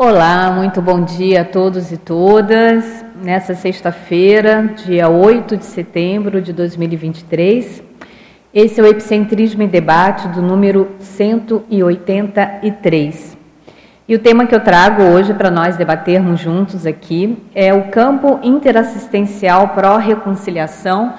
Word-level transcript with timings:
Olá, 0.00 0.52
muito 0.52 0.80
bom 0.80 1.02
dia 1.02 1.40
a 1.40 1.44
todos 1.44 1.90
e 1.90 1.96
todas. 1.96 3.04
Nessa 3.20 3.56
sexta-feira, 3.56 4.74
dia 4.86 5.08
8 5.08 5.56
de 5.56 5.64
setembro 5.64 6.40
de 6.40 6.52
2023, 6.52 7.82
esse 8.54 8.80
é 8.80 8.84
o 8.84 8.86
Epicentrismo 8.86 9.64
em 9.64 9.66
Debate 9.66 10.28
do 10.28 10.40
número 10.40 10.86
183. 11.00 13.36
E 14.06 14.14
o 14.14 14.20
tema 14.20 14.46
que 14.46 14.54
eu 14.54 14.60
trago 14.60 15.02
hoje 15.02 15.34
para 15.34 15.50
nós 15.50 15.76
debatermos 15.76 16.38
juntos 16.38 16.86
aqui 16.86 17.36
é 17.52 17.74
o 17.74 17.88
campo 17.88 18.38
interassistencial 18.40 19.70
pró-reconciliação, 19.70 21.12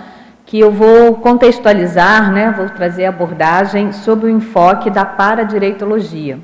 que 0.45 0.57
eu 0.57 0.71
vou 0.71 1.15
contextualizar, 1.15 2.31
né, 2.31 2.53
vou 2.55 2.69
trazer 2.69 3.07
abordagem 3.07 3.91
sobre 3.91 4.27
o 4.27 4.29
enfoque 4.29 4.89
da 4.89 5.03
paradireitologia. 5.03 6.39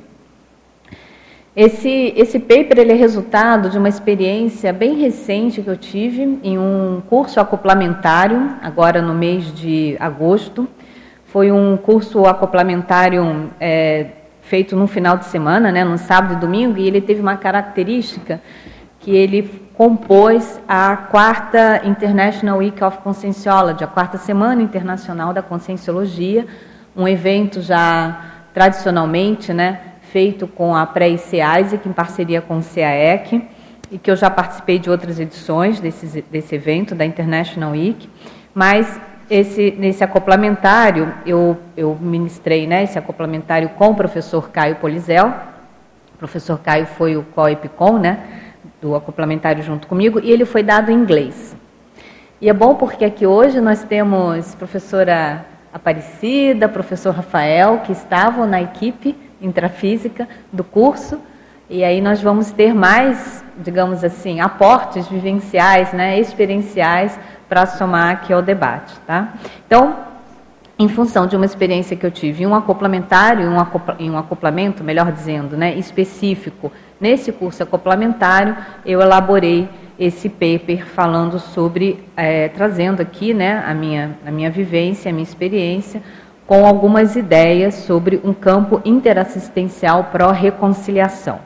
Esse, 1.55 2.13
esse 2.17 2.37
paper 2.37 2.79
ele 2.79 2.91
é 2.91 2.95
resultado 2.95 3.69
de 3.69 3.77
uma 3.77 3.87
experiência 3.87 4.73
bem 4.73 4.95
recente 4.95 5.61
que 5.61 5.69
eu 5.69 5.77
tive 5.77 6.37
em 6.43 6.59
um 6.59 7.01
curso 7.07 7.39
acoplamentário, 7.39 8.57
agora 8.61 9.01
no 9.01 9.13
mês 9.13 9.53
de 9.55 9.95
agosto. 9.97 10.67
Foi 11.27 11.53
um 11.53 11.77
curso 11.77 12.25
acoplamentário 12.25 13.49
é, 13.57 14.07
feito 14.41 14.75
no 14.75 14.85
final 14.85 15.15
de 15.15 15.25
semana, 15.27 15.71
né, 15.71 15.85
no 15.85 15.97
sábado 15.97 16.33
e 16.33 16.35
domingo, 16.35 16.77
e 16.77 16.87
ele 16.87 16.99
teve 16.99 17.21
uma 17.21 17.37
característica 17.37 18.41
que 18.99 19.15
ele 19.15 19.49
compôs 19.75 20.59
a 20.67 20.97
quarta 20.97 21.81
International 21.85 22.57
Week 22.57 22.83
of 22.83 22.97
Conscienciology, 22.97 23.81
a 23.81 23.87
quarta 23.87 24.17
Semana 24.17 24.61
Internacional 24.61 25.31
da 25.31 25.41
Conscienciologia, 25.41 26.45
um 26.93 27.07
evento 27.07 27.61
já 27.61 28.19
tradicionalmente, 28.53 29.53
né, 29.53 29.79
feito 30.15 30.47
com 30.47 30.73
a 30.73 30.85
pré-IC 30.85 31.39
Isaac, 31.59 31.89
em 31.89 31.91
parceria 31.91 32.41
com 32.41 32.59
o 32.59 32.63
CAEC, 32.63 33.45
e 33.91 33.97
que 33.97 34.09
eu 34.09 34.15
já 34.15 34.29
participei 34.29 34.79
de 34.79 34.89
outras 34.89 35.19
edições 35.19 35.81
desse, 35.81 36.21
desse 36.31 36.55
evento, 36.55 36.95
da 36.95 37.05
International 37.05 37.73
Week, 37.73 38.09
mas 38.53 38.97
esse, 39.29 39.75
nesse 39.77 40.05
acoplamentário, 40.05 41.13
eu, 41.25 41.57
eu 41.75 41.97
ministrei 41.99 42.65
né, 42.65 42.83
esse 42.83 42.97
acoplamentário 42.97 43.67
com 43.77 43.89
o 43.89 43.93
professor 43.95 44.49
Caio 44.51 44.77
Polizel, 44.77 45.33
o 46.13 46.17
professor 46.17 46.59
Caio 46.59 46.85
foi 46.85 47.17
o 47.17 47.23
COIPCOM, 47.35 47.99
né, 47.99 48.19
do 48.81 48.95
acoplamentário 48.95 49.61
junto 49.63 49.85
comigo, 49.85 50.21
e 50.23 50.31
ele 50.31 50.45
foi 50.45 50.63
dado 50.63 50.93
em 50.93 50.95
inglês. 50.95 51.57
E 52.39 52.49
é 52.49 52.53
bom 52.53 52.75
porque 52.75 53.03
aqui 53.03 53.27
hoje 53.27 53.59
nós 53.59 53.83
temos 53.83 54.55
professora 54.55 55.45
Aparecida, 55.73 56.69
professor 56.69 57.13
Rafael, 57.13 57.79
que 57.79 57.91
estavam 57.91 58.47
na 58.47 58.61
equipe 58.61 59.24
intrafísica 59.45 60.27
do 60.51 60.63
curso, 60.63 61.19
e 61.69 61.83
aí 61.83 61.99
nós 62.01 62.21
vamos 62.21 62.51
ter 62.51 62.73
mais, 62.73 63.43
digamos 63.57 64.03
assim, 64.03 64.39
aportes 64.39 65.07
vivenciais, 65.07 65.93
né, 65.93 66.19
experienciais 66.19 67.19
para 67.49 67.65
somar 67.65 68.11
aqui 68.11 68.31
ao 68.31 68.41
debate, 68.41 68.93
tá? 69.07 69.33
Então, 69.65 69.95
em 70.77 70.89
função 70.89 71.25
de 71.25 71.35
uma 71.35 71.45
experiência 71.45 71.95
que 71.95 72.05
eu 72.05 72.11
tive 72.11 72.45
um 72.45 72.53
acoplamentário, 72.53 73.49
um 73.49 73.59
acopla, 73.59 73.95
um 73.99 74.17
acoplamento, 74.17 74.83
melhor 74.83 75.11
dizendo, 75.11 75.55
né, 75.55 75.73
específico, 75.75 76.71
nesse 76.99 77.31
curso 77.31 77.63
acoplamentário, 77.63 78.55
eu 78.85 79.01
elaborei 79.01 79.69
esse 79.97 80.27
paper 80.27 80.85
falando 80.85 81.39
sobre, 81.39 82.03
é, 82.17 82.49
trazendo 82.49 83.01
aqui 83.01 83.33
né, 83.33 83.63
a, 83.65 83.73
minha, 83.73 84.17
a 84.25 84.31
minha 84.31 84.51
vivência, 84.51 85.09
a 85.09 85.13
minha 85.13 85.23
experiência, 85.23 86.01
com 86.47 86.65
algumas 86.65 87.15
ideias 87.15 87.73
sobre 87.73 88.21
um 88.23 88.33
campo 88.33 88.79
interassistencial 88.85 90.05
pró-reconciliação. 90.05 91.39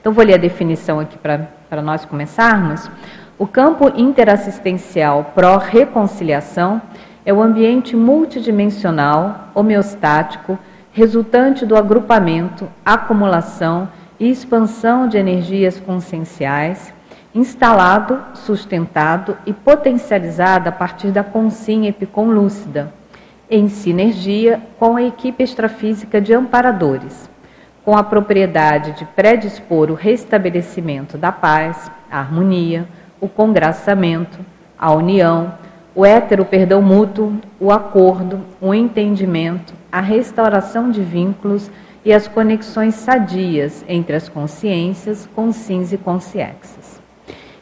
Então, 0.00 0.12
vou 0.12 0.24
ler 0.24 0.34
a 0.34 0.38
definição 0.38 0.98
aqui 0.98 1.16
para 1.16 1.82
nós 1.82 2.04
começarmos. 2.04 2.90
O 3.38 3.46
campo 3.46 3.92
interassistencial 3.94 5.32
pró-reconciliação 5.34 6.82
é 7.24 7.32
o 7.32 7.40
ambiente 7.40 7.94
multidimensional, 7.94 9.48
homeostático, 9.54 10.58
resultante 10.92 11.64
do 11.64 11.76
agrupamento, 11.76 12.68
acumulação 12.84 13.88
e 14.18 14.28
expansão 14.28 15.06
de 15.06 15.16
energias 15.16 15.78
conscienciais, 15.78 16.92
instalado, 17.32 18.20
sustentado 18.34 19.36
e 19.46 19.52
potencializado 19.52 20.68
a 20.68 20.72
partir 20.72 21.12
da 21.12 21.22
consciência 21.22 21.88
epiconlúcida 21.88 22.92
em 23.52 23.68
sinergia 23.68 24.62
com 24.78 24.96
a 24.96 25.02
equipe 25.02 25.44
extrafísica 25.44 26.22
de 26.22 26.32
amparadores, 26.32 27.28
com 27.84 27.94
a 27.94 28.02
propriedade 28.02 28.92
de 28.92 29.04
predispor 29.04 29.90
o 29.90 29.94
restabelecimento 29.94 31.18
da 31.18 31.30
paz, 31.30 31.90
a 32.10 32.18
harmonia, 32.18 32.88
o 33.20 33.28
congraçamento, 33.28 34.38
a 34.78 34.90
união, 34.94 35.52
o 35.94 36.06
hétero 36.06 36.46
perdão 36.46 36.80
mútuo, 36.80 37.34
o 37.60 37.70
acordo, 37.70 38.40
o 38.58 38.72
entendimento, 38.72 39.74
a 39.92 40.00
restauração 40.00 40.90
de 40.90 41.02
vínculos 41.02 41.70
e 42.02 42.10
as 42.10 42.26
conexões 42.26 42.94
sadias 42.94 43.84
entre 43.86 44.16
as 44.16 44.30
consciências, 44.30 45.28
consins 45.34 45.92
e 45.92 45.98
consciexes. 45.98 47.02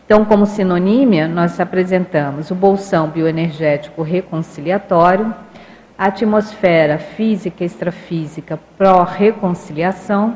Então, 0.06 0.24
como 0.24 0.46
sinonímia, 0.46 1.26
nós 1.26 1.58
apresentamos 1.58 2.50
o 2.52 2.54
bolsão 2.54 3.08
bioenergético 3.08 4.02
reconciliatório, 4.02 5.34
a 6.00 6.06
atmosfera 6.06 6.96
física 6.96 7.62
e 7.62 7.66
extrafísica 7.66 8.58
pró-reconciliação, 8.78 10.34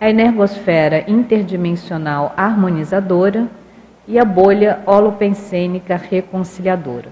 a 0.00 0.08
energosfera 0.08 1.02
interdimensional 1.10 2.32
harmonizadora 2.36 3.48
e 4.06 4.20
a 4.20 4.24
bolha 4.24 4.78
holopensênica 4.86 5.96
reconciliadora. 5.96 7.08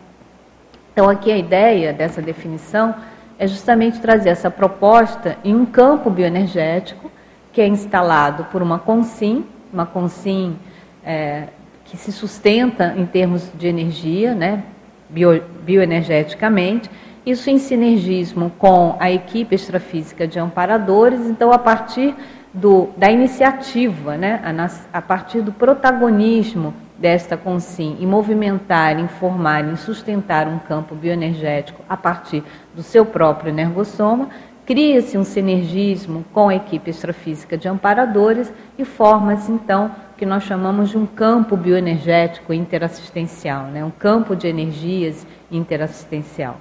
Então, 0.93 1.11
aqui 1.11 1.33
a 1.33 1.37
ideia 1.37 1.93
dessa 1.93 2.23
definição 2.23 2.95
é 3.37 3.49
justamente 3.49 3.99
trazer 3.99 4.29
essa 4.29 4.49
proposta 4.49 5.37
em 5.43 5.53
um 5.53 5.67
campo 5.67 6.09
bioenergético 6.09 7.11
que 7.53 7.61
é 7.61 7.67
instalado 7.67 8.45
por 8.45 8.63
uma 8.63 8.79
consim, 8.79 9.45
uma 9.73 9.87
consim 9.87 10.57
é, 11.05 11.49
que 11.85 11.97
se 11.97 12.13
sustenta 12.13 12.95
em 12.97 13.07
termos 13.07 13.51
de 13.59 13.67
energia, 13.67 14.37
né, 14.37 14.63
bio, 15.11 15.43
bioenergeticamente, 15.65 16.89
isso 17.25 17.49
em 17.49 17.59
sinergismo 17.59 18.51
com 18.59 18.97
a 18.99 19.11
equipe 19.11 19.55
extrafísica 19.55 20.27
de 20.27 20.39
amparadores, 20.39 21.21
então 21.21 21.53
a 21.53 21.59
partir 21.59 22.15
do, 22.53 22.91
da 22.97 23.11
iniciativa, 23.11 24.17
né, 24.17 24.41
a, 24.45 24.99
a 24.99 25.03
partir 25.03 25.41
do 25.41 25.53
protagonismo 25.53 26.75
desta 26.99 27.37
consim 27.37 27.97
em 28.01 28.07
movimentar, 28.07 28.99
informar, 28.99 29.65
em 29.65 29.77
sustentar 29.77 30.47
um 30.47 30.59
campo 30.59 30.95
bioenergético 30.95 31.83
a 31.89 31.97
partir 31.97 32.43
do 32.75 32.83
seu 32.83 33.07
próprio 33.07 33.51
energossoma, 33.51 34.29
cria-se 34.67 35.17
um 35.17 35.25
sinergismo 35.25 36.25
com 36.33 36.49
a 36.49 36.55
equipe 36.55 36.91
extrafísica 36.91 37.57
de 37.57 37.69
amparadores 37.69 38.53
e 38.79 38.85
forma-se 38.85 39.51
então 39.51 39.91
que 40.17 40.27
nós 40.27 40.45
chamamos 40.45 40.91
de 40.91 40.99
um 40.99 41.07
campo 41.07 41.57
bioenergético 41.57 42.53
interassistencial, 42.53 43.67
né? 43.67 43.85
um 43.85 43.91
campo 43.91 44.37
de 44.37 44.47
energias 44.47 45.27
interassistencial 45.51 46.61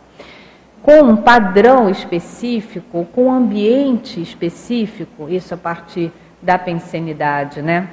com 0.81 1.01
um 1.03 1.15
padrão 1.15 1.89
específico, 1.89 3.07
com 3.13 3.25
um 3.25 3.31
ambiente 3.31 4.21
específico, 4.21 5.29
isso 5.29 5.53
a 5.53 5.57
partir 5.57 6.11
da 6.41 6.57
pensenidade, 6.57 7.61
né? 7.61 7.89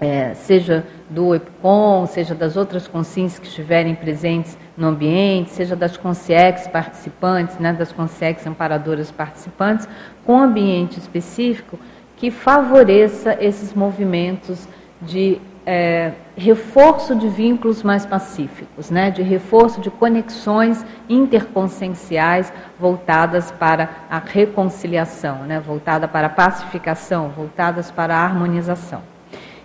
É, 0.00 0.32
seja 0.32 0.84
do 1.10 1.34
EPCOM, 1.34 2.06
seja 2.06 2.34
das 2.34 2.56
outras 2.56 2.88
consciências 2.88 3.38
que 3.38 3.46
estiverem 3.46 3.94
presentes 3.94 4.56
no 4.74 4.88
ambiente, 4.88 5.50
seja 5.50 5.76
das 5.76 5.94
consciex 5.98 6.66
participantes, 6.66 7.58
né, 7.58 7.74
das 7.74 7.92
consciex 7.92 8.46
amparadoras 8.46 9.10
participantes, 9.10 9.86
com 10.24 10.40
ambiente 10.40 10.98
específico 10.98 11.78
que 12.16 12.30
favoreça 12.30 13.36
esses 13.40 13.74
movimentos 13.74 14.66
de 15.02 15.38
é, 15.66 16.12
reforço 16.36 17.14
de 17.14 17.28
vínculos 17.28 17.82
mais 17.82 18.06
pacíficos, 18.06 18.90
né, 18.90 19.10
de 19.10 19.22
reforço 19.22 19.80
de 19.80 19.90
conexões 19.90 20.84
interconscienciais 21.08 22.52
voltadas 22.78 23.50
para 23.50 23.90
a 24.10 24.18
reconciliação, 24.18 25.44
né, 25.44 25.60
voltada 25.60 26.08
para 26.08 26.28
a 26.28 26.30
pacificação, 26.30 27.28
voltadas 27.28 27.90
para 27.90 28.16
a 28.16 28.24
harmonização. 28.24 29.02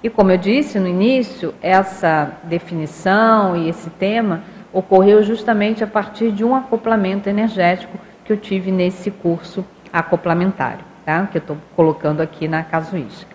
E 0.04 0.10
como 0.10 0.32
eu 0.32 0.38
disse 0.38 0.80
no 0.80 0.88
início, 0.88 1.54
essa 1.62 2.32
definição 2.44 3.56
e 3.56 3.70
esse 3.70 3.90
tema 3.90 4.44
ocorreu 4.72 5.24
justamente 5.24 5.84
a 5.84 5.88
partir 5.88 6.32
de 6.32 6.44
um 6.44 6.54
acoplamento 6.54 7.30
energético 7.30 7.98
que 8.24 8.34
eu 8.34 8.38
tive 8.38 8.72
nesse 8.72 9.10
curso 9.10 9.66
acoplamentário, 9.92 10.84
tá? 11.06 11.26
que 11.28 11.38
eu 11.38 11.40
estou 11.40 11.58
colocando 11.76 12.22
aqui 12.22 12.48
na 12.48 12.64
casuística. 12.64 13.35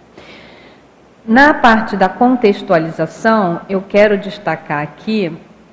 Na 1.26 1.52
parte 1.52 1.98
da 1.98 2.08
contextualização, 2.08 3.60
eu 3.68 3.82
quero 3.86 4.16
destacar 4.16 4.82
aqui, 4.82 5.30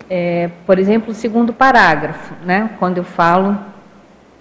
é, 0.09 0.49
por 0.65 0.77
exemplo, 0.77 1.11
o 1.11 1.15
segundo 1.15 1.53
parágrafo, 1.53 2.33
né, 2.44 2.71
quando 2.77 2.97
eu 2.97 3.05
falo 3.05 3.57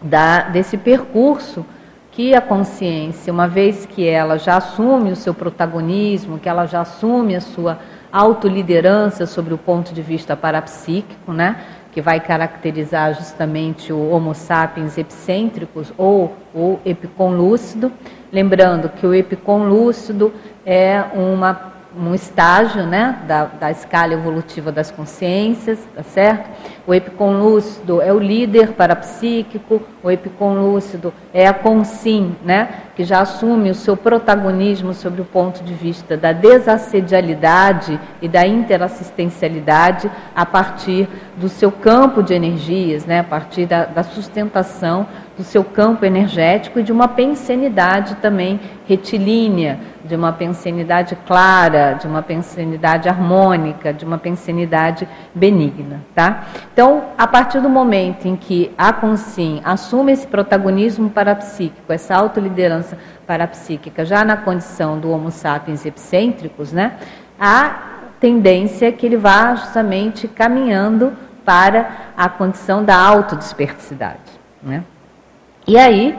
da, 0.02 0.40
desse 0.48 0.76
percurso 0.76 1.64
que 2.10 2.34
a 2.34 2.40
consciência, 2.40 3.32
uma 3.32 3.46
vez 3.46 3.86
que 3.86 4.08
ela 4.08 4.36
já 4.36 4.56
assume 4.56 5.12
o 5.12 5.16
seu 5.16 5.32
protagonismo, 5.32 6.40
que 6.40 6.48
ela 6.48 6.66
já 6.66 6.80
assume 6.80 7.36
a 7.36 7.40
sua 7.40 7.78
autoliderança 8.10 9.26
sobre 9.26 9.54
o 9.54 9.58
ponto 9.58 9.94
de 9.94 10.02
vista 10.02 10.34
parapsíquico, 10.34 11.32
né? 11.32 11.56
que 11.96 12.02
vai 12.02 12.20
caracterizar 12.20 13.14
justamente 13.14 13.90
o 13.90 14.10
Homo 14.10 14.34
sapiens 14.34 14.98
epicêntricos 14.98 15.94
ou 15.96 16.36
o 16.54 16.78
epicon 16.84 17.30
lúcido. 17.30 17.90
Lembrando 18.30 18.90
que 18.90 19.06
o 19.06 19.14
epicon 19.14 19.64
lúcido 19.64 20.30
é 20.66 21.04
uma 21.14 21.76
um 21.98 22.14
estágio 22.14 22.84
né, 22.84 23.16
da, 23.26 23.46
da 23.46 23.70
escala 23.70 24.12
evolutiva 24.12 24.70
das 24.70 24.90
consciências, 24.90 25.78
tá 25.94 26.02
certo? 26.02 26.50
O 26.86 26.94
epicon 26.94 27.38
lúcido 27.38 28.02
é 28.02 28.12
o 28.12 28.18
líder 28.18 28.72
parapsíquico, 28.72 29.80
o 30.02 30.10
epicon 30.10 30.60
lúcido 30.60 31.12
é 31.32 31.46
a 31.46 31.54
consim, 31.54 32.36
né, 32.44 32.68
que 32.94 33.02
já 33.02 33.20
assume 33.20 33.70
o 33.70 33.74
seu 33.74 33.96
protagonismo 33.96 34.92
sobre 34.92 35.22
o 35.22 35.24
ponto 35.24 35.64
de 35.64 35.72
vista 35.72 36.16
da 36.16 36.32
desassedialidade 36.32 37.98
e 38.20 38.28
da 38.28 38.46
interassistencialidade 38.46 40.10
a 40.34 40.44
partir 40.44 41.08
do 41.36 41.48
seu 41.48 41.72
campo 41.72 42.22
de 42.22 42.34
energias, 42.34 43.06
né, 43.06 43.20
a 43.20 43.24
partir 43.24 43.64
da, 43.64 43.86
da 43.86 44.02
sustentação 44.02 45.06
do 45.36 45.44
seu 45.44 45.64
campo 45.64 46.04
energético 46.04 46.78
e 46.80 46.82
de 46.82 46.92
uma 46.92 47.08
pensenidade 47.08 48.16
também 48.16 48.60
retilínea, 48.86 49.78
de 50.06 50.14
uma 50.14 50.32
pensenidade 50.32 51.16
clara, 51.26 51.94
de 51.94 52.06
uma 52.06 52.22
pensenidade 52.22 53.08
harmônica, 53.08 53.92
de 53.92 54.04
uma 54.04 54.18
pensenidade 54.18 55.08
benigna, 55.34 56.00
tá? 56.14 56.44
Então, 56.72 57.04
a 57.18 57.26
partir 57.26 57.60
do 57.60 57.68
momento 57.68 58.26
em 58.26 58.36
que 58.36 58.72
a 58.78 58.92
consim 58.92 59.60
assume 59.64 60.12
esse 60.12 60.26
protagonismo 60.26 61.10
parapsíquico, 61.10 61.92
essa 61.92 62.14
autoliderança 62.14 62.96
parapsíquica, 63.26 64.04
já 64.04 64.24
na 64.24 64.36
condição 64.36 64.98
do 64.98 65.10
Homo 65.10 65.30
sapiens 65.30 65.84
epicêntricos, 65.84 66.72
né? 66.72 66.96
A 67.38 67.76
tendência 68.20 68.86
é 68.86 68.92
que 68.92 69.04
ele 69.04 69.16
vá 69.16 69.54
justamente 69.54 70.26
caminhando 70.28 71.12
para 71.44 72.12
a 72.16 72.28
condição 72.28 72.84
da 72.84 72.96
autodesperticidade, 72.96 74.20
né? 74.62 74.82
E 75.66 75.76
aí, 75.76 76.16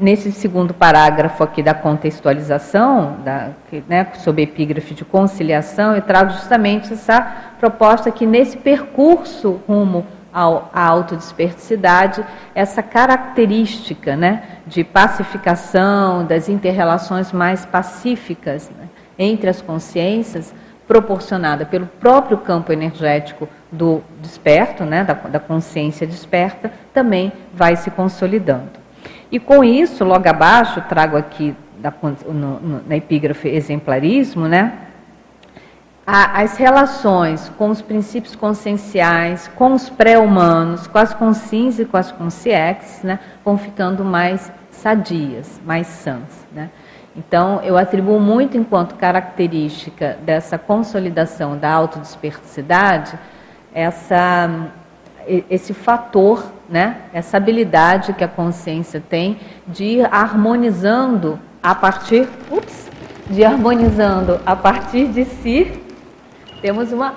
nesse 0.00 0.32
segundo 0.32 0.72
parágrafo 0.72 1.44
aqui 1.44 1.62
da 1.62 1.74
contextualização, 1.74 3.18
da, 3.22 3.50
né, 3.86 4.06
sob 4.14 4.40
epígrafe 4.40 4.94
de 4.94 5.04
conciliação, 5.04 5.94
eu 5.94 6.00
trago 6.00 6.30
justamente 6.30 6.94
essa 6.94 7.20
proposta 7.60 8.10
que 8.10 8.24
nesse 8.24 8.56
percurso 8.56 9.60
rumo 9.68 10.06
ao, 10.32 10.70
à 10.72 10.86
autodesperticidade, 10.86 12.24
essa 12.54 12.82
característica 12.82 14.16
né, 14.16 14.42
de 14.66 14.82
pacificação, 14.82 16.24
das 16.24 16.48
interrelações 16.48 17.30
mais 17.30 17.66
pacíficas 17.66 18.70
né, 18.70 18.88
entre 19.18 19.50
as 19.50 19.60
consciências, 19.60 20.54
proporcionada 20.88 21.66
pelo 21.66 21.86
próprio 21.86 22.38
campo 22.38 22.72
energético 22.72 23.48
do 23.70 24.02
desperto, 24.20 24.84
né, 24.84 25.04
da, 25.04 25.12
da 25.12 25.38
consciência 25.38 26.06
desperta, 26.06 26.72
também 26.94 27.30
vai 27.52 27.76
se 27.76 27.90
consolidando. 27.90 28.79
E 29.30 29.38
com 29.38 29.62
isso, 29.62 30.04
logo 30.04 30.28
abaixo, 30.28 30.80
trago 30.88 31.16
aqui 31.16 31.54
da, 31.78 31.92
no, 32.26 32.60
no, 32.60 32.82
na 32.86 32.96
epígrafe 32.96 33.48
exemplarismo, 33.48 34.48
né? 34.48 34.86
as 36.12 36.56
relações 36.56 37.52
com 37.56 37.70
os 37.70 37.80
princípios 37.80 38.34
conscienciais, 38.34 39.48
com 39.54 39.74
os 39.74 39.88
pré-humanos, 39.88 40.88
com 40.88 40.98
as 40.98 41.14
consciências 41.14 41.86
e 41.86 41.88
com 41.88 41.96
as 41.96 42.10
consciex, 42.10 43.02
né, 43.04 43.20
vão 43.44 43.56
ficando 43.56 44.04
mais 44.04 44.50
sadias, 44.72 45.60
mais 45.64 45.86
sãs. 45.86 46.48
Né? 46.52 46.68
Então, 47.16 47.60
eu 47.62 47.78
atribuo 47.78 48.18
muito 48.18 48.56
enquanto 48.56 48.96
característica 48.96 50.18
dessa 50.22 50.58
consolidação 50.58 51.56
da 51.56 51.70
autodesperticidade, 51.70 53.16
essa, 53.72 54.50
esse 55.48 55.72
fator 55.72 56.44
né? 56.70 56.98
essa 57.12 57.36
habilidade 57.36 58.12
que 58.12 58.22
a 58.22 58.28
consciência 58.28 59.02
tem 59.06 59.40
de 59.66 59.84
ir 59.84 60.08
harmonizando 60.14 61.38
a 61.60 61.74
partir, 61.74 62.28
ups, 62.48 62.88
de 63.28 63.44
harmonizando 63.44 64.40
a 64.46 64.54
partir 64.54 65.08
de 65.08 65.24
si. 65.24 65.82
Temos 66.62 66.92
uma, 66.92 67.14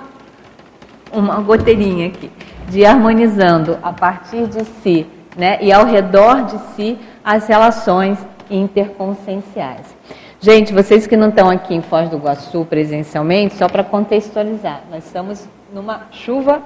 uma 1.12 1.40
goteirinha 1.40 2.08
aqui, 2.08 2.30
de 2.68 2.84
harmonizando 2.84 3.78
a 3.82 3.92
partir 3.92 4.48
de 4.48 4.64
si, 4.64 5.06
né? 5.36 5.58
E 5.62 5.72
ao 5.72 5.86
redor 5.86 6.44
de 6.46 6.58
si 6.74 6.98
as 7.24 7.46
relações 7.46 8.18
interconscienciais. 8.50 9.94
Gente, 10.40 10.74
vocês 10.74 11.06
que 11.06 11.16
não 11.16 11.28
estão 11.28 11.48
aqui 11.48 11.74
em 11.74 11.80
Foz 11.80 12.10
do 12.10 12.16
Iguaçu 12.16 12.66
presencialmente, 12.66 13.54
só 13.54 13.68
para 13.68 13.82
contextualizar, 13.82 14.82
nós 14.90 15.06
estamos 15.06 15.48
numa 15.72 16.02
chuva 16.10 16.62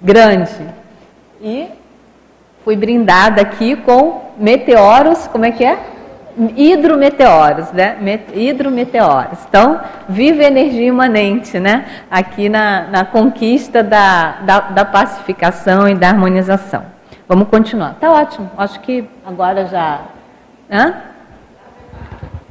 grande 0.00 0.66
e 1.40 1.68
fui 2.66 2.74
brindada 2.74 3.40
aqui 3.40 3.76
com 3.76 4.32
meteoros, 4.36 5.28
como 5.28 5.44
é 5.44 5.52
que 5.52 5.64
é? 5.64 5.78
Hidrometeoros, 6.56 7.70
né? 7.70 7.96
Hidrometeoros. 8.34 9.38
Então, 9.48 9.80
vive 10.08 10.42
energia 10.42 10.88
imanente, 10.88 11.60
né? 11.60 11.86
Aqui 12.10 12.48
na, 12.48 12.88
na 12.88 13.04
conquista 13.04 13.84
da, 13.84 14.40
da, 14.40 14.60
da 14.62 14.84
pacificação 14.84 15.88
e 15.88 15.94
da 15.94 16.08
harmonização. 16.08 16.84
Vamos 17.28 17.46
continuar. 17.48 17.94
Tá 18.00 18.10
ótimo. 18.10 18.50
Acho 18.58 18.80
que 18.80 19.08
agora 19.24 19.66
já. 19.66 20.00
Hã? 20.68 21.02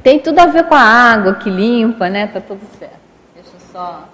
Tem 0.02 0.18
tudo 0.18 0.38
a 0.38 0.46
ver 0.46 0.64
com 0.64 0.74
a 0.74 0.80
água 0.80 1.34
que 1.34 1.50
limpa, 1.50 2.08
né? 2.08 2.26
Tá 2.26 2.40
tudo 2.40 2.62
certo. 2.78 2.96
Deixa 3.34 3.50
eu 3.52 3.60
só 3.70 4.04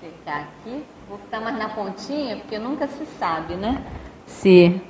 ficar 0.00 0.36
aqui. 0.38 0.82
Vou 1.06 1.18
ficar 1.18 1.38
mais 1.40 1.58
na 1.58 1.68
pontinha, 1.68 2.36
porque 2.36 2.58
nunca 2.58 2.86
se 2.86 3.04
sabe, 3.18 3.54
né? 3.54 3.82
Se 4.28 4.80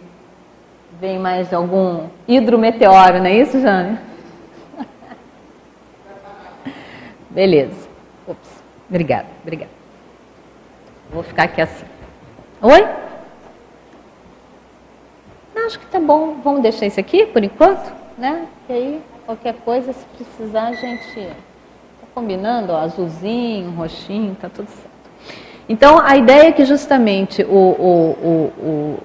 vem 1.00 1.19
mais 1.19 1.52
algum 1.52 2.08
hidrometeoro, 2.26 3.19
não 3.19 3.26
é 3.26 3.38
isso, 3.38 3.61
Jane? 3.61 3.99
Beleza. 7.31 7.88
Ops. 8.26 8.62
Obrigada, 8.90 9.29
obrigada. 9.43 9.70
Vou 11.11 11.23
ficar 11.23 11.44
aqui 11.44 11.61
assim. 11.61 11.87
Oi? 12.61 12.87
Acho 15.67 15.79
que 15.79 15.87
tá 15.87 16.00
bom. 16.00 16.40
Vamos 16.43 16.62
deixar 16.62 16.87
isso 16.87 16.99
aqui 16.99 17.26
por 17.26 17.44
enquanto, 17.44 17.93
né? 18.17 18.46
E 18.69 18.73
aí, 18.73 19.02
qualquer 19.26 19.55
coisa, 19.56 19.93
se 19.93 20.05
precisar, 20.06 20.68
a 20.68 20.73
gente 20.73 21.26
tá 22.00 22.07
combinando, 22.14 22.73
ó, 22.73 22.78
azulzinho, 22.78 23.71
roxinho, 23.73 24.35
tá 24.35 24.49
tudo 24.49 24.68
certo. 24.68 24.88
Então, 25.68 26.00
a 26.02 26.16
ideia 26.16 26.49
é 26.49 26.52
que 26.52 26.64
justamente 26.64 27.42
o, 27.42 27.49
o, 27.49 28.11
o, 28.11 28.66
o 28.66 28.99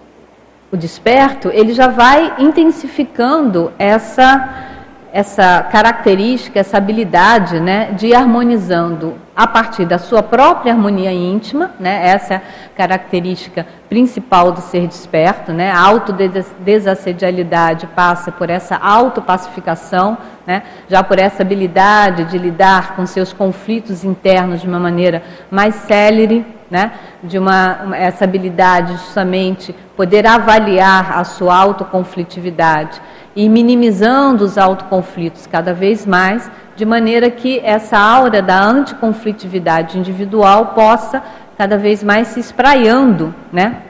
desperto, 0.77 1.49
ele 1.53 1.73
já 1.73 1.87
vai 1.87 2.33
intensificando 2.39 3.71
essa 3.77 4.71
essa 5.13 5.61
característica, 5.61 6.59
essa 6.59 6.77
habilidade 6.77 7.59
né, 7.59 7.91
de 7.91 8.07
ir 8.07 8.15
harmonizando 8.15 9.13
a 9.35 9.45
partir 9.45 9.85
da 9.85 9.99
sua 9.99 10.23
própria 10.23 10.73
harmonia 10.73 11.13
íntima, 11.13 11.69
né, 11.79 12.07
essa 12.07 12.33
é 12.33 12.37
a 12.37 12.41
característica 12.75 13.67
principal 13.87 14.51
do 14.51 14.59
ser 14.59 14.87
desperto, 14.87 15.53
né, 15.53 15.69
a 15.69 15.79
autodesassedialidade 15.79 17.85
passa 17.95 18.31
por 18.31 18.49
essa 18.49 18.75
autopacificação, 18.75 20.17
né, 20.47 20.63
já 20.89 21.03
por 21.03 21.19
essa 21.19 21.43
habilidade 21.43 22.23
de 22.25 22.39
lidar 22.39 22.95
com 22.95 23.05
seus 23.05 23.31
conflitos 23.31 24.03
internos 24.03 24.61
de 24.61 24.67
uma 24.67 24.79
maneira 24.79 25.21
mais 25.51 25.75
célere, 25.75 26.43
né, 26.73 26.93
de 27.23 27.37
uma, 27.37 27.91
essa 27.95 28.23
habilidade 28.23 28.93
justamente 28.93 29.75
poder 29.95 30.25
avaliar 30.25 31.19
a 31.19 31.23
sua 31.23 31.55
autoconflitividade 31.55 32.99
e 33.35 33.47
minimizando 33.47 34.43
os 34.43 34.57
autoconflitos 34.57 35.45
cada 35.45 35.71
vez 35.71 36.03
mais, 36.03 36.49
de 36.75 36.83
maneira 36.83 37.29
que 37.29 37.59
essa 37.63 37.99
aura 37.99 38.41
da 38.41 38.59
anticonflitividade 38.59 39.99
individual 39.99 40.73
possa 40.73 41.21
cada 41.55 41.77
vez 41.77 42.03
mais 42.03 42.29
se 42.29 42.39
espraiando, 42.39 43.35
né? 43.51 43.83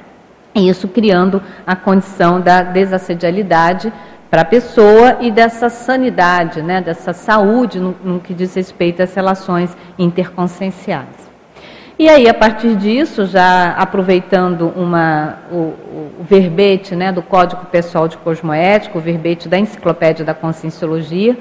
E 0.53 0.67
isso 0.67 0.89
criando 0.89 1.41
a 1.65 1.77
condição 1.77 2.41
da 2.41 2.63
desassedialidade 2.63 3.93
para 4.29 4.41
a 4.41 4.45
pessoa 4.45 5.19
e 5.21 5.31
dessa 5.31 5.69
sanidade, 5.69 6.61
né? 6.61 6.81
dessa 6.81 7.13
saúde 7.13 7.79
no, 7.79 7.95
no 8.03 8.19
que 8.19 8.33
diz 8.33 8.53
respeito 8.53 9.01
às 9.01 9.13
relações 9.13 9.75
interconscienciais. 9.97 11.22
E 11.97 12.09
aí, 12.09 12.27
a 12.27 12.33
partir 12.33 12.75
disso, 12.75 13.27
já 13.27 13.71
aproveitando 13.73 14.73
uma, 14.75 15.37
o, 15.51 15.55
o, 15.55 16.11
verbete 16.21 16.95
né, 16.95 17.11
do 17.11 17.21
Código 17.21 17.65
Pessoal 17.67 18.07
de 18.07 18.17
Cosmoética, 18.17 18.97
o 18.97 19.01
verbete 19.01 19.47
da 19.47 19.59
Enciclopédia 19.59 20.25
da 20.25 20.33
Conscienciologia, 20.33 21.37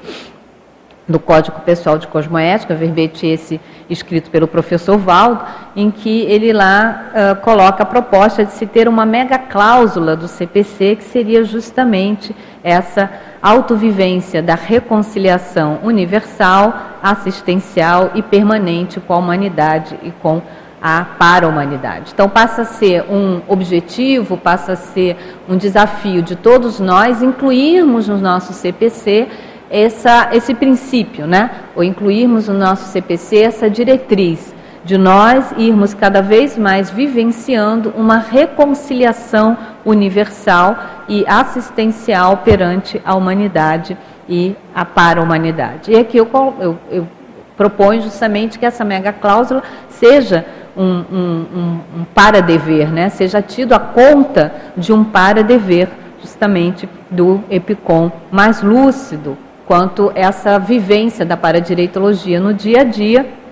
do 1.07 1.19
Código 1.19 1.59
Pessoal 1.61 1.97
de 1.97 2.07
Cosmoética, 2.07 2.75
verbete 2.75 3.25
esse 3.25 3.59
escrito 3.89 4.29
pelo 4.29 4.47
professor 4.47 4.95
Valdo, 4.95 5.43
em 5.75 5.89
que 5.89 6.21
ele 6.21 6.53
lá 6.53 7.05
uh, 7.09 7.41
coloca 7.41 7.81
a 7.81 7.85
proposta 7.85 8.45
de 8.45 8.51
se 8.51 8.67
ter 8.67 8.87
uma 8.87 9.07
mega 9.07 9.39
cláusula 9.39 10.15
do 10.15 10.27
CPC, 10.27 10.97
que 10.97 11.03
seria 11.03 11.43
justamente 11.43 12.33
essa 12.63 13.09
autovivência 13.43 14.41
da 14.41 14.55
reconciliação 14.55 15.79
universal, 15.83 16.73
assistencial 17.03 18.11
e 18.15 18.21
permanente 18.21 19.01
com 19.01 19.13
a 19.13 19.17
humanidade 19.17 19.99
e 20.01 20.11
com 20.11 20.41
a 20.81 21.03
para-humanidade. 21.03 22.11
Então 22.13 22.29
passa 22.29 22.61
a 22.61 22.65
ser 22.65 23.03
um 23.09 23.41
objetivo, 23.49 24.37
passa 24.37 24.71
a 24.71 24.75
ser 24.77 25.17
um 25.49 25.57
desafio 25.57 26.21
de 26.21 26.37
todos 26.37 26.79
nós 26.79 27.21
incluirmos 27.21 28.07
no 28.07 28.17
nosso 28.17 28.53
CPC 28.53 29.27
essa, 29.69 30.29
esse 30.31 30.53
princípio, 30.53 31.27
né? 31.27 31.49
ou 31.75 31.83
incluirmos 31.83 32.47
no 32.47 32.53
nosso 32.53 32.85
CPC 32.91 33.37
essa 33.37 33.69
diretriz 33.69 34.52
de 34.83 34.97
nós 34.97 35.53
irmos 35.57 35.93
cada 35.93 36.21
vez 36.21 36.57
mais 36.57 36.89
vivenciando 36.89 37.93
uma 37.95 38.17
reconciliação 38.17 39.57
universal 39.85 40.77
e 41.07 41.25
assistencial 41.27 42.37
perante 42.37 43.01
a 43.05 43.15
humanidade 43.15 43.97
e 44.27 44.55
a 44.75 44.83
para-humanidade. 44.83 45.91
E 45.91 45.97
aqui 45.97 46.17
eu, 46.17 46.29
eu, 46.59 46.77
eu 46.91 47.07
proponho 47.55 48.01
justamente 48.01 48.59
que 48.59 48.65
essa 48.65 48.83
mega 48.83 49.13
cláusula 49.13 49.63
seja 49.89 50.45
um, 50.75 50.83
um, 50.83 51.45
um, 51.55 51.79
um 51.99 52.05
para-dever, 52.13 52.91
né? 52.91 53.09
seja 53.09 53.41
tido 53.41 53.73
a 53.73 53.79
conta 53.79 54.53
de 54.75 54.91
um 54.91 55.03
para-dever, 55.03 55.87
justamente 56.21 56.89
do 57.11 57.43
EPICOM 57.49 58.11
mais 58.31 58.61
lúcido 58.61 59.37
quanto 59.65 60.11
essa 60.15 60.57
vivência 60.57 61.25
da 61.25 61.37
paradireitologia 61.37 62.39
no 62.39 62.53
dia 62.53 62.81
a 62.81 62.83
dia 62.83 63.42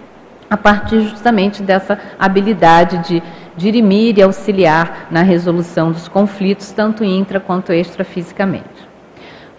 a 0.51 0.57
partir 0.57 0.99
justamente 1.03 1.63
dessa 1.63 1.97
habilidade 2.19 2.97
de 3.07 3.23
dirimir 3.55 4.17
e 4.17 4.21
auxiliar 4.21 5.07
na 5.09 5.21
resolução 5.21 5.93
dos 5.93 6.09
conflitos, 6.09 6.73
tanto 6.73 7.05
intra 7.05 7.39
quanto 7.39 7.71
extrafisicamente. 7.71 8.91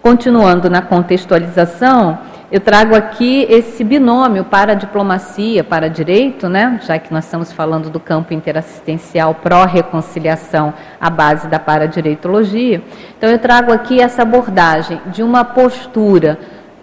Continuando 0.03 0.69
na 0.69 0.83
contextualização, 0.83 2.19
eu 2.51 2.59
trago 2.59 2.93
aqui 2.93 3.47
esse 3.49 3.83
binômio 3.83 4.43
para 4.43 4.75
diplomacia, 4.75 5.63
para 5.63 5.89
direito, 5.89 6.47
né? 6.47 6.79
já 6.83 6.99
que 6.99 7.11
nós 7.11 7.25
estamos 7.25 7.51
falando 7.51 7.89
do 7.89 7.99
campo 7.99 8.31
interassistencial 8.31 9.33
pró-reconciliação 9.33 10.75
à 11.01 11.09
base 11.09 11.47
da 11.47 11.57
paradireitologia. 11.57 12.83
Então, 13.17 13.31
eu 13.31 13.39
trago 13.39 13.73
aqui 13.73 13.99
essa 13.99 14.21
abordagem 14.21 15.01
de 15.07 15.23
uma 15.23 15.43
postura 15.43 16.37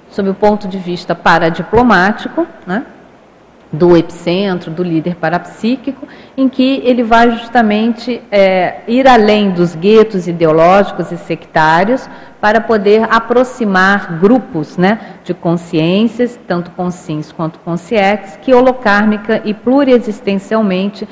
sob 0.09 0.29
o 0.31 0.35
ponto 0.35 0.67
de 0.67 0.79
vista 0.79 1.15
paradiplomático, 1.15 2.45
né? 2.67 2.85
Do 3.73 3.97
epicentro, 3.97 4.71
do 4.71 4.83
líder 4.83 5.15
parapsíquico, 5.15 6.07
em 6.37 6.49
que 6.49 6.83
ele 6.85 7.03
vai 7.03 7.31
justamente 7.31 8.21
é, 8.31 8.81
ir 8.89 9.07
além 9.07 9.51
dos 9.51 9.77
guetos 9.77 10.27
ideológicos 10.27 11.13
e 11.13 11.17
sectários 11.17 12.09
para 12.41 12.61
poder 12.61 13.07
aproximar 13.11 14.19
grupos 14.19 14.77
né, 14.77 14.99
de 15.23 15.35
consciências, 15.35 16.39
tanto 16.49 16.71
conscientes 16.73 17.31
quanto 17.31 17.59
conscientes, 17.61 18.37
que 18.43 18.53
holocármica 18.53 19.41
e 19.45 19.55
pluriexistencialmente 19.55 21.09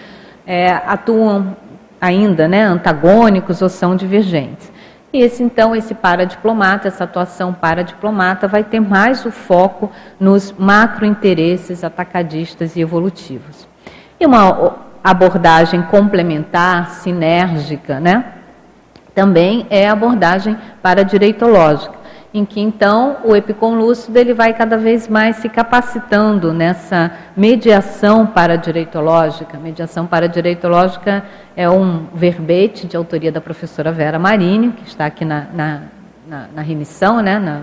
é, 0.47 0.73
atuam 0.73 1.57
ainda 2.01 2.49
né, 2.49 2.65
antagônicos 2.65 3.63
ou 3.63 3.69
são 3.69 3.95
divergentes. 3.95 4.73
E 5.13 5.21
esse 5.21 5.43
então, 5.43 5.75
esse 5.75 5.95
paradiplomata, 5.95 6.89
essa 6.89 7.05
atuação 7.05 7.53
paradiplomata 7.53 8.47
vai 8.47 8.63
ter 8.63 8.81
mais 8.81 9.25
o 9.25 9.31
foco 9.31 9.91
nos 10.21 10.53
macrointeresses 10.53 11.83
atacadistas 11.83 12.77
e 12.77 12.81
evolutivos. 12.81 13.67
E 14.21 14.27
uma 14.27 14.77
abordagem 15.03 15.81
complementar, 15.83 16.91
sinérgica, 16.91 17.99
né? 17.99 18.33
Também 19.15 19.67
é 19.71 19.89
a 19.89 19.93
abordagem 19.93 20.57
paradireitológica 20.83 21.98
em 22.33 22.45
que 22.45 22.61
então 22.61 23.19
o 23.25 23.35
epicom 23.35 23.75
lúcido 23.75 24.19
ele 24.19 24.35
vai 24.35 24.53
cada 24.53 24.77
vez 24.77 25.09
mais 25.09 25.37
se 25.37 25.49
capacitando 25.49 26.53
nessa 26.53 27.11
mediação 27.37 28.27
paradireitológica. 28.27 29.59
Mediação 29.59 30.07
paradireitológica 30.07 31.25
é 31.57 31.69
um 31.69 32.07
verbete 32.15 32.87
de 32.87 32.97
autoria 32.97 33.33
da 33.33 33.41
professora 33.41 33.91
Vera 33.91 34.19
Marini, 34.19 34.73
que 34.73 34.87
está 34.87 35.07
aqui 35.07 35.25
na, 35.25 35.47
na, 35.55 35.83
na, 36.27 36.49
na 36.57 36.63
remissão, 36.63 37.21
né, 37.21 37.39
na, 37.39 37.63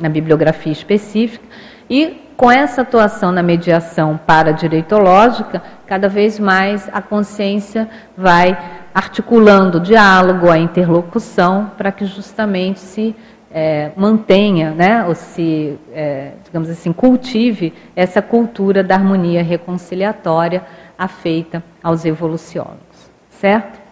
na 0.00 0.08
bibliografia 0.08 0.72
específica, 0.72 1.44
e 1.90 2.28
com 2.36 2.50
essa 2.50 2.82
atuação 2.82 3.32
na 3.32 3.42
mediação 3.42 4.18
paradireitológica, 4.24 5.60
cada 5.86 6.08
vez 6.08 6.38
mais 6.38 6.88
a 6.92 7.02
consciência 7.02 7.88
vai 8.16 8.56
articulando 8.94 9.78
o 9.78 9.80
diálogo, 9.80 10.48
a 10.48 10.56
interlocução, 10.56 11.72
para 11.76 11.90
que 11.90 12.04
justamente 12.04 12.78
se 12.78 13.14
é, 13.50 13.90
mantenha, 13.96 14.70
né, 14.72 15.04
ou 15.06 15.14
se, 15.14 15.78
é, 15.92 16.32
digamos 16.44 16.68
assim, 16.68 16.92
cultive 16.92 17.72
essa 17.96 18.20
cultura 18.20 18.82
da 18.82 18.94
harmonia 18.94 19.42
reconciliatória 19.42 20.62
afeita 20.98 21.62
aos 21.82 22.04
evoluciólogos, 22.04 23.10
certo? 23.30 23.88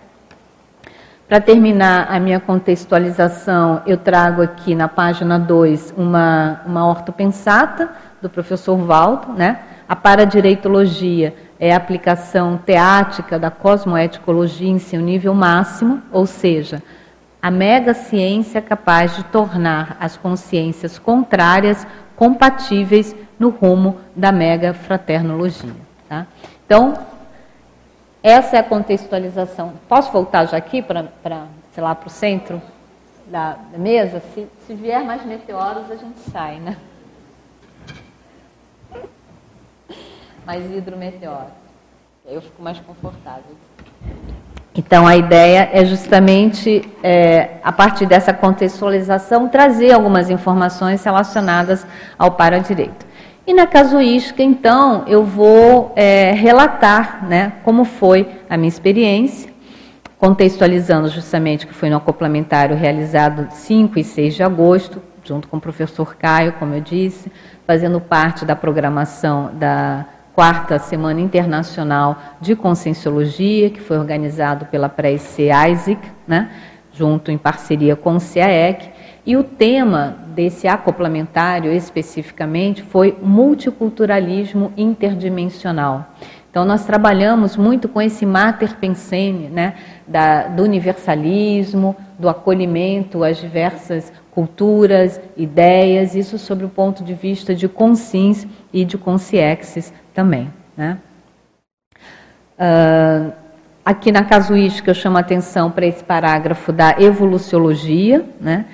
Para 1.29 1.41
terminar 1.41 2.07
a 2.09 2.21
minha 2.21 2.39
contextualização, 2.39 3.83
eu 3.85 3.97
trago 3.97 4.43
aqui 4.43 4.77
na 4.77 4.87
página 4.87 5.39
2 5.39 5.95
uma, 5.97 6.61
uma 6.65 6.87
ortopensata 6.87 7.91
do 8.23 8.31
professor 8.31 8.77
Valdo, 8.77 9.33
né? 9.33 9.59
A 9.89 9.97
paradireitologia 9.97 11.35
é 11.59 11.73
a 11.73 11.77
aplicação 11.77 12.57
teática 12.57 13.41
da 13.41 13.51
cosmoeticologia 13.51 14.69
em 14.69 14.79
seu 14.79 15.01
nível 15.01 15.35
máximo, 15.35 16.01
ou 16.13 16.27
seja, 16.27 16.81
a 17.41 17.51
mega 17.51 17.95
ciência 17.95 18.61
capaz 18.61 19.17
de 19.17 19.25
tornar 19.25 19.97
as 20.01 20.17
consciências 20.17 20.99
contrárias 20.99 21.87
compatíveis 22.17 23.15
no 23.39 23.51
rumo 23.51 24.01
da 24.15 24.33
mega 24.33 24.73
fraternologia. 24.75 25.75
Tá? 26.09 26.27
Então, 26.65 26.99
essa 28.23 28.57
é 28.57 28.59
a 28.59 28.65
contextualização. 28.65 29.75
Posso 29.89 30.11
voltar 30.11 30.47
já 30.47 30.57
aqui 30.57 30.83
para, 30.83 31.09
sei 31.73 31.83
lá, 31.83 31.95
para 31.95 32.09
o 32.09 32.11
centro 32.11 32.61
da, 33.27 33.57
mesa? 33.77 34.21
Se, 34.35 34.49
se 34.67 34.75
vier 34.75 35.05
mais 35.05 35.25
meteoros, 35.25 35.91
a 35.91 35.97
gente 35.97 36.19
sai, 36.19 36.59
né? 36.59 36.77
Mais 40.45 40.65
hidrometeoros. 40.73 41.53
Eu 42.25 42.41
fico 42.41 42.63
mais 42.63 42.79
confortável. 42.81 43.57
Então, 44.77 45.07
a 45.07 45.17
ideia 45.17 45.71
é 45.73 45.85
justamente, 45.85 46.83
é, 47.03 47.53
a 47.65 47.73
partir 47.73 48.05
dessa 48.05 48.33
contextualização, 48.33 49.49
trazer 49.49 49.93
algumas 49.93 50.29
informações 50.29 51.03
relacionadas 51.03 51.87
ao 52.19 52.33
paradireito. 52.33 53.07
E 53.47 53.55
na 53.55 53.67
casuística, 53.67 54.43
então, 54.43 55.05
eu 55.07 55.25
vou 55.25 55.93
é, 55.97 56.33
relatar 56.33 57.27
né, 57.27 57.55
como 57.65 57.85
foi 57.85 58.29
a 58.51 58.57
minha 58.57 58.69
experiência, 58.69 59.51
contextualizando 60.19 61.09
justamente 61.09 61.67
que 61.67 61.73
foi 61.73 61.89
no 61.89 61.97
acoplamentário 61.97 62.77
realizado 62.77 63.49
5 63.51 63.99
e 63.99 64.05
6 64.05 64.35
de 64.35 64.43
agosto, 64.43 65.01
junto 65.25 65.49
com 65.49 65.57
o 65.57 65.61
professor 65.61 66.17
Caio, 66.17 66.53
como 66.59 66.75
eu 66.75 66.81
disse, 66.81 67.33
fazendo 67.67 68.01
parte 68.01 68.45
da 68.45 68.55
programação 68.55 69.51
da 69.55 70.07
quarta 70.37 70.79
Semana 70.79 71.19
Internacional 71.19 72.19
de 72.43 72.55
Conscienciologia, 72.55 73.71
que 73.71 73.81
foi 73.81 73.97
organizado 73.97 74.67
pela 74.67 74.87
Prece 74.87 75.45
Isaac, 75.45 75.99
né, 76.29 76.51
junto 76.93 77.31
em 77.31 77.39
parceria 77.39 77.97
com 77.97 78.17
o 78.17 78.21
CAEC, 78.21 78.91
e 79.25 79.35
o 79.35 79.43
tema 79.43 80.15
desse 80.35 80.69
acoplamentário 80.69 81.73
especificamente 81.73 82.83
foi 82.83 83.17
multiculturalismo 83.23 84.75
interdimensional. 84.77 86.13
Então 86.51 86.67
nós 86.67 86.85
trabalhamos 86.85 87.57
muito 87.57 87.89
com 87.89 88.01
esse 88.01 88.27
mater 88.27 88.77
pensene, 88.77 89.49
né, 89.49 89.75
da, 90.07 90.49
do 90.49 90.63
universalismo, 90.63 91.97
do 92.19 92.29
acolhimento 92.29 93.25
às 93.25 93.39
diversas 93.39 94.13
culturas, 94.31 95.19
ideias, 95.35 96.15
isso 96.15 96.39
sob 96.39 96.63
o 96.63 96.69
ponto 96.69 97.03
de 97.03 97.15
vista 97.15 97.55
de 97.55 97.67
consciência 97.69 98.47
e 98.71 98.85
de 98.85 98.99
consciexis 98.99 99.95
também. 100.17 100.51
Né? 100.75 100.97
Uh, 102.59 103.33
aqui 103.85 104.11
na 104.11 104.25
casuística 104.25 104.91
eu 104.91 104.95
chamo 104.95 105.19
a 105.19 105.21
atenção 105.21 105.71
para 105.71 105.85
esse 105.85 106.03
parágrafo 106.03 106.73
da 106.73 106.97
evoluciologia, 106.99 108.25
né, 108.41 108.65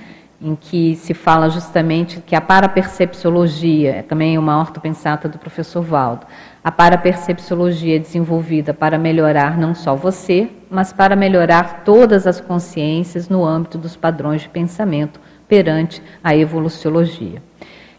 em 0.41 0.55
que 0.55 0.95
se 0.95 1.15
fala 1.15 1.51
justamente 1.51 2.21
que 2.21 2.37
a 2.37 2.41
parapercepciologia, 2.41 3.97
é 3.97 4.03
também 4.03 4.39
uma 4.39 4.59
ortopensata 4.59 5.29
do 5.29 5.37
professor 5.37 5.83
Valdo, 5.83 6.27
a 6.63 6.71
parapercepciologia 6.71 7.97
é 7.97 7.99
desenvolvida 7.99 8.73
para 8.73 8.97
melhorar 8.97 9.59
não 9.59 9.75
só 9.75 9.97
você, 9.97 10.49
mas 10.71 10.93
para 10.93 11.17
melhorar 11.17 11.83
todas 11.85 12.25
as 12.25 12.41
consciências 12.41 13.29
no 13.29 13.45
âmbito 13.45 13.79
dos 13.79 13.97
padrões 13.97 14.43
de 14.43 14.49
pensamento 14.49 15.21
perante 15.49 16.01
a 16.23 16.37
evoluciologia. 16.37 17.43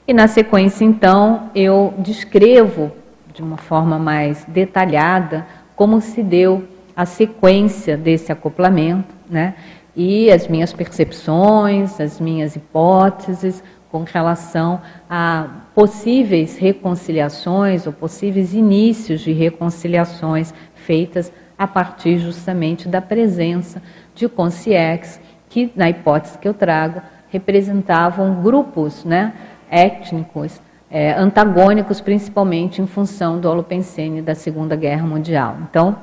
E 0.07 0.13
na 0.13 0.27
sequência, 0.27 0.83
então, 0.83 1.49
eu 1.53 1.93
descrevo 1.97 2.91
de 3.33 3.41
uma 3.41 3.57
forma 3.57 3.97
mais 3.97 4.45
detalhada 4.45 5.45
como 5.75 5.99
se 5.99 6.21
deu 6.21 6.67
a 6.95 7.05
sequência 7.05 7.97
desse 7.97 8.31
acoplamento, 8.31 9.13
né? 9.29 9.55
e 9.95 10.31
as 10.31 10.47
minhas 10.47 10.73
percepções, 10.73 11.99
as 11.99 12.19
minhas 12.19 12.55
hipóteses 12.55 13.63
com 13.91 14.03
relação 14.03 14.81
a 15.09 15.47
possíveis 15.75 16.57
reconciliações 16.57 17.85
ou 17.85 17.93
possíveis 17.93 18.53
inícios 18.53 19.21
de 19.21 19.31
reconciliações 19.31 20.53
feitas 20.73 21.31
a 21.57 21.67
partir 21.67 22.17
justamente 22.17 22.87
da 22.87 23.01
presença 23.01 23.81
de 24.15 24.27
consciex, 24.27 25.19
que 25.47 25.71
na 25.75 25.89
hipótese 25.89 26.37
que 26.39 26.47
eu 26.47 26.53
trago 26.53 27.01
representavam 27.29 28.41
grupos 28.41 29.05
né, 29.05 29.33
étnicos 29.69 30.59
é, 30.93 31.11
antagônicos, 31.13 31.99
principalmente 31.99 32.79
em 32.79 32.85
função 32.85 33.39
do 33.39 33.49
Holopensene 33.49 34.21
da 34.21 34.35
Segunda 34.35 34.75
Guerra 34.75 35.07
Mundial. 35.07 35.57
Então, 35.67 35.97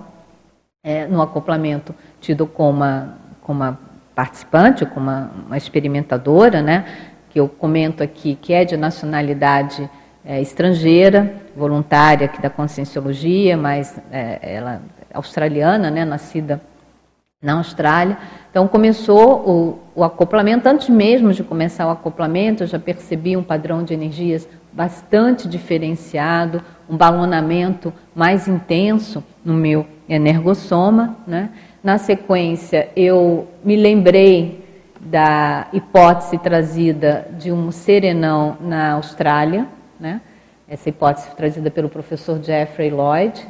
é, 0.83 1.07
no 1.07 1.23
acoplamento 1.23 1.95
tido 2.21 2.45
como 2.45 2.79
uma, 2.79 3.15
como 3.41 3.61
uma 3.61 3.79
participante, 4.17 4.85
como 4.85 5.09
uma, 5.09 5.31
uma, 5.47 5.57
experimentadora, 5.57 6.61
né, 6.61 6.85
que 7.31 7.39
eu 7.39 7.49
comento 7.49 8.03
aqui, 8.03 8.35
que 8.35 8.53
é 8.53 8.65
de 8.65 8.77
nacionalidade 8.77 9.89
é, 10.25 10.41
estrangeira, 10.43 11.37
voluntária 11.55 12.25
aqui 12.25 12.43
da 12.43 12.51
Conscienciologia, 12.51 13.57
mas 13.57 13.97
é, 14.11 14.41
ela 14.43 14.83
é 15.09 15.17
australiana, 15.17 15.89
né, 15.89 16.05
nascida 16.05 16.61
na 17.41 17.55
Austrália. 17.55 18.19
Então 18.51 18.67
começou 18.67 19.79
o, 19.95 20.01
o, 20.01 20.03
acoplamento, 20.03 20.69
antes 20.69 20.89
mesmo 20.89 21.33
de 21.33 21.45
começar 21.45 21.87
o 21.87 21.91
acoplamento, 21.91 22.65
eu 22.65 22.67
já 22.67 22.79
percebi 22.79 23.37
um 23.37 23.43
padrão 23.43 23.85
de 23.85 23.95
energias 23.95 24.49
bastante 24.73 25.49
diferenciado, 25.49 26.63
um 26.89 26.97
balonamento 26.97 27.93
mais 28.15 28.49
intenso 28.49 29.23
no 29.45 29.55
meu 29.55 29.87
energossoma. 30.09 31.17
Né? 31.27 31.51
Na 31.83 31.99
sequência, 31.99 32.89
eu 32.97 33.49
me 33.65 33.77
lembrei 33.77 34.65
da 35.01 35.67
hipótese 35.73 36.37
trazida 36.39 37.27
de 37.39 37.51
um 37.51 37.73
serenão 37.73 38.57
na 38.61 38.93
Austrália, 38.93 39.67
né? 39.99 40.21
essa 40.69 40.89
hipótese 40.89 41.35
trazida 41.35 41.71
pelo 41.71 41.89
professor 41.89 42.41
Jeffrey 42.43 42.91
Lloyd, 42.91 43.45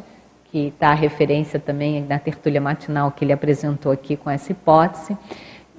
que 0.51 0.69
está 0.69 0.89
a 0.89 0.95
referência 0.95 1.61
também 1.61 2.05
na 2.09 2.19
tertúlia 2.19 2.61
matinal 2.61 3.11
que 3.11 3.25
ele 3.25 3.33
apresentou 3.33 3.93
aqui 3.93 4.17
com 4.17 4.31
essa 4.31 4.53
hipótese. 4.53 5.17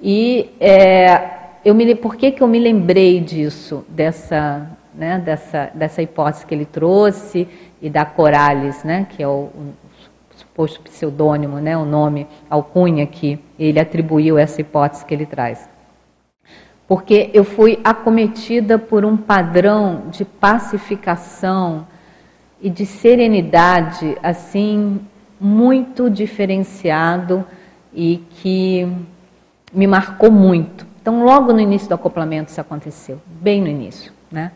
E 0.00 0.50
é, 0.60 1.30
eu 1.64 1.74
me, 1.74 1.94
por 1.94 2.16
que, 2.16 2.30
que 2.30 2.42
eu 2.42 2.48
me 2.48 2.58
lembrei 2.58 3.20
disso, 3.20 3.84
dessa, 3.88 4.68
né, 4.94 5.18
dessa, 5.18 5.70
dessa 5.74 6.02
hipótese 6.02 6.46
que 6.46 6.54
ele 6.54 6.64
trouxe 6.64 7.48
e 7.80 7.88
da 7.88 8.04
Corales, 8.04 8.84
né, 8.84 9.06
que 9.10 9.22
é 9.22 9.28
o, 9.28 9.50
o 9.54 9.74
suposto 10.36 10.80
pseudônimo, 10.80 11.58
né, 11.58 11.76
o 11.76 11.84
nome, 11.84 12.26
alcunha 12.48 13.06
que 13.06 13.38
ele 13.58 13.80
atribuiu 13.80 14.38
essa 14.38 14.60
hipótese 14.60 15.04
que 15.04 15.14
ele 15.14 15.26
traz? 15.26 15.68
Porque 16.86 17.30
eu 17.32 17.44
fui 17.44 17.80
acometida 17.82 18.78
por 18.78 19.04
um 19.04 19.16
padrão 19.16 20.04
de 20.10 20.24
pacificação 20.24 21.86
e 22.60 22.68
de 22.68 22.84
serenidade 22.84 24.16
assim 24.22 25.00
muito 25.40 26.08
diferenciado 26.08 27.44
e 27.92 28.22
que 28.30 28.86
me 29.72 29.86
marcou 29.86 30.30
muito. 30.30 30.86
Então, 31.00 31.24
logo 31.24 31.52
no 31.52 31.60
início 31.60 31.88
do 31.88 31.94
acoplamento 31.94 32.50
isso 32.50 32.60
aconteceu, 32.60 33.20
bem 33.26 33.60
no 33.60 33.66
início, 33.66 34.12
né? 34.30 34.52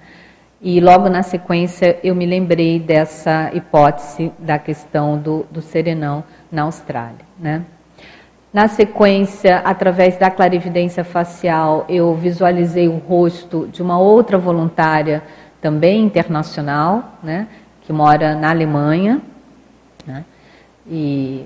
E 0.60 0.80
logo 0.80 1.08
na 1.08 1.22
sequência 1.22 1.98
eu 2.02 2.14
me 2.14 2.25
lembrei 2.25 2.80
dessa 2.80 3.50
hipótese 3.54 4.32
da 4.38 4.58
questão 4.58 5.18
do, 5.18 5.46
do 5.50 5.60
serenão 5.60 6.25
na 6.50 6.62
Austrália, 6.62 7.26
né? 7.38 7.62
Na 8.56 8.68
sequência, 8.68 9.58
através 9.58 10.16
da 10.16 10.30
clarividência 10.30 11.04
facial, 11.04 11.84
eu 11.90 12.14
visualizei 12.14 12.88
o 12.88 12.96
rosto 12.96 13.68
de 13.70 13.82
uma 13.82 13.98
outra 13.98 14.38
voluntária 14.38 15.22
também 15.60 16.02
internacional, 16.04 17.18
né? 17.22 17.48
que 17.82 17.92
mora 17.92 18.34
na 18.34 18.49
Alemanha, 18.49 19.21
né? 20.06 20.25
e, 20.88 21.45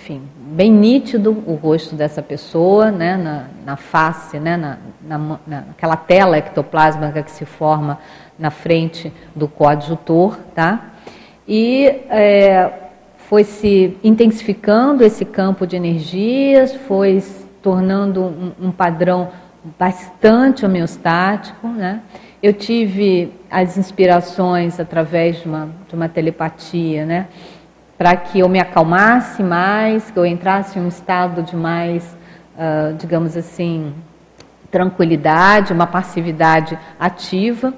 enfim, 0.00 0.22
bem 0.36 0.70
nítido 0.70 1.42
o 1.44 1.54
rosto 1.54 1.96
dessa 1.96 2.22
pessoa, 2.22 2.90
né? 2.90 3.16
na, 3.16 3.46
na 3.66 3.76
face, 3.76 4.38
né? 4.38 4.56
na, 4.56 4.78
na, 5.02 5.38
naquela 5.44 5.96
tela 5.96 6.38
ectoplásmica 6.38 7.20
que 7.22 7.30
se 7.32 7.44
forma 7.44 7.98
na 8.38 8.50
frente 8.50 9.12
do 9.34 9.48
coadjutor, 9.48 10.38
tá? 10.54 10.92
E 11.46 11.86
é, 12.08 12.70
foi 13.16 13.42
se 13.42 13.98
intensificando 14.04 15.02
esse 15.02 15.24
campo 15.24 15.66
de 15.66 15.74
energias, 15.74 16.74
foi 16.74 17.20
se 17.20 17.44
tornando 17.60 18.22
um, 18.22 18.52
um 18.68 18.70
padrão 18.70 19.28
bastante 19.76 20.64
homeostático, 20.64 21.66
né? 21.66 22.02
Eu 22.40 22.52
tive 22.52 23.32
as 23.50 23.76
inspirações 23.76 24.78
através 24.78 25.42
de 25.42 25.48
uma, 25.48 25.68
de 25.88 25.94
uma 25.96 26.08
telepatia, 26.08 27.04
né? 27.04 27.26
Para 27.98 28.16
que 28.16 28.38
eu 28.38 28.48
me 28.48 28.60
acalmasse 28.60 29.42
mais, 29.42 30.10
que 30.10 30.18
eu 30.18 30.24
entrasse 30.24 30.78
em 30.78 30.82
um 30.82 30.88
estado 30.88 31.42
de 31.42 31.56
mais, 31.56 32.16
uh, 32.54 32.94
digamos 32.96 33.36
assim, 33.36 33.92
tranquilidade, 34.70 35.72
uma 35.72 35.86
passividade 35.86 36.78
ativa. 36.98 37.74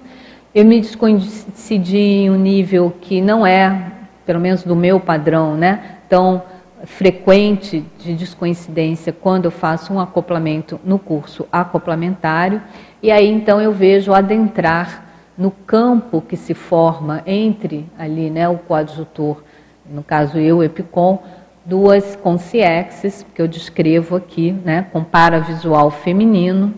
Eu 0.54 0.66
me 0.66 0.78
descoincidi 0.78 1.96
em 1.96 2.30
um 2.30 2.36
nível 2.36 2.94
que 3.00 3.22
não 3.22 3.46
é, 3.46 3.92
pelo 4.26 4.38
menos 4.38 4.62
do 4.62 4.76
meu 4.76 5.00
padrão, 5.00 5.56
né? 5.56 5.96
Tão 6.06 6.42
frequente 6.84 7.84
de 7.98 8.14
descoincidência 8.14 9.12
quando 9.12 9.46
eu 9.46 9.50
faço 9.50 9.92
um 9.92 10.00
acoplamento 10.00 10.80
no 10.84 10.98
curso 10.98 11.46
acoplamentário, 11.50 12.60
e 13.02 13.10
aí 13.10 13.28
então 13.28 13.60
eu 13.60 13.72
vejo 13.72 14.12
adentrar 14.12 15.06
no 15.36 15.50
campo 15.50 16.20
que 16.20 16.36
se 16.36 16.54
forma 16.54 17.22
entre 17.26 17.86
ali, 17.98 18.30
né, 18.30 18.48
o 18.48 18.58
coadjutor, 18.58 19.42
no 19.90 20.02
caso 20.02 20.38
eu, 20.38 20.62
Epicom, 20.62 21.22
duas 21.64 22.16
consciexes 22.16 23.26
que 23.34 23.42
eu 23.42 23.48
descrevo 23.48 24.16
aqui, 24.16 24.52
né, 24.52 24.86
com 24.92 25.04
paravisual 25.04 25.90
feminino, 25.90 26.72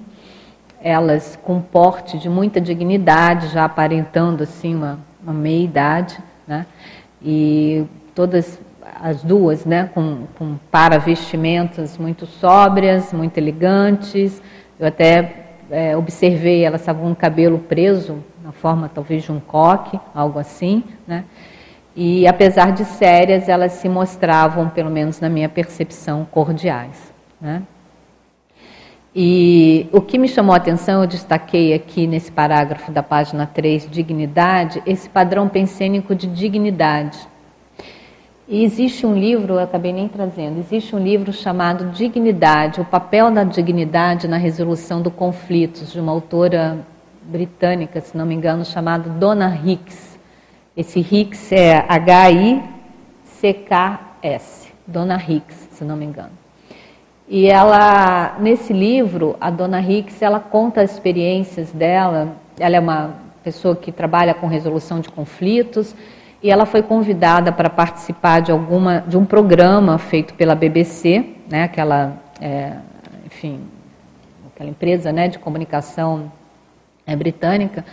elas 0.82 1.38
com 1.42 1.60
porte 1.60 2.18
de 2.18 2.28
muita 2.28 2.60
dignidade, 2.60 3.48
já 3.48 3.64
aparentando 3.64 4.42
assim 4.42 4.74
uma, 4.74 4.98
uma 5.22 5.32
meia 5.32 5.64
idade, 5.64 6.18
né, 6.46 6.66
e 7.22 7.84
todas 8.14 8.58
as 9.00 9.22
duas, 9.22 9.64
né, 9.64 9.90
com, 9.94 10.24
com 10.38 10.56
para-vestimentas 10.70 11.98
muito 11.98 12.26
sóbrias, 12.26 13.12
muito 13.12 13.38
elegantes. 13.38 14.42
Eu 14.78 14.86
até 14.86 15.46
é, 15.70 15.96
observei, 15.96 16.64
elas 16.64 16.82
estavam 16.82 17.04
com 17.04 17.12
o 17.12 17.16
cabelo 17.16 17.58
preso, 17.58 18.18
na 18.44 18.52
forma 18.52 18.90
talvez 18.92 19.22
de 19.22 19.32
um 19.32 19.40
coque, 19.40 19.98
algo 20.14 20.38
assim, 20.38 20.84
né? 21.06 21.24
E 21.94 22.26
apesar 22.26 22.72
de 22.72 22.84
sérias, 22.84 23.48
elas 23.48 23.72
se 23.72 23.88
mostravam, 23.88 24.68
pelo 24.68 24.90
menos 24.90 25.20
na 25.20 25.28
minha 25.28 25.48
percepção, 25.48 26.26
cordiais. 26.30 27.12
Né? 27.40 27.62
E 29.14 29.88
o 29.92 30.00
que 30.00 30.16
me 30.16 30.26
chamou 30.26 30.54
a 30.54 30.56
atenção, 30.56 31.02
eu 31.02 31.06
destaquei 31.06 31.74
aqui 31.74 32.06
nesse 32.06 32.32
parágrafo 32.32 32.90
da 32.90 33.02
página 33.02 33.46
3, 33.46 33.90
dignidade, 33.90 34.82
esse 34.86 35.08
padrão 35.08 35.48
pensênico 35.48 36.14
de 36.14 36.26
dignidade. 36.26 37.18
E 38.48 38.64
existe 38.64 39.06
um 39.06 39.14
livro, 39.14 39.54
eu 39.54 39.60
acabei 39.60 39.92
nem 39.92 40.08
trazendo, 40.08 40.58
existe 40.58 40.96
um 40.96 40.98
livro 40.98 41.32
chamado 41.32 41.90
Dignidade, 41.92 42.80
o 42.80 42.84
papel 42.84 43.30
da 43.30 43.44
dignidade 43.44 44.26
na 44.26 44.36
resolução 44.36 45.00
do 45.00 45.10
conflitos, 45.10 45.92
de 45.92 46.00
uma 46.00 46.10
autora 46.10 46.78
britânica, 47.22 48.00
se 48.00 48.16
não 48.16 48.26
me 48.26 48.34
engano, 48.34 48.64
chamada 48.64 49.08
Donna 49.08 49.58
Hicks. 49.64 50.11
Esse 50.74 51.00
Hicks 51.00 51.52
é 51.52 51.84
H-I-C-K-S, 51.86 52.72
Donna 54.86 55.22
Hicks, 55.22 55.68
se 55.72 55.84
não 55.84 55.98
me 55.98 56.06
engano. 56.06 56.30
E 57.28 57.46
ela, 57.46 58.38
nesse 58.40 58.72
livro, 58.72 59.36
a 59.38 59.50
Donna 59.50 59.82
Hicks, 59.82 60.22
ela 60.22 60.40
conta 60.40 60.80
as 60.80 60.92
experiências 60.92 61.70
dela, 61.72 62.34
ela 62.58 62.74
é 62.74 62.80
uma 62.80 63.16
pessoa 63.44 63.76
que 63.76 63.92
trabalha 63.92 64.32
com 64.32 64.46
resolução 64.46 64.98
de 65.00 65.10
conflitos, 65.10 65.94
e 66.42 66.50
ela 66.50 66.64
foi 66.64 66.82
convidada 66.82 67.52
para 67.52 67.68
participar 67.68 68.40
de 68.40 68.50
alguma 68.50 69.00
de 69.00 69.18
um 69.18 69.26
programa 69.26 69.98
feito 69.98 70.32
pela 70.34 70.54
BBC, 70.54 71.36
né, 71.50 71.64
aquela, 71.64 72.14
é, 72.40 72.76
enfim, 73.26 73.60
aquela 74.54 74.70
empresa, 74.70 75.12
né, 75.12 75.28
de 75.28 75.38
comunicação 75.38 76.32
é, 77.06 77.14
britânica, 77.14 77.84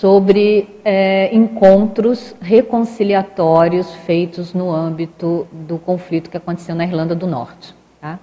sobre 0.00 0.80
é, 0.84 1.32
encontros 1.32 2.34
reconciliatórios 2.40 3.94
feitos 4.06 4.52
no 4.52 4.70
âmbito 4.70 5.46
do 5.52 5.78
conflito 5.78 6.28
que 6.28 6.36
aconteceu 6.36 6.74
na 6.74 6.84
Irlanda 6.84 7.14
do 7.14 7.28
Norte. 7.28 7.72
Tá? 8.00 8.18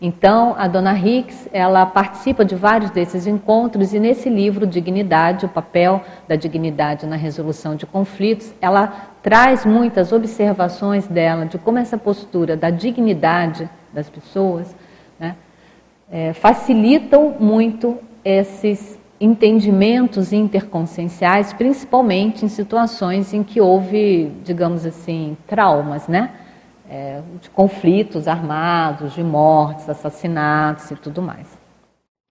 Então, 0.00 0.54
a 0.58 0.66
dona 0.66 0.98
Hicks, 0.98 1.50
ela 1.52 1.84
participa 1.84 2.46
de 2.46 2.54
vários 2.54 2.90
desses 2.90 3.26
encontros 3.26 3.92
e 3.92 4.00
nesse 4.00 4.30
livro, 4.30 4.66
Dignidade, 4.66 5.44
o 5.44 5.50
papel 5.50 6.00
da 6.26 6.34
dignidade 6.34 7.06
na 7.06 7.16
resolução 7.16 7.76
de 7.76 7.84
conflitos, 7.84 8.52
ela 8.60 9.10
traz 9.22 9.66
muitas 9.66 10.12
observações 10.12 11.06
dela 11.06 11.44
de 11.44 11.58
como 11.58 11.78
essa 11.78 11.98
postura 11.98 12.56
da 12.56 12.70
dignidade 12.70 13.68
das 13.92 14.08
pessoas 14.08 14.74
né, 15.20 15.36
é, 16.10 16.32
facilitam 16.32 17.36
muito 17.38 17.98
esses 18.24 18.98
entendimentos 19.22 20.32
interconscienciais, 20.32 21.52
principalmente 21.52 22.44
em 22.44 22.48
situações 22.48 23.32
em 23.32 23.44
que 23.44 23.60
houve, 23.60 24.32
digamos 24.42 24.84
assim, 24.84 25.36
traumas, 25.46 26.08
né? 26.08 26.32
É, 26.90 27.22
de 27.40 27.48
conflitos 27.48 28.26
armados, 28.26 29.14
de 29.14 29.22
mortes, 29.22 29.88
assassinatos 29.88 30.90
e 30.90 30.96
tudo 30.96 31.22
mais. 31.22 31.46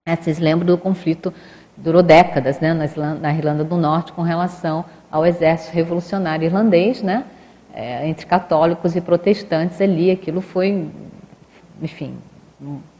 É, 0.06 0.18
vocês 0.18 0.38
lembram 0.38 0.68
do 0.68 0.78
conflito, 0.78 1.34
durou 1.78 2.04
décadas 2.04 2.60
né, 2.60 2.74
na, 2.74 2.84
Irlanda, 2.84 3.20
na 3.22 3.34
Irlanda 3.34 3.64
do 3.64 3.78
Norte 3.78 4.12
com 4.12 4.22
relação 4.22 4.84
ao 5.10 5.26
exército 5.26 5.74
revolucionário 5.74 6.46
irlandês, 6.46 7.02
né? 7.02 7.24
É, 7.74 8.06
entre 8.06 8.26
católicos 8.26 8.98
e 8.98 9.02
protestantes 9.02 9.80
ali, 9.80 10.12
aquilo 10.12 10.42
foi, 10.42 10.90
enfim, 11.82 12.18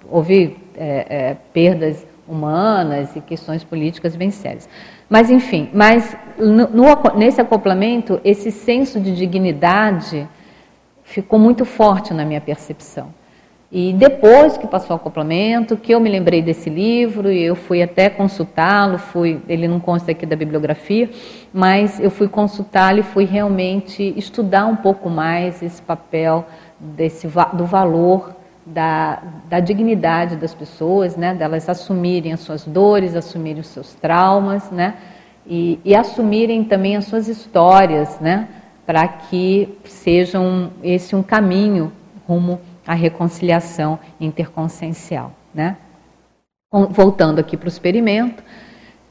houve 0.10 0.58
é, 0.78 1.06
é 1.10 1.38
perdas 1.52 2.06
humanas 2.32 3.16
e 3.16 3.22
questões 3.22 3.64
políticas 3.64 4.16
bem 4.16 4.32
sérias. 4.32 4.68
Mas, 5.10 5.30
enfim, 5.30 5.70
mas 5.74 6.16
no, 6.38 6.70
no, 6.70 6.86
nesse 7.16 7.42
acoplamento, 7.42 8.20
esse 8.24 8.52
senso 8.52 9.00
de 9.00 9.16
dignidade 9.16 10.28
ficou 11.04 11.38
muito 11.38 11.66
forte 11.66 12.14
na 12.14 12.24
minha 12.24 12.40
percepção. 12.40 13.14
E 13.72 13.94
depois 13.94 14.58
que 14.58 14.68
passou 14.68 14.96
o 14.96 15.00
acoplamento, 15.00 15.78
que 15.78 15.94
eu 15.94 16.00
me 16.00 16.10
lembrei 16.10 16.42
desse 16.42 16.70
livro 16.70 17.32
e 17.32 17.42
eu 17.42 17.56
fui 17.56 17.82
até 17.82 18.10
consultá-lo, 18.10 18.98
fui, 18.98 19.42
ele 19.48 19.66
não 19.66 19.80
consta 19.80 20.12
aqui 20.12 20.26
da 20.26 20.36
bibliografia, 20.36 21.10
mas 21.54 21.98
eu 21.98 22.12
fui 22.12 22.28
consultá-lo 22.28 23.00
e 23.00 23.04
fui 23.04 23.24
realmente 23.24 24.14
estudar 24.18 24.66
um 24.66 24.76
pouco 24.76 25.10
mais 25.10 25.64
esse 25.64 25.82
papel 25.82 26.46
desse 26.78 27.28
do 27.54 27.66
valor 27.66 28.36
da, 28.66 29.22
da 29.50 29.60
dignidade 29.60 30.36
das 30.36 30.54
pessoas, 30.54 31.16
né, 31.16 31.34
delas 31.34 31.68
assumirem 31.68 32.34
as 32.34 32.42
suas 32.42 32.66
dores, 32.66 33.16
assumirem 33.16 33.62
os 33.62 33.68
seus 33.68 33.94
traumas, 33.96 34.70
né, 34.72 34.96
e, 35.46 35.80
e 35.84 35.96
assumirem 35.96 36.64
também 36.64 36.96
as 36.96 37.06
suas 37.06 37.28
histórias, 37.28 38.20
né, 38.20 38.48
para 38.86 39.08
que 39.08 39.78
sejam 39.86 40.72
esse 40.84 41.16
um 41.16 41.24
caminho 41.24 41.92
rumo 42.28 42.60
à 42.86 42.94
reconciliação 42.94 44.00
interconsciencial, 44.20 45.32
né. 45.54 45.78
Voltando 46.72 47.40
aqui 47.40 47.58
para 47.58 47.66
o 47.66 47.70
experimento, 47.70 48.42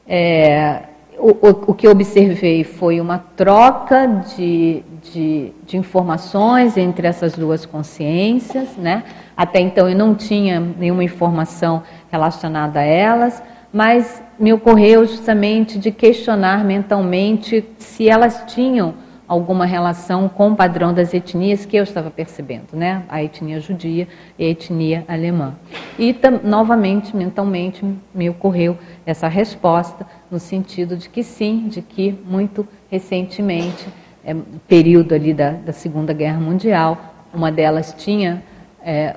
é, 0.07 0.83
o, 1.21 1.29
o, 1.29 1.49
o, 1.67 1.73
que 1.73 1.87
observei 1.87 2.63
foi 2.63 2.99
uma 2.99 3.19
troca 3.19 4.07
de, 4.35 4.83
de, 5.03 5.53
de, 5.65 5.77
informações 5.77 6.75
entre 6.77 7.07
essas 7.07 7.33
duas 7.33 7.65
consciências, 7.65 8.75
né? 8.75 9.03
Até 9.41 9.59
então 9.59 9.89
eu 9.89 9.97
não 9.97 10.13
tinha 10.13 10.59
nenhuma 10.59 11.03
informação 11.03 11.81
relacionada 12.11 12.79
a 12.79 12.83
elas, 12.83 13.41
mas 13.73 14.21
me 14.37 14.53
ocorreu 14.53 15.03
justamente 15.03 15.79
de 15.79 15.89
questionar 15.89 16.63
mentalmente 16.63 17.65
se 17.79 18.07
elas 18.07 18.43
tinham 18.45 18.93
alguma 19.27 19.65
relação 19.65 20.29
com 20.29 20.51
o 20.51 20.55
padrão 20.55 20.93
das 20.93 21.11
etnias 21.11 21.65
que 21.65 21.75
eu 21.75 21.81
estava 21.81 22.11
percebendo, 22.11 22.67
né? 22.73 23.01
A 23.09 23.23
etnia 23.23 23.59
judia 23.59 24.07
e 24.37 24.45
a 24.45 24.49
etnia 24.49 25.05
alemã. 25.07 25.55
E 25.97 26.15
novamente, 26.43 27.15
mentalmente, 27.15 27.83
me 28.13 28.29
ocorreu 28.29 28.77
essa 29.07 29.27
resposta 29.27 30.05
no 30.29 30.37
sentido 30.37 30.95
de 30.95 31.09
que 31.09 31.23
sim, 31.23 31.67
de 31.67 31.81
que 31.81 32.15
muito 32.25 32.67
recentemente, 32.91 33.87
é, 34.23 34.35
período 34.67 35.15
ali 35.15 35.33
da, 35.33 35.49
da 35.49 35.73
Segunda 35.73 36.13
Guerra 36.13 36.39
Mundial, 36.39 36.95
uma 37.33 37.51
delas 37.51 37.95
tinha 37.97 38.43
é, 38.83 39.15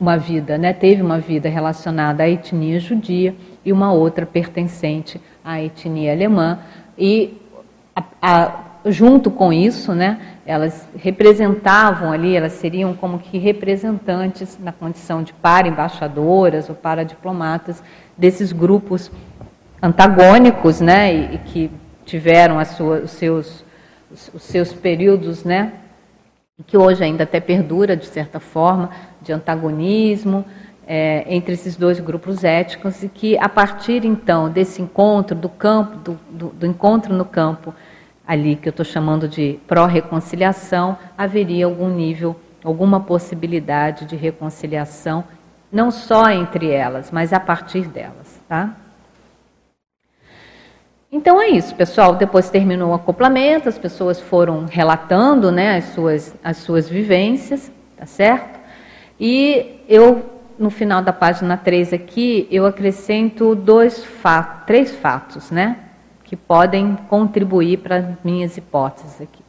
uma 0.00 0.16
vida, 0.16 0.58
né, 0.58 0.72
teve 0.72 1.02
uma 1.02 1.18
vida 1.18 1.48
relacionada 1.48 2.22
à 2.22 2.28
etnia 2.28 2.80
judia 2.80 3.34
e 3.64 3.72
uma 3.72 3.92
outra 3.92 4.26
pertencente 4.26 5.20
à 5.44 5.60
etnia 5.62 6.12
alemã. 6.12 6.58
E 6.98 7.40
a, 7.94 8.02
a, 8.20 8.52
junto 8.86 9.30
com 9.30 9.52
isso, 9.52 9.92
né, 9.92 10.18
elas 10.44 10.86
representavam 10.96 12.12
ali, 12.12 12.36
elas 12.36 12.52
seriam 12.52 12.94
como 12.94 13.18
que 13.18 13.38
representantes 13.38 14.58
na 14.62 14.72
condição 14.72 15.22
de 15.22 15.32
para-embaixadoras 15.32 16.68
ou 16.68 16.74
para-diplomatas 16.74 17.82
desses 18.16 18.52
grupos 18.52 19.10
antagônicos, 19.80 20.80
né, 20.80 21.14
e, 21.14 21.34
e 21.34 21.38
que 21.38 21.70
tiveram 22.04 22.62
sua, 22.64 22.98
os, 22.98 23.10
seus, 23.12 23.64
os 24.10 24.42
seus 24.42 24.72
períodos, 24.72 25.44
né, 25.44 25.72
que 26.68 26.76
hoje 26.76 27.02
ainda 27.02 27.24
até 27.24 27.40
perdura 27.40 27.96
de 27.96 28.06
certa 28.06 28.38
forma, 28.38 28.90
de 29.20 29.32
antagonismo 29.32 30.44
é, 30.86 31.24
entre 31.26 31.54
esses 31.54 31.74
dois 31.74 31.98
grupos 31.98 32.44
étnicos 32.44 33.02
e 33.02 33.08
que 33.08 33.36
a 33.38 33.48
partir 33.48 34.04
então 34.04 34.48
desse 34.48 34.80
encontro 34.80 35.34
do 35.34 35.48
campo, 35.48 35.96
do, 35.96 36.20
do, 36.30 36.48
do 36.50 36.66
encontro 36.66 37.12
no 37.12 37.24
campo 37.24 37.74
ali 38.24 38.54
que 38.54 38.68
eu 38.68 38.70
estou 38.70 38.84
chamando 38.84 39.26
de 39.26 39.58
pró-reconciliação, 39.66 40.96
haveria 41.18 41.64
algum 41.64 41.88
nível, 41.88 42.36
alguma 42.62 43.00
possibilidade 43.00 44.06
de 44.06 44.14
reconciliação, 44.14 45.24
não 45.72 45.90
só 45.90 46.30
entre 46.30 46.70
elas, 46.70 47.10
mas 47.10 47.32
a 47.32 47.40
partir 47.40 47.88
delas, 47.88 48.40
tá? 48.48 48.76
Então 51.14 51.40
é 51.40 51.46
isso, 51.46 51.76
pessoal. 51.76 52.16
Depois 52.16 52.50
terminou 52.50 52.90
o 52.90 52.94
acoplamento, 52.94 53.68
as 53.68 53.78
pessoas 53.78 54.20
foram 54.20 54.64
relatando 54.64 55.52
né, 55.52 55.76
as, 55.76 55.84
suas, 55.94 56.34
as 56.42 56.56
suas 56.56 56.88
vivências, 56.88 57.70
tá 57.96 58.04
certo? 58.04 58.58
E 59.20 59.80
eu, 59.88 60.28
no 60.58 60.70
final 60.70 61.00
da 61.00 61.12
página 61.12 61.56
3 61.56 61.92
aqui, 61.92 62.48
eu 62.50 62.66
acrescento 62.66 63.54
dois 63.54 64.04
fatos, 64.04 64.66
três 64.66 64.90
fatos, 64.90 65.52
né? 65.52 65.76
Que 66.24 66.34
podem 66.34 66.96
contribuir 67.08 67.76
para 67.76 67.98
as 67.98 68.06
minhas 68.24 68.56
hipóteses 68.56 69.20
aqui. 69.20 69.44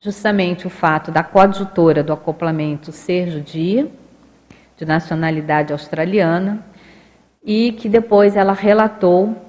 Justamente 0.00 0.66
o 0.66 0.70
fato 0.70 1.10
da 1.10 1.22
coadjutora 1.22 2.02
do 2.02 2.14
acoplamento 2.14 2.92
ser 2.92 3.28
judia, 3.28 3.90
de 4.74 4.86
nacionalidade 4.86 5.70
australiana, 5.70 6.64
e 7.44 7.72
que 7.72 7.90
depois 7.90 8.36
ela 8.36 8.54
relatou 8.54 9.47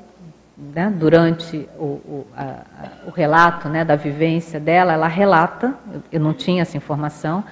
né, 0.59 0.93
durante 0.95 1.69
o, 1.77 1.83
o, 1.83 2.27
a, 2.35 2.63
o, 3.07 3.11
relato 3.11 3.69
né, 3.69 3.85
da 3.85 3.95
vivência 3.95 4.59
dela, 4.59 4.93
ela 4.93 5.07
relata, 5.07 5.73
eu 6.11 6.19
não 6.19 6.33
tinha 6.33 6.61
essa 6.61 6.75
informação 6.75 7.43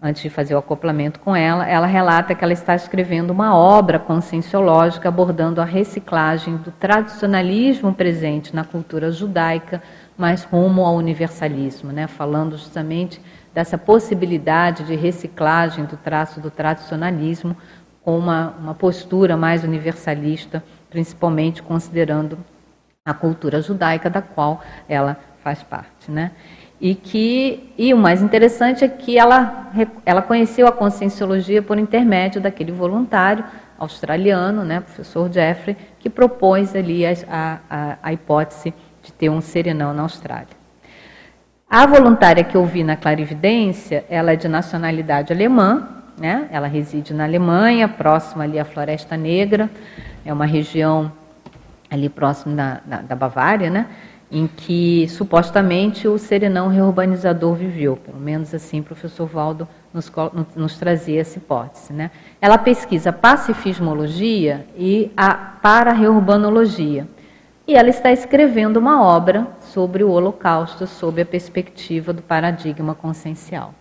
antes 0.00 0.22
de 0.22 0.28
fazer 0.28 0.54
o 0.54 0.58
acoplamento 0.58 1.18
com 1.20 1.34
ela, 1.34 1.66
ela 1.66 1.86
relata 1.86 2.34
que 2.34 2.44
ela 2.44 2.52
está 2.52 2.74
escrevendo 2.74 3.30
uma 3.30 3.56
obra 3.56 3.98
conscienciológica 3.98 5.08
abordando 5.08 5.60
a 5.60 5.64
reciclagem 5.64 6.58
do 6.58 6.70
tradicionalismo 6.70 7.94
presente 7.94 8.54
na 8.54 8.62
cultura 8.62 9.10
judaica, 9.10 9.82
mas 10.16 10.44
rumo 10.44 10.84
ao 10.84 10.96
universalismo, 10.96 11.90
né, 11.90 12.06
falando 12.06 12.58
justamente 12.58 13.20
dessa 13.54 13.78
possibilidade 13.78 14.84
de 14.84 14.94
reciclagem 14.94 15.86
do 15.86 15.96
traço 15.96 16.40
do 16.40 16.50
tradicionalismo 16.50 17.56
com 18.04 18.18
uma, 18.18 18.54
uma 18.60 18.74
postura 18.74 19.36
mais 19.36 19.64
universalista 19.64 20.62
principalmente 20.96 21.62
considerando 21.62 22.38
a 23.04 23.12
cultura 23.12 23.60
judaica 23.60 24.08
da 24.08 24.22
qual 24.22 24.62
ela 24.88 25.18
faz 25.44 25.62
parte, 25.62 26.10
né? 26.10 26.30
E 26.80 26.94
que 26.94 27.70
e 27.76 27.92
o 27.92 27.98
mais 27.98 28.22
interessante 28.22 28.82
é 28.82 28.88
que 28.88 29.18
ela 29.18 29.70
ela 30.06 30.22
conheceu 30.22 30.66
a 30.66 30.72
conscienciologia 30.72 31.60
por 31.60 31.78
intermédio 31.78 32.40
daquele 32.40 32.72
voluntário 32.72 33.44
australiano, 33.78 34.64
né, 34.64 34.80
professor 34.80 35.30
Jeffrey, 35.30 35.76
que 35.98 36.08
propôs 36.08 36.74
ali 36.74 37.04
a, 37.04 37.12
a, 37.68 37.98
a 38.02 38.12
hipótese 38.14 38.72
de 39.02 39.12
ter 39.12 39.28
um 39.28 39.42
serenão 39.42 39.92
na 39.92 40.00
Austrália. 40.00 40.56
A 41.68 41.86
voluntária 41.86 42.42
que 42.42 42.56
eu 42.56 42.64
vi 42.64 42.82
na 42.82 42.96
clarividência, 42.96 44.02
ela 44.08 44.32
é 44.32 44.36
de 44.36 44.48
nacionalidade 44.48 45.30
alemã, 45.30 46.05
né? 46.18 46.48
Ela 46.50 46.66
reside 46.66 47.12
na 47.12 47.24
Alemanha, 47.24 47.88
próxima 47.88 48.44
ali 48.44 48.58
à 48.58 48.64
Floresta 48.64 49.16
Negra 49.16 49.70
é 50.26 50.32
uma 50.32 50.44
região 50.44 51.10
ali 51.88 52.08
próximo 52.08 52.56
da, 52.56 52.80
da, 52.84 53.00
da 53.00 53.14
Bavária, 53.14 53.70
né? 53.70 53.86
em 54.28 54.48
que 54.48 55.06
supostamente 55.08 56.08
o 56.08 56.18
serenão 56.18 56.66
reurbanizador 56.66 57.54
viveu, 57.54 57.96
pelo 57.96 58.18
menos 58.18 58.52
assim 58.52 58.80
o 58.80 58.82
professor 58.82 59.24
Valdo 59.24 59.68
nos, 59.94 60.10
nos 60.56 60.76
trazia 60.76 61.20
essa 61.20 61.38
hipótese. 61.38 61.92
Né? 61.92 62.10
Ela 62.40 62.58
pesquisa 62.58 63.12
pacifismologia 63.12 64.66
e 64.76 65.12
a 65.16 65.32
para-reurbanologia, 65.32 67.06
e 67.68 67.76
ela 67.76 67.88
está 67.88 68.10
escrevendo 68.10 68.78
uma 68.78 69.00
obra 69.00 69.46
sobre 69.60 70.02
o 70.02 70.10
Holocausto, 70.10 70.88
sob 70.88 71.22
a 71.22 71.26
perspectiva 71.26 72.12
do 72.12 72.22
paradigma 72.22 72.96
consciencial. 72.96 73.72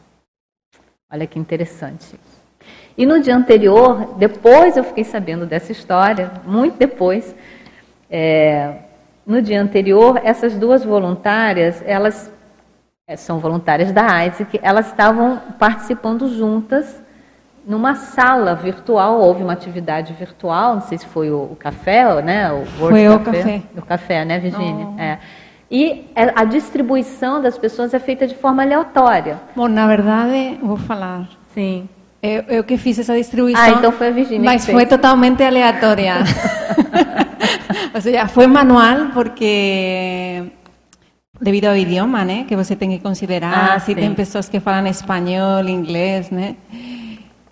Olha 1.11 1.27
que 1.27 1.37
interessante. 1.37 2.19
E 2.97 3.05
no 3.05 3.21
dia 3.21 3.35
anterior, 3.35 4.15
depois 4.17 4.75
eu 4.75 4.83
fiquei 4.83 5.03
sabendo 5.03 5.45
dessa 5.45 5.71
história, 5.71 6.31
muito 6.45 6.77
depois, 6.77 7.35
é, 8.09 8.73
no 9.25 9.41
dia 9.41 9.61
anterior, 9.61 10.19
essas 10.23 10.57
duas 10.57 10.83
voluntárias, 10.83 11.83
elas 11.85 12.31
é, 13.07 13.15
são 13.15 13.37
voluntárias 13.37 13.91
da 13.91 14.11
AISIC, 14.11 14.59
elas 14.63 14.87
estavam 14.87 15.39
participando 15.59 16.27
juntas 16.27 17.01
numa 17.67 17.95
sala 17.95 18.55
virtual, 18.55 19.19
houve 19.19 19.43
uma 19.43 19.53
atividade 19.53 20.13
virtual, 20.13 20.75
não 20.75 20.81
sei 20.81 20.97
se 20.97 21.05
foi 21.05 21.29
o, 21.29 21.51
o 21.51 21.55
café, 21.55 22.21
né? 22.21 22.51
O 22.51 22.65
foi 22.65 23.07
o 23.09 23.19
café. 23.19 23.61
O 23.75 23.81
café, 23.81 24.25
né, 24.25 24.39
Virginia? 24.39 24.87
É. 24.97 25.19
E 25.69 26.05
é, 26.15 26.31
a 26.35 26.43
distribuição 26.43 27.41
das 27.41 27.57
pessoas 27.57 27.93
é 27.93 27.99
feita 27.99 28.27
de 28.27 28.35
forma 28.35 28.61
aleatória. 28.63 29.39
Bom, 29.55 29.67
na 29.67 29.87
verdade, 29.87 30.59
vou 30.61 30.77
falar. 30.77 31.27
Sim. 31.53 31.89
Eu, 32.21 32.43
eu 32.47 32.63
que 32.63 32.77
fiz 32.77 32.97
essa 32.97 33.15
distribuição. 33.15 33.61
Ah, 33.61 33.69
então 33.69 33.91
foi 33.91 34.07
a 34.07 34.11
Virginia. 34.11 34.43
Mas 34.43 34.65
foi 34.65 34.85
totalmente 34.85 35.43
aleatória. 35.43 36.15
Ou 37.93 38.01
seja, 38.01 38.27
foi 38.27 38.47
manual 38.47 39.11
porque 39.13 40.43
devido 41.39 41.65
ao 41.65 41.75
idioma, 41.75 42.23
né, 42.23 42.45
que 42.47 42.55
você 42.55 42.75
tem 42.75 42.89
que 42.89 42.99
considerar, 42.99 43.75
ah, 43.75 43.79
se 43.79 43.87
sim. 43.87 43.95
tem 43.95 44.13
pessoas 44.13 44.47
que 44.49 44.59
falam 44.59 44.87
espanhol, 44.87 45.63
inglês, 45.67 46.29
né? 46.31 46.55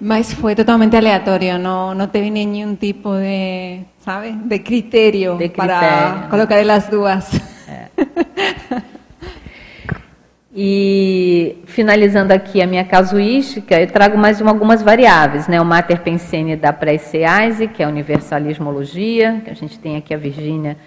Mas 0.01 0.33
foi 0.33 0.55
totalmente 0.55 0.95
aleatório, 0.95 1.59
não, 1.59 1.93
não 1.93 2.07
teve 2.07 2.29
nenhum 2.29 2.75
tipo 2.75 3.09
de, 3.15 3.81
sabe, 3.99 4.31
de 4.31 4.59
critério, 4.59 5.37
de 5.37 5.49
critério. 5.49 5.57
para 5.57 6.27
colocar 6.29 6.59
as 6.59 6.87
duas. 6.87 7.52
E 10.55 11.57
finalizando 11.65 12.31
aqui 12.31 12.61
a 12.61 12.67
minha 12.67 12.85
casuística, 12.85 13.81
eu 13.81 13.87
trago 13.87 14.15
mais 14.15 14.39
uma, 14.39 14.51
algumas 14.51 14.83
variáveis, 14.83 15.47
né? 15.47 15.59
O 15.59 15.65
Mater 15.65 16.01
Pensene 16.01 16.55
da 16.55 16.71
Pré-CEASE, 16.71 17.67
que 17.69 17.81
é 17.81 17.87
a 17.87 17.89
universalismologia, 17.89 19.41
que 19.43 19.49
a 19.49 19.55
gente 19.55 19.79
tem 19.79 19.97
aqui 19.97 20.13
a 20.13 20.17
Virgínia 20.17 20.77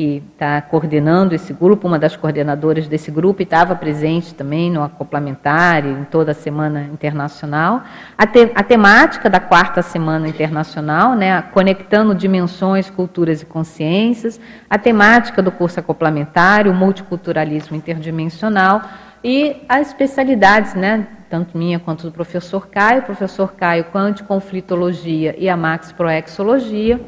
que 0.00 0.22
está 0.32 0.62
coordenando 0.62 1.34
esse 1.34 1.52
grupo, 1.52 1.86
uma 1.86 1.98
das 1.98 2.16
coordenadoras 2.16 2.88
desse 2.88 3.10
grupo, 3.10 3.42
e 3.42 3.44
estava 3.44 3.76
presente 3.76 4.32
também 4.32 4.70
no 4.70 4.82
acoplamentar 4.82 5.84
em 5.84 6.04
toda 6.04 6.30
a 6.30 6.34
Semana 6.34 6.84
Internacional. 6.90 7.82
A, 8.16 8.26
te, 8.26 8.50
a, 8.54 8.62
temática 8.62 9.28
da 9.28 9.38
quarta 9.38 9.82
Semana 9.82 10.26
Internacional, 10.26 11.14
né, 11.14 11.42
conectando 11.52 12.14
dimensões, 12.14 12.88
culturas 12.88 13.42
e 13.42 13.44
consciências, 13.44 14.40
a 14.70 14.78
temática 14.78 15.42
do 15.42 15.52
curso 15.52 15.78
acoplamentário, 15.80 16.72
o 16.72 16.74
multiculturalismo 16.74 17.76
interdimensional. 17.76 18.80
E 19.22 19.66
as 19.68 19.88
especialidades, 19.88 20.72
né, 20.72 21.08
tanto 21.28 21.58
minha 21.58 21.78
quanto 21.78 22.04
do 22.04 22.10
professor 22.10 22.68
Caio, 22.68 23.02
professor 23.02 23.52
Caio 23.52 23.84
com 23.92 23.98
anticonflitologia 23.98 25.34
e 25.36 25.46
a 25.46 25.58
Max 25.58 25.92
Proexologia, 25.92 26.98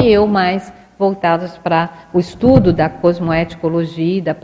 e 0.00 0.08
eu 0.12 0.28
mais 0.28 0.72
voltados 0.98 1.58
para 1.58 2.08
o 2.12 2.18
estudo 2.18 2.72
da 2.72 2.88
cosmoeticologia 2.88 4.18
e 4.18 4.20
da, 4.20 4.36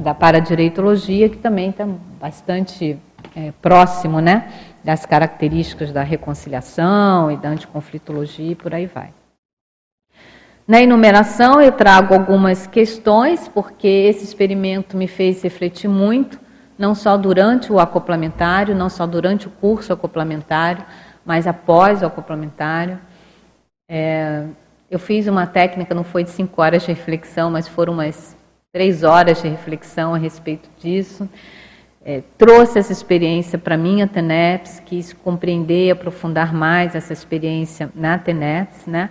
da 0.00 0.14
paradireitologia, 0.14 1.28
que 1.28 1.38
também 1.38 1.70
está 1.70 1.86
bastante 2.20 2.98
é, 3.34 3.52
próximo 3.62 4.20
né, 4.20 4.48
das 4.82 5.06
características 5.06 5.92
da 5.92 6.02
reconciliação 6.02 7.30
e 7.30 7.36
da 7.36 7.48
anticonflitologia 7.48 8.52
e 8.52 8.54
por 8.54 8.74
aí 8.74 8.86
vai. 8.86 9.10
Na 10.66 10.80
enumeração, 10.80 11.60
eu 11.60 11.72
trago 11.72 12.14
algumas 12.14 12.66
questões, 12.66 13.48
porque 13.48 13.86
esse 13.86 14.24
experimento 14.24 14.96
me 14.96 15.06
fez 15.06 15.42
refletir 15.42 15.88
muito, 15.88 16.40
não 16.78 16.94
só 16.94 17.18
durante 17.18 17.70
o 17.70 17.78
acoplamentário, 17.78 18.74
não 18.74 18.88
só 18.88 19.06
durante 19.06 19.46
o 19.46 19.50
curso 19.50 19.92
acoplamentário, 19.92 20.82
mas 21.24 21.46
após 21.46 22.02
o 22.02 22.06
acoplamentário. 22.06 22.98
É, 23.90 24.44
eu 24.94 24.98
fiz 24.98 25.26
uma 25.26 25.46
técnica, 25.46 25.94
não 25.94 26.04
foi 26.04 26.24
de 26.24 26.30
cinco 26.30 26.62
horas 26.62 26.82
de 26.82 26.88
reflexão, 26.88 27.50
mas 27.50 27.66
foram 27.66 27.94
umas 27.94 28.36
três 28.72 29.02
horas 29.02 29.42
de 29.42 29.48
reflexão 29.48 30.14
a 30.14 30.18
respeito 30.18 30.68
disso. 30.78 31.28
É, 32.04 32.22
trouxe 32.36 32.78
essa 32.78 32.92
experiência 32.92 33.58
para 33.58 33.76
mim, 33.76 34.02
a 34.02 34.06
TENEPS, 34.06 34.82
quis 34.84 35.12
compreender 35.12 35.86
e 35.86 35.90
aprofundar 35.90 36.52
mais 36.52 36.94
essa 36.94 37.12
experiência 37.12 37.90
na 37.94 38.18
TENEPS, 38.18 38.86
né? 38.86 39.10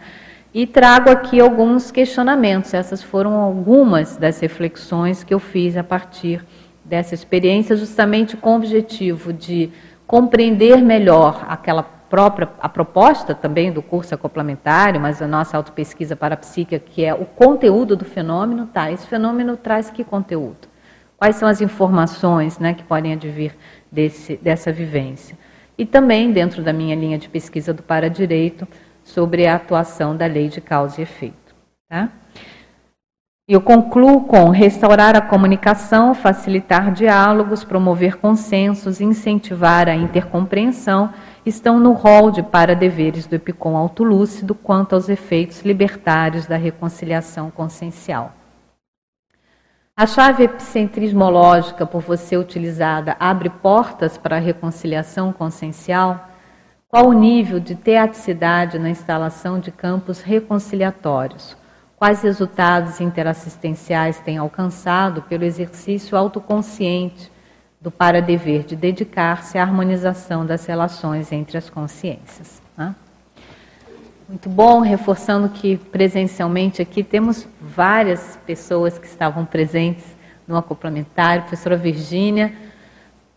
E 0.53 0.67
trago 0.67 1.09
aqui 1.09 1.39
alguns 1.39 1.89
questionamentos. 1.89 2.73
Essas 2.73 3.01
foram 3.01 3.33
algumas 3.33 4.15
das 4.15 4.39
reflexões 4.39 5.23
que 5.23 5.33
eu 5.33 5.39
fiz 5.39 5.75
a 5.75 5.83
partir 5.83 6.45
dessa 6.85 7.15
experiência, 7.15 7.75
justamente 7.75 8.37
com 8.37 8.51
o 8.51 8.55
objetivo 8.57 9.33
de 9.33 9.71
compreender 10.05 10.77
melhor 10.77 11.45
aquela 11.47 11.81
própria 12.13 12.47
a 12.61 12.69
proposta 12.69 13.33
também 13.33 13.71
do 13.71 13.81
curso 13.81 14.13
acoplamentário, 14.13 15.01
mas 15.01 15.19
a 15.19 15.27
nossa 15.27 15.57
autopesquisa 15.57 16.15
parapsíquica, 16.15 16.77
que 16.77 17.03
é 17.03 17.11
o 17.11 17.25
conteúdo 17.25 17.95
do 17.95 18.05
fenômeno, 18.05 18.67
tá? 18.67 18.91
Esse 18.91 19.07
fenômeno 19.07 19.57
traz 19.57 19.89
que 19.89 20.03
conteúdo? 20.03 20.67
Quais 21.17 21.37
são 21.37 21.49
as 21.49 21.59
informações 21.59 22.59
né, 22.59 22.75
que 22.75 22.83
podem 22.83 23.13
advir 23.13 23.55
desse, 23.91 24.37
dessa 24.37 24.71
vivência? 24.71 25.35
E 25.75 25.87
também, 25.87 26.31
dentro 26.31 26.61
da 26.61 26.71
minha 26.71 26.95
linha 26.95 27.17
de 27.17 27.27
pesquisa 27.27 27.73
do 27.73 27.81
Paradireito, 27.81 28.67
sobre 29.03 29.47
a 29.47 29.55
atuação 29.55 30.15
da 30.15 30.27
lei 30.27 30.49
de 30.49 30.61
causa 30.61 31.01
e 31.01 31.03
efeito. 31.03 31.55
Tá? 31.89 32.09
Eu 33.47 33.59
concluo 33.59 34.25
com 34.25 34.51
restaurar 34.51 35.15
a 35.15 35.21
comunicação, 35.21 36.13
facilitar 36.13 36.91
diálogos, 36.93 37.63
promover 37.63 38.17
consensos, 38.17 39.01
incentivar 39.01 39.89
a 39.89 39.95
intercompreensão 39.95 41.11
estão 41.45 41.79
no 41.79 41.91
rol 41.91 42.31
de 42.31 42.41
para-deveres 42.41 43.27
do 43.27 43.35
Epicom 43.35 43.75
autolúcido 43.75 44.55
quanto 44.55 44.93
aos 44.93 45.09
efeitos 45.09 45.61
libertários 45.61 46.45
da 46.45 46.55
reconciliação 46.55 47.51
consciencial. 47.51 48.33
A 49.95 50.07
chave 50.07 50.45
epicentrismológica 50.45 51.85
por 51.85 52.01
você 52.01 52.35
utilizada 52.35 53.15
abre 53.19 53.49
portas 53.49 54.17
para 54.17 54.37
a 54.37 54.39
reconciliação 54.39 55.31
consciencial? 55.31 56.29
Qual 56.87 57.07
o 57.07 57.13
nível 57.13 57.59
de 57.59 57.75
teaticidade 57.75 58.79
na 58.79 58.89
instalação 58.89 59.59
de 59.59 59.71
campos 59.71 60.21
reconciliatórios? 60.21 61.55
Quais 61.95 62.21
resultados 62.21 62.99
interassistenciais 63.01 64.19
tem 64.19 64.37
alcançado 64.37 65.21
pelo 65.23 65.43
exercício 65.43 66.17
autoconsciente 66.17 67.31
do 67.83 67.91
para-dever 67.91 68.63
de 68.63 68.77
dedicar-se 68.77 69.57
à 69.57 69.61
harmonização 69.61 70.45
das 70.45 70.65
relações 70.65 71.33
entre 71.33 71.57
as 71.57 71.69
consciências. 71.69 72.61
Né? 72.77 72.95
Muito 74.29 74.47
bom, 74.47 74.79
reforçando 74.79 75.49
que 75.49 75.75
presencialmente 75.75 76.81
aqui 76.81 77.03
temos 77.03 77.45
várias 77.59 78.39
pessoas 78.47 78.97
que 78.97 79.05
estavam 79.05 79.43
presentes 79.43 80.05
no 80.47 80.55
acoplamentário, 80.55 81.43
professora 81.43 81.75
Virgínia, 81.75 82.53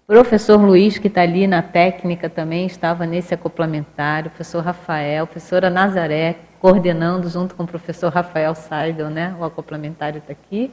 professor 0.07 0.61
Luiz, 0.61 0.97
que 0.97 1.09
está 1.09 1.23
ali 1.23 1.49
na 1.49 1.61
técnica 1.61 2.31
também, 2.31 2.67
estava 2.67 3.05
nesse 3.05 3.35
acoplamentário, 3.35 4.31
professor 4.31 4.63
Rafael, 4.63 5.27
professora 5.27 5.69
Nazaré, 5.69 6.37
coordenando 6.61 7.29
junto 7.29 7.57
com 7.57 7.65
o 7.65 7.67
professor 7.67 8.13
Rafael 8.13 8.55
Seidel, 8.55 9.11
né? 9.11 9.35
O 9.41 9.45
acoplamentário 9.45 10.19
está 10.19 10.33
aqui. 10.33 10.71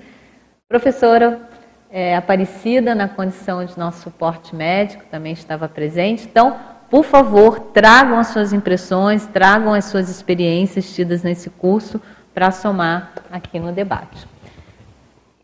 Professora 0.69 1.41
é, 1.95 2.15
Aparecida, 2.17 2.95
na 2.95 3.07
condição 3.07 3.63
de 3.63 3.77
nosso 3.77 4.01
suporte 4.01 4.55
médico, 4.55 5.03
também 5.11 5.31
estava 5.31 5.69
presente. 5.69 6.25
Então, 6.25 6.57
por 6.89 7.05
favor, 7.05 7.59
tragam 7.71 8.17
as 8.17 8.29
suas 8.29 8.51
impressões, 8.51 9.27
tragam 9.27 9.75
as 9.75 9.85
suas 9.85 10.09
experiências 10.09 10.91
tidas 10.91 11.21
nesse 11.21 11.51
curso 11.51 12.01
para 12.33 12.49
somar 12.49 13.13
aqui 13.31 13.59
no 13.59 13.71
debate. 13.71 14.27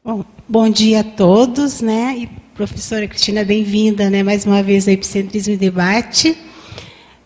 Bom, 0.03 0.25
bom 0.47 0.67
dia 0.67 1.01
a 1.01 1.03
todos, 1.03 1.81
né? 1.81 2.15
E 2.17 2.27
professora 2.55 3.07
Cristina, 3.07 3.45
bem-vinda, 3.45 4.09
né? 4.09 4.23
Mais 4.23 4.43
uma 4.43 4.63
vez 4.63 4.87
ao 4.87 4.95
Epicentrismo 4.95 5.53
e 5.53 5.57
Debate. 5.57 6.35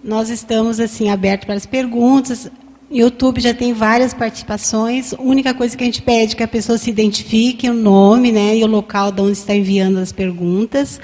Nós 0.04 0.30
estamos 0.30 0.82
assim 0.82 1.10
abertos 1.10 1.46
para 1.46 1.56
as 1.56 1.66
perguntas. 1.66 2.52
YouTube 2.94 3.42
já 3.42 3.54
tem 3.54 3.74
várias 3.74 4.14
participações. 4.14 5.14
A 5.14 5.22
única 5.22 5.54
coisa 5.54 5.76
que 5.76 5.84
a 5.84 5.86
gente 5.86 6.02
pede 6.02 6.34
é 6.34 6.38
que 6.38 6.44
a 6.44 6.48
pessoa 6.48 6.78
se 6.78 6.92
identifique, 6.92 7.68
o 7.68 7.74
nome 7.74 8.32
né, 8.32 8.56
e 8.56 8.64
o 8.64 8.68
local 8.68 9.12
de 9.12 9.22
onde 9.22 9.32
está 9.32 9.56
enviando 9.56 9.98
as 9.98 10.12
perguntas. 10.12 11.02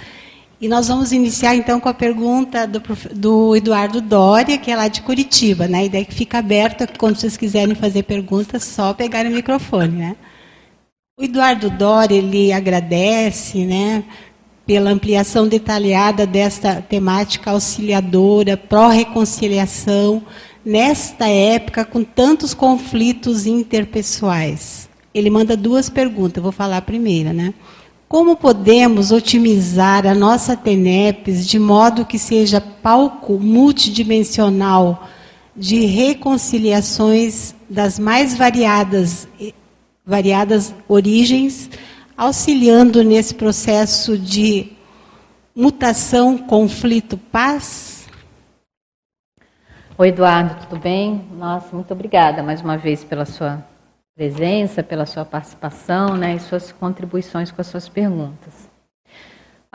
E 0.61 0.67
nós 0.67 0.87
vamos 0.87 1.11
iniciar 1.11 1.55
então 1.55 1.79
com 1.79 1.89
a 1.89 1.93
pergunta 1.93 2.67
do, 2.67 2.81
do 3.15 3.55
Eduardo 3.55 4.01
Doria, 4.01 4.57
que 4.57 4.69
é 4.69 4.75
lá 4.75 4.87
de 4.87 5.01
Curitiba. 5.01 5.67
Né? 5.67 5.85
Ideia 5.85 6.01
é 6.01 6.05
que 6.05 6.13
fica 6.13 6.37
aberta, 6.37 6.85
quando 6.85 7.15
vocês 7.15 7.37
quiserem 7.37 7.73
fazer 7.73 8.03
perguntas, 8.03 8.65
só 8.65 8.93
pegar 8.93 9.25
o 9.25 9.31
microfone. 9.31 9.97
Né? 9.97 10.15
O 11.17 11.23
Eduardo 11.23 11.69
Doria, 11.69 12.17
ele 12.17 12.51
agradece 12.51 13.65
né, 13.65 14.03
pela 14.65 14.91
ampliação 14.91 15.47
detalhada 15.47 16.27
desta 16.27 16.81
temática 16.81 17.51
auxiliadora, 17.51 18.55
pró-reconciliação, 18.55 20.21
nesta 20.65 21.27
época 21.27 21.85
com 21.85 22.03
tantos 22.03 22.53
conflitos 22.53 23.45
interpessoais? 23.45 24.89
Ele 25.13 25.29
manda 25.29 25.57
duas 25.57 25.89
perguntas, 25.89 26.41
vou 26.41 26.51
falar 26.51 26.77
a 26.77 26.81
primeira, 26.81 27.33
né? 27.33 27.53
Como 28.07 28.35
podemos 28.35 29.11
otimizar 29.11 30.07
a 30.07 30.15
nossa 30.15 30.55
TENEPES 30.55 31.47
de 31.47 31.59
modo 31.59 32.05
que 32.05 32.17
seja 32.17 32.59
palco 32.59 33.39
multidimensional 33.39 35.07
de 35.55 35.85
reconciliações 35.85 37.53
das 37.69 37.99
mais 37.99 38.35
variadas, 38.35 39.27
variadas 40.05 40.73
origens, 40.87 41.69
auxiliando 42.17 43.03
nesse 43.03 43.35
processo 43.35 44.17
de 44.17 44.71
mutação, 45.55 46.37
conflito, 46.37 47.17
paz? 47.17 47.98
Oi, 50.01 50.07
Eduardo, 50.07 50.55
tudo 50.65 50.79
bem? 50.79 51.27
Nossa, 51.33 51.75
muito 51.75 51.91
obrigada 51.91 52.41
mais 52.41 52.61
uma 52.61 52.77
vez 52.77 53.03
pela 53.03 53.25
sua 53.25 53.61
presença, 54.15 54.81
pela 54.81 55.05
sua 55.05 55.25
participação 55.25 56.15
né, 56.15 56.35
e 56.35 56.39
suas 56.39 56.71
contribuições 56.71 57.51
com 57.51 57.59
as 57.59 57.67
suas 57.67 57.89
perguntas. 57.89 58.69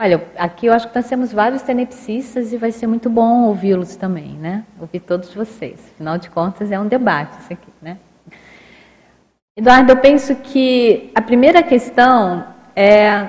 Olha, 0.01 0.27
aqui 0.35 0.65
eu 0.65 0.73
acho 0.73 0.89
que 0.89 0.95
nós 0.95 1.07
temos 1.07 1.31
vários 1.31 1.61
tenepsistas 1.61 2.51
e 2.51 2.57
vai 2.57 2.71
ser 2.71 2.87
muito 2.87 3.07
bom 3.07 3.43
ouvi-los 3.43 3.95
também, 3.97 4.29
né? 4.29 4.65
Ouvir 4.81 5.01
todos 5.01 5.31
vocês. 5.31 5.79
Afinal 5.93 6.17
de 6.17 6.27
contas, 6.31 6.71
é 6.71 6.79
um 6.79 6.87
debate 6.87 7.37
isso 7.41 7.53
aqui, 7.53 7.71
né? 7.79 7.99
Eduardo, 9.55 9.91
eu 9.91 9.97
penso 9.97 10.35
que 10.37 11.11
a 11.13 11.21
primeira 11.21 11.61
questão 11.61 12.47
é, 12.75 13.27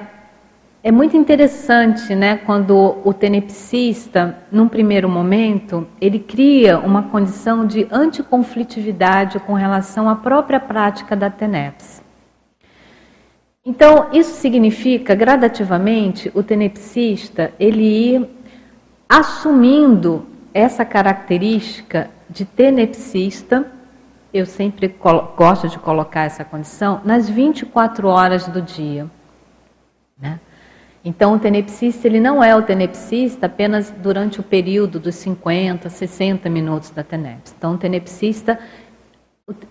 é 0.87 0.93
muito 0.93 1.17
interessante, 1.17 2.15
né? 2.15 2.37
Quando 2.37 2.99
o 3.05 3.13
tenepsista, 3.13 4.39
num 4.53 4.69
primeiro 4.69 5.09
momento, 5.09 5.85
ele 6.01 6.21
cria 6.21 6.79
uma 6.79 7.03
condição 7.03 7.67
de 7.67 7.89
anticonflitividade 7.91 9.41
com 9.41 9.55
relação 9.55 10.09
à 10.09 10.15
própria 10.15 10.61
prática 10.61 11.17
da 11.17 11.29
tenepse. 11.29 12.01
Então, 13.65 14.11
isso 14.13 14.35
significa, 14.35 15.13
gradativamente, 15.13 16.31
o 16.33 16.41
tenepsista 16.41 17.53
ele 17.59 17.83
ir 17.83 18.31
assumindo 19.09 20.25
essa 20.55 20.85
característica 20.85 22.11
de 22.31 22.45
tenepsista, 22.45 23.67
eu 24.33 24.47
sempre 24.47 24.87
gosto 25.37 25.69
de 25.69 25.81
colocar 25.81 26.27
essa 26.27 26.45
condição, 26.45 27.01
nas 27.05 27.29
24 27.29 28.07
horas 28.07 28.47
do 28.47 28.63
dia. 28.63 29.11
Né? 30.17 30.39
Então, 31.09 31.35
o 31.35 31.39
tenepsista 31.39 32.09
ele 32.09 32.19
não 32.19 32.43
é 32.43 32.57
o 32.57 32.63
tenepsista 32.63 33.47
apenas 33.47 33.95
durante 34.03 34.41
o 34.41 34.43
período 34.43 34.99
dos 34.99 35.15
50, 35.15 35.89
60 35.89 36.51
minutos 36.51 36.91
da 36.91 37.05
tenepse. 37.05 37.55
Então, 37.57 37.75
o 37.75 37.79
tenepsista 37.79 38.59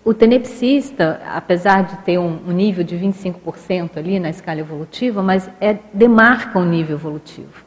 o, 0.06 0.14
tenepsista, 0.14 1.20
apesar 1.34 1.84
de 1.84 1.98
ter 1.98 2.16
um, 2.16 2.38
um 2.48 2.50
nível 2.50 2.82
de 2.82 2.96
25% 2.96 3.98
ali 3.98 4.18
na 4.18 4.30
escala 4.30 4.60
evolutiva, 4.60 5.22
mas 5.22 5.50
é, 5.60 5.76
demarca 5.92 6.58
um 6.58 6.64
nível 6.64 6.96
evolutivo. 6.96 7.62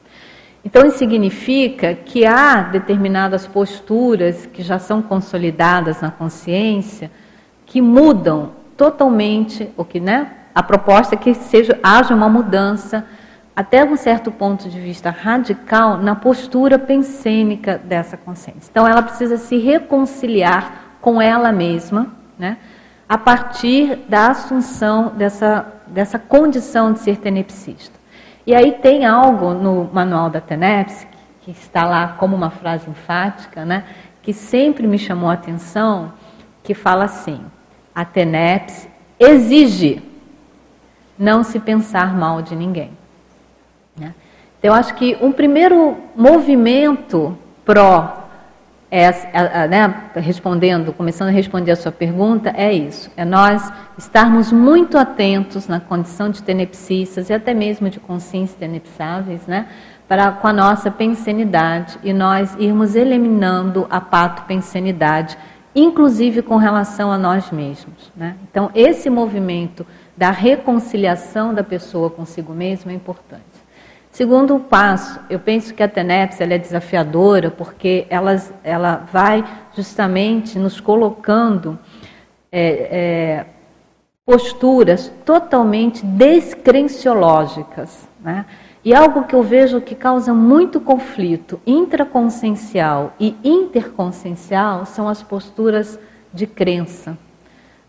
Então, 0.65 0.87
isso 0.87 0.97
significa 0.97 1.93
que 1.93 2.25
há 2.25 2.63
determinadas 2.63 3.45
posturas 3.45 4.47
que 4.47 4.63
já 4.63 4.79
são 4.79 5.03
consolidadas 5.03 6.01
na 6.01 6.09
consciência 6.09 7.11
que 7.67 7.79
mudam 7.79 8.53
totalmente, 8.75 9.69
o 9.77 9.85
que, 9.85 9.99
né? 9.99 10.31
A 10.55 10.63
proposta 10.63 11.13
é 11.13 11.17
que 11.17 11.35
seja, 11.35 11.77
haja 11.83 12.15
uma 12.15 12.27
mudança, 12.27 13.05
até 13.59 13.83
um 13.83 13.97
certo 13.97 14.31
ponto 14.31 14.69
de 14.69 14.79
vista 14.79 15.09
radical, 15.09 15.97
na 15.97 16.15
postura 16.15 16.79
pensênica 16.79 17.77
dessa 17.77 18.15
consciência. 18.15 18.69
Então, 18.71 18.87
ela 18.87 19.01
precisa 19.01 19.35
se 19.35 19.57
reconciliar 19.57 20.95
com 21.01 21.21
ela 21.21 21.51
mesma, 21.51 22.07
né, 22.37 22.55
a 23.07 23.17
partir 23.17 23.97
da 24.07 24.29
assunção 24.29 25.09
dessa, 25.09 25.73
dessa 25.87 26.17
condição 26.17 26.93
de 26.93 26.99
ser 26.99 27.17
tenepsista. 27.17 27.99
E 28.47 28.55
aí 28.55 28.71
tem 28.71 29.05
algo 29.05 29.53
no 29.53 29.89
manual 29.91 30.29
da 30.29 30.39
Tenepse, 30.39 31.05
que 31.41 31.51
está 31.51 31.83
lá 31.83 32.15
como 32.17 32.37
uma 32.37 32.51
frase 32.51 32.89
enfática, 32.89 33.65
né, 33.65 33.83
que 34.23 34.31
sempre 34.31 34.87
me 34.87 34.97
chamou 34.97 35.29
a 35.29 35.33
atenção, 35.33 36.13
que 36.63 36.73
fala 36.73 37.03
assim: 37.03 37.41
a 37.93 38.05
Tenepse 38.05 38.87
exige 39.19 40.01
não 41.17 41.43
se 41.43 41.59
pensar 41.59 42.15
mal 42.15 42.41
de 42.41 42.55
ninguém. 42.55 42.97
Né? 43.99 44.13
Então, 44.59 44.71
eu 44.71 44.73
acho 44.73 44.95
que 44.95 45.17
um 45.21 45.31
primeiro 45.31 45.97
movimento 46.15 47.37
pró 47.65 48.19
é, 48.91 49.67
né, 49.67 50.09
respondendo, 50.15 50.91
começando 50.91 51.27
a 51.27 51.31
responder 51.31 51.71
a 51.71 51.75
sua 51.75 51.91
pergunta, 51.91 52.51
é 52.55 52.73
isso: 52.73 53.11
é 53.15 53.23
nós 53.23 53.71
estarmos 53.97 54.51
muito 54.51 54.97
atentos 54.97 55.67
na 55.67 55.79
condição 55.79 56.29
de 56.29 56.41
tenepsistas 56.41 57.29
e 57.29 57.33
até 57.33 57.53
mesmo 57.53 57.89
de 57.89 57.99
consciência 57.99 58.57
tenepsáveis, 58.57 59.45
né, 59.45 59.67
para 60.07 60.31
com 60.31 60.47
a 60.47 60.53
nossa 60.53 60.89
pensenidade 60.89 61.99
e 62.03 62.11
nós 62.11 62.55
irmos 62.57 62.95
eliminando 62.95 63.85
a 63.91 64.01
pato-pensenidade, 64.01 65.37
inclusive 65.75 66.41
com 66.41 66.57
relação 66.57 67.11
a 67.11 67.17
nós 67.17 67.51
mesmos. 67.51 68.11
Né? 68.15 68.35
Então, 68.49 68.71
esse 68.73 69.07
movimento 69.07 69.85
da 70.17 70.31
reconciliação 70.31 71.53
da 71.53 71.63
pessoa 71.63 72.09
consigo 72.09 72.53
mesma 72.53 72.91
é 72.91 72.95
importante. 72.95 73.43
Segundo 74.11 74.59
passo, 74.59 75.19
eu 75.29 75.39
penso 75.39 75.73
que 75.73 75.83
a 75.83 75.87
TENEPS 75.87 76.41
é 76.41 76.57
desafiadora 76.57 77.51
porque 77.51 78.07
elas, 78.09 78.51
ela 78.63 79.07
vai 79.11 79.45
justamente 79.75 80.57
nos 80.57 80.81
colocando 80.81 81.77
é, 82.51 82.61
é, 82.61 83.45
posturas 84.25 85.11
totalmente 85.23 86.03
descrenciológicas. 86.05 88.09
Né? 88.19 88.45
E 88.83 88.93
algo 88.93 89.23
que 89.23 89.35
eu 89.35 89.43
vejo 89.43 89.79
que 89.79 89.95
causa 89.95 90.33
muito 90.33 90.79
conflito 90.79 91.61
intraconsciencial 91.65 93.13
e 93.19 93.37
interconsciencial 93.43 94.85
são 94.85 95.07
as 95.07 95.21
posturas 95.21 95.99
de 96.33 96.47
crença, 96.47 97.17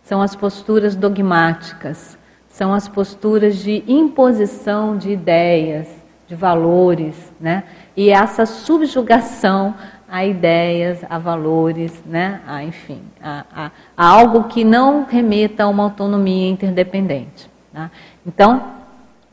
são 0.03 0.21
as 0.21 0.35
posturas 0.35 0.97
dogmáticas, 0.97 2.19
são 2.49 2.75
as 2.75 2.89
posturas 2.89 3.57
de 3.57 3.85
imposição 3.87 4.97
de 4.97 5.11
ideias, 5.11 6.00
de 6.31 6.37
valores, 6.37 7.33
né? 7.41 7.65
E 7.97 8.09
essa 8.09 8.47
subjugação 8.47 9.75
a 10.09 10.25
ideias, 10.25 11.05
a 11.11 11.19
valores, 11.19 12.01
né? 12.07 12.41
A, 12.47 12.63
enfim, 12.63 13.03
a, 13.21 13.45
a, 13.53 13.71
a 13.97 14.07
algo 14.07 14.45
que 14.45 14.63
não 14.63 15.05
remeta 15.05 15.65
a 15.65 15.69
uma 15.69 15.83
autonomia 15.83 16.49
interdependente. 16.49 17.51
Tá? 17.73 17.91
Então, 18.25 18.63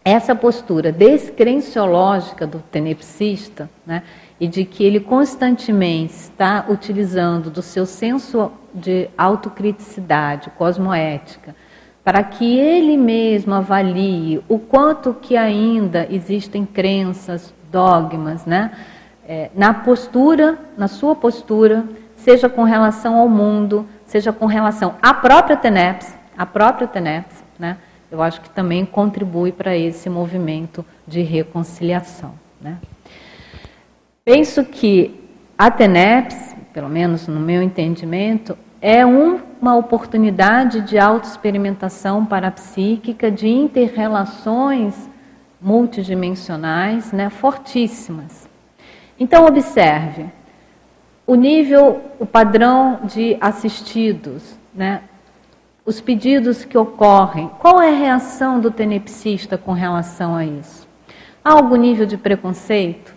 essa 0.04 0.34
postura 0.34 0.92
descrenciológica 0.92 2.48
do 2.48 2.60
tenepsista, 2.72 3.70
né? 3.86 4.02
E 4.40 4.48
de 4.48 4.66
que 4.66 4.84
ele 4.84 5.00
constantemente 5.00 6.14
está 6.14 6.66
utilizando 6.68 7.52
do 7.52 7.62
seu 7.62 7.86
senso 7.86 8.52
de 8.74 9.08
autocriticidade, 9.16 10.50
cosmoética, 10.58 11.56
para 12.08 12.24
que 12.24 12.58
ele 12.58 12.96
mesmo 12.96 13.54
avalie 13.54 14.42
o 14.48 14.58
quanto 14.58 15.14
que 15.14 15.36
ainda 15.36 16.08
existem 16.10 16.66
crenças, 16.66 17.54
dogmas, 17.70 18.46
né? 18.46 18.72
É, 19.28 19.50
na 19.54 19.74
postura, 19.74 20.58
na 20.78 20.88
sua 20.88 21.18
postura, 21.18 21.84
seja 22.16 22.48
com 22.48 22.64
relação 22.64 23.18
ao 23.18 23.28
mundo, 23.28 23.86
seja 24.06 24.32
com 24.32 24.46
relação 24.46 24.96
à 25.02 25.14
própria 25.14 25.58
TENEPS, 25.58 26.16
a 26.38 26.46
própria 26.46 26.88
TENEPS, 26.88 27.44
né? 27.60 27.76
Eu 28.10 28.22
acho 28.22 28.40
que 28.40 28.50
também 28.52 28.86
contribui 28.86 29.52
para 29.52 29.76
esse 29.76 30.10
movimento 30.10 30.86
de 31.06 31.22
reconciliação, 31.24 32.36
né? 32.62 32.78
Penso 34.24 34.64
que 34.64 35.30
a 35.58 35.70
TENEPS, 35.70 36.56
pelo 36.72 36.88
menos 36.88 37.28
no 37.28 37.42
meu 37.42 37.62
entendimento, 37.62 38.58
é 38.82 39.06
um, 39.06 39.40
uma 39.62 39.76
oportunidade 39.76 40.82
de 40.82 40.98
autoexperimentação 40.98 42.26
parapsíquica, 42.26 43.32
de 43.32 43.48
interrelações 43.48 45.10
multidimensionais 45.62 47.12
né, 47.12 47.30
fortíssimas. 47.30 48.48
Então, 49.20 49.46
observe 49.46 50.28
o 51.26 51.36
nível, 51.36 52.02
o 52.20 52.26
padrão 52.26 53.02
de 53.04 53.36
assistidos, 53.42 54.56
né, 54.74 55.02
os 55.86 56.00
pedidos 56.00 56.64
que 56.64 56.78
ocorrem, 56.78 57.50
qual 57.60 57.82
é 57.82 57.90
a 57.90 57.98
reação 57.98 58.60
do 58.60 58.70
tenepsista 58.70 59.58
com 59.58 59.72
relação 59.72 60.36
a 60.36 60.46
isso? 60.46 60.88
Há 61.44 61.54
algum 61.54 61.76
nível 61.76 62.06
de 62.06 62.18
preconceito? 62.18 63.16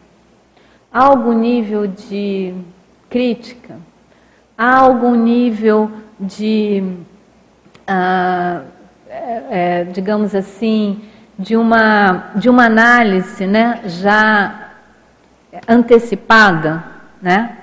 Há 0.93 1.05
algum 1.05 1.33
nível 1.33 1.87
de 1.87 2.55
crítica? 3.09 3.77
Há 4.61 4.77
algum 4.77 5.15
nível 5.15 5.91
de, 6.21 6.85
ah, 7.87 8.61
é, 9.09 9.43
é, 9.51 9.85
digamos 9.85 10.35
assim, 10.35 11.03
de 11.39 11.57
uma, 11.57 12.27
de 12.37 12.51
uma 12.51 12.67
análise 12.67 13.47
né, 13.47 13.81
já 13.87 14.73
antecipada, 15.67 16.85
né? 17.23 17.57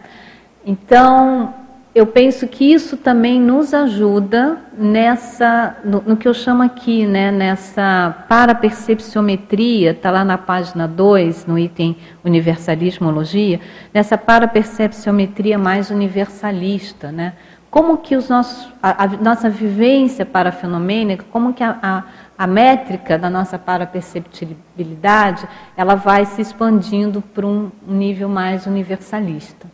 Então, 0.66 1.54
eu 1.98 2.06
penso 2.06 2.48
que 2.48 2.64
isso 2.64 2.96
também 2.96 3.42
nos 3.42 3.74
ajuda 3.74 4.60
nessa, 4.78 5.78
no, 5.84 6.00
no 6.06 6.16
que 6.16 6.28
eu 6.28 6.34
chamo 6.34 6.62
aqui, 6.62 7.08
né, 7.08 7.32
nessa 7.32 8.24
parapercepciometria, 8.30 9.92
está 9.92 10.12
lá 10.12 10.24
na 10.24 10.38
página 10.38 10.88
2, 10.88 11.48
no 11.48 11.58
item 11.58 11.98
universalismologia, 12.24 13.60
nessa 13.92 14.16
parapercepciometria 14.16 15.58
mais 15.58 15.90
universalista, 15.90 17.12
né? 17.12 17.34
Como 17.72 17.98
que 17.98 18.16
os 18.16 18.30
nossos, 18.30 18.72
a, 18.82 19.06
a 19.06 19.08
nossa 19.08 19.50
vivência 19.50 20.24
parafenomênica, 20.24 21.26
como 21.32 21.52
que 21.52 21.64
a, 21.64 21.80
a, 21.82 22.04
a 22.38 22.46
métrica 22.46 23.18
da 23.18 23.30
nossa 23.30 23.58
paraperceptibilidade, 23.58 25.48
ela 25.76 25.96
vai 25.96 26.26
se 26.26 26.44
expandindo 26.44 27.22
para 27.22 27.46
um 27.46 27.72
nível 27.88 28.30
mais 28.30 28.68
universalista. 28.68 29.68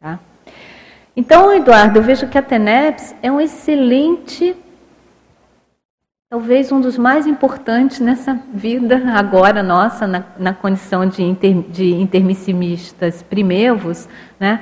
Tá? 0.00 0.18
Então, 1.20 1.52
Eduardo, 1.52 1.98
eu 1.98 2.02
vejo 2.02 2.28
que 2.28 2.38
a 2.38 2.42
TENEPS 2.42 3.14
é 3.22 3.30
um 3.30 3.38
excelente, 3.38 4.56
talvez 6.30 6.72
um 6.72 6.80
dos 6.80 6.96
mais 6.96 7.26
importantes 7.26 8.00
nessa 8.00 8.40
vida 8.54 9.02
agora 9.14 9.62
nossa, 9.62 10.06
na, 10.06 10.24
na 10.38 10.54
condição 10.54 11.04
de, 11.04 11.22
inter, 11.22 11.60
de 11.68 11.92
intermissimistas 11.92 13.22
primevos, 13.22 14.08
né? 14.40 14.60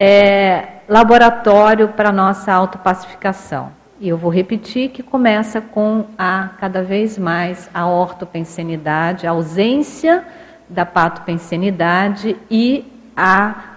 É, 0.00 0.76
laboratório 0.88 1.88
para 1.88 2.10
nossa 2.10 2.50
autopacificação. 2.50 3.70
E 4.00 4.08
eu 4.08 4.16
vou 4.16 4.30
repetir 4.30 4.88
que 4.88 5.02
começa 5.02 5.60
com 5.60 6.06
a 6.16 6.52
cada 6.58 6.82
vez 6.82 7.18
mais 7.18 7.68
a 7.74 7.86
ortopensenidade, 7.86 9.26
a 9.26 9.32
ausência 9.32 10.24
da 10.70 10.86
patopensenidade 10.86 12.34
e 12.50 12.82
a 13.14 13.71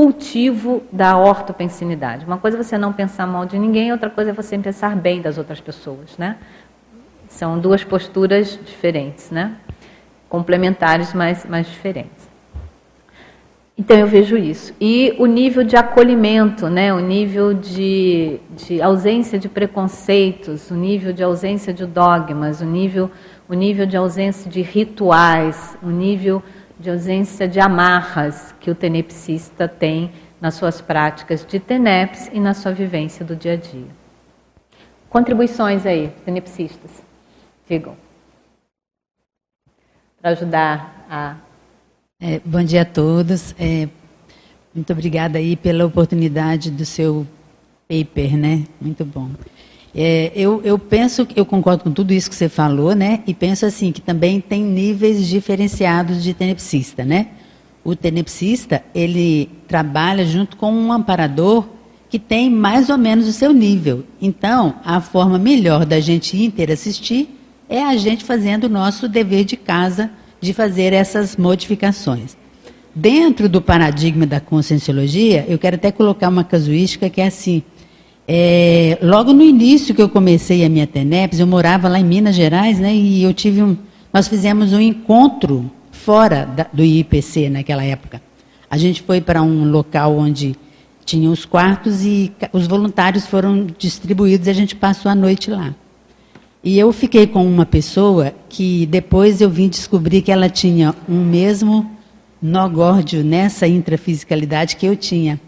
cultivo 0.00 0.82
da 0.90 1.18
ortopensinidade. 1.18 2.24
Uma 2.24 2.38
coisa 2.38 2.56
é 2.56 2.62
você 2.62 2.78
não 2.78 2.90
pensar 2.90 3.26
mal 3.26 3.44
de 3.44 3.58
ninguém, 3.58 3.92
outra 3.92 4.08
coisa 4.08 4.30
é 4.30 4.32
você 4.32 4.56
pensar 4.56 4.96
bem 4.96 5.20
das 5.20 5.36
outras 5.36 5.60
pessoas, 5.60 6.16
né? 6.16 6.38
São 7.28 7.58
duas 7.58 7.84
posturas 7.84 8.58
diferentes, 8.64 9.30
né? 9.30 9.56
Complementares, 10.26 11.12
mas, 11.12 11.44
mas 11.46 11.66
diferentes. 11.66 12.30
Então 13.76 13.94
eu 13.98 14.06
vejo 14.06 14.38
isso. 14.38 14.72
E 14.80 15.14
o 15.18 15.26
nível 15.26 15.64
de 15.64 15.76
acolhimento, 15.76 16.70
né? 16.70 16.94
o 16.94 17.00
nível 17.00 17.52
de, 17.52 18.40
de 18.56 18.80
ausência 18.80 19.38
de 19.38 19.50
preconceitos, 19.50 20.70
o 20.70 20.74
nível 20.74 21.12
de 21.12 21.22
ausência 21.22 21.74
de 21.74 21.84
dogmas, 21.84 22.62
o 22.62 22.64
nível, 22.64 23.10
o 23.46 23.52
nível 23.52 23.84
de 23.84 23.98
ausência 23.98 24.50
de 24.50 24.62
rituais, 24.62 25.76
o 25.82 25.90
nível 25.90 26.42
de 26.80 26.88
ausência 26.88 27.46
de 27.46 27.60
amarras 27.60 28.54
que 28.58 28.70
o 28.70 28.74
tenepsista 28.74 29.68
tem 29.68 30.10
nas 30.40 30.54
suas 30.54 30.80
práticas 30.80 31.44
de 31.44 31.60
TENEPS 31.60 32.30
e 32.32 32.40
na 32.40 32.54
sua 32.54 32.72
vivência 32.72 33.22
do 33.22 33.36
dia 33.36 33.52
a 33.52 33.56
dia. 33.56 33.86
Contribuições 35.10 35.84
aí, 35.84 36.10
tenepsistas, 36.24 36.90
digam, 37.68 37.94
para 40.20 40.30
ajudar 40.30 41.06
a. 41.10 41.36
É, 42.18 42.40
bom 42.44 42.64
dia 42.64 42.82
a 42.82 42.86
todos. 42.86 43.54
É, 43.58 43.86
muito 44.74 44.90
obrigada 44.92 45.36
aí 45.38 45.56
pela 45.56 45.84
oportunidade 45.84 46.70
do 46.70 46.86
seu 46.86 47.26
paper, 47.86 48.38
né? 48.38 48.64
Muito 48.80 49.04
bom. 49.04 49.28
É, 49.94 50.30
eu, 50.34 50.60
eu 50.62 50.78
penso, 50.78 51.26
eu 51.34 51.44
concordo 51.44 51.84
com 51.84 51.90
tudo 51.90 52.12
isso 52.12 52.30
que 52.30 52.36
você 52.36 52.48
falou, 52.48 52.94
né? 52.94 53.22
E 53.26 53.34
penso 53.34 53.66
assim 53.66 53.90
que 53.90 54.00
também 54.00 54.40
tem 54.40 54.62
níveis 54.62 55.26
diferenciados 55.26 56.22
de 56.22 56.32
tenepsista, 56.32 57.04
né? 57.04 57.28
O 57.82 57.96
tenepsista 57.96 58.82
ele 58.94 59.48
trabalha 59.66 60.24
junto 60.24 60.56
com 60.56 60.72
um 60.72 60.92
amparador 60.92 61.66
que 62.08 62.18
tem 62.18 62.50
mais 62.50 62.90
ou 62.90 62.98
menos 62.98 63.26
o 63.28 63.32
seu 63.32 63.52
nível. 63.52 64.04
Então, 64.20 64.74
a 64.84 65.00
forma 65.00 65.38
melhor 65.38 65.86
da 65.86 66.00
gente 66.00 66.36
interassistir 66.36 67.28
é 67.68 67.82
a 67.82 67.96
gente 67.96 68.24
fazendo 68.24 68.64
o 68.64 68.68
nosso 68.68 69.08
dever 69.08 69.44
de 69.44 69.56
casa 69.56 70.10
de 70.40 70.52
fazer 70.52 70.92
essas 70.92 71.36
modificações. 71.36 72.36
Dentro 72.92 73.48
do 73.48 73.62
paradigma 73.62 74.26
da 74.26 74.40
conscienciologia, 74.40 75.44
eu 75.48 75.58
quero 75.58 75.76
até 75.76 75.92
colocar 75.92 76.28
uma 76.28 76.42
casuística 76.42 77.08
que 77.08 77.20
é 77.20 77.26
assim: 77.28 77.62
é, 78.32 78.96
logo 79.02 79.32
no 79.32 79.42
início 79.42 79.92
que 79.92 80.00
eu 80.00 80.08
comecei 80.08 80.64
a 80.64 80.68
minha 80.68 80.86
TENEPS, 80.86 81.40
eu 81.40 81.48
morava 81.48 81.88
lá 81.88 81.98
em 81.98 82.04
Minas 82.04 82.36
Gerais, 82.36 82.78
né, 82.78 82.94
e 82.94 83.24
eu 83.24 83.34
tive 83.34 83.60
um, 83.60 83.76
nós 84.12 84.28
fizemos 84.28 84.72
um 84.72 84.78
encontro 84.78 85.68
fora 85.90 86.44
da, 86.44 86.64
do 86.72 86.84
IPC 86.84 87.50
naquela 87.50 87.82
época. 87.82 88.22
A 88.70 88.78
gente 88.78 89.02
foi 89.02 89.20
para 89.20 89.42
um 89.42 89.68
local 89.68 90.16
onde 90.16 90.54
tinha 91.04 91.28
os 91.28 91.44
quartos 91.44 92.04
e 92.04 92.30
os 92.52 92.68
voluntários 92.68 93.26
foram 93.26 93.66
distribuídos 93.76 94.46
e 94.46 94.50
a 94.50 94.54
gente 94.54 94.76
passou 94.76 95.10
a 95.10 95.14
noite 95.16 95.50
lá. 95.50 95.74
E 96.62 96.78
eu 96.78 96.92
fiquei 96.92 97.26
com 97.26 97.44
uma 97.44 97.66
pessoa 97.66 98.32
que 98.48 98.86
depois 98.86 99.40
eu 99.40 99.50
vim 99.50 99.68
descobrir 99.68 100.22
que 100.22 100.30
ela 100.30 100.48
tinha 100.48 100.94
um 101.08 101.24
mesmo 101.24 101.90
nó 102.40 102.68
górdio 102.68 103.24
nessa 103.24 103.66
intrafisicalidade 103.66 104.76
que 104.76 104.86
eu 104.86 104.94
tinha. 104.94 105.40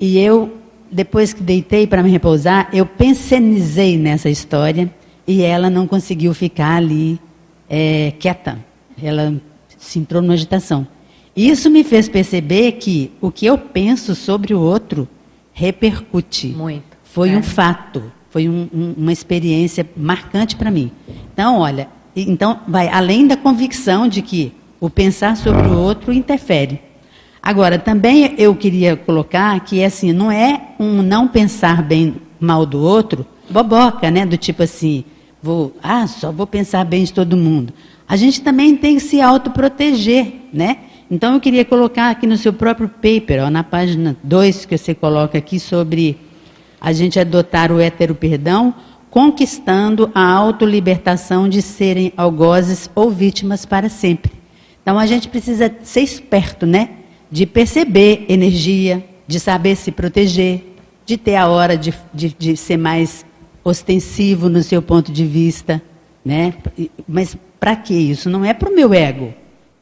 E 0.00 0.18
eu 0.18 0.64
depois 0.90 1.32
que 1.32 1.42
deitei 1.42 1.86
para 1.86 2.02
me 2.02 2.10
repousar, 2.10 2.68
eu 2.72 2.86
pensenizei 2.86 3.98
nessa 3.98 4.28
história 4.28 4.92
e 5.26 5.42
ela 5.42 5.68
não 5.68 5.86
conseguiu 5.86 6.32
ficar 6.32 6.76
ali 6.76 7.20
é, 7.68 8.12
quieta. 8.18 8.58
Ela 9.02 9.34
se 9.76 9.98
entrou 9.98 10.22
numa 10.22 10.34
agitação. 10.34 10.86
Isso 11.34 11.68
me 11.70 11.84
fez 11.84 12.08
perceber 12.08 12.72
que 12.72 13.10
o 13.20 13.30
que 13.30 13.44
eu 13.44 13.58
penso 13.58 14.14
sobre 14.14 14.54
o 14.54 14.60
outro 14.60 15.06
repercute. 15.52 16.48
Muito. 16.48 16.96
Foi 17.02 17.30
é. 17.30 17.36
um 17.36 17.42
fato, 17.42 18.12
foi 18.30 18.48
um, 18.48 18.68
um, 18.72 18.94
uma 18.96 19.12
experiência 19.12 19.86
marcante 19.96 20.56
para 20.56 20.70
mim. 20.70 20.90
Então, 21.32 21.58
olha, 21.58 21.88
então 22.14 22.60
vai 22.66 22.88
além 22.88 23.26
da 23.26 23.36
convicção 23.36 24.08
de 24.08 24.22
que 24.22 24.52
o 24.80 24.88
pensar 24.88 25.36
sobre 25.36 25.66
o 25.66 25.78
outro 25.78 26.12
interfere. 26.12 26.80
Agora, 27.46 27.78
também 27.78 28.34
eu 28.38 28.56
queria 28.56 28.96
colocar 28.96 29.60
que 29.60 29.84
assim, 29.84 30.12
não 30.12 30.32
é 30.32 30.60
um 30.80 31.00
não 31.00 31.28
pensar 31.28 31.80
bem 31.80 32.16
mal 32.40 32.66
do 32.66 32.82
outro, 32.82 33.24
boboca, 33.48 34.10
né? 34.10 34.26
Do 34.26 34.36
tipo 34.36 34.64
assim, 34.64 35.04
vou, 35.40 35.72
ah, 35.80 36.08
só 36.08 36.32
vou 36.32 36.48
pensar 36.48 36.84
bem 36.84 37.04
de 37.04 37.12
todo 37.12 37.36
mundo. 37.36 37.72
A 38.08 38.16
gente 38.16 38.40
também 38.40 38.76
tem 38.76 38.96
que 38.96 39.00
se 39.00 39.20
autoproteger, 39.20 40.26
né? 40.52 40.78
Então 41.08 41.34
eu 41.34 41.40
queria 41.40 41.64
colocar 41.64 42.10
aqui 42.10 42.26
no 42.26 42.36
seu 42.36 42.52
próprio 42.52 42.88
paper, 42.88 43.44
ó, 43.44 43.48
na 43.48 43.62
página 43.62 44.16
2 44.24 44.66
que 44.66 44.76
você 44.76 44.92
coloca 44.92 45.38
aqui 45.38 45.60
sobre 45.60 46.18
a 46.80 46.92
gente 46.92 47.20
adotar 47.20 47.70
o 47.70 47.78
hétero 47.78 48.16
perdão, 48.16 48.74
conquistando 49.08 50.10
a 50.12 50.32
autolibertação 50.32 51.48
de 51.48 51.62
serem 51.62 52.12
algozes 52.16 52.90
ou 52.92 53.08
vítimas 53.08 53.64
para 53.64 53.88
sempre. 53.88 54.32
Então 54.82 54.98
a 54.98 55.06
gente 55.06 55.28
precisa 55.28 55.72
ser 55.84 56.00
esperto, 56.00 56.66
né? 56.66 57.05
De 57.30 57.46
perceber 57.46 58.24
energia, 58.28 59.04
de 59.26 59.40
saber 59.40 59.76
se 59.76 59.90
proteger, 59.90 60.74
de 61.04 61.16
ter 61.16 61.36
a 61.36 61.48
hora 61.48 61.76
de, 61.76 61.94
de, 62.12 62.34
de 62.38 62.56
ser 62.56 62.76
mais 62.76 63.24
ostensivo 63.62 64.48
no 64.48 64.62
seu 64.62 64.80
ponto 64.80 65.10
de 65.10 65.24
vista. 65.24 65.82
Né? 66.24 66.54
Mas 67.08 67.36
para 67.58 67.76
que 67.76 67.94
isso? 67.94 68.28
Não 68.30 68.44
é 68.44 68.52
para 68.52 68.70
o 68.70 68.74
meu 68.74 68.92
ego. 68.92 69.34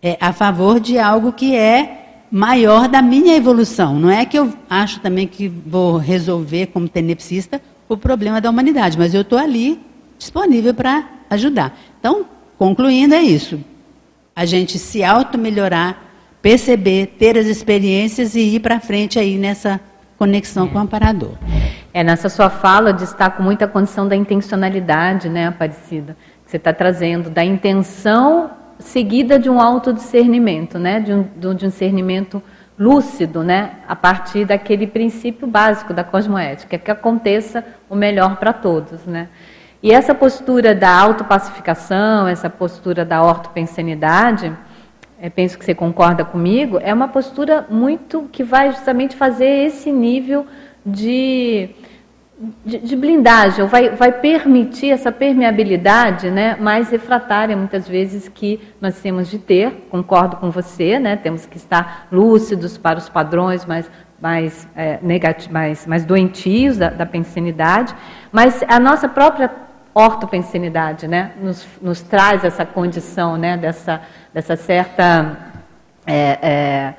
É 0.03 0.16
a 0.20 0.32
favor 0.32 0.78
de 0.80 0.99
algo 0.99 1.32
que 1.32 1.55
é 1.57 2.22
maior 2.30 2.88
da 2.88 3.01
minha 3.01 3.36
evolução. 3.36 3.99
Não 3.99 4.11
é 4.11 4.24
que 4.24 4.38
eu 4.38 4.53
acho 4.68 5.01
também 5.01 5.26
que 5.26 5.49
vou 5.49 5.97
resolver, 5.97 6.66
como 6.66 6.88
tenepsista, 6.88 7.61
o 7.88 7.97
problema 7.97 8.40
da 8.40 8.51
humanidade, 8.51 8.99
mas 8.99 9.14
eu 9.14 9.20
estou 9.20 9.38
ali 9.38 9.80
disponível 10.18 10.74
para 10.74 11.07
ajudar. 11.30 11.78
Então, 11.99 12.26
concluindo, 12.59 13.14
é 13.14 13.22
isso. 13.22 13.61
A 14.34 14.45
gente 14.45 14.78
se 14.78 15.05
auto-melhorar 15.05 16.13
perceber, 16.45 17.07
ter 17.18 17.38
as 17.38 17.47
experiências 17.47 18.34
e 18.34 18.57
ir 18.57 18.61
para 18.61 18.78
frente 18.78 19.18
aí 19.18 19.38
nessa 19.38 19.80
conexão 20.18 20.68
com 20.68 20.76
o 20.76 20.82
amparador. 20.82 21.32
É, 21.90 22.05
nessa 22.05 22.28
sua 22.28 22.51
fala 22.51 22.92
destaco 22.92 23.42
muito 23.42 23.64
a 23.64 23.66
condição 23.66 24.07
da 24.07 24.14
intencionalidade, 24.14 25.30
né, 25.30 25.47
Aparecida? 25.47 26.14
Que 26.45 26.51
você 26.51 26.59
está 26.59 26.70
trazendo, 26.70 27.30
da 27.30 27.42
intenção 27.42 28.51
seguida 28.78 29.38
de 29.38 29.49
um 29.49 29.59
autodiscernimento, 29.59 30.78
né, 30.78 31.01
de 31.01 31.14
um, 31.14 31.26
de 31.34 31.47
um 31.47 31.55
discernimento 31.55 32.42
lúcido, 32.78 33.42
né, 33.42 33.76
a 33.88 33.97
partir 33.97 34.45
daquele 34.45 34.86
princípio 34.86 35.47
básico 35.47 35.95
da 35.95 36.05
cosmoética, 36.05 36.76
que 36.76 36.90
aconteça 36.90 37.64
o 37.88 37.97
melhor 37.97 38.36
para 38.36 38.53
todos, 38.53 39.07
né. 39.07 39.28
E 39.82 39.90
essa 39.90 40.14
postura 40.14 40.74
da 40.74 40.90
autopacificação, 40.90 42.28
essa 42.28 42.51
postura 42.51 43.03
da 43.03 43.22
ortopensenidade, 43.22 44.53
é, 45.20 45.30
penso 45.30 45.58
que 45.58 45.64
você 45.64 45.74
concorda 45.74 46.24
comigo, 46.24 46.78
é 46.82 46.92
uma 46.92 47.08
postura 47.08 47.66
muito 47.70 48.28
que 48.32 48.42
vai 48.42 48.70
justamente 48.70 49.16
fazer 49.16 49.66
esse 49.66 49.90
nível 49.90 50.46
de, 50.84 51.70
de, 52.64 52.78
de 52.78 52.96
blindagem, 52.96 53.64
vai, 53.66 53.90
vai 53.90 54.12
permitir 54.12 54.90
essa 54.90 55.10
permeabilidade 55.10 56.30
né, 56.30 56.56
mais 56.56 56.90
refratária, 56.90 57.56
muitas 57.56 57.88
vezes, 57.88 58.28
que 58.28 58.60
nós 58.80 59.00
temos 59.00 59.30
de 59.30 59.38
ter. 59.38 59.86
Concordo 59.90 60.36
com 60.36 60.50
você, 60.50 60.98
né, 60.98 61.16
temos 61.16 61.46
que 61.46 61.56
estar 61.56 62.08
lúcidos 62.10 62.76
para 62.76 62.98
os 62.98 63.08
padrões 63.08 63.64
mais, 63.64 63.90
mais, 64.20 64.68
é, 64.76 64.98
mais, 65.50 65.86
mais 65.86 66.04
doentios 66.04 66.76
da, 66.76 66.90
da 66.90 67.06
pensinidade, 67.06 67.94
mas 68.30 68.62
a 68.68 68.80
nossa 68.80 69.08
própria 69.08 69.50
ortopensinidade 69.94 71.06
né, 71.06 71.32
nos, 71.40 71.66
nos 71.80 72.02
traz 72.02 72.44
essa 72.44 72.66
condição 72.66 73.36
né, 73.36 73.56
dessa 73.56 74.02
dessa 74.35 74.57
certa 74.57 75.39
é, 76.05 76.39
é, 76.43 76.95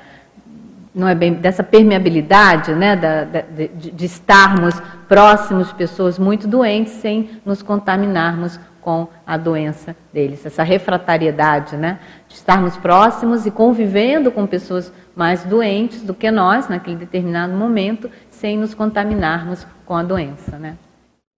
não 0.94 1.06
é 1.06 1.14
bem 1.14 1.34
dessa 1.34 1.62
permeabilidade, 1.62 2.74
né, 2.74 2.96
da, 2.96 3.24
da, 3.24 3.40
de, 3.42 3.68
de, 3.68 4.04
estarmos 4.06 4.74
próximos 5.06 5.68
de 5.68 5.74
pessoas 5.74 6.18
muito 6.18 6.48
doentes 6.48 6.94
sem 6.94 7.30
nos 7.44 7.60
contaminarmos 7.60 8.58
com 8.80 9.06
a 9.26 9.36
doença 9.36 9.94
deles. 10.12 10.46
Essa 10.46 10.62
refratariedade, 10.62 11.76
né, 11.76 11.98
de 12.26 12.36
estarmos 12.36 12.76
próximos 12.78 13.44
e 13.44 13.50
convivendo 13.50 14.32
com 14.32 14.46
pessoas 14.46 14.90
mais 15.14 15.44
doentes 15.44 16.02
do 16.02 16.14
que 16.14 16.30
nós 16.30 16.68
naquele 16.68 16.96
determinado 16.96 17.52
momento, 17.52 18.10
sem 18.30 18.56
nos 18.56 18.74
contaminarmos 18.74 19.66
com 19.84 19.94
a 19.94 20.02
doença, 20.02 20.58
né? 20.58 20.76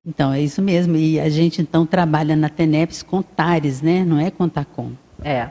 Então, 0.06 0.32
é 0.32 0.40
isso 0.40 0.62
mesmo. 0.62 0.96
E 0.96 1.20
a 1.20 1.28
gente 1.28 1.60
então 1.60 1.84
trabalha 1.84 2.34
na 2.34 2.48
TENEPS 2.48 3.02
com 3.02 3.20
TARES, 3.20 3.82
né? 3.82 4.04
Não 4.04 4.18
é 4.18 4.30
com 4.30 4.48
TACOM. 4.48 4.92
É. 5.22 5.48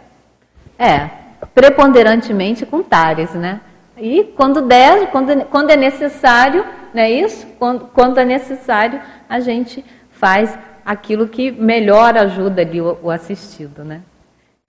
É, 0.77 1.09
preponderantemente 1.53 2.65
com 2.65 2.83
TARES, 2.83 3.33
né? 3.33 3.61
E 3.97 4.23
quando 4.23 4.61
der, 4.61 5.09
quando, 5.11 5.45
quando 5.45 5.71
é 5.71 5.75
necessário, 5.75 6.63
não 6.93 7.01
é 7.01 7.09
isso? 7.09 7.47
Quando, 7.57 7.87
quando 7.87 8.17
é 8.19 8.25
necessário, 8.25 9.01
a 9.27 9.39
gente 9.39 9.83
faz 10.11 10.57
aquilo 10.85 11.27
que 11.27 11.51
melhor 11.51 12.15
ajuda 12.17 12.61
ali 12.61 12.79
o, 12.79 12.97
o 13.01 13.09
assistido, 13.09 13.83
né? 13.83 14.01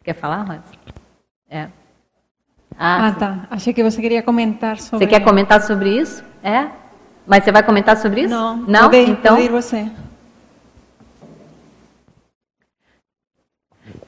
Quer 0.03 0.15
falar, 0.15 0.43
Rosa? 0.43 0.63
É. 1.51 1.69
Ah, 2.79 3.09
ah 3.09 3.13
tá. 3.13 3.39
Achei 3.51 3.73
que 3.75 3.83
você 3.83 4.01
queria 4.01 4.23
comentar 4.23 4.79
sobre. 4.79 5.05
Você 5.05 5.11
quer 5.11 5.21
comentar 5.23 5.61
sobre 5.61 5.91
isso? 5.91 6.25
É? 6.43 6.69
Mas 7.27 7.45
você 7.45 7.53
vai 7.53 7.63
comentar 7.63 7.97
sobre 7.99 8.23
isso? 8.23 8.35
Não. 8.35 8.57
Não? 8.57 8.83
Pode, 8.85 9.11
então. 9.11 9.37
Pode 9.37 9.47
ir 9.47 9.51
você. 9.51 9.87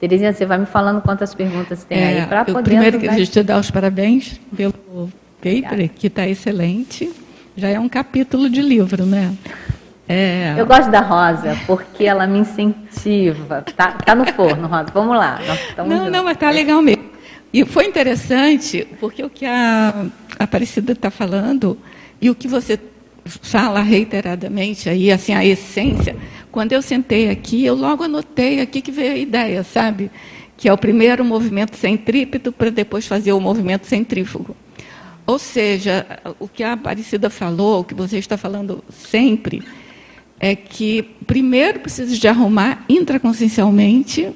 Terezinha, 0.01 0.33
você 0.33 0.47
vai 0.47 0.57
me 0.57 0.65
falando 0.65 0.99
quantas 0.99 1.35
perguntas 1.35 1.83
tem 1.83 1.99
é, 1.99 2.21
aí 2.21 2.25
para 2.25 2.43
poder. 2.43 2.63
Primeiro, 2.63 2.99
queria 2.99 3.23
te 3.23 3.43
dar 3.43 3.59
os 3.59 3.69
parabéns 3.69 4.41
pelo 4.57 4.73
paper, 4.73 5.57
Obrigada. 5.57 5.87
que 5.89 6.07
está 6.07 6.27
excelente. 6.27 7.11
Já 7.55 7.69
é 7.69 7.79
um 7.79 7.87
capítulo 7.87 8.49
de 8.49 8.63
livro, 8.63 9.05
né? 9.05 9.31
É... 10.09 10.55
Eu 10.57 10.65
gosto 10.65 10.89
da 10.89 11.01
Rosa, 11.01 11.55
porque 11.67 12.03
ela 12.03 12.25
me 12.25 12.39
incentiva. 12.39 13.63
Tá, 13.77 13.91
tá 13.91 14.15
no 14.15 14.25
forno, 14.25 14.67
Rosa. 14.67 14.87
Vamos 14.91 15.15
lá. 15.15 15.39
não, 15.77 15.97
juntos. 15.97 16.11
não, 16.11 16.23
mas 16.23 16.35
tá 16.35 16.49
legal 16.49 16.81
mesmo. 16.81 17.03
E 17.53 17.63
foi 17.63 17.85
interessante, 17.85 18.87
porque 18.99 19.23
o 19.23 19.29
que 19.29 19.45
a 19.45 20.05
Aparecida 20.39 20.93
está 20.93 21.11
falando 21.11 21.77
e 22.19 22.27
o 22.27 22.33
que 22.33 22.47
você 22.47 22.75
fala 23.25 23.81
reiteradamente 23.81 24.89
aí, 24.89 25.11
assim, 25.11 25.33
a 25.33 25.45
essência, 25.45 26.15
quando 26.51 26.73
eu 26.73 26.81
sentei 26.81 27.29
aqui, 27.29 27.63
eu 27.65 27.75
logo 27.75 28.03
anotei 28.03 28.59
aqui 28.59 28.81
que 28.81 28.91
veio 28.91 29.13
a 29.13 29.17
ideia, 29.17 29.63
sabe? 29.63 30.11
Que 30.57 30.67
é 30.67 30.73
o 30.73 30.77
primeiro 30.77 31.23
movimento 31.23 31.75
centrípeto 31.77 32.51
para 32.51 32.69
depois 32.69 33.07
fazer 33.07 33.33
o 33.33 33.39
movimento 33.39 33.87
centrífugo. 33.87 34.55
Ou 35.25 35.39
seja, 35.39 36.05
o 36.39 36.47
que 36.47 36.63
a 36.63 36.73
Aparecida 36.73 37.29
falou, 37.29 37.81
o 37.81 37.83
que 37.83 37.93
você 37.93 38.17
está 38.17 38.37
falando 38.37 38.83
sempre, 38.89 39.63
é 40.39 40.55
que 40.55 41.03
primeiro 41.25 41.79
precisa 41.79 42.15
de 42.15 42.27
arrumar 42.27 42.83
intraconsciencialmente, 42.89 44.29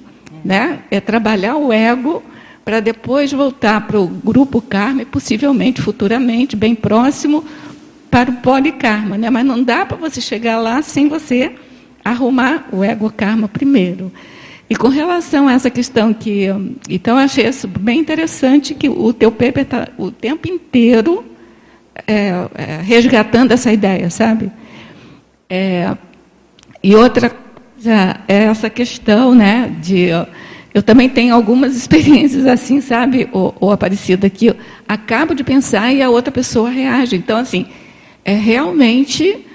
né? 0.43 0.83
é 0.91 0.99
trabalhar 0.99 1.57
o 1.57 1.73
ego 1.73 2.23
para 2.63 2.79
depois 2.79 3.31
voltar 3.31 3.85
para 3.85 3.99
o 3.99 4.07
grupo 4.07 4.61
karma 4.61 5.05
possivelmente, 5.05 5.81
futuramente, 5.81 6.55
bem 6.55 6.73
próximo, 6.73 7.43
para 8.15 8.31
o 8.31 8.35
polikarma. 8.35 9.17
Né? 9.17 9.29
Mas 9.29 9.45
não 9.45 9.61
dá 9.61 9.85
para 9.85 9.97
você 9.97 10.21
chegar 10.21 10.57
lá 10.57 10.81
sem 10.81 11.09
você 11.09 11.51
arrumar 12.01 12.69
o 12.71 12.81
ego 12.81 13.11
karma 13.11 13.49
primeiro. 13.49 14.09
E 14.69 14.75
com 14.75 14.87
relação 14.87 15.49
a 15.49 15.53
essa 15.53 15.69
questão 15.69 16.13
que, 16.13 16.45
então 16.89 17.19
eu 17.19 17.25
achei 17.25 17.45
isso 17.45 17.67
bem 17.67 17.99
interessante 17.99 18.73
que 18.73 18.87
o 18.87 19.11
teu 19.11 19.29
paper 19.31 19.63
está 19.63 19.89
o 19.97 20.09
tempo 20.11 20.47
inteiro 20.47 21.25
é, 22.07 22.47
é, 22.55 22.81
resgatando 22.81 23.51
essa 23.51 23.73
ideia, 23.73 24.09
sabe? 24.09 24.49
É, 25.49 25.93
e 26.81 26.95
outra 26.95 27.29
coisa 27.29 28.21
é 28.29 28.43
essa 28.45 28.69
questão, 28.69 29.35
né, 29.35 29.75
de 29.81 30.07
eu 30.73 30.81
também 30.81 31.09
tenho 31.09 31.35
algumas 31.35 31.75
experiências 31.77 32.45
assim, 32.45 32.79
sabe, 32.79 33.27
o, 33.33 33.53
o 33.59 33.71
Aparecida, 33.71 34.29
que 34.29 34.47
eu 34.47 34.55
acabo 34.87 35.35
de 35.35 35.43
pensar 35.43 35.91
e 35.91 36.01
a 36.01 36.09
outra 36.09 36.31
pessoa 36.31 36.69
reage. 36.69 37.17
Então, 37.17 37.37
assim, 37.37 37.65
é 38.25 38.33
realmente 38.33 39.45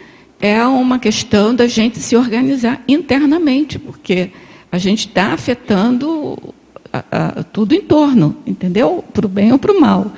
é 0.41 0.65
uma 0.65 0.99
questão 0.99 1.55
da 1.55 1.67
gente 1.67 1.99
se 1.99 2.17
organizar 2.17 2.83
internamente, 2.89 3.79
porque 3.79 4.31
a 4.73 4.79
gente 4.79 5.09
está 5.09 5.33
afetando 5.33 6.39
a, 6.93 7.05
a, 7.11 7.43
tudo 7.43 7.75
em 7.75 7.81
torno, 7.83 8.37
entendeu? 8.47 9.05
Para 9.13 9.27
o 9.27 9.29
bem 9.29 9.53
ou 9.53 9.59
para 9.59 9.73
o 9.73 9.81
mal. 9.81 10.13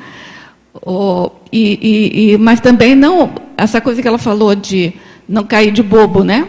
O, 0.75 1.31
e, 1.51 1.79
e, 1.83 2.33
e, 2.33 2.39
mas 2.39 2.61
também 2.61 2.95
não 2.95 3.33
essa 3.57 3.81
coisa 3.81 4.01
que 4.01 4.09
ela 4.09 4.19
falou 4.19 4.55
de 4.55 4.93
não 5.29 5.45
cair 5.45 5.73
de 5.73 5.83
bobo, 5.83 6.23
né? 6.23 6.49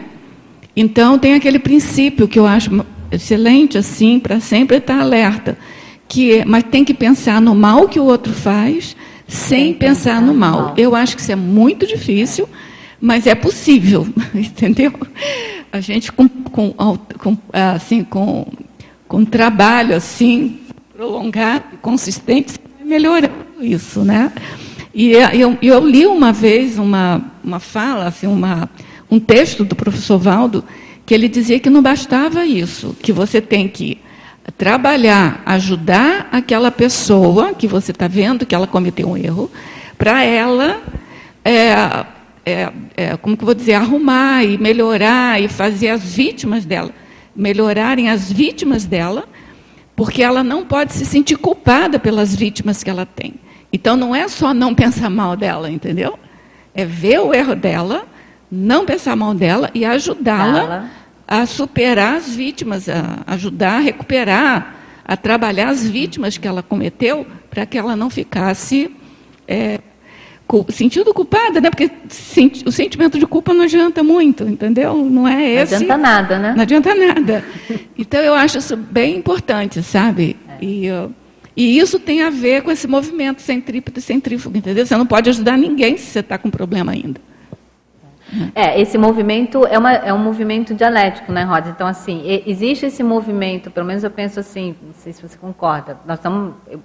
Então 0.76 1.18
tem 1.18 1.34
aquele 1.34 1.60
princípio 1.60 2.28
que 2.28 2.38
eu 2.38 2.46
acho 2.46 2.86
excelente 3.12 3.78
assim 3.78 4.20
para 4.20 4.40
sempre 4.40 4.78
estar 4.78 5.00
alerta, 5.00 5.58
que 6.08 6.44
mas 6.46 6.64
tem 6.64 6.84
que 6.84 6.94
pensar 6.94 7.42
no 7.42 7.56
mal 7.56 7.88
que 7.88 8.00
o 8.00 8.06
outro 8.06 8.34
faz 8.34 8.96
sem 9.34 9.74
pensar, 9.74 10.22
no 10.22 10.34
mal. 10.34 10.74
Eu 10.78 10.96
acho 10.96 11.16
que 11.16 11.22
isso 11.22 11.32
é 11.32 11.36
muito 11.36 11.86
difícil 11.86 12.48
mas 13.04 13.28
é 13.28 13.36
possível, 13.36 14.08
entendeu? 14.34 14.94
A 15.70 15.82
gente 15.82 16.10
com, 16.10 16.30
com, 16.30 16.72
com 16.72 17.38
assim, 17.52 18.02
com, 18.02 18.48
com 19.10 19.26
trabalho 19.26 19.94
assim 19.94 20.62
prolongado, 20.96 21.66
consistente, 21.82 22.54
melhorando 22.82 23.34
isso, 23.60 24.06
né? 24.06 24.32
E 24.94 25.12
eu, 25.34 25.58
eu 25.62 25.86
li 25.86 26.08
uma 26.08 26.32
vez 26.32 26.80
uma, 26.80 27.22
uma 27.44 27.60
fala, 27.60 28.06
assim, 28.06 28.28
uma, 28.28 28.70
um 29.12 29.20
texto 29.20 29.66
do 29.66 29.76
professor 29.76 30.18
Valdo, 30.18 30.64
que 31.06 31.14
ele 31.14 31.28
dizia 31.28 31.60
que 31.60 31.70
não 31.70 31.82
bastava 31.82 32.46
isso, 32.46 32.96
que 33.02 33.12
você 33.12 33.42
tem 33.42 33.68
que 33.68 33.98
trabalhar, 34.58 35.42
ajudar 35.46 36.28
aquela 36.32 36.72
pessoa 36.72 37.54
que 37.54 37.68
você 37.68 37.92
está 37.92 38.08
vendo 38.08 38.46
que 38.46 38.54
ela 38.54 38.68
cometeu 38.68 39.10
um 39.10 39.18
erro, 39.18 39.50
para 39.98 40.24
ela 40.24 40.82
é, 41.46 42.06
é, 42.46 42.72
é, 42.98 43.18
como 43.18 43.38
que 43.38 43.46
vou 43.46 43.54
dizer, 43.54 43.74
arrumar 43.74 44.44
e 44.44 44.58
melhorar 44.58 45.42
e 45.42 45.48
fazer 45.48 45.90
as 45.90 46.04
vítimas 46.16 46.66
dela 46.66 46.92
melhorarem 47.36 48.10
as 48.10 48.32
vítimas 48.32 48.86
dela, 48.86 49.26
porque 49.96 50.24
ela 50.24 50.44
não 50.44 50.66
pode 50.66 50.94
se 50.94 51.06
sentir 51.06 51.38
culpada 51.38 52.00
pelas 52.00 52.36
vítimas 52.36 52.84
que 52.84 52.90
ela 52.90 53.06
tem. 53.06 53.36
Então 53.72 53.96
não 53.96 54.16
é 54.16 54.28
só 54.28 54.54
não 54.54 54.74
pensar 54.74 55.10
mal 55.10 55.36
dela, 55.36 55.70
entendeu? 55.70 56.18
É 56.74 56.86
ver 56.86 57.20
o 57.20 57.34
erro 57.34 57.56
dela, 57.56 58.06
não 58.52 58.86
pensar 58.86 59.16
mal 59.16 59.34
dela 59.34 59.70
e 59.74 59.84
ajudá-la 59.86 60.90
a 61.34 61.48
superar 61.48 62.18
as 62.18 62.36
vítimas, 62.36 62.88
a 62.88 63.24
ajudar 63.26 63.78
a 63.78 63.80
recuperar, 63.80 64.76
a 65.04 65.18
trabalhar 65.18 65.70
as 65.70 65.90
vítimas 65.90 66.38
que 66.38 66.48
ela 66.48 66.62
cometeu, 66.62 67.26
para 67.50 67.66
que 67.66 67.76
ela 67.76 67.96
não 67.96 68.08
ficasse 68.08 68.96
é, 69.48 69.80
sentindo 70.70 71.12
culpada, 71.12 71.60
né? 71.60 71.72
Porque 71.72 71.90
o 72.68 72.72
sentimento 72.72 73.18
de 73.18 73.26
culpa 73.26 73.52
não 73.52 73.64
adianta 73.64 74.04
muito, 74.04 74.44
entendeu? 74.44 74.96
Não 74.96 75.28
é 75.28 75.50
esse. 75.50 75.72
Não 75.72 75.78
adianta 75.82 75.98
nada, 75.98 76.38
né? 76.38 76.54
Não 76.56 76.62
adianta 76.62 76.94
nada. 76.94 77.44
Então 77.98 78.22
eu 78.22 78.36
acho 78.36 78.60
isso 78.60 78.78
bem 78.78 79.18
importante, 79.18 79.82
sabe? 79.82 80.38
É. 80.48 80.64
E, 80.64 80.88
e 81.58 81.80
isso 81.80 81.98
tem 81.98 82.22
a 82.22 82.30
ver 82.30 82.62
com 82.62 82.70
esse 82.70 82.88
movimento 82.88 83.42
centrípeto 83.42 84.00
e 84.00 84.04
centrífugo, 84.04 84.56
entendeu? 84.56 84.86
Você 84.86 84.96
não 84.96 85.08
pode 85.08 85.32
ajudar 85.32 85.58
ninguém 85.58 85.98
se 85.98 86.12
você 86.12 86.20
está 86.20 86.38
com 86.38 86.52
problema 86.52 86.92
ainda. 86.92 87.20
É, 88.56 88.80
esse 88.80 88.98
movimento 88.98 89.66
é, 89.66 89.78
uma, 89.78 89.92
é 89.94 90.14
um 90.14 90.18
movimento 90.18 90.74
dialético, 90.74 91.32
né, 91.32 91.44
Rosa? 91.44 91.70
Então, 91.70 91.88
assim, 91.88 92.24
existe 92.46 92.86
esse 92.86 93.04
movimento, 93.04 93.70
pelo 93.72 93.86
menos 93.86 94.04
eu 94.04 94.12
penso 94.12 94.40
assim, 94.40 94.76
não 94.82 94.94
sei 94.94 95.14
se 95.14 95.22
você 95.22 95.38
concorda, 95.38 95.98
nós 96.06 96.18
estamos, 96.18 96.54
eu, 96.70 96.80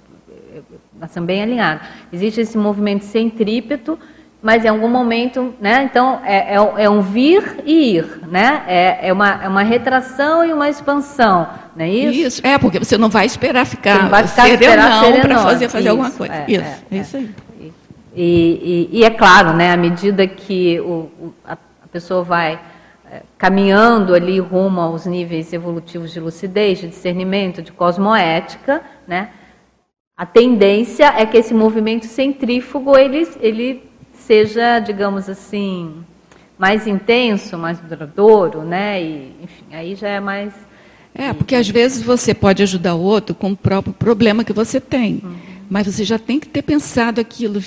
nós 0.99 1.09
estamos 1.09 1.27
bem 1.27 1.41
alinhados. 1.41 1.87
Existe 2.11 2.41
esse 2.41 2.57
movimento 2.57 3.03
centrípeto, 3.03 3.97
mas 4.41 4.63
em 4.63 4.69
algum 4.69 4.87
momento, 4.87 5.53
né? 5.59 5.83
Então 5.83 6.21
é, 6.23 6.55
é, 6.55 6.83
é 6.83 6.89
um 6.89 7.01
vir 7.01 7.61
e 7.65 7.97
ir, 7.97 8.21
né? 8.27 8.63
É, 8.67 9.09
é, 9.09 9.13
uma, 9.13 9.43
é 9.43 9.47
uma 9.47 9.63
retração 9.63 10.45
e 10.45 10.53
uma 10.53 10.69
expansão, 10.69 11.47
não 11.75 11.85
é 11.85 11.89
isso? 11.89 12.19
Isso, 12.19 12.47
é 12.47 12.57
porque 12.57 12.79
você 12.79 12.97
não 12.97 13.09
vai 13.09 13.25
esperar 13.25 13.65
ficar, 13.65 13.95
você 13.95 14.01
não 14.03 14.09
vai 14.09 14.27
ficar 14.27 14.43
serenão 14.43 15.21
para 15.21 15.39
fazer, 15.39 15.69
fazer 15.69 15.79
isso, 15.79 15.89
alguma 15.89 16.11
coisa. 16.11 16.33
É, 16.33 16.45
isso, 16.47 16.63
é, 16.63 16.79
é 16.91 16.97
isso 16.97 17.17
aí. 17.17 17.29
E, 18.21 18.89
e, 18.91 18.99
e, 18.99 19.03
é 19.05 19.09
claro, 19.09 19.53
né? 19.53 19.71
À 19.71 19.77
medida 19.77 20.27
que 20.27 20.77
o, 20.81 21.09
a, 21.45 21.53
a 21.53 21.87
pessoa 21.89 22.21
vai 22.21 22.59
é, 23.09 23.21
caminhando 23.37 24.13
ali 24.13 24.37
rumo 24.41 24.81
aos 24.81 25.05
níveis 25.05 25.53
evolutivos 25.53 26.11
de 26.11 26.19
lucidez, 26.19 26.79
de 26.79 26.89
discernimento, 26.89 27.61
de 27.61 27.71
cosmoética, 27.71 28.83
né? 29.07 29.29
A 30.17 30.25
tendência 30.25 31.05
é 31.05 31.25
que 31.25 31.37
esse 31.37 31.53
movimento 31.53 32.07
centrífugo 32.07 32.97
ele, 32.97 33.25
ele 33.39 33.89
seja, 34.11 34.79
digamos 34.79 35.29
assim, 35.29 36.03
mais 36.57 36.85
intenso, 36.87 37.57
mais 37.57 37.79
duradouro, 37.79 38.63
né? 38.63 39.01
E, 39.01 39.33
enfim, 39.41 39.63
aí 39.71 39.95
já 39.95 40.09
é 40.09 40.19
mais. 40.19 40.53
É, 41.15 41.31
porque 41.31 41.55
às 41.55 41.69
vezes 41.69 42.03
você 42.03 42.33
pode 42.33 42.61
ajudar 42.63 42.95
o 42.95 43.01
outro 43.01 43.33
com 43.33 43.53
o 43.53 43.55
próprio 43.55 43.93
problema 43.93 44.43
que 44.43 44.51
você 44.51 44.81
tem. 44.81 45.21
Uhum. 45.23 45.49
Mas 45.69 45.85
você 45.85 46.03
já 46.03 46.17
tem 46.17 46.39
que 46.39 46.49
ter 46.49 46.63
pensado 46.63 47.21
aquilo. 47.21 47.61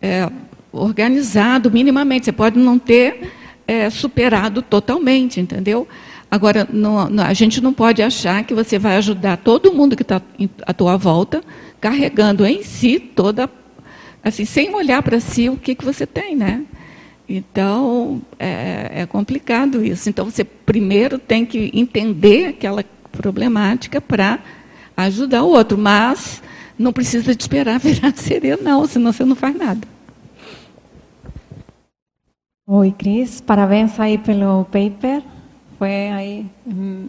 É. 0.00 0.08
É, 0.08 0.30
organizado 0.72 1.70
minimamente. 1.70 2.26
Você 2.26 2.32
pode 2.32 2.58
não 2.58 2.78
ter 2.78 3.30
é, 3.66 3.90
superado 3.90 4.62
totalmente, 4.62 5.40
entendeu? 5.40 5.88
Agora, 6.30 6.66
não, 6.72 7.08
não, 7.08 7.24
a 7.24 7.32
gente 7.32 7.60
não 7.60 7.72
pode 7.72 8.02
achar 8.02 8.44
que 8.44 8.54
você 8.54 8.78
vai 8.78 8.96
ajudar 8.96 9.36
todo 9.38 9.72
mundo 9.72 9.96
que 9.96 10.02
está 10.02 10.20
à 10.66 10.72
tua 10.72 10.96
volta, 10.96 11.42
carregando 11.80 12.44
em 12.44 12.62
si 12.62 12.98
toda, 12.98 13.48
assim, 14.22 14.44
sem 14.44 14.74
olhar 14.74 15.02
para 15.02 15.20
si 15.20 15.48
o 15.48 15.56
que, 15.56 15.74
que 15.74 15.84
você 15.84 16.06
tem, 16.06 16.34
né? 16.34 16.64
Então, 17.28 18.20
é, 18.38 19.02
é 19.02 19.06
complicado 19.06 19.84
isso. 19.84 20.08
Então, 20.08 20.24
você 20.24 20.44
primeiro 20.44 21.18
tem 21.18 21.46
que 21.46 21.70
entender 21.72 22.46
aquela 22.46 22.84
problemática 23.12 24.00
para 24.00 24.38
ajudar 24.96 25.42
o 25.42 25.48
outro, 25.48 25.78
mas 25.78 26.42
não 26.78 26.92
precisa 26.92 27.34
de 27.36 27.42
esperar 27.42 27.78
virar 27.78 28.14
sereno, 28.16 28.62
não, 28.62 28.86
senão 28.86 29.12
você 29.12 29.24
não 29.24 29.36
faz 29.36 29.56
nada. 29.56 29.86
Oi, 32.66 32.92
Cris, 32.98 33.40
parabéns 33.40 33.98
aí 34.00 34.18
pelo 34.18 34.64
paper. 34.64 35.22
Foi 35.78 36.08
aí, 36.08 36.46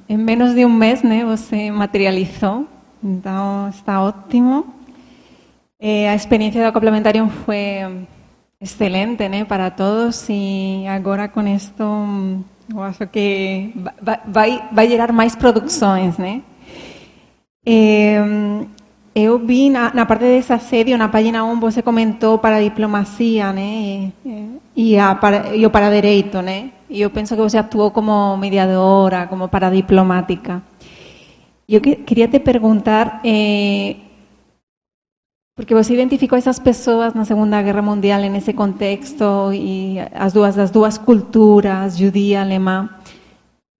em 0.09 0.18
menos 0.18 0.53
de 0.53 0.65
um 0.65 0.70
mês, 0.70 1.01
né, 1.01 1.24
você 1.24 1.72
materializou, 1.72 2.68
então 3.03 3.70
está 3.70 4.01
ótimo. 4.01 4.68
Eh, 5.80 6.09
a 6.09 6.15
experiência 6.15 6.65
do 6.65 6.74
complementário 6.74 7.28
foi 7.45 8.05
excelente, 8.59 9.28
né, 9.30 9.45
para 9.45 9.72
todos 9.72 10.28
e 10.30 10.86
agora 10.88 11.28
com 11.28 11.47
isto 11.47 11.84
eu 12.70 12.84
acho 12.84 13.07
que 13.07 13.72
vai, 14.01 14.20
vai, 14.28 14.70
vai 14.72 14.89
gerar 14.89 15.13
mais 15.13 15.36
produções, 15.36 16.18
né? 16.18 16.41
Eh, 17.65 18.65
eu 19.20 19.39
vi 19.39 19.72
na, 19.72 19.91
na, 19.91 20.05
parte 20.05 20.26
desse 20.26 20.53
assédio, 20.53 20.95
na 20.95 21.09
página 21.09 21.43
1, 21.43 21.59
você 21.59 21.82
comentou 21.82 22.38
para 22.38 22.61
diplomacia, 22.61 23.51
né? 23.51 24.11
E, 24.76 24.95
a, 24.95 25.15
para, 25.15 25.55
e 25.55 25.65
o 25.65 25.72
para 25.72 25.89
direito, 25.89 26.39
né? 26.39 26.70
E 26.88 27.01
eu 27.01 27.09
penso 27.09 27.36
que 27.36 27.41
você 27.41 27.57
atuou 27.57 27.89
como 27.89 28.38
mediadora, 28.38 29.26
como 29.26 29.49
paradiplomática. 29.49 30.61
Eu 31.68 31.82
que, 31.82 31.95
queria 31.95 32.28
te 32.28 32.39
perguntar, 32.39 33.20
eh, 33.26 33.95
porque 35.55 35.74
você 35.74 35.95
identificou 35.95 36.38
essas 36.38 36.59
pessoas 36.59 37.15
na 37.15 37.26
Segunda 37.26 37.59
Guerra 37.63 37.82
Mundial 37.82 38.22
nesse 38.22 38.53
contexto 38.53 39.51
e 39.51 39.97
as 40.13 40.32
duas 40.32 40.59
as 40.59 40.70
duas 40.70 40.99
culturas, 40.99 41.97
judia, 41.97 42.41
alemã. 42.41 42.88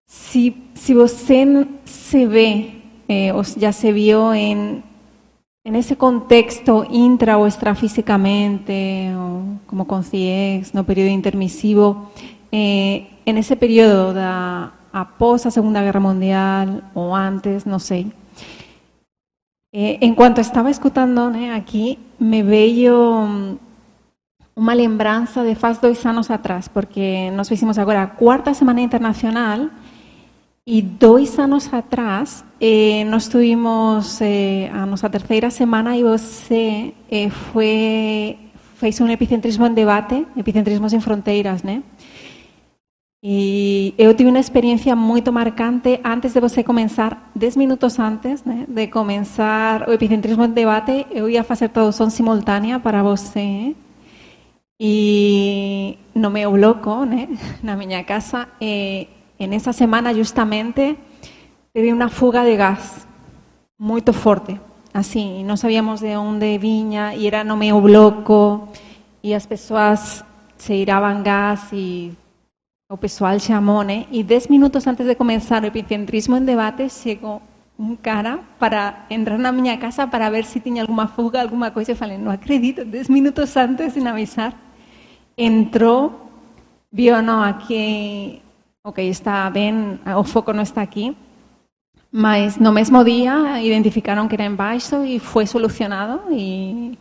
Se 0.08 0.56
se 0.74 0.96
você 0.96 1.46
se 1.86 2.26
vê 2.26 2.72
eh, 3.08 3.32
ou 3.34 3.44
já 3.44 3.72
se 3.72 3.92
viu 3.92 4.34
em 4.34 4.82
en 5.68 5.76
ese 5.76 5.98
contexto 5.98 6.88
intra 6.90 7.38
o 7.38 7.44
extrafísicamente, 7.44 9.12
o 9.20 9.60
como 9.68 9.84
con 9.84 10.08
CIEX, 10.08 10.72
no 10.72 10.88
periodo 10.88 11.12
intermisivo, 11.12 12.08
eh, 12.56 13.12
en 13.28 13.36
ese 13.36 13.60
periodo 13.60 14.16
da 14.16 14.72
após 14.96 15.44
a 15.44 15.52
Segunda 15.52 15.84
Guerra 15.84 16.00
Mundial 16.00 16.88
ou 16.96 17.12
antes, 17.12 17.68
não 17.68 17.84
sei. 17.84 18.08
Eh, 19.76 20.00
en 20.00 20.16
cuanto 20.16 20.40
estaba 20.40 20.72
escutando 20.72 21.30
né, 21.30 21.52
aqui, 21.52 22.00
me 22.18 22.42
veio 22.44 23.60
uma 24.56 24.74
lembrança 24.74 25.44
de 25.44 25.54
faz 25.54 25.84
dois 25.84 26.00
anos 26.06 26.32
atrás, 26.32 26.72
porque 26.72 27.30
nós 27.36 27.50
fizemos 27.52 27.78
agora 27.78 28.16
a 28.16 28.54
Semana 28.54 28.80
Internacional 28.80 29.68
e 30.68 30.82
dois 30.82 31.40
anos 31.40 31.74
atrás, 31.74 32.44
eh, 32.60 33.06
nós 33.06 33.30
tuvimos 33.30 34.20
eh, 34.20 34.70
a 34.74 34.86
nossa 34.86 35.10
terceira 35.10 35.50
semana 35.50 35.96
e 35.96 36.04
você 36.04 36.94
eh, 37.10 37.30
foi, 37.30 38.38
fez 38.76 39.00
um 39.00 39.08
epicentrismo 39.08 39.66
em 39.66 39.74
debate, 39.74 40.28
epicentrismos 40.36 40.92
em 40.92 41.00
fronteiras, 41.00 41.64
né? 41.64 41.82
E 43.24 43.94
eu 43.98 44.14
tive 44.14 44.30
uma 44.30 44.40
experiência 44.40 44.94
muito 44.94 45.32
marcante 45.32 46.02
antes 46.04 46.34
de 46.34 46.42
você 46.42 46.62
começar, 46.64 47.32
dez 47.34 47.56
minutos 47.56 47.98
antes 47.98 48.44
né, 48.44 48.66
de 48.68 48.88
começar 48.88 49.88
o 49.88 49.94
epicentrismo 49.94 50.44
em 50.44 50.50
debate, 50.52 51.08
eu 51.12 51.30
ia 51.30 51.44
fazer 51.46 51.70
tradução 51.70 52.10
simultânea 52.10 52.78
para 52.78 53.02
você. 53.02 53.74
E 54.80 55.98
no 56.14 56.30
meu 56.30 56.52
bloco, 56.52 57.06
né, 57.06 57.28
na 57.64 57.76
minha 57.76 58.04
casa, 58.04 58.48
eh, 58.62 59.08
en 59.40 59.54
esa 59.54 59.74
semana 59.74 60.14
justamente 60.14 60.98
teve 61.74 61.94
una 61.94 62.10
fuga 62.10 62.44
de 62.44 62.58
gas 62.58 63.08
muy 63.78 64.02
fuerte, 64.02 64.60
así, 64.94 65.44
no 65.44 65.58
sabíamos 65.58 66.02
de 66.02 66.14
dónde 66.14 66.58
viña 66.58 67.14
y 67.14 67.28
era 67.28 67.44
no 67.44 67.56
meu 67.56 67.80
bloco 67.80 68.70
y 69.22 69.32
las 69.32 69.46
personas 69.46 70.26
se 70.58 70.76
iraban 70.76 71.24
gas 71.24 71.72
y 71.72 72.16
o 72.90 72.96
pessoal 72.96 73.40
chamou, 73.42 73.84
né? 73.84 74.08
E 74.12 74.24
dez 74.24 74.50
minutos 74.50 74.88
antes 74.88 75.06
de 75.06 75.16
começar 75.16 75.62
o 75.62 75.68
epicentrismo 75.68 76.38
en 76.38 76.46
debate, 76.46 76.90
chegou 76.90 77.42
un 77.78 77.98
cara 77.98 78.40
para 78.58 79.06
entrar 79.10 79.38
na 79.38 79.52
minha 79.52 79.78
casa 79.78 80.08
para 80.08 80.30
ver 80.30 80.46
se 80.46 80.60
tinha 80.62 80.82
alguma 80.82 81.08
fuga, 81.08 81.42
alguma 81.42 81.70
coisa. 81.70 81.92
Eu 81.92 81.96
falei, 81.96 82.18
não 82.18 82.32
acredito, 82.32 82.86
dez 82.86 83.10
minutos 83.10 83.56
antes, 83.58 83.94
sin 83.94 84.08
avisar. 84.08 84.56
Entrou, 85.36 86.32
viu, 86.90 87.22
não, 87.22 87.44
aqui 87.44 88.42
ok, 88.88 89.04
está 89.10 89.50
ben, 89.50 90.00
o 90.16 90.24
foco 90.24 90.56
está 90.64 90.80
aquí, 90.80 91.12
mas 92.10 92.56
no 92.58 92.72
mesmo 92.72 93.04
día 93.04 93.62
identificaron 93.62 94.32
que 94.32 94.40
era 94.40 94.48
en 94.48 94.56
baixo 94.56 95.04
e 95.04 95.20
foi 95.20 95.44
solucionado 95.44 96.32
e 96.32 96.96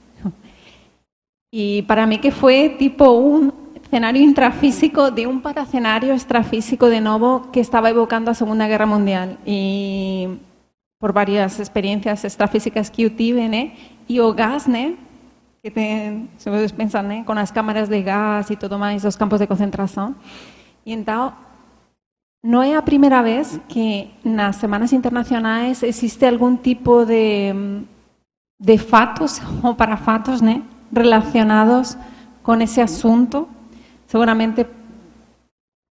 e 1.55 1.82
para 1.89 2.03
mí 2.11 2.18
que 2.18 2.34
foi 2.34 2.74
tipo 2.74 3.07
un 3.14 3.70
escenario 3.78 4.18
intrafísico 4.18 5.14
de 5.14 5.30
un 5.30 5.39
paracenario 5.39 6.11
extrafísico 6.11 6.91
de 6.91 6.99
novo 7.01 7.55
que 7.55 7.62
estaba 7.62 7.87
evocando 7.87 8.34
a 8.34 8.34
Segunda 8.34 8.66
Guerra 8.66 8.91
Mundial 8.91 9.39
e 9.47 10.26
por 10.99 11.14
varias 11.14 11.61
experiencias 11.62 12.26
extrafísicas 12.26 12.91
que 12.91 13.07
eu 13.07 13.11
tive, 13.14 13.47
né? 13.47 13.78
O 14.11 14.34
gas? 14.34 14.66
Que 15.62 15.70
se 16.37 16.51
vocês 16.51 16.72
pensam, 16.72 17.03
né? 17.03 17.22
Com 17.22 17.39
as 17.39 17.53
cámaras 17.53 17.89
de 17.89 18.03
gas 18.03 18.51
e 18.51 18.57
todo 18.57 18.76
máis, 18.76 19.05
os 19.05 19.14
campos 19.14 19.39
de 19.39 19.47
concentração. 19.47 20.16
E 20.84 20.93
então, 20.93 21.47
No 22.47 22.63
es 22.63 22.73
la 22.73 22.85
primera 22.85 23.23
vez 23.23 23.59
que 23.69 24.09
en 24.23 24.37
las 24.37 24.55
semanas 24.55 24.93
internacionales 24.93 25.83
existe 25.83 26.29
algún 26.29 26.59
tipo 26.59 27.05
de, 27.05 27.83
de 28.61 28.79
fatos 28.79 29.43
o 29.65 29.77
parafatos 29.77 30.43
relacionados 30.93 31.99
con 32.43 32.63
ese 32.63 32.83
asunto. 32.83 33.49
Seguramente 34.07 34.65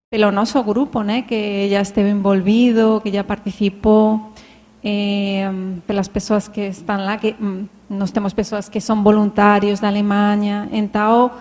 pelonoso 0.10 0.64
grupo 0.64 1.04
¿no? 1.04 1.28
que 1.28 1.68
ya 1.68 1.82
esté 1.82 2.10
envolvido, 2.10 3.02
que 3.04 3.12
ya 3.12 3.28
participó, 3.28 4.32
eh, 4.82 5.82
las 5.90 6.08
personas 6.08 6.48
que 6.48 6.68
están 6.68 7.06
lá, 7.06 7.18
que 7.18 7.34
mm, 7.34 7.68
nos 7.90 8.14
tenemos 8.14 8.34
personas 8.34 8.70
que 8.70 8.80
son 8.80 9.04
voluntarios 9.04 9.82
de 9.82 9.88
Alemania, 9.88 10.70
en 10.72 10.88
Tao, 10.88 11.34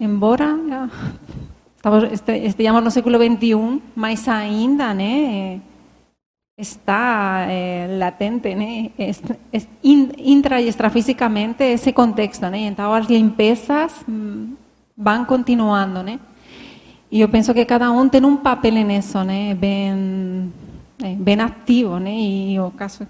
en 0.00 0.18
Bora, 0.18 0.56
Estamos, 1.88 2.12
este, 2.12 2.36
estamos 2.44 2.84
no 2.84 2.90
século 2.90 3.16
XXI, 3.16 3.80
mais 3.96 4.28
ainda, 4.28 4.92
né? 4.92 5.58
Está 6.54 7.46
eh, 7.48 7.96
latente, 7.98 8.54
né? 8.54 8.90
intra 9.82 10.60
e 10.60 10.68
extrafísicamente 10.68 11.64
esse 11.64 11.94
contexto, 11.94 12.50
né? 12.50 12.66
Então 12.66 12.92
as 12.92 13.08
limpezas 13.08 14.04
mm, 14.06 14.52
vão 14.98 15.24
continuando, 15.24 16.02
né? 16.02 16.20
E 17.10 17.22
eu 17.22 17.28
penso 17.30 17.54
que 17.54 17.64
cada 17.64 17.90
um 17.90 18.06
tem 18.06 18.22
um 18.22 18.36
papel 18.36 18.84
nisso, 18.84 19.24
né? 19.24 19.54
Bem, 19.54 20.52
eh, 21.02 21.16
bem 21.16 21.40
ativo, 21.40 21.98
né? 21.98 22.12
E 22.12 22.60
o 22.60 22.70
caso, 22.72 23.08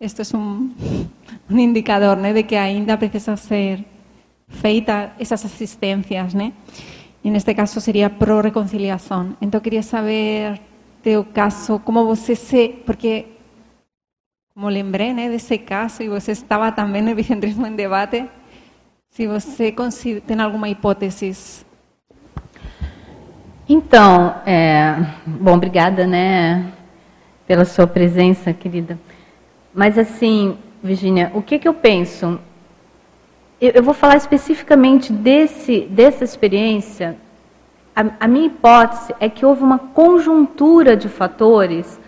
este 0.00 0.22
é 0.22 0.36
um, 0.36 0.72
um 1.48 1.58
indicador, 1.58 2.16
né? 2.16 2.32
De 2.32 2.42
que 2.42 2.56
ainda 2.56 2.96
precisa 2.96 3.36
ser 3.36 3.84
feita 4.48 5.12
essas 5.20 5.44
assistências, 5.44 6.34
né? 6.34 6.52
En 7.24 7.36
este 7.36 7.54
caso 7.54 7.80
sería 7.80 8.18
pro 8.18 8.42
reconciliación. 8.42 9.36
Entonces 9.40 9.62
quería 9.62 9.82
saber 9.82 10.60
teu 11.02 11.24
caso, 11.32 11.80
como 11.84 12.04
você 12.04 12.34
se, 12.34 12.82
porque 12.84 13.38
como 14.54 14.70
lembrei 14.70 15.12
né, 15.14 15.28
desse 15.28 15.58
caso 15.58 16.02
e 16.02 16.08
você 16.08 16.32
estava 16.32 16.72
também 16.72 17.00
no 17.00 17.14
bicentrismo 17.14 17.66
em 17.66 17.76
debate, 17.76 18.28
se 19.08 19.26
você 19.26 19.74
tem 20.26 20.40
alguma 20.40 20.68
hipótese. 20.68 21.64
Então, 23.68 24.34
é, 24.44 24.96
bom, 25.24 25.54
obrigada, 25.54 26.06
né, 26.06 26.72
pela 27.46 27.64
sua 27.64 27.86
presença, 27.86 28.52
querida. 28.52 28.98
Mas 29.72 29.96
assim, 29.96 30.58
Virginia, 30.82 31.30
o 31.34 31.42
que, 31.42 31.58
que 31.58 31.68
eu 31.68 31.74
penso? 31.74 32.40
Eu, 33.60 33.82
vou 33.82 33.92
falar 33.92 34.16
especificamente 34.16 35.12
desse, 35.12 35.80
dessa 35.90 36.22
experiência. 36.22 37.16
A, 37.94 38.04
a 38.20 38.28
minha 38.28 38.46
hipótese 38.46 39.12
é 39.18 39.28
que 39.28 39.44
houve 39.44 39.64
uma 39.64 39.78
conjuntura 39.78 40.96
de 40.96 41.08
fatores 41.08 41.98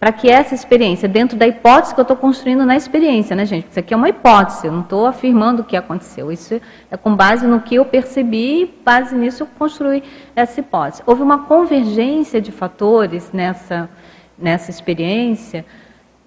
para 0.00 0.10
que 0.10 0.28
essa 0.28 0.52
experiência, 0.52 1.08
dentro 1.08 1.38
da 1.38 1.46
hipótese 1.46 1.94
que 1.94 2.00
eu 2.00 2.02
estou 2.02 2.16
construindo 2.16 2.66
na 2.66 2.76
experiência, 2.76 3.36
né, 3.36 3.46
gente? 3.46 3.68
Isso 3.70 3.78
aqui 3.78 3.94
é 3.94 3.96
uma 3.96 4.08
hipótese, 4.08 4.66
eu 4.66 4.72
não 4.72 4.80
estou 4.80 5.06
afirmando 5.06 5.62
o 5.62 5.64
que 5.64 5.76
aconteceu. 5.76 6.32
Isso 6.32 6.60
é 6.90 6.96
com 6.96 7.14
base 7.14 7.46
no 7.46 7.60
que 7.60 7.76
eu 7.76 7.84
percebi, 7.84 8.62
e 8.62 8.74
base 8.84 9.14
nisso 9.14 9.44
eu 9.44 9.46
construí 9.56 10.02
essa 10.34 10.58
hipótese. 10.58 11.04
Houve 11.06 11.22
uma 11.22 11.44
convergência 11.44 12.40
de 12.40 12.50
fatores 12.50 13.30
nessa, 13.32 13.88
nessa 14.36 14.72
experiência 14.72 15.64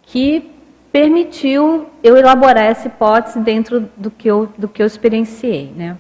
que 0.04 0.59
permitiu 1.00 1.90
eu 2.04 2.18
elaborar 2.18 2.66
essa 2.66 2.88
hipótese 2.88 3.40
dentro 3.40 3.90
do 3.96 4.12
que 4.12 4.28
eu, 4.28 4.52
do 4.58 4.68
que 4.68 4.82
eu 4.82 4.86
experienciei, 4.86 5.72
né? 5.74 5.98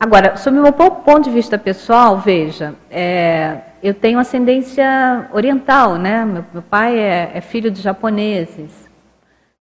Agora, 0.00 0.38
sob 0.38 0.58
o 0.58 0.62
meu 0.62 0.72
ponto 0.72 1.20
de 1.24 1.30
vista 1.30 1.58
pessoal, 1.58 2.16
veja, 2.16 2.74
é, 2.90 3.58
eu 3.82 3.92
tenho 3.92 4.18
ascendência 4.18 5.28
oriental, 5.34 5.96
né? 5.96 6.24
Meu, 6.24 6.46
meu 6.50 6.62
pai 6.62 6.98
é, 6.98 7.32
é, 7.34 7.40
filho 7.42 7.70
de 7.70 7.82
japoneses. 7.82 8.88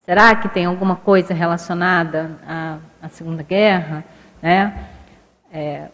Será 0.03 0.35
que 0.35 0.49
tem 0.49 0.65
alguma 0.65 0.97
coisa 0.97 1.33
relacionada 1.33 2.31
à, 2.45 2.77
à 3.01 3.07
Segunda 3.07 3.41
Guerra, 3.41 4.03
né? 4.41 4.73
É, 5.49 5.87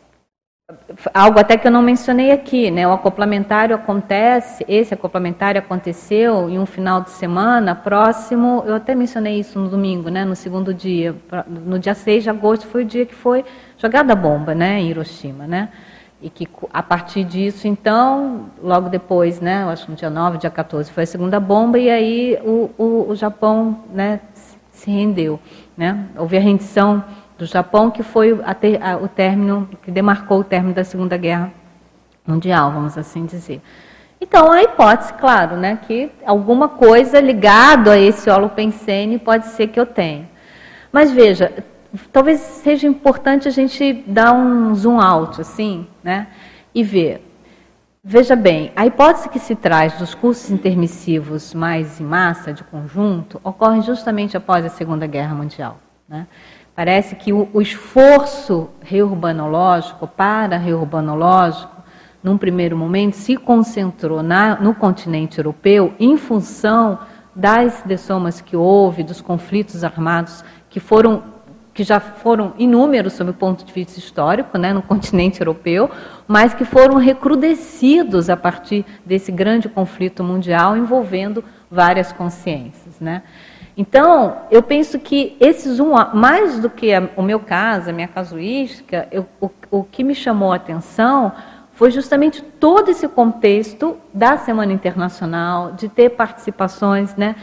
algo 1.13 1.39
até 1.39 1.57
que 1.57 1.67
eu 1.67 1.71
não 1.71 1.81
mencionei 1.81 2.31
aqui, 2.31 2.69
né? 2.69 2.87
O 2.87 2.91
acoplamentário 2.91 3.75
acontece, 3.75 4.63
esse 4.67 4.93
acoplamentário 4.93 5.59
aconteceu 5.59 6.49
em 6.49 6.59
um 6.59 6.65
final 6.65 7.01
de 7.01 7.09
semana 7.09 7.73
próximo, 7.73 8.63
eu 8.65 8.75
até 8.75 8.93
mencionei 8.93 9.39
isso 9.39 9.59
no 9.59 9.67
domingo, 9.67 10.09
né? 10.09 10.23
No 10.23 10.35
segundo 10.35 10.73
dia, 10.73 11.15
no 11.47 11.79
dia 11.79 11.95
6 11.95 12.23
de 12.23 12.29
agosto 12.29 12.67
foi 12.67 12.83
o 12.83 12.85
dia 12.85 13.05
que 13.05 13.15
foi 13.15 13.43
jogada 13.77 14.13
a 14.13 14.15
bomba, 14.15 14.53
né? 14.53 14.79
Em 14.79 14.89
Hiroshima, 14.89 15.47
né? 15.47 15.69
E 16.21 16.29
que 16.29 16.47
a 16.71 16.83
partir 16.83 17.23
disso, 17.23 17.67
então, 17.67 18.47
logo 18.61 18.89
depois, 18.89 19.39
né? 19.39 19.63
Eu 19.63 19.69
acho 19.69 19.85
que 19.85 19.91
no 19.91 19.97
dia 19.97 20.09
9, 20.09 20.37
dia 20.37 20.49
14 20.49 20.91
foi 20.91 21.03
a 21.03 21.07
segunda 21.07 21.39
bomba 21.39 21.79
e 21.79 21.89
aí 21.89 22.37
o, 22.43 22.69
o, 22.77 23.05
o 23.09 23.15
Japão, 23.15 23.79
né? 23.91 24.19
Se 24.71 24.91
rendeu, 24.91 25.39
né? 25.75 26.05
Houve 26.15 26.37
a 26.37 26.39
rendição 26.39 27.03
do 27.39 27.45
Japão, 27.45 27.89
que 27.89 28.03
foi 28.03 28.37
ter, 28.59 28.83
a, 28.83 28.97
o 28.97 29.07
término, 29.07 29.67
que 29.81 29.89
demarcou 29.89 30.41
o 30.41 30.43
término 30.43 30.75
da 30.75 30.83
Segunda 30.83 31.15
Guerra 31.15 31.51
Mundial, 32.27 32.71
vamos 32.71 32.97
assim 32.97 33.25
dizer. 33.25 33.61
Então, 34.19 34.51
a 34.51 34.61
hipótese, 34.61 35.13
claro, 35.13 35.55
né, 35.55 35.79
que 35.87 36.11
alguma 36.25 36.67
coisa 36.67 37.21
ligado 37.21 37.89
a 37.89 37.97
esse 37.97 38.29
holopensene 38.29 39.17
pode 39.17 39.47
ser 39.47 39.67
que 39.67 39.79
eu 39.79 39.85
tenha. 39.85 40.29
Mas 40.91 41.11
veja, 41.11 41.63
talvez 42.11 42.41
seja 42.41 42.85
importante 42.85 43.47
a 43.47 43.51
gente 43.51 44.03
dar 44.05 44.33
um 44.33 44.75
zoom 44.75 44.99
out, 44.99 45.39
assim, 45.39 45.87
né, 46.03 46.27
e 46.75 46.83
ver. 46.83 47.25
Veja 48.03 48.35
bem, 48.35 48.73
a 48.75 48.85
hipótese 48.85 49.29
que 49.29 49.39
se 49.39 49.55
traz 49.55 49.93
dos 49.93 50.13
cursos 50.13 50.51
intermissivos 50.51 51.53
mais 51.53 52.01
em 52.01 52.03
massa, 52.03 52.51
de 52.51 52.65
conjunto, 52.65 53.39
ocorre 53.41 53.81
justamente 53.81 54.35
após 54.35 54.65
a 54.65 54.69
Segunda 54.69 55.07
Guerra 55.07 55.33
Mundial. 55.33 55.79
Né? 56.07 56.27
Parece 56.79 57.13
que 57.13 57.33
o, 57.33 57.45
o 57.51 57.61
esforço 57.61 58.69
reurbanológico, 58.79 60.07
para 60.07 60.55
reurbanológico, 60.55 61.75
num 62.23 62.37
primeiro 62.37 62.77
momento, 62.77 63.17
se 63.17 63.35
concentrou 63.35 64.23
na, 64.23 64.55
no 64.55 64.73
continente 64.73 65.39
europeu 65.39 65.93
em 65.99 66.15
função 66.15 66.97
das 67.35 67.83
dessomas 67.85 68.39
que 68.39 68.55
houve, 68.55 69.03
dos 69.03 69.19
conflitos 69.19 69.83
armados 69.83 70.41
que 70.69 70.79
foram 70.79 71.21
que 71.73 71.83
já 71.83 71.99
foram 71.99 72.53
inúmeros 72.57 73.11
sob 73.13 73.31
o 73.31 73.33
ponto 73.33 73.65
de 73.65 73.73
vista 73.73 73.99
histórico, 73.99 74.57
né, 74.57 74.71
no 74.71 74.81
continente 74.81 75.41
europeu, 75.41 75.89
mas 76.27 76.53
que 76.53 76.63
foram 76.63 76.95
recrudescidos 76.95 78.29
a 78.29 78.37
partir 78.37 78.85
desse 79.05 79.33
grande 79.33 79.67
conflito 79.67 80.23
mundial 80.23 80.77
envolvendo 80.77 81.43
várias 81.69 82.13
consciências, 82.13 83.01
né? 83.01 83.23
Então, 83.79 84.39
eu 84.51 84.61
penso 84.61 84.99
que 84.99 85.37
esses 85.39 85.79
um, 85.79 85.93
mais 86.13 86.59
do 86.59 86.69
que 86.69 86.91
o 87.15 87.21
meu 87.21 87.39
caso, 87.39 87.89
a 87.89 87.93
minha 87.93 88.09
casuística, 88.09 89.07
eu, 89.09 89.25
o, 89.39 89.49
o 89.71 89.83
que 89.85 90.03
me 90.03 90.13
chamou 90.13 90.51
a 90.51 90.57
atenção 90.57 91.31
foi 91.71 91.89
justamente 91.89 92.41
todo 92.41 92.91
esse 92.91 93.07
contexto 93.07 93.95
da 94.13 94.35
Semana 94.35 94.73
Internacional, 94.73 95.71
de 95.71 95.87
ter 95.87 96.09
participações 96.09 97.15
né, 97.15 97.37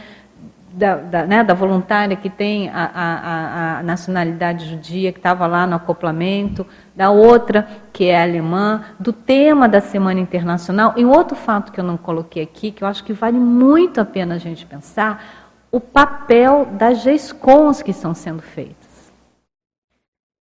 da, 0.71 0.97
da, 0.97 1.25
né, 1.25 1.43
da 1.43 1.55
voluntária 1.55 2.15
que 2.15 2.29
tem 2.29 2.69
a, 2.69 2.91
a, 2.93 3.79
a 3.79 3.83
nacionalidade 3.83 4.69
judia, 4.69 5.11
que 5.11 5.17
estava 5.17 5.47
lá 5.47 5.65
no 5.65 5.75
acoplamento, 5.75 6.67
da 6.95 7.09
outra, 7.09 7.67
que 7.91 8.05
é 8.05 8.21
alemã, 8.21 8.83
do 8.99 9.11
tema 9.11 9.67
da 9.67 9.81
Semana 9.81 10.19
Internacional. 10.19 10.93
E 10.97 11.03
outro 11.03 11.35
fato 11.35 11.71
que 11.71 11.79
eu 11.79 11.83
não 11.83 11.97
coloquei 11.97 12.43
aqui, 12.43 12.69
que 12.69 12.83
eu 12.83 12.87
acho 12.87 13.03
que 13.03 13.11
vale 13.11 13.39
muito 13.39 13.99
a 13.99 14.05
pena 14.05 14.35
a 14.35 14.37
gente 14.37 14.67
pensar, 14.67 15.46
o 15.77 15.79
papel 15.79 16.65
das 16.71 17.01
GESCONs 17.01 17.83
que 17.83 17.91
estão 17.91 18.11
sendo 18.15 18.41
feitas. 18.41 19.11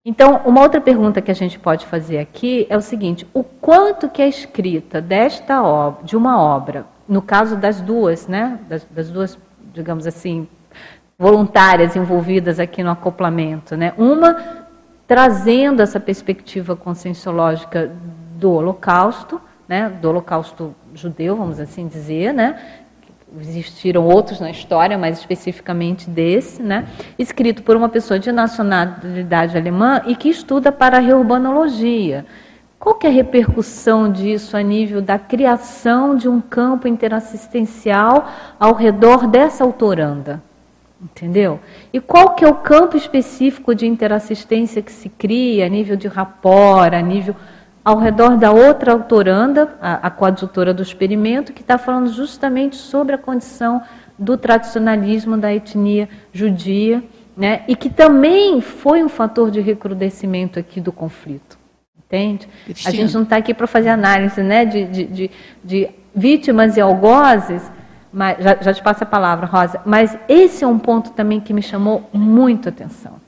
Então, 0.06 0.42
uma 0.46 0.62
outra 0.62 0.80
pergunta 0.80 1.22
que 1.22 1.30
a 1.30 1.36
gente 1.36 1.60
pode 1.60 1.86
fazer 1.86 2.20
aqui 2.20 2.66
é 2.70 2.78
o 2.78 2.82
seguinte: 2.82 3.28
o 3.34 3.44
quanto 3.44 4.08
que 4.08 4.22
a 4.22 4.28
escrita 4.28 5.02
desta 5.02 5.62
obra, 5.62 6.06
de 6.06 6.16
uma 6.16 6.42
obra, 6.42 6.86
no 7.06 7.22
caso 7.22 7.58
das 7.58 7.82
duas, 7.82 8.28
né, 8.28 8.60
das, 8.70 8.86
das 8.86 9.10
duas, 9.10 9.38
digamos 9.74 10.08
assim, 10.08 10.48
voluntárias 11.20 11.98
envolvidas 11.98 12.58
aqui 12.58 12.82
no 12.82 12.92
acoplamento, 12.92 13.76
né, 13.76 13.94
uma 13.98 14.64
trazendo 15.06 15.82
essa 15.82 16.00
perspectiva 16.00 16.78
conscienciológica 16.78 17.92
do 18.38 18.52
Holocausto, 18.54 19.42
né, 19.68 19.90
do 19.90 20.08
Holocausto 20.08 20.74
judeu, 20.94 21.36
vamos 21.36 21.60
assim 21.60 21.88
dizer, 21.88 22.34
né, 22.34 22.85
existiram 23.42 24.06
outros 24.06 24.40
na 24.40 24.50
história, 24.50 24.98
mas 24.98 25.20
especificamente 25.20 26.10
desse, 26.10 26.62
né? 26.62 26.88
escrito 27.18 27.64
por 27.64 27.76
uma 27.76 27.90
pessoa 27.90 28.20
de 28.20 28.32
nacionalidade 28.32 29.58
alemã 29.58 30.02
e 30.06 30.16
que 30.16 30.30
estuda 30.30 30.72
para 30.72 30.98
a 30.98 31.02
reurbanologia. 31.02 32.26
Qual 32.80 32.96
que 32.96 33.08
é 33.08 33.10
a 33.10 33.14
repercussão 33.14 34.12
disso 34.12 34.56
a 34.56 34.62
nível 34.62 35.02
da 35.02 35.18
criação 35.18 36.16
de 36.16 36.30
um 36.30 36.40
campo 36.40 36.88
interassistencial 36.88 38.30
ao 38.60 38.74
redor 38.74 39.28
dessa 39.28 39.64
autoranda? 39.64 40.42
Entendeu? 41.02 41.60
E 41.92 42.00
qual 42.00 42.36
que 42.36 42.46
é 42.46 42.48
o 42.48 42.56
campo 42.56 42.96
específico 42.96 43.76
de 43.76 43.86
interassistência 43.86 44.82
que 44.82 44.92
se 44.92 45.10
cria 45.10 45.66
a 45.66 45.70
nível 45.70 45.96
de 45.96 46.08
rapport, 46.08 46.94
a 46.94 47.02
nível 47.02 47.36
ao 47.86 48.00
redor 48.00 48.36
da 48.36 48.52
outra 48.52 48.94
autoranda, 48.94 49.76
a, 49.80 50.08
a 50.08 50.10
coadjutora 50.10 50.74
do 50.74 50.82
experimento, 50.82 51.54
que 51.54 51.62
está 51.62 51.78
falando 51.78 52.12
justamente 52.12 52.76
sobre 52.76 53.14
a 53.14 53.18
condição 53.18 53.80
do 54.18 54.36
tradicionalismo 54.36 55.38
da 55.38 55.54
etnia 55.54 56.10
judia, 56.34 57.04
né, 57.38 57.64
e 57.68 57.76
que 57.76 57.90
também 57.90 58.60
foi 58.60 59.04
um 59.04 59.10
fator 59.10 59.52
de 59.52 59.62
recrudescimento 59.62 60.58
aqui 60.58 60.82
do 60.82 60.92
conflito. 60.92 61.60
Entende? 61.98 62.48
A 62.86 62.92
gente 62.92 63.14
não 63.14 63.24
está 63.24 63.38
aqui 63.38 63.54
para 63.54 63.68
fazer 63.68 63.90
análise 63.90 64.42
né, 64.42 64.66
de, 64.66 64.86
de, 64.86 65.04
de, 65.06 65.32
de 65.64 65.90
vítimas 66.16 66.78
e 66.78 66.82
algozes, 66.82 67.62
mas, 68.12 68.38
já, 68.42 68.56
já 68.56 68.74
te 68.74 68.82
passo 68.82 69.04
a 69.04 69.08
palavra, 69.08 69.46
Rosa, 69.46 69.82
mas 69.86 70.18
esse 70.28 70.64
é 70.64 70.68
um 70.68 70.80
ponto 70.80 71.12
também 71.12 71.40
que 71.40 71.54
me 71.54 71.62
chamou 71.62 72.10
muito 72.14 72.68
a 72.68 72.72
atenção 72.72 73.25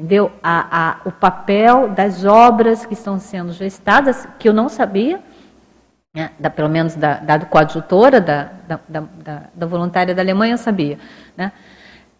entendeu? 0.00 0.32
A, 0.42 0.88
a, 0.88 0.96
o 1.04 1.12
papel 1.12 1.88
das 1.88 2.24
obras 2.24 2.86
que 2.86 2.94
estão 2.94 3.18
sendo 3.18 3.52
gestadas, 3.52 4.26
que 4.38 4.48
eu 4.48 4.54
não 4.54 4.70
sabia, 4.70 5.20
né, 6.14 6.30
da, 6.38 6.48
pelo 6.48 6.70
menos 6.70 6.94
da, 6.94 7.18
da 7.18 7.38
coadjutora, 7.40 8.18
da, 8.18 8.48
da, 8.66 8.80
da, 8.88 9.42
da, 9.54 9.66
voluntária 9.66 10.14
da 10.14 10.22
Alemanha, 10.22 10.54
eu 10.54 10.58
sabia. 10.58 10.98
Né? 11.36 11.52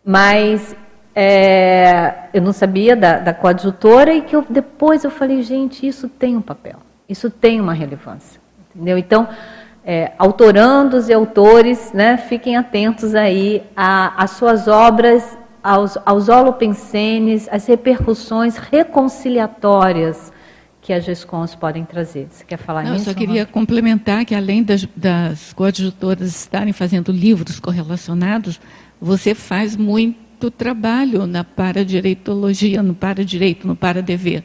Mas 0.04 0.76
é, 1.14 2.28
eu 2.34 2.42
não 2.42 2.52
sabia 2.52 2.94
da, 2.94 3.18
da 3.18 3.32
coadjutora 3.32 4.12
e 4.12 4.20
que 4.20 4.36
eu, 4.36 4.44
depois 4.48 5.02
eu 5.02 5.10
falei, 5.10 5.42
gente, 5.42 5.86
isso 5.86 6.06
tem 6.06 6.36
um 6.36 6.42
papel, 6.42 6.76
isso 7.08 7.30
tem 7.30 7.60
uma 7.60 7.72
relevância. 7.72 8.38
Entendeu? 8.74 8.98
Então, 8.98 9.26
é, 9.82 10.12
autorandos 10.18 11.08
e 11.08 11.14
autores, 11.14 11.92
né, 11.94 12.18
fiquem 12.18 12.58
atentos 12.58 13.14
aí 13.14 13.64
às 13.74 14.32
suas 14.32 14.68
obras 14.68 15.38
aos, 15.62 15.96
aos 16.04 16.28
holopensenes, 16.28 17.48
as 17.50 17.66
repercussões 17.66 18.56
reconciliatórias 18.56 20.32
que 20.82 20.92
as 20.92 21.04
GESCONs 21.04 21.54
podem 21.54 21.84
trazer. 21.84 22.28
Você 22.30 22.44
quer 22.44 22.56
falar 22.56 22.84
Não, 22.84 22.92
nisso? 22.92 23.08
Eu 23.08 23.12
só 23.12 23.18
queria 23.18 23.44
complementar 23.44 24.24
que, 24.24 24.34
além 24.34 24.62
das, 24.62 24.88
das 24.96 25.52
coadjutoras 25.52 26.28
estarem 26.34 26.72
fazendo 26.72 27.12
livros 27.12 27.60
correlacionados, 27.60 28.60
você 29.00 29.34
faz 29.34 29.76
muito 29.76 30.50
trabalho 30.50 31.26
na 31.26 31.44
paradireitologia, 31.44 32.82
no 32.82 32.94
paradireito, 32.94 33.66
no 33.66 33.76
paradever. 33.76 34.42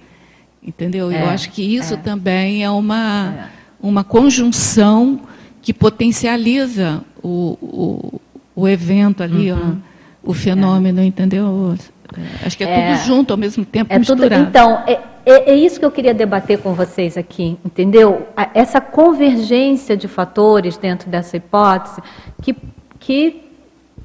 Entendeu? 0.61 1.09
É, 1.09 1.21
eu 1.21 1.29
acho 1.29 1.51
que 1.51 1.61
isso 1.61 1.93
é. 1.93 1.97
também 1.97 2.63
é 2.63 2.69
uma, 2.69 3.33
é. 3.33 3.49
uma 3.79 4.03
conjunção 4.03 5.21
que 5.61 5.73
potencializa 5.73 7.03
o, 7.23 7.57
o, 7.61 8.21
o 8.55 8.67
evento 8.67 9.23
ali. 9.23 9.51
Uhum. 9.51 9.81
Ó, 9.81 9.94
o 10.25 10.33
fenômeno, 10.33 11.01
é. 11.01 11.05
entendeu? 11.05 11.75
Acho 12.45 12.57
que 12.57 12.63
é, 12.63 12.67
é, 12.67 12.95
tudo 12.95 13.05
junto 13.05 13.31
ao 13.31 13.37
mesmo 13.37 13.65
tempo, 13.65 13.93
é 13.93 13.99
misturado. 13.99 14.35
Tudo, 14.35 14.49
então, 14.49 14.83
é, 14.87 14.99
é, 15.25 15.51
é, 15.51 15.55
isso 15.55 15.79
que 15.79 15.85
eu 15.85 15.91
queria 15.91 16.13
debater 16.13 16.59
com 16.59 16.73
vocês 16.73 17.17
aqui, 17.17 17.57
entendeu? 17.65 18.27
Essa 18.53 18.79
convergência 18.79 19.97
de 19.97 20.07
fatores 20.07 20.77
dentro 20.77 21.09
dessa 21.09 21.37
hipótese 21.37 22.01
que, 22.41 22.55
que 22.99 23.43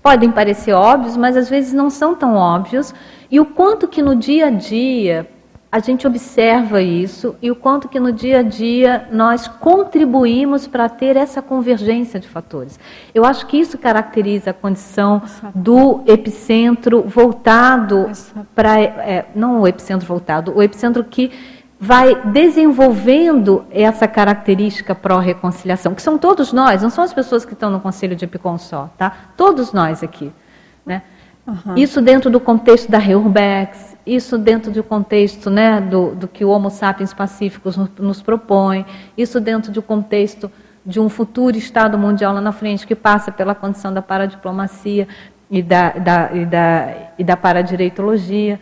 podem 0.02 0.30
parecer 0.30 0.72
óbvios, 0.72 1.16
mas 1.16 1.36
às 1.36 1.48
vezes 1.48 1.72
não 1.72 1.90
são 1.90 2.14
tão 2.14 2.36
óbvios, 2.36 2.94
e 3.30 3.38
o 3.38 3.44
quanto 3.44 3.86
que 3.86 4.02
no 4.02 4.16
dia 4.16 4.46
a 4.46 4.50
dia 4.50 5.28
a 5.72 5.78
gente 5.78 6.04
observa 6.04 6.82
isso 6.82 7.36
e 7.40 7.50
o 7.50 7.54
quanto 7.54 7.88
que 7.88 8.00
no 8.00 8.12
dia 8.12 8.40
a 8.40 8.42
dia 8.42 9.08
nós 9.12 9.46
contribuímos 9.46 10.66
para 10.66 10.88
ter 10.88 11.16
essa 11.16 11.40
convergência 11.40 12.18
de 12.18 12.28
fatores. 12.28 12.78
Eu 13.14 13.24
acho 13.24 13.46
que 13.46 13.56
isso 13.56 13.78
caracteriza 13.78 14.50
a 14.50 14.54
condição 14.54 15.22
do 15.54 16.02
epicentro 16.06 17.02
voltado 17.02 18.10
para, 18.54 18.80
é, 18.80 19.26
não 19.34 19.60
o 19.60 19.68
epicentro 19.68 20.06
voltado, 20.06 20.52
o 20.56 20.62
epicentro 20.62 21.04
que 21.04 21.30
vai 21.78 22.14
desenvolvendo 22.26 23.64
essa 23.70 24.06
característica 24.06 24.94
pró-reconciliação, 24.94 25.94
que 25.94 26.02
são 26.02 26.18
todos 26.18 26.52
nós, 26.52 26.82
não 26.82 26.90
são 26.90 27.04
as 27.04 27.12
pessoas 27.12 27.44
que 27.44 27.54
estão 27.54 27.70
no 27.70 27.80
Conselho 27.80 28.14
de 28.14 28.24
Epicom 28.24 28.58
só, 28.58 28.90
tá? 28.98 29.30
Todos 29.34 29.72
nós 29.72 30.02
aqui, 30.02 30.30
né? 30.84 31.02
Uhum. 31.46 31.74
Isso 31.76 32.02
dentro 32.02 32.28
do 32.28 32.38
contexto 32.38 32.90
da 32.90 32.98
Reurbex, 32.98 33.89
isso 34.14 34.36
dentro 34.36 34.72
do 34.72 34.82
contexto 34.82 35.48
né, 35.48 35.80
do, 35.80 36.16
do 36.16 36.26
que 36.26 36.44
o 36.44 36.48
Homo 36.48 36.68
sapiens 36.68 37.14
pacíficos 37.14 37.76
nos, 37.96 38.20
propõe, 38.20 38.84
isso 39.16 39.38
dentro 39.38 39.70
do 39.70 39.80
contexto 39.80 40.50
de 40.84 40.98
um 40.98 41.08
futuro 41.08 41.56
Estado 41.56 41.96
mundial 41.96 42.34
lá 42.34 42.40
na 42.40 42.50
frente 42.50 42.86
que 42.86 42.96
passa 42.96 43.30
pela 43.30 43.54
condição 43.54 43.94
da 43.94 44.02
paradiplomacia 44.02 45.06
e 45.48 45.62
da, 45.62 45.90
da, 45.90 46.30
e 46.32 46.44
da, 46.44 46.94
e 47.18 47.24
da 47.24 47.36
paradireitologia. 47.36 48.58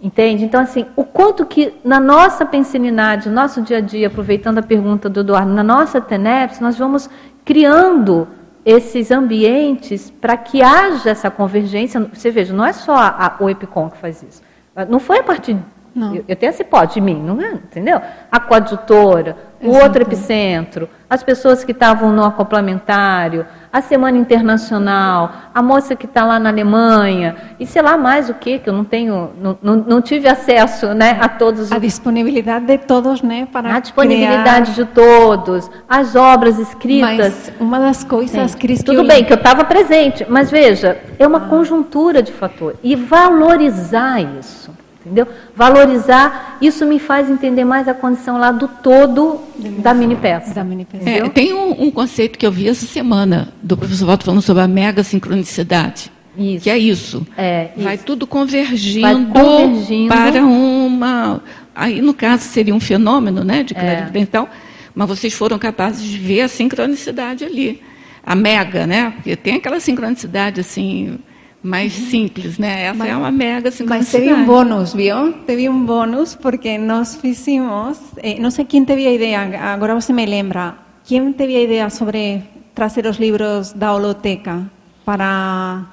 Entende? 0.00 0.44
Então, 0.44 0.60
assim, 0.60 0.86
o 0.94 1.04
quanto 1.04 1.44
que 1.44 1.74
na 1.84 1.98
nossa 2.00 2.46
pensininidade, 2.46 3.28
no 3.28 3.34
nosso 3.34 3.60
dia 3.62 3.78
a 3.78 3.80
dia, 3.80 4.06
aproveitando 4.06 4.58
a 4.58 4.62
pergunta 4.62 5.08
do 5.08 5.20
Eduardo, 5.20 5.52
na 5.52 5.62
nossa 5.62 6.00
TENEPS, 6.00 6.60
nós 6.60 6.78
vamos 6.78 7.10
criando 7.44 8.28
esses 8.64 9.10
ambientes 9.10 10.10
para 10.10 10.36
que 10.36 10.62
haja 10.62 11.10
essa 11.10 11.30
convergência. 11.30 12.00
Você 12.12 12.30
veja, 12.30 12.54
não 12.54 12.64
é 12.64 12.72
só 12.72 12.94
a, 12.94 13.36
o 13.40 13.48
EPICOM 13.48 13.90
que 13.90 13.98
faz 13.98 14.22
isso. 14.22 14.45
Não 14.84 15.00
foi 15.00 15.18
a 15.18 15.22
partir. 15.22 15.56
Não. 15.94 16.14
Eu, 16.14 16.24
eu 16.28 16.36
tenho 16.36 16.50
esse 16.50 16.62
pode 16.62 16.94
de 16.94 17.00
mim, 17.00 17.22
não 17.22 17.40
é? 17.40 17.52
Entendeu? 17.52 18.00
A 18.30 18.38
coadjutora, 18.38 19.34
o 19.62 19.70
outro 19.70 20.02
epicentro, 20.02 20.90
as 21.08 21.22
pessoas 21.22 21.64
que 21.64 21.72
estavam 21.72 22.12
no 22.12 22.22
acoplamentário, 22.22 23.46
a 23.76 23.82
Semana 23.82 24.16
Internacional, 24.16 25.30
a 25.54 25.60
moça 25.60 25.94
que 25.94 26.06
está 26.06 26.24
lá 26.24 26.38
na 26.38 26.48
Alemanha, 26.48 27.36
e 27.60 27.66
sei 27.66 27.82
lá 27.82 27.94
mais 27.98 28.30
o 28.30 28.34
que, 28.34 28.58
que 28.58 28.70
eu 28.70 28.72
não 28.72 28.84
tenho, 28.84 29.32
não, 29.38 29.58
não, 29.62 29.76
não, 29.76 30.00
tive 30.00 30.26
acesso 30.26 30.94
né, 30.94 31.18
a 31.20 31.28
todos. 31.28 31.70
A 31.70 31.78
disponibilidade 31.78 32.64
de 32.64 32.78
todos, 32.78 33.20
né? 33.20 33.46
Para 33.52 33.74
a 33.74 33.78
disponibilidade 33.78 34.72
criar... 34.72 34.86
de 34.86 34.94
todos, 34.94 35.70
as 35.86 36.16
obras 36.16 36.58
escritas. 36.58 37.50
Mas 37.50 37.52
uma 37.60 37.78
das 37.78 38.02
coisas 38.02 38.54
que 38.54 38.82
Tudo 38.82 39.02
eu... 39.02 39.06
bem, 39.06 39.22
que 39.24 39.32
eu 39.32 39.36
estava 39.36 39.62
presente, 39.62 40.24
mas 40.26 40.50
veja, 40.50 40.96
é 41.18 41.26
uma 41.26 41.38
ah. 41.38 41.48
conjuntura 41.48 42.22
de 42.22 42.32
fatores. 42.32 42.78
E 42.82 42.96
valorizar 42.96 44.22
isso 44.22 44.70
entendeu? 45.06 45.26
Valorizar, 45.54 46.58
isso 46.60 46.84
me 46.84 46.98
faz 46.98 47.30
entender 47.30 47.64
mais 47.64 47.86
a 47.86 47.94
condição 47.94 48.38
lá 48.38 48.50
do 48.50 48.66
todo 48.66 49.40
da 49.78 49.94
mini 49.94 50.16
peça. 50.16 50.52
Da 50.52 50.64
mini 50.64 50.84
peça. 50.84 51.08
É, 51.08 51.28
tem 51.28 51.54
um, 51.54 51.84
um, 51.84 51.90
conceito 51.90 52.36
que 52.36 52.44
eu 52.44 52.50
vi 52.50 52.68
essa 52.68 52.86
semana 52.86 53.48
do 53.62 53.76
professor 53.76 54.06
Walter 54.06 54.24
falando 54.24 54.42
sobre 54.42 54.62
a 54.62 54.68
mega 54.68 55.04
sincronicidade. 55.04 56.10
Isso. 56.36 56.64
Que 56.64 56.70
é 56.70 56.76
isso. 56.76 57.26
É, 57.36 57.70
Vai 57.76 57.94
isso. 57.94 58.04
tudo 58.04 58.26
convergindo, 58.26 59.32
convergindo, 59.32 60.08
para 60.08 60.44
uma. 60.44 61.40
Aí, 61.74 62.02
no 62.02 62.12
caso, 62.12 62.42
seria 62.42 62.74
um 62.74 62.80
fenômeno 62.80 63.44
né, 63.44 63.62
de 63.62 63.74
clarividência. 63.74 64.18
É. 64.18 64.22
Então, 64.22 64.48
mas 64.94 65.08
vocês 65.08 65.32
foram 65.32 65.58
capazes 65.58 66.02
de 66.02 66.18
ver 66.18 66.42
a 66.42 66.48
sincronicidade 66.48 67.44
ali. 67.44 67.80
A 68.24 68.34
mega, 68.34 68.86
né? 68.86 69.12
Porque 69.14 69.36
tem 69.36 69.54
aquela 69.54 69.78
sincronicidade 69.78 70.60
assim 70.60 71.18
mais 71.66 71.98
uhum. 71.98 72.06
simples, 72.06 72.58
né? 72.58 72.84
Essa 72.84 72.98
mas, 72.98 73.10
é 73.10 73.16
uma 73.16 73.30
mega 73.30 73.70
sincronicidade. 73.70 74.24
Mas 74.24 74.34
teve 74.34 74.42
um 74.42 74.46
bônus, 74.46 74.94
viu? 74.94 75.32
Teve 75.44 75.68
um 75.68 75.84
bônus 75.84 76.34
porque 76.34 76.78
nós 76.78 77.16
fizemos, 77.16 77.98
eh, 78.18 78.38
não 78.38 78.50
sei 78.50 78.64
quem 78.64 78.84
teve 78.84 79.06
a 79.06 79.12
ideia, 79.12 79.40
agora 79.72 79.94
você 79.94 80.12
me 80.12 80.24
lembra, 80.24 80.76
quem 81.04 81.32
teve 81.32 81.56
a 81.56 81.62
ideia 81.62 81.90
sobre 81.90 82.42
trazer 82.74 83.06
os 83.06 83.16
livros 83.16 83.72
da 83.72 83.92
holoteca 83.92 84.62
para 85.04 85.86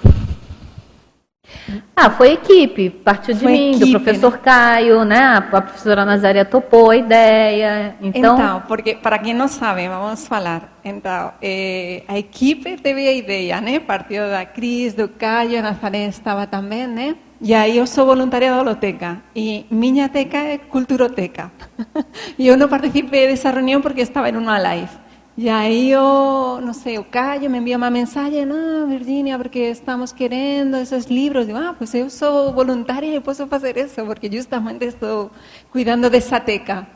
ah, 1.96 2.10
foi 2.10 2.34
equipe, 2.34 2.90
partiu 2.90 3.34
de 3.34 3.42
foi 3.42 3.52
mim, 3.52 3.70
equipe, 3.72 3.86
do 3.86 3.92
professor 3.92 4.34
né? 4.34 4.40
Caio, 4.44 5.06
né? 5.06 5.38
A 5.38 5.42
professora 5.42 6.06
Nazária 6.06 6.44
topou 6.44 6.92
a 6.92 6.98
ideia. 6.98 7.96
Então, 8.02 8.36
então 8.36 8.64
porque 8.68 8.96
para 8.96 9.20
quem 9.20 9.34
não 9.34 9.48
sabe, 9.48 9.88
vamos 9.88 10.28
falar. 10.28 10.80
Então, 10.84 11.34
eh, 11.42 12.04
a 12.08 12.18
equipe 12.18 12.78
teve 12.78 13.08
a 13.08 13.14
ideia, 13.14 13.62
né? 13.62 13.80
Partiu 13.80 14.28
da 14.28 14.46
Cris, 14.46 14.94
do 14.94 15.08
Caio, 15.08 15.60
a 15.60 15.62
Nazaré 15.62 16.08
estava 16.08 16.46
também, 16.46 16.88
né? 16.88 17.16
E 17.46 17.54
aí 17.54 17.78
eu 17.78 17.86
sou 17.86 18.06
voluntária 18.06 18.50
da 18.50 18.60
Holoteca 18.62 19.22
e 19.36 19.66
minha 19.70 20.08
teca 20.08 20.38
é 20.38 20.58
Culturoteca. 20.58 21.52
e 22.40 22.48
eu 22.48 22.56
não 22.56 22.70
participei 22.70 23.28
dessa 23.28 23.52
reunião 23.52 23.82
porque 23.82 24.00
estava 24.00 24.30
em 24.30 24.38
uma 24.38 24.58
live. 24.58 25.03
Y 25.36 25.50
ahí 25.50 25.90
yo, 25.90 26.60
no 26.62 26.74
sé, 26.76 27.00
o 27.00 27.10
Caio 27.10 27.50
me 27.50 27.58
envía 27.58 27.76
una 27.76 27.90
mensaje, 27.90 28.46
no, 28.46 28.86
Virginia, 28.86 29.36
porque 29.38 29.72
estamos 29.72 30.14
queriendo 30.14 30.78
esos 30.78 31.10
libros. 31.10 31.48
Digo, 31.48 31.58
ah, 31.58 31.74
pues 31.78 31.92
yo 31.94 32.08
soy 32.10 32.54
voluntaria 32.54 33.16
y 33.16 33.20
puedo 33.20 33.48
hacer 33.50 33.80
eso, 33.80 34.06
porque 34.06 34.30
justamente 34.30 34.86
estoy 34.86 35.30
cuidando 35.72 36.10
de 36.10 36.20
esa 36.20 36.40
teca. 36.40 36.88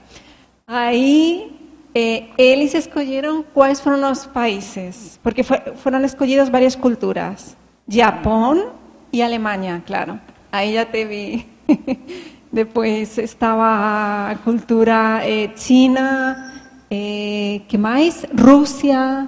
Ahí 0.68 1.58
eh, 1.96 2.30
ellos 2.38 2.76
escogieron 2.76 3.44
cuáles 3.54 3.82
fueron 3.82 4.02
los 4.02 4.28
países, 4.28 5.20
porque 5.24 5.44
fue, 5.44 5.74
fueron 5.76 6.06
escogidas 6.06 6.52
varias 6.52 6.78
culturas. 6.78 7.58
Japón 7.90 8.66
y 9.12 9.22
Alemania, 9.22 9.82
claro. 9.84 10.20
Ahí 10.52 10.74
ya 10.74 10.92
te 10.92 11.06
vi. 11.06 11.46
Después 12.52 13.18
estaba 13.18 14.38
cultura 14.44 15.22
eh, 15.26 15.54
china, 15.56 16.57
eh, 16.90 17.62
que 17.68 17.78
mais? 17.78 18.26
Rússia, 18.38 19.28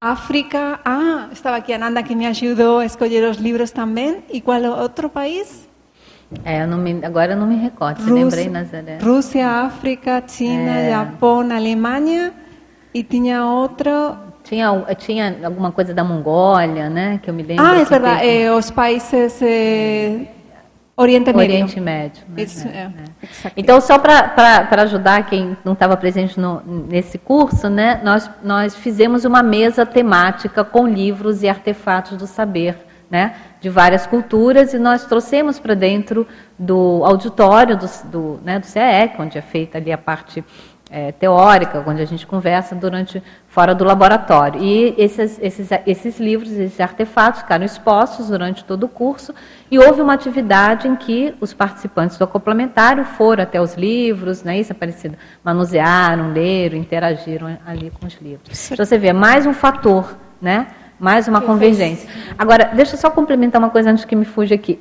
África. 0.00 0.80
Ah, 0.84 1.28
estava 1.32 1.56
aqui 1.56 1.72
a 1.72 1.78
Nanda 1.78 2.02
que 2.02 2.14
me 2.14 2.26
ajudou 2.26 2.78
a 2.78 2.84
escolher 2.84 3.28
os 3.28 3.36
livros 3.36 3.70
também. 3.70 4.24
E 4.30 4.40
qual 4.40 4.62
outro 4.80 5.08
país? 5.08 5.68
É, 6.44 6.62
eu 6.62 6.68
me, 6.76 7.04
agora 7.04 7.32
eu 7.32 7.36
não 7.36 7.46
me 7.46 7.56
recordo. 7.56 7.98
Rússia, 7.98 8.14
lembrei, 8.14 8.48
Nazaré? 8.48 8.98
Rússia, 8.98 9.46
África, 9.46 10.22
China, 10.26 10.78
é. 10.78 10.90
Japão, 10.90 11.40
Alemanha. 11.40 12.32
E 12.92 13.02
tinha 13.02 13.44
outro. 13.44 13.90
Tinha, 14.42 14.84
tinha 14.98 15.36
alguma 15.44 15.70
coisa 15.70 15.94
da 15.94 16.02
Mongólia, 16.02 16.90
né? 16.90 17.20
Que 17.22 17.30
eu 17.30 17.34
me 17.34 17.42
lembro. 17.42 17.64
Ah, 17.64 17.80
é 17.80 17.84
verdade. 17.84 18.26
É, 18.26 18.52
os 18.52 18.70
países. 18.70 19.40
É 19.40 20.41
Oriente 20.96 21.32
Médio. 21.32 21.40
Oriente 21.40 21.80
Médio. 21.80 22.22
Né? 22.28 22.42
Isso, 22.42 22.68
é, 22.68 22.92
é. 23.46 23.52
Então, 23.56 23.80
só 23.80 23.98
para 23.98 24.82
ajudar 24.82 25.26
quem 25.26 25.56
não 25.64 25.72
estava 25.72 25.96
presente 25.96 26.38
no, 26.38 26.62
nesse 26.86 27.16
curso, 27.16 27.68
né, 27.70 28.00
nós, 28.04 28.30
nós 28.42 28.76
fizemos 28.76 29.24
uma 29.24 29.42
mesa 29.42 29.86
temática 29.86 30.62
com 30.62 30.86
livros 30.86 31.42
e 31.42 31.48
artefatos 31.48 32.18
do 32.18 32.26
saber, 32.26 32.76
né, 33.10 33.34
de 33.60 33.70
várias 33.70 34.06
culturas, 34.06 34.74
e 34.74 34.78
nós 34.78 35.06
trouxemos 35.06 35.58
para 35.58 35.74
dentro 35.74 36.26
do 36.58 37.02
auditório 37.04 37.76
do, 37.76 37.86
do, 38.04 38.40
né, 38.44 38.58
do 38.58 38.66
CEEC, 38.66 39.20
onde 39.20 39.38
é 39.38 39.42
feita 39.42 39.78
ali 39.78 39.92
a 39.92 39.98
parte 39.98 40.44
é, 40.92 41.10
teórica, 41.10 41.82
onde 41.86 42.02
a 42.02 42.04
gente 42.04 42.26
conversa 42.26 42.74
durante 42.74 43.22
fora 43.48 43.74
do 43.74 43.82
laboratório. 43.82 44.62
E 44.62 44.94
esses, 44.98 45.38
esses, 45.40 45.70
esses 45.86 46.20
livros, 46.20 46.52
esses 46.52 46.78
artefatos 46.78 47.40
ficaram 47.40 47.64
expostos 47.64 48.28
durante 48.28 48.62
todo 48.62 48.84
o 48.84 48.88
curso 48.88 49.34
e 49.70 49.78
houve 49.78 50.02
uma 50.02 50.12
atividade 50.12 50.86
em 50.86 50.94
que 50.94 51.34
os 51.40 51.54
participantes 51.54 52.18
do 52.18 52.24
acoplamentário 52.24 53.06
foram 53.06 53.42
até 53.42 53.60
os 53.60 53.74
livros, 53.74 54.42
né, 54.42 54.60
isso 54.60 54.72
é 54.72 54.74
parecido, 54.74 55.16
manusearam, 55.42 56.30
leram, 56.32 56.76
interagiram 56.76 57.58
ali 57.66 57.90
com 57.98 58.06
os 58.06 58.20
livros. 58.20 58.70
Então 58.70 58.84
você 58.84 58.98
vê, 58.98 59.14
mais 59.14 59.46
um 59.46 59.54
fator, 59.54 60.14
né? 60.40 60.66
mais 61.00 61.26
uma 61.26 61.40
convergência. 61.40 62.08
Agora, 62.38 62.70
deixa 62.72 62.94
eu 62.94 62.98
só 62.98 63.10
complementar 63.10 63.60
uma 63.60 63.70
coisa 63.70 63.90
antes 63.90 64.04
que 64.04 64.14
me 64.14 64.24
fuja 64.24 64.54
aqui 64.54 64.78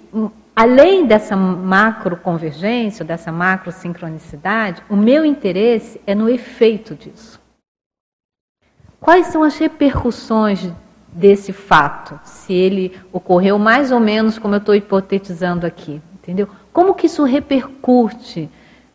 além 0.61 1.07
dessa 1.07 1.35
macro 1.35 2.15
convergência, 2.15 3.03
dessa 3.03 3.31
macro 3.31 3.71
sincronicidade, 3.71 4.83
o 4.87 4.95
meu 4.95 5.25
interesse 5.25 5.99
é 6.05 6.13
no 6.13 6.29
efeito 6.29 6.93
disso. 6.93 7.41
Quais 8.99 9.25
são 9.25 9.41
as 9.41 9.57
repercussões 9.57 10.71
desse 11.11 11.51
fato, 11.51 12.19
se 12.23 12.53
ele 12.53 12.95
ocorreu 13.11 13.57
mais 13.57 13.91
ou 13.91 13.99
menos 13.99 14.37
como 14.37 14.53
eu 14.53 14.59
estou 14.59 14.75
hipotetizando 14.75 15.65
aqui, 15.65 15.99
entendeu? 16.13 16.47
Como 16.71 16.93
que 16.93 17.07
isso 17.07 17.23
repercute 17.23 18.47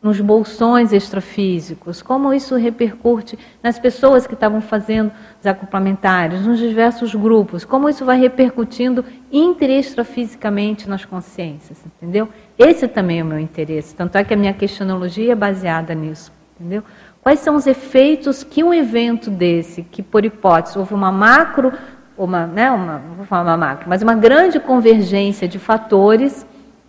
nos 0.06 0.20
bolsões 0.20 0.92
extrafísicos, 0.92 2.00
como 2.00 2.32
isso 2.32 2.54
repercute 2.54 3.36
nas 3.60 3.76
pessoas 3.76 4.24
que 4.24 4.34
estavam 4.34 4.60
fazendo 4.60 5.10
os 5.40 5.46
acoplamentários, 5.46 6.46
nos 6.46 6.60
diversos 6.60 7.12
grupos, 7.12 7.64
como 7.64 7.88
isso 7.88 8.04
vai 8.04 8.16
repercutindo 8.16 9.04
inter 9.32 9.68
extrafisicamente 9.70 10.88
nas 10.88 11.04
consciências, 11.04 11.84
entendeu? 11.84 12.28
Esse 12.56 12.86
também 12.86 13.18
é 13.18 13.24
o 13.24 13.26
meu 13.26 13.40
interesse, 13.40 13.96
tanto 13.96 14.16
é 14.16 14.22
que 14.22 14.32
a 14.32 14.36
minha 14.36 14.54
questionologia 14.54 15.32
é 15.32 15.34
baseada 15.34 15.92
nisso, 15.92 16.30
entendeu? 16.54 16.84
Quais 17.20 17.40
são 17.40 17.56
os 17.56 17.66
efeitos 17.66 18.44
que 18.44 18.62
um 18.62 18.72
evento 18.72 19.28
desse, 19.28 19.82
que 19.82 20.04
por 20.04 20.24
hipótese 20.24 20.78
houve 20.78 20.94
uma 20.94 21.10
macro 21.10 21.72
uma, 22.16 22.46
né, 22.46 22.70
uma, 22.70 23.02
vou 23.16 23.26
falar 23.26 23.42
uma 23.42 23.56
máquina, 23.56 23.86
mas 23.88 24.02
uma 24.02 24.14
grande 24.14 24.58
convergência 24.58 25.46
de 25.46 25.58
fatores, 25.58 26.46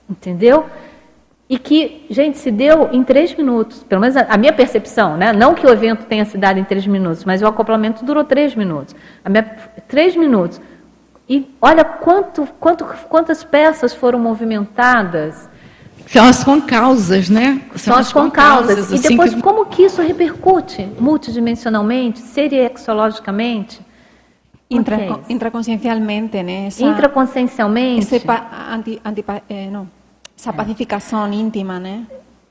entendeu? 0.09 0.65
E 1.49 1.57
que, 1.57 2.05
gente, 2.09 2.37
se 2.37 2.51
deu 2.51 2.89
em 2.91 3.03
três 3.03 3.33
minutos, 3.33 3.81
pelo 3.83 4.01
menos 4.01 4.17
a, 4.17 4.27
a, 4.29 4.37
minha 4.37 4.51
percepção, 4.51 5.15
né? 5.15 5.31
Não 5.31 5.53
que 5.53 5.65
o 5.65 5.69
evento 5.69 6.05
tenha 6.05 6.25
se 6.25 6.37
dado 6.37 6.59
em 6.59 6.63
três 6.63 6.85
minutos, 6.85 7.23
mas 7.23 7.41
o 7.41 7.47
acoplamento 7.47 8.03
durou 8.03 8.25
três 8.25 8.53
minutos. 8.53 8.93
A 9.23 9.29
minha, 9.29 9.43
três 9.87 10.15
minutos. 10.15 10.59
E 11.29 11.49
olha 11.61 11.85
quanto, 11.85 12.45
quanto, 12.59 12.85
quantas 13.09 13.45
peças 13.45 13.93
foram 13.93 14.19
movimentadas. 14.19 15.49
São 16.05 16.25
as 16.25 16.43
concausas, 16.43 17.29
né? 17.29 17.61
São, 17.75 17.93
São 17.93 17.95
as 17.97 18.11
concausas. 18.11 18.91
E 18.91 18.95
assim 18.95 19.09
depois, 19.09 19.33
que... 19.33 19.41
como 19.41 19.65
que 19.65 19.83
isso 19.83 20.01
repercute 20.01 20.85
multidimensionalmente, 20.99 22.19
seriexologicamente? 22.19 23.81
Intra, 24.69 25.21
intraconsciencialmente, 25.29 26.43
né? 26.43 26.67
Essa, 26.67 26.83
intraconsciencialmente. 26.83 28.15
Esse 28.15 28.25
anti, 28.69 29.01
anti, 29.03 29.25
eh, 29.49 29.69
não, 29.69 29.87
essa 30.37 30.53
pacificação 30.53 31.31
íntima, 31.33 31.79
né? 31.79 32.05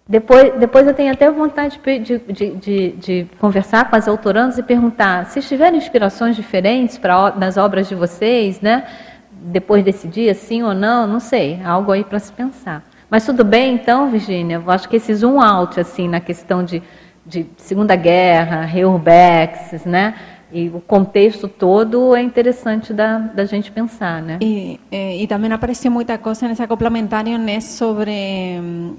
Depois, 0.09 0.53
depois 0.59 0.87
eu 0.87 0.95
tenho 0.95 1.13
até 1.13 1.31
vontade 1.31 1.81
de, 1.85 2.19
de, 2.19 2.51
de, 2.51 2.91
de, 2.93 3.27
conversar 3.41 3.89
com 3.91 3.97
as 3.97 4.07
autorandas 4.07 4.57
e 4.59 4.63
perguntar 4.63 5.27
se 5.27 5.41
tiverem 5.41 5.79
inspirações 5.79 6.37
diferentes 6.37 6.97
para 6.99 7.35
nas 7.37 7.57
obras 7.57 7.89
de 7.89 7.95
vocês, 7.95 8.61
né? 8.61 8.87
Depois 9.33 9.85
desse 9.85 10.07
dia, 10.07 10.35
sim 10.35 10.63
ou 10.63 10.75
não, 10.75 11.07
não 11.07 11.21
sei, 11.21 11.61
algo 11.65 11.93
aí 11.93 12.05
para 12.05 12.19
se 12.19 12.33
pensar. 12.33 12.85
Mas 13.11 13.25
tudo 13.25 13.45
bem, 13.45 13.75
então, 13.75 14.11
Virginia. 14.11 14.63
Eu 14.65 14.71
acho 14.71 14.89
que 14.89 14.97
esse 14.97 15.15
zoom 15.15 15.41
out, 15.41 15.79
assim, 15.79 16.09
na 16.09 16.21
questão 16.21 16.65
de, 16.65 16.83
de 17.25 17.47
Segunda 17.57 17.95
Guerra, 17.97 18.63
Reurbex, 18.63 19.85
né? 19.85 20.15
E 20.53 20.69
o 20.69 20.81
contexto 20.81 21.49
todo 21.49 22.15
é 22.15 22.23
interessante 22.23 22.93
da, 22.93 23.19
da 23.19 23.45
gente 23.45 23.73
pensar, 23.73 24.23
né? 24.23 24.39
E, 24.41 24.79
e, 24.93 25.23
e 25.23 25.27
também 25.27 25.51
apareceu 25.51 25.91
muita 25.91 26.17
coisa 26.19 26.47
nesse 26.47 26.65
complementário 26.69 27.37
né, 27.37 27.61
sobre 27.61 28.13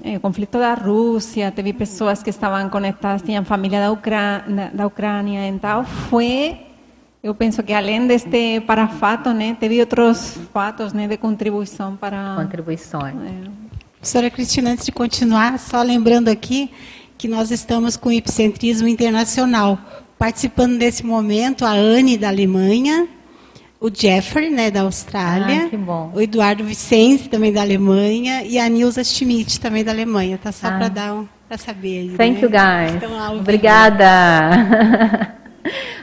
eh, 0.04 0.16
o 0.16 0.20
conflito 0.20 0.58
da 0.58 0.74
Rússia. 0.74 1.50
Teve 1.50 1.72
pessoas 1.72 2.22
que 2.22 2.28
estavam 2.28 2.68
conectadas, 2.68 3.22
tinham 3.22 3.44
família 3.44 3.80
da, 3.80 3.90
Ucrânia, 3.90 4.44
da, 4.46 4.68
da 4.68 4.86
Ucrânia. 4.86 5.48
Então, 5.48 5.84
foi, 5.84 6.60
eu 7.22 7.34
penso 7.34 7.62
que 7.62 7.72
além 7.72 8.06
deste 8.06 8.60
parafato, 8.60 9.32
né, 9.32 9.56
teve 9.58 9.80
outros 9.80 10.38
fatos 10.52 10.92
né, 10.92 11.08
de 11.08 11.16
contribuição 11.16 11.96
para... 11.96 12.36
Contribuições. 12.36 13.14
É. 13.14 13.68
Professora 13.94 14.30
Cristina, 14.30 14.72
antes 14.72 14.84
de 14.84 14.92
continuar, 14.92 15.58
só 15.58 15.82
lembrando 15.82 16.28
aqui 16.28 16.70
que 17.16 17.26
nós 17.26 17.50
estamos 17.50 17.96
com 17.96 18.10
o 18.10 18.12
epicentrismo 18.12 18.86
internacional 18.86 19.78
participando 20.18 20.78
desse 20.78 21.06
momento 21.06 21.64
a 21.64 21.70
Anne 21.70 22.18
da 22.18 22.28
Alemanha, 22.28 23.06
o 23.80 23.88
Jeffrey, 23.92 24.50
né, 24.50 24.70
da 24.70 24.82
Austrália, 24.82 25.70
ah, 25.72 26.10
o 26.12 26.20
Eduardo 26.20 26.64
Vicente 26.64 27.28
também 27.28 27.52
da 27.52 27.60
Alemanha 27.60 28.42
e 28.42 28.58
a 28.58 28.68
Nilza 28.68 29.04
Schmidt 29.04 29.60
também 29.60 29.84
da 29.84 29.92
Alemanha, 29.92 30.36
tá 30.36 30.50
só 30.50 30.66
ah. 30.66 30.72
para 30.72 30.88
dar 30.88 31.14
um, 31.14 31.28
para 31.48 31.56
saber 31.56 32.00
aí, 32.00 32.08
Thank 32.16 32.40
né? 32.40 32.40
you 32.42 32.50
guys. 32.50 33.40
Obrigada. 33.40 34.04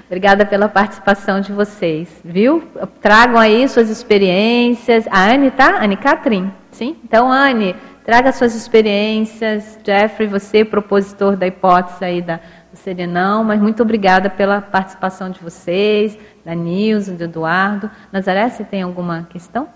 Obrigada 0.07 0.45
pela 0.45 0.70
participação 0.70 1.41
de 1.41 1.51
vocês, 1.51 2.07
viu? 2.24 2.63
Tragam 3.01 3.39
aí 3.39 3.68
suas 3.68 3.89
experiências. 3.89 5.05
A 5.09 5.32
Anne 5.32 5.49
tá? 5.49 5.84
Anne 5.84 5.97
Catrin, 5.97 6.51
sim? 6.72 6.95
Então, 7.03 7.32
Anne, 7.32 7.76
traga 8.05 8.32
suas 8.32 8.55
experiências. 8.55 9.80
Jeffrey, 9.84 10.28
você, 10.28 10.63
propositor 10.63 11.36
da 11.36 11.47
hipótese 11.47 12.05
aí 12.05 12.22
da 12.22 12.39
seria 12.76 13.07
não, 13.07 13.43
mas 13.43 13.61
muito 13.61 13.82
obrigada 13.82 14.30
pela 14.30 14.61
participação 14.61 15.30
de 15.30 15.39
vocês, 15.39 16.17
da 16.43 16.53
Nilson, 16.53 17.15
do 17.15 17.23
Eduardo. 17.23 17.89
Nazaré, 18.11 18.49
você 18.49 18.63
tem 18.63 18.82
alguma 18.82 19.23
questão? 19.23 19.67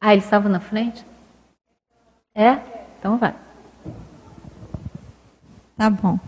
Ah, 0.00 0.12
ele 0.12 0.22
estava 0.22 0.48
na 0.48 0.60
frente? 0.60 1.04
É? 2.34 2.58
Então 2.98 3.18
vai. 3.18 3.34
Tá 5.76 5.90
bom. 5.90 6.18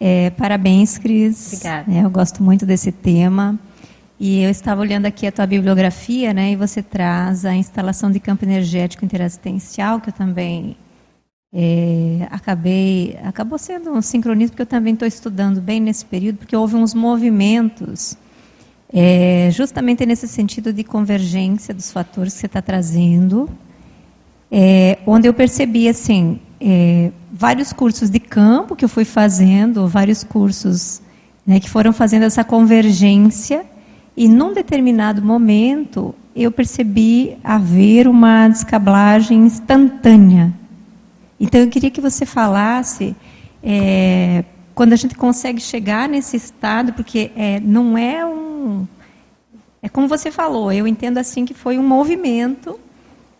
É, 0.00 0.30
parabéns, 0.30 0.98
Cris. 0.98 1.54
Obrigada. 1.54 1.92
É, 1.92 2.04
eu 2.04 2.10
gosto 2.10 2.42
muito 2.42 2.64
desse 2.64 2.92
tema. 2.92 3.58
E 4.20 4.42
eu 4.42 4.50
estava 4.50 4.80
olhando 4.80 5.06
aqui 5.06 5.26
a 5.26 5.32
tua 5.32 5.46
bibliografia, 5.46 6.34
né? 6.34 6.52
E 6.52 6.56
você 6.56 6.82
traz 6.82 7.44
a 7.44 7.54
instalação 7.54 8.10
de 8.10 8.18
campo 8.18 8.44
energético 8.44 9.04
interassistencial, 9.04 10.00
que 10.00 10.08
eu 10.08 10.12
também 10.12 10.76
é, 11.52 12.28
acabei, 12.30 13.18
acabou 13.22 13.58
sendo 13.58 13.90
um 13.90 14.02
sincronismo, 14.02 14.50
porque 14.50 14.62
eu 14.62 14.66
também 14.66 14.94
estou 14.94 15.08
estudando 15.08 15.60
bem 15.60 15.80
nesse 15.80 16.04
período, 16.04 16.38
porque 16.38 16.54
houve 16.54 16.76
uns 16.76 16.92
movimentos, 16.92 18.16
é, 18.92 19.48
justamente 19.52 20.04
nesse 20.04 20.28
sentido 20.28 20.72
de 20.72 20.84
convergência 20.84 21.72
dos 21.72 21.90
fatores 21.90 22.34
que 22.34 22.40
você 22.40 22.46
está 22.46 22.60
trazendo, 22.60 23.48
é, 24.50 24.98
onde 25.06 25.26
eu 25.26 25.34
percebi, 25.34 25.88
assim, 25.88 26.38
é, 26.60 27.10
vários 27.32 27.72
cursos 27.72 28.10
de 28.10 28.20
campo 28.20 28.76
que 28.76 28.84
eu 28.84 28.88
fui 28.88 29.04
fazendo, 29.04 29.86
vários 29.88 30.24
cursos 30.24 31.00
né, 31.46 31.60
que 31.60 31.68
foram 31.68 31.92
fazendo 31.92 32.24
essa 32.24 32.44
convergência, 32.44 33.64
e 34.14 34.28
num 34.28 34.52
determinado 34.52 35.22
momento 35.22 36.14
eu 36.34 36.50
percebi 36.52 37.36
haver 37.42 38.06
uma 38.06 38.48
descablagem 38.48 39.46
instantânea 39.46 40.57
então, 41.40 41.60
eu 41.60 41.68
queria 41.68 41.90
que 41.90 42.00
você 42.00 42.26
falasse 42.26 43.14
é, 43.62 44.44
quando 44.74 44.92
a 44.92 44.96
gente 44.96 45.14
consegue 45.14 45.60
chegar 45.60 46.08
nesse 46.08 46.36
estado, 46.36 46.92
porque 46.92 47.30
é, 47.36 47.60
não 47.60 47.96
é 47.96 48.24
um. 48.24 48.86
É 49.80 49.88
como 49.88 50.08
você 50.08 50.30
falou, 50.30 50.72
eu 50.72 50.86
entendo 50.86 51.18
assim 51.18 51.44
que 51.44 51.54
foi 51.54 51.78
um 51.78 51.86
movimento, 51.86 52.78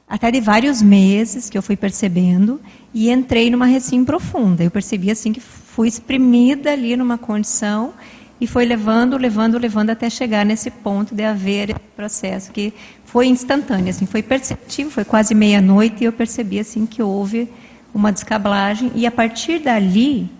até 0.09 0.30
de 0.30 0.40
vários 0.40 0.80
meses, 0.80 1.51
que 1.51 1.59
eu 1.59 1.62
fui 1.62 1.76
percebendo, 1.76 2.61
e 2.94 3.11
entrei 3.11 3.51
numa 3.51 3.66
recém 3.66 4.05
profunda. 4.05 4.62
Eu 4.62 4.70
percebi 4.70 5.11
assim 5.11 5.32
que 5.32 5.40
fui 5.40 5.88
exprimida 5.88 6.72
ali 6.72 6.96
numa 6.96 7.18
condição 7.18 7.92
e 8.40 8.46
foi 8.46 8.64
levando, 8.64 9.16
levando, 9.16 9.59
levando 9.59 9.90
até 9.90 10.09
chegar 10.09 10.46
nesse 10.46 10.70
ponto 10.70 11.14
de 11.14 11.24
haver 11.24 11.70
esse 11.70 11.80
processo 11.96 12.53
que 12.53 12.72
foi 13.05 13.26
instantâneo, 13.26 13.90
assim, 13.90 14.07
foi 14.07 14.22
perceptível, 14.22 14.92
foi 14.92 15.05
quase 15.05 15.34
meia-noite 15.34 16.03
e 16.03 16.05
eu 16.05 16.12
percebi 16.12 16.61
assim 16.61 16.86
que 16.86 17.03
houve 17.03 17.49
uma 17.95 18.12
descablagem 18.12 18.93
e 18.95 19.07
a 19.07 19.11
partir 19.11 19.59
dali 19.59 20.30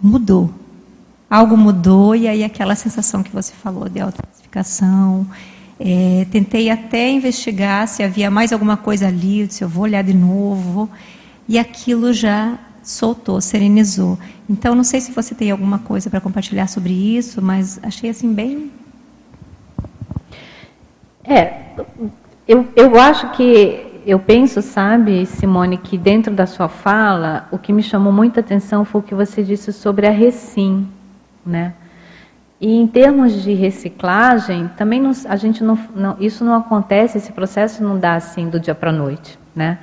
mudou. 0.00 0.52
Algo 1.30 1.56
mudou 1.56 2.16
e 2.16 2.26
aí 2.26 2.42
aquela 2.42 2.74
sensação 2.74 3.22
que 3.22 3.30
você 3.30 3.52
falou 3.52 3.88
de 3.88 4.00
autoclassificação. 4.00 5.26
É, 5.78 6.26
tentei 6.30 6.70
até 6.70 7.10
investigar 7.10 7.86
se 7.86 8.02
havia 8.02 8.30
mais 8.30 8.52
alguma 8.52 8.76
coisa 8.76 9.06
ali, 9.06 9.46
se 9.50 9.62
eu 9.62 9.68
vou 9.68 9.84
olhar 9.84 10.02
de 10.02 10.14
novo, 10.14 10.90
e 11.48 11.58
aquilo 11.58 12.12
já 12.12 12.58
soltou, 12.82 13.40
serenizou. 13.40 14.18
Então, 14.48 14.74
não 14.74 14.82
sei 14.82 15.00
se 15.00 15.12
você 15.12 15.34
tem 15.34 15.50
alguma 15.50 15.78
coisa 15.78 16.08
para 16.10 16.20
compartilhar 16.20 16.66
sobre 16.66 16.92
isso, 16.92 17.40
mas 17.42 17.78
achei 17.82 18.10
assim 18.10 18.32
bem. 18.32 18.72
É, 21.22 21.52
eu, 22.46 22.66
eu 22.74 22.98
acho 22.98 23.30
que 23.32 23.87
eu 24.08 24.18
penso, 24.18 24.62
sabe, 24.62 25.26
Simone, 25.26 25.76
que 25.76 25.98
dentro 25.98 26.32
da 26.32 26.46
sua 26.46 26.66
fala, 26.66 27.46
o 27.50 27.58
que 27.58 27.74
me 27.74 27.82
chamou 27.82 28.10
muita 28.10 28.40
atenção 28.40 28.82
foi 28.82 29.02
o 29.02 29.04
que 29.04 29.14
você 29.14 29.42
disse 29.42 29.70
sobre 29.70 30.06
a 30.06 30.10
recim, 30.10 30.88
né? 31.44 31.74
E 32.58 32.74
em 32.74 32.86
termos 32.86 33.42
de 33.42 33.52
reciclagem, 33.52 34.70
também 34.78 34.98
não, 34.98 35.12
a 35.28 35.36
gente 35.36 35.62
não, 35.62 35.78
não, 35.94 36.16
isso 36.18 36.42
não 36.42 36.54
acontece, 36.54 37.18
esse 37.18 37.32
processo 37.32 37.84
não 37.84 37.98
dá 37.98 38.14
assim 38.14 38.48
do 38.48 38.58
dia 38.58 38.74
para 38.74 38.88
a 38.88 38.92
noite, 38.94 39.38
né? 39.54 39.78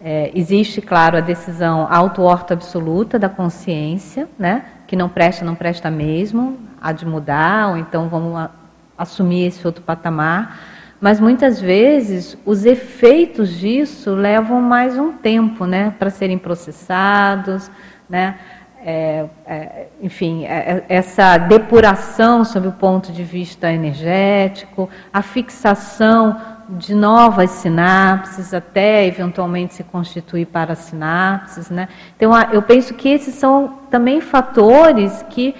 É, 0.00 0.30
existe, 0.34 0.80
claro, 0.80 1.18
a 1.18 1.20
decisão 1.20 1.86
auto-orto 1.90 2.54
absoluta 2.54 3.18
da 3.18 3.28
consciência, 3.28 4.26
né? 4.38 4.64
Que 4.86 4.96
não 4.96 5.10
presta, 5.10 5.44
não 5.44 5.54
presta 5.54 5.90
mesmo, 5.90 6.56
há 6.80 6.92
de 6.92 7.04
mudar, 7.04 7.68
ou 7.68 7.76
então 7.76 8.08
vamos 8.08 8.36
a, 8.36 8.50
assumir 8.96 9.48
esse 9.48 9.66
outro 9.66 9.82
patamar. 9.82 10.75
Mas 11.00 11.20
muitas 11.20 11.60
vezes 11.60 12.38
os 12.44 12.64
efeitos 12.64 13.50
disso 13.58 14.14
levam 14.14 14.60
mais 14.60 14.98
um 14.98 15.12
tempo, 15.12 15.66
né, 15.66 15.94
para 15.98 16.10
serem 16.10 16.38
processados, 16.38 17.70
né? 18.08 18.38
É, 18.88 19.26
é, 19.44 19.86
enfim, 20.00 20.44
é, 20.44 20.84
é, 20.88 20.96
essa 20.96 21.36
depuração 21.38 22.44
sob 22.44 22.68
o 22.68 22.72
ponto 22.72 23.10
de 23.10 23.24
vista 23.24 23.72
energético, 23.72 24.88
a 25.12 25.22
fixação 25.22 26.40
de 26.68 26.94
novas 26.94 27.50
sinapses, 27.50 28.54
até 28.54 29.04
eventualmente 29.04 29.74
se 29.74 29.82
constituir 29.82 30.46
para 30.46 30.76
sinapses. 30.76 31.68
Né? 31.68 31.88
Então, 32.16 32.30
eu 32.52 32.62
penso 32.62 32.94
que 32.94 33.08
esses 33.08 33.34
são 33.34 33.80
também 33.90 34.20
fatores 34.20 35.24
que 35.30 35.52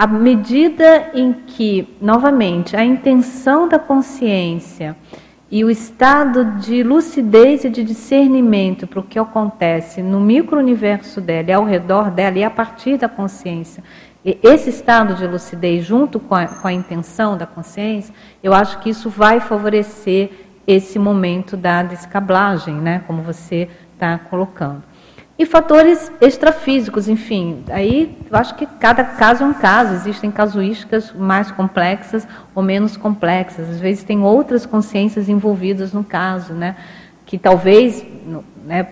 à 0.00 0.06
medida 0.06 1.10
em 1.12 1.30
que, 1.30 1.86
novamente, 2.00 2.74
a 2.74 2.82
intenção 2.82 3.68
da 3.68 3.78
consciência 3.78 4.96
e 5.50 5.62
o 5.62 5.68
estado 5.68 6.58
de 6.58 6.82
lucidez 6.82 7.64
e 7.64 7.68
de 7.68 7.84
discernimento 7.84 8.86
para 8.86 9.00
o 9.00 9.02
que 9.02 9.18
acontece 9.18 10.00
no 10.00 10.18
micro-universo 10.18 11.20
dela 11.20 11.50
e 11.50 11.52
ao 11.52 11.66
redor 11.66 12.10
dela 12.10 12.38
e 12.38 12.42
a 12.42 12.48
partir 12.48 12.96
da 12.96 13.10
consciência 13.10 13.84
esse 14.24 14.70
estado 14.70 15.16
de 15.16 15.26
lucidez 15.26 15.84
junto 15.84 16.18
com 16.18 16.34
a, 16.34 16.46
com 16.46 16.68
a 16.68 16.72
intenção 16.72 17.36
da 17.36 17.44
consciência, 17.46 18.14
eu 18.42 18.54
acho 18.54 18.78
que 18.78 18.88
isso 18.88 19.10
vai 19.10 19.38
favorecer 19.38 20.30
esse 20.66 20.98
momento 20.98 21.58
da 21.58 21.82
descablagem, 21.82 22.74
né, 22.74 23.02
como 23.06 23.20
você 23.20 23.68
está 23.92 24.18
colocando. 24.18 24.82
E 25.40 25.46
fatores 25.46 26.12
extrafísicos, 26.20 27.08
enfim, 27.08 27.64
aí 27.70 28.14
eu 28.30 28.36
acho 28.36 28.54
que 28.56 28.66
cada 28.66 29.02
caso 29.02 29.42
é 29.42 29.46
um 29.46 29.54
caso, 29.54 29.94
existem 29.94 30.30
casuísticas 30.30 31.14
mais 31.14 31.50
complexas 31.50 32.28
ou 32.54 32.62
menos 32.62 32.94
complexas, 32.98 33.70
às 33.70 33.80
vezes 33.80 34.04
tem 34.04 34.20
outras 34.20 34.66
consciências 34.66 35.30
envolvidas 35.30 35.94
no 35.94 36.04
caso, 36.04 36.52
né, 36.52 36.76
que 37.24 37.38
talvez, 37.38 38.04
né, 38.66 38.88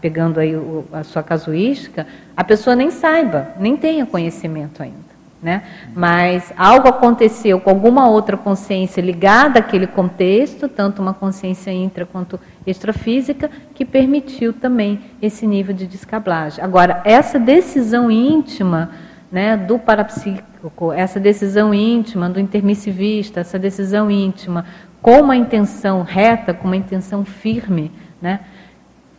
pegando 0.00 0.38
aí 0.38 0.54
a 0.92 1.02
sua 1.02 1.20
casuística, 1.24 2.06
a 2.36 2.44
pessoa 2.44 2.76
nem 2.76 2.92
saiba, 2.92 3.48
nem 3.58 3.76
tenha 3.76 4.06
conhecimento 4.06 4.84
ainda. 4.84 5.11
Né? 5.42 5.64
Mas 5.92 6.52
algo 6.56 6.86
aconteceu 6.86 7.58
com 7.58 7.68
alguma 7.68 8.08
outra 8.08 8.36
consciência 8.36 9.00
ligada 9.00 9.58
àquele 9.58 9.88
contexto, 9.88 10.68
tanto 10.68 11.02
uma 11.02 11.12
consciência 11.12 11.72
intra 11.72 12.06
quanto 12.06 12.38
extrafísica, 12.64 13.50
que 13.74 13.84
permitiu 13.84 14.52
também 14.52 15.00
esse 15.20 15.44
nível 15.44 15.74
de 15.74 15.84
descablagem. 15.84 16.62
Agora, 16.62 17.02
essa 17.04 17.40
decisão 17.40 18.08
íntima 18.08 18.90
né, 19.32 19.56
do 19.56 19.80
parapsíquico, 19.80 20.92
essa 20.92 21.18
decisão 21.18 21.74
íntima 21.74 22.30
do 22.30 22.38
intermissivista, 22.38 23.40
essa 23.40 23.58
decisão 23.58 24.08
íntima 24.08 24.64
com 25.00 25.22
uma 25.22 25.34
intenção 25.34 26.02
reta, 26.02 26.54
com 26.54 26.68
uma 26.68 26.76
intenção 26.76 27.24
firme, 27.24 27.90
né, 28.20 28.40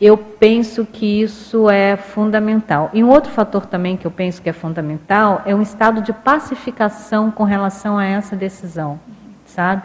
eu 0.05 0.17
penso 0.17 0.85
que 0.85 1.21
isso 1.21 1.69
é 1.69 1.95
fundamental. 1.95 2.89
E 2.93 3.03
um 3.03 3.09
outro 3.09 3.31
fator 3.31 3.65
também 3.65 3.95
que 3.95 4.05
eu 4.05 4.11
penso 4.11 4.41
que 4.41 4.49
é 4.49 4.53
fundamental 4.53 5.41
é 5.45 5.55
um 5.55 5.61
estado 5.61 6.01
de 6.01 6.11
pacificação 6.11 7.31
com 7.31 7.43
relação 7.43 7.97
a 7.97 8.05
essa 8.05 8.35
decisão, 8.35 8.99
sabe? 9.45 9.83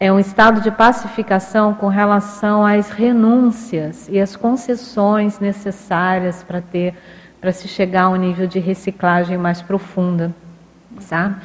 É 0.00 0.10
um 0.10 0.18
estado 0.18 0.60
de 0.60 0.70
pacificação 0.70 1.74
com 1.74 1.88
relação 1.88 2.64
às 2.64 2.88
renúncias 2.88 4.08
e 4.08 4.18
às 4.18 4.34
concessões 4.34 5.38
necessárias 5.38 6.42
para 6.42 6.60
ter 6.62 6.94
para 7.38 7.52
se 7.52 7.68
chegar 7.68 8.04
a 8.04 8.08
um 8.08 8.16
nível 8.16 8.46
de 8.46 8.58
reciclagem 8.58 9.36
mais 9.36 9.60
profunda, 9.60 10.34
sabe? 11.00 11.36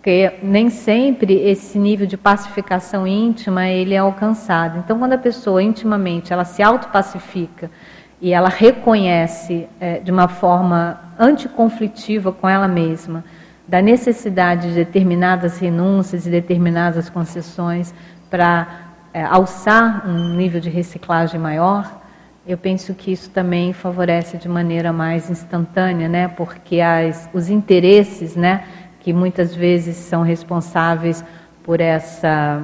Porque 0.00 0.32
nem 0.42 0.70
sempre 0.70 1.34
esse 1.34 1.78
nível 1.78 2.06
de 2.06 2.16
pacificação 2.16 3.06
íntima 3.06 3.68
ele 3.68 3.92
é 3.92 3.98
alcançado. 3.98 4.78
Então, 4.78 4.98
quando 4.98 5.12
a 5.12 5.18
pessoa 5.18 5.62
intimamente 5.62 6.32
ela 6.32 6.46
se 6.46 6.62
autopacifica 6.62 7.70
e 8.18 8.32
ela 8.32 8.48
reconhece 8.48 9.68
é, 9.78 9.98
de 9.98 10.10
uma 10.10 10.26
forma 10.26 10.98
anticonflitiva 11.18 12.32
com 12.32 12.48
ela 12.48 12.66
mesma 12.66 13.22
da 13.68 13.82
necessidade 13.82 14.68
de 14.68 14.74
determinadas 14.74 15.58
renúncias 15.58 16.26
e 16.26 16.30
determinadas 16.30 17.10
concessões 17.10 17.94
para 18.30 18.68
é, 19.12 19.22
alçar 19.22 20.08
um 20.08 20.34
nível 20.34 20.62
de 20.62 20.70
reciclagem 20.70 21.38
maior, 21.38 22.00
eu 22.46 22.56
penso 22.56 22.94
que 22.94 23.12
isso 23.12 23.28
também 23.28 23.74
favorece 23.74 24.38
de 24.38 24.48
maneira 24.48 24.94
mais 24.94 25.28
instantânea, 25.28 26.08
né? 26.08 26.26
Porque 26.26 26.80
as, 26.80 27.28
os 27.34 27.50
interesses, 27.50 28.34
né? 28.34 28.64
Que 29.00 29.12
muitas 29.12 29.54
vezes 29.54 29.96
são 29.96 30.22
responsáveis 30.22 31.24
por 31.64 31.80
essa, 31.80 32.62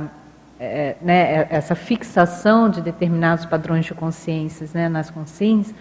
é, 0.61 0.97
né, 1.01 1.47
essa 1.51 1.75
fixação 1.75 2.69
de 2.69 2.81
determinados 2.81 3.45
padrões 3.47 3.85
de 3.85 3.95
consciências 3.95 4.73
né, 4.73 4.89
nas 4.89 5.11
consciências, 5.11 5.75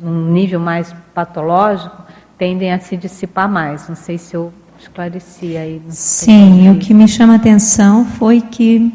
num 0.00 0.30
nível 0.30 0.60
mais 0.60 0.94
patológico, 1.14 1.96
tendem 2.38 2.72
a 2.72 2.78
se 2.78 2.96
dissipar 2.96 3.48
mais. 3.48 3.88
Não 3.88 3.96
sei 3.96 4.18
se 4.18 4.34
eu 4.34 4.52
esclareci 4.78 5.56
aí. 5.56 5.82
Sim, 5.88 6.70
o 6.70 6.78
que 6.78 6.94
me 6.94 7.08
chama 7.08 7.34
a 7.34 7.36
atenção 7.36 8.04
foi 8.04 8.40
que, 8.40 8.92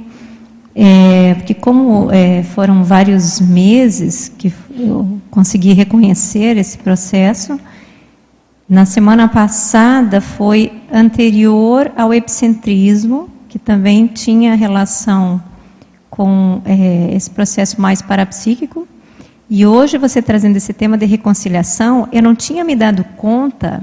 é, 0.75 1.34
porque 1.36 1.53
como 1.53 2.11
é, 2.11 2.43
foram 2.43 2.84
vários 2.84 3.41
meses 3.41 4.30
que 4.30 4.53
eu 4.69 5.19
consegui 5.30 5.73
reconhecer 5.73 6.57
esse 6.57 6.77
processo, 6.77 7.59
na 8.70 8.86
semana 8.86 9.28
passada 9.28 10.22
foi 10.22 10.72
anterior 10.93 11.91
ao 11.97 12.13
epicentrismo, 12.13 13.28
que 13.47 13.57
também 13.57 14.05
tinha 14.05 14.53
relação 14.53 15.41
com 16.07 16.61
é, 16.65 17.15
esse 17.15 17.32
processo 17.32 17.82
mais 17.82 17.99
parapsíquico. 17.99 18.88
E 19.49 19.65
hoje 19.65 19.97
você 19.97 20.22
trazendo 20.22 20.57
esse 20.57 20.72
tema 20.72 20.99
de 20.99 21.07
reconciliação, 21.07 22.07
eu 22.11 22.22
não 22.22 22.36
tinha 22.36 22.63
me 22.63 22.76
dado 22.76 23.03
conta 23.17 23.82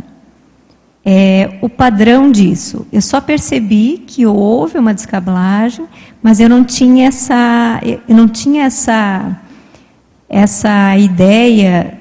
é, 1.05 1.59
o 1.61 1.69
padrão 1.69 2.31
disso. 2.31 2.87
Eu 2.93 3.03
só 3.03 3.21
percebi 3.21 4.05
que 4.07 4.25
houve 4.25 4.79
uma 4.79 4.95
descablagem, 4.95 5.87
mas 6.23 6.39
eu 6.39 6.49
não 6.49 6.63
tinha 6.63 7.09
essa, 7.09 7.81
eu 7.83 8.15
não 8.15 8.29
tinha 8.29 8.67
essa, 8.67 9.37
essa 10.29 10.97
ideia 10.97 11.96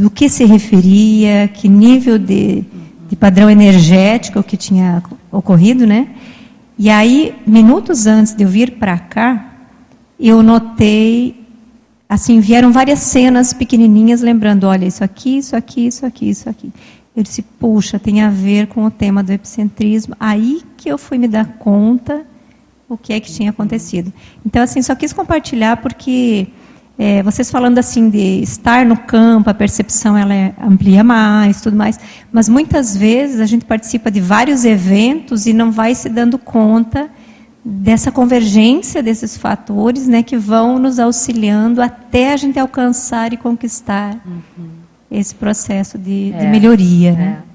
do 0.00 0.10
que 0.10 0.28
se 0.28 0.44
referia, 0.44 1.48
que 1.48 1.68
nível 1.68 2.18
de, 2.18 2.64
de 3.08 3.16
padrão 3.16 3.50
energético 3.50 4.42
que 4.42 4.56
tinha 4.56 5.02
ocorrido, 5.30 5.86
né? 5.86 6.08
E 6.78 6.88
aí, 6.88 7.34
minutos 7.46 8.06
antes 8.06 8.34
de 8.34 8.42
eu 8.42 8.48
vir 8.48 8.72
para 8.72 8.98
cá, 8.98 9.52
eu 10.18 10.42
notei, 10.42 11.46
assim, 12.08 12.40
vieram 12.40 12.72
várias 12.72 13.00
cenas 13.00 13.52
pequenininhas 13.52 14.22
lembrando, 14.22 14.64
olha, 14.64 14.86
isso 14.86 15.04
aqui, 15.04 15.38
isso 15.38 15.54
aqui, 15.54 15.86
isso 15.86 16.06
aqui, 16.06 16.30
isso 16.30 16.48
aqui. 16.48 16.72
Eu 17.14 17.22
disse, 17.22 17.42
puxa, 17.42 17.98
tem 17.98 18.22
a 18.22 18.30
ver 18.30 18.68
com 18.68 18.84
o 18.84 18.90
tema 18.90 19.22
do 19.22 19.32
epicentrismo. 19.32 20.16
Aí 20.18 20.62
que 20.76 20.88
eu 20.88 20.96
fui 20.96 21.18
me 21.18 21.28
dar 21.28 21.58
conta 21.58 22.24
o 22.88 22.96
que 22.96 23.12
é 23.12 23.20
que 23.20 23.30
tinha 23.30 23.50
acontecido. 23.50 24.12
Então, 24.44 24.62
assim, 24.62 24.80
só 24.80 24.94
quis 24.94 25.12
compartilhar 25.12 25.76
porque 25.78 26.48
é, 27.02 27.22
vocês 27.22 27.50
falando 27.50 27.78
assim 27.78 28.10
de 28.10 28.42
estar 28.42 28.84
no 28.84 28.94
campo, 28.94 29.48
a 29.48 29.54
percepção 29.54 30.18
ela 30.18 30.34
é, 30.34 30.52
amplia 30.60 31.02
mais, 31.02 31.62
tudo 31.62 31.74
mais, 31.74 31.98
mas 32.30 32.46
muitas 32.46 32.94
vezes 32.94 33.40
a 33.40 33.46
gente 33.46 33.64
participa 33.64 34.10
de 34.10 34.20
vários 34.20 34.66
eventos 34.66 35.46
e 35.46 35.54
não 35.54 35.72
vai 35.72 35.94
se 35.94 36.10
dando 36.10 36.36
conta 36.36 37.08
dessa 37.64 38.12
convergência 38.12 39.02
desses 39.02 39.34
fatores, 39.38 40.06
né, 40.06 40.22
que 40.22 40.36
vão 40.36 40.78
nos 40.78 40.98
auxiliando 40.98 41.80
até 41.80 42.34
a 42.34 42.36
gente 42.36 42.58
alcançar 42.58 43.32
e 43.32 43.38
conquistar 43.38 44.20
uhum. 44.26 44.68
esse 45.10 45.34
processo 45.34 45.96
de, 45.96 46.34
é, 46.34 46.36
de 46.36 46.46
melhoria, 46.48 47.12
né? 47.12 47.42
É. 47.46 47.50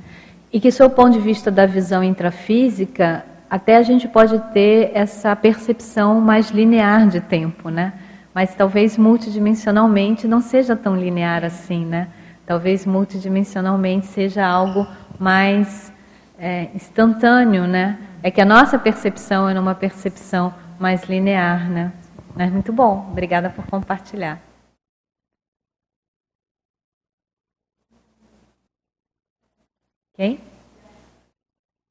E 0.54 0.60
que, 0.60 0.72
sob 0.72 0.92
o 0.92 0.96
ponto 0.96 1.12
de 1.12 1.20
vista 1.20 1.52
da 1.52 1.68
visão 1.68 2.04
intrafísica, 2.04 3.24
até 3.48 3.78
a 3.78 3.84
gente 3.84 4.08
pode 4.08 4.40
ter 4.54 4.90
essa 4.96 5.36
percepção 5.36 6.20
mais 6.20 6.50
linear 6.50 7.08
de 7.08 7.20
tempo, 7.20 7.70
né? 7.70 7.94
Mas 8.36 8.54
talvez 8.54 8.98
multidimensionalmente 8.98 10.28
não 10.28 10.42
seja 10.42 10.76
tão 10.76 10.94
linear 10.94 11.46
assim, 11.46 11.86
né? 11.86 12.10
Talvez 12.46 12.86
multidimensionalmente 12.86 14.08
seja 14.08 14.46
algo 14.46 14.86
mais 15.18 15.94
é, 16.38 16.70
instantâneo, 16.76 17.66
né? 17.66 17.98
É 18.22 18.30
que 18.30 18.42
a 18.42 18.46
nossa 18.46 18.78
percepção 18.78 19.48
é 19.50 19.58
uma 19.58 19.74
percepção 19.74 20.54
mais 20.78 21.06
linear, 21.06 21.70
né? 21.70 21.94
Mas 22.36 22.52
muito 22.52 22.74
bom, 22.74 23.08
obrigada 23.10 23.50
por 23.50 23.66
compartilhar. 23.68 24.42
Quem? 30.14 30.42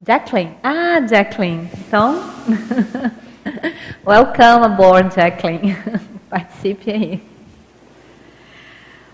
Jacqueline. 0.05 0.55
Ah, 0.61 1.01
Jacqueline. 1.07 1.71
Então, 1.87 2.21
welcome 4.05 4.65
aboard, 4.65 5.15
Jacqueline. 5.15 5.75
Participe 6.65 6.91
aí. 6.91 7.21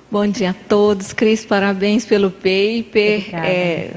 Bom 0.10 0.26
dia 0.28 0.52
a 0.52 0.54
todos. 0.54 1.12
Cris, 1.12 1.46
parabéns 1.46 2.06
pelo 2.06 2.32
paper. 2.32 3.20
Obrigada, 3.20 3.48
é, 3.48 3.92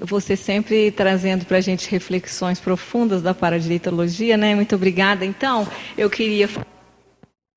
você 0.00 0.36
sempre 0.36 0.90
trazendo 0.90 1.44
para 1.44 1.58
a 1.58 1.60
gente 1.60 1.90
reflexões 1.90 2.58
profundas 2.60 3.20
da 3.20 3.34
paradireitologia, 3.34 4.38
né? 4.38 4.54
Muito 4.54 4.74
obrigada. 4.74 5.24
Então, 5.24 5.68
eu 5.98 6.08
queria. 6.08 6.48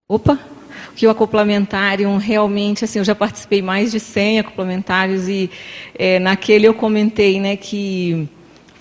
Opa! 0.10 0.38
Que 0.98 1.07
o 1.07 1.10
acoplamentário 1.10 2.18
realmente, 2.18 2.84
assim, 2.84 2.99
eu 2.99 3.06
já 3.06 3.15
participei 3.15 3.61
mais 3.61 3.91
de 3.91 3.99
100 4.02 4.40
acoplamentários 4.40 5.30
e 5.30 5.49
é, 5.95 6.19
naquele 6.19 6.68
eu 6.68 6.74
comentei, 6.74 7.40
né, 7.40 7.56
que 7.56 8.28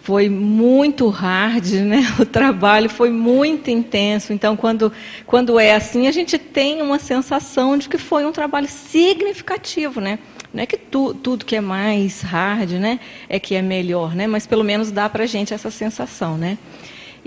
foi 0.07 0.29
muito 0.29 1.09
hard, 1.09 1.67
né? 1.83 2.07
O 2.21 2.25
trabalho 2.25 2.89
foi 2.89 3.11
muito 3.11 3.69
intenso. 3.69 4.33
Então, 4.33 4.57
quando, 4.57 4.93
quando 5.27 5.59
é 5.59 5.75
assim, 5.75 6.07
a 6.07 6.13
gente 6.13 6.39
tem 6.39 6.81
uma 6.81 7.01
sensação 7.01 7.77
de 7.77 7.89
que 7.89 7.99
foi 7.99 8.25
um 8.25 8.31
trabalho 8.31 8.69
significativo, 8.69 10.01
né? 10.01 10.21
Não 10.55 10.63
é 10.63 10.67
que 10.67 10.77
tu, 10.77 11.13
tudo 11.13 11.45
que 11.45 11.57
é 11.57 11.61
mais 11.61 12.23
hard, 12.23 12.71
né, 12.75 13.01
é 13.29 13.41
que 13.41 13.57
é 13.57 13.61
melhor, 13.61 14.15
né? 14.15 14.29
Mas 14.29 14.47
pelo 14.47 14.63
menos 14.63 14.93
dá 14.93 15.09
para 15.09 15.25
a 15.25 15.27
gente 15.27 15.53
essa 15.53 15.73
sensação, 15.73 16.39
né? 16.39 16.57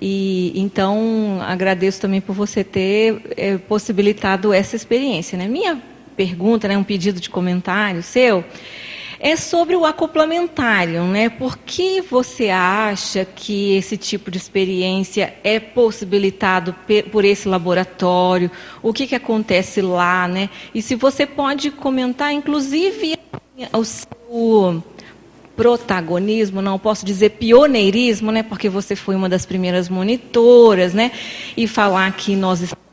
E 0.01 0.53
então 0.55 1.39
agradeço 1.45 1.99
também 1.99 2.21
por 2.21 2.33
você 2.33 2.63
ter 2.63 3.21
é, 3.35 3.57
possibilitado 3.57 4.53
essa 4.53 4.77
experiência, 4.77 5.37
né? 5.37 5.49
Minha 5.49 5.81
pergunta, 6.15 6.65
né, 6.65 6.77
um 6.77 6.83
pedido 6.83 7.19
de 7.19 7.29
comentário 7.29 8.01
seu 8.01 8.43
é 9.19 9.35
sobre 9.35 9.75
o 9.75 9.85
acoplamentário, 9.85 11.03
né? 11.03 11.29
Por 11.29 11.57
que 11.57 12.01
você 12.01 12.49
acha 12.49 13.25
que 13.25 13.75
esse 13.75 13.97
tipo 13.97 14.31
de 14.31 14.37
experiência 14.37 15.33
é 15.43 15.59
possibilitado 15.59 16.73
por 17.11 17.25
esse 17.25 17.47
laboratório? 17.47 18.49
O 18.81 18.93
que, 18.93 19.05
que 19.07 19.15
acontece 19.15 19.81
lá, 19.81 20.27
né? 20.27 20.49
E 20.73 20.81
se 20.81 20.95
você 20.95 21.25
pode 21.25 21.69
comentar, 21.69 22.31
inclusive, 22.31 23.19
o 23.73 23.83
seu 23.83 24.83
protagonismo, 25.55 26.61
não 26.61 26.79
posso 26.79 27.05
dizer 27.05 27.31
pioneirismo, 27.31 28.31
né? 28.31 28.41
Porque 28.41 28.69
você 28.69 28.95
foi 28.95 29.15
uma 29.15 29.27
das 29.27 29.45
primeiras 29.45 29.89
monitoras, 29.89 30.93
né? 30.93 31.11
E 31.57 31.67
falar 31.67 32.09
que 32.15 32.37
nós 32.37 32.61
estamos 32.61 32.88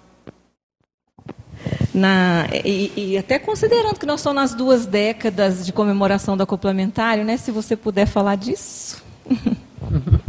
na, 1.97 2.47
e, 2.65 2.93
e, 2.95 3.19
até 3.19 3.39
considerando 3.39 3.99
que 3.99 4.05
nós 4.05 4.21
estamos 4.21 4.37
nas 4.37 4.55
duas 4.55 4.85
décadas 4.85 5.65
de 5.65 5.73
comemoração 5.73 6.37
do 6.37 6.43
acoplamentário, 6.43 7.25
né? 7.25 7.37
Se 7.37 7.51
você 7.51 7.75
puder 7.75 8.07
falar 8.07 8.37
disso. 8.37 9.03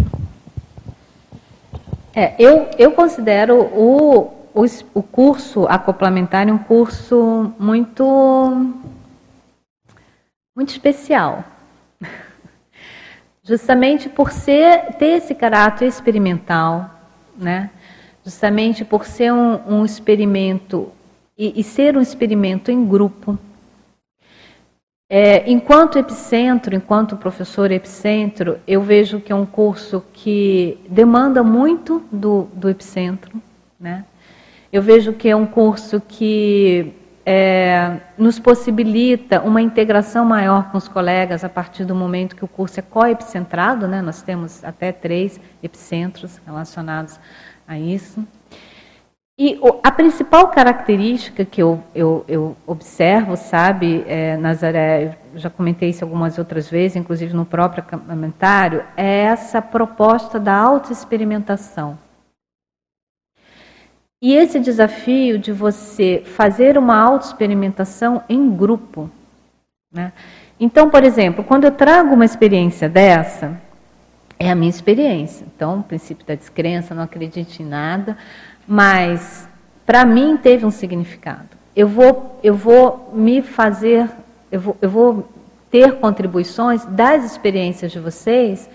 É, 2.19 2.33
eu, 2.39 2.67
eu 2.79 2.93
considero 2.93 3.61
o, 3.61 4.33
o, 4.55 4.65
o 4.95 5.03
curso 5.03 5.67
acoplamentário 5.67 6.51
um 6.51 6.57
curso 6.57 7.53
muito, 7.59 8.73
muito 10.55 10.69
especial. 10.69 11.43
Justamente 13.43 14.09
por 14.09 14.31
ser, 14.31 14.95
ter 14.95 15.17
esse 15.17 15.35
caráter 15.35 15.85
experimental, 15.87 16.89
né? 17.37 17.69
justamente 18.27 18.83
por 18.83 19.05
ser 19.05 19.31
um, 19.31 19.77
um 19.77 19.85
experimento 19.85 20.91
e, 21.37 21.59
e 21.59 21.63
ser 21.63 21.95
um 21.95 22.01
experimento 22.01 22.71
em 22.71 22.85
grupo. 22.85 23.37
É, 25.09 25.49
enquanto 25.49 25.97
epicentro, 25.97 26.75
enquanto 26.75 27.15
professor 27.15 27.71
epicentro, 27.71 28.59
eu 28.67 28.81
vejo 28.81 29.21
que 29.21 29.31
é 29.31 29.35
um 29.35 29.45
curso 29.45 30.03
que 30.11 30.77
demanda 30.89 31.41
muito 31.43 32.03
do, 32.11 32.49
do 32.53 32.69
epicentro. 32.69 33.41
Né? 33.79 34.03
Eu 34.71 34.81
vejo 34.81 35.13
que 35.13 35.29
é 35.29 35.35
um 35.35 35.45
curso 35.45 36.01
que 36.01 36.93
é, 37.25 38.01
nos 38.17 38.37
possibilita 38.37 39.41
uma 39.41 39.61
integração 39.61 40.25
maior 40.25 40.71
com 40.71 40.77
os 40.77 40.89
colegas 40.89 41.43
a 41.43 41.49
partir 41.49 41.85
do 41.85 41.95
momento 41.95 42.35
que 42.35 42.43
o 42.43 42.47
curso 42.47 42.79
é 42.79 42.83
co-epicentrado, 42.83 43.87
né? 43.87 44.01
nós 44.01 44.21
temos 44.21 44.61
até 44.61 44.91
três 44.91 45.39
epicentros 45.63 46.41
relacionados 46.45 47.17
a 47.65 47.79
isso. 47.79 48.25
E 49.39 49.59
a 49.83 49.91
principal 49.91 50.47
característica 50.47 51.45
que 51.45 51.61
eu, 51.61 51.83
eu, 51.93 52.25
eu 52.27 52.57
observo, 52.65 53.37
sabe, 53.37 54.03
é, 54.07 54.35
Nazaré, 54.35 55.15
eu 55.31 55.39
já 55.39 55.47
comentei 55.47 55.89
isso 55.89 56.03
algumas 56.03 56.39
outras 56.39 56.67
vezes, 56.67 56.97
inclusive 56.97 57.35
no 57.35 57.45
próprio 57.45 57.83
comentário, 57.83 58.83
é 58.97 59.25
essa 59.25 59.61
proposta 59.61 60.39
da 60.39 60.55
autoexperimentação. 60.55 61.99
E 64.19 64.33
esse 64.33 64.59
desafio 64.59 65.37
de 65.37 65.51
você 65.51 66.23
fazer 66.25 66.75
uma 66.75 66.99
autoexperimentação 66.99 68.23
em 68.27 68.49
grupo. 68.49 69.07
Né? 69.93 70.13
Então, 70.59 70.89
por 70.89 71.03
exemplo, 71.03 71.43
quando 71.43 71.65
eu 71.65 71.71
trago 71.71 72.15
uma 72.15 72.25
experiência 72.25 72.89
dessa, 72.89 73.61
é 74.39 74.49
a 74.49 74.55
minha 74.55 74.71
experiência. 74.71 75.45
Então, 75.55 75.81
o 75.81 75.83
princípio 75.83 76.25
da 76.25 76.33
descrença, 76.33 76.95
não 76.95 77.03
acredite 77.03 77.61
em 77.61 77.67
nada 77.67 78.17
mas 78.67 79.47
para 79.85 80.03
mim 80.03 80.37
teve 80.37 80.65
um 80.65 80.71
significado. 80.71 81.49
Eu 81.75 81.87
vou, 81.87 82.39
eu 82.43 82.53
vou 82.53 83.11
me 83.13 83.41
fazer, 83.41 84.09
eu 84.51 84.59
vou, 84.59 84.77
eu 84.81 84.89
vou 84.89 85.29
ter 85.71 85.93
contribuições 85.99 86.85
das 86.85 87.23
experiências 87.23 87.91
de 87.91 87.99
vocês 87.99 88.69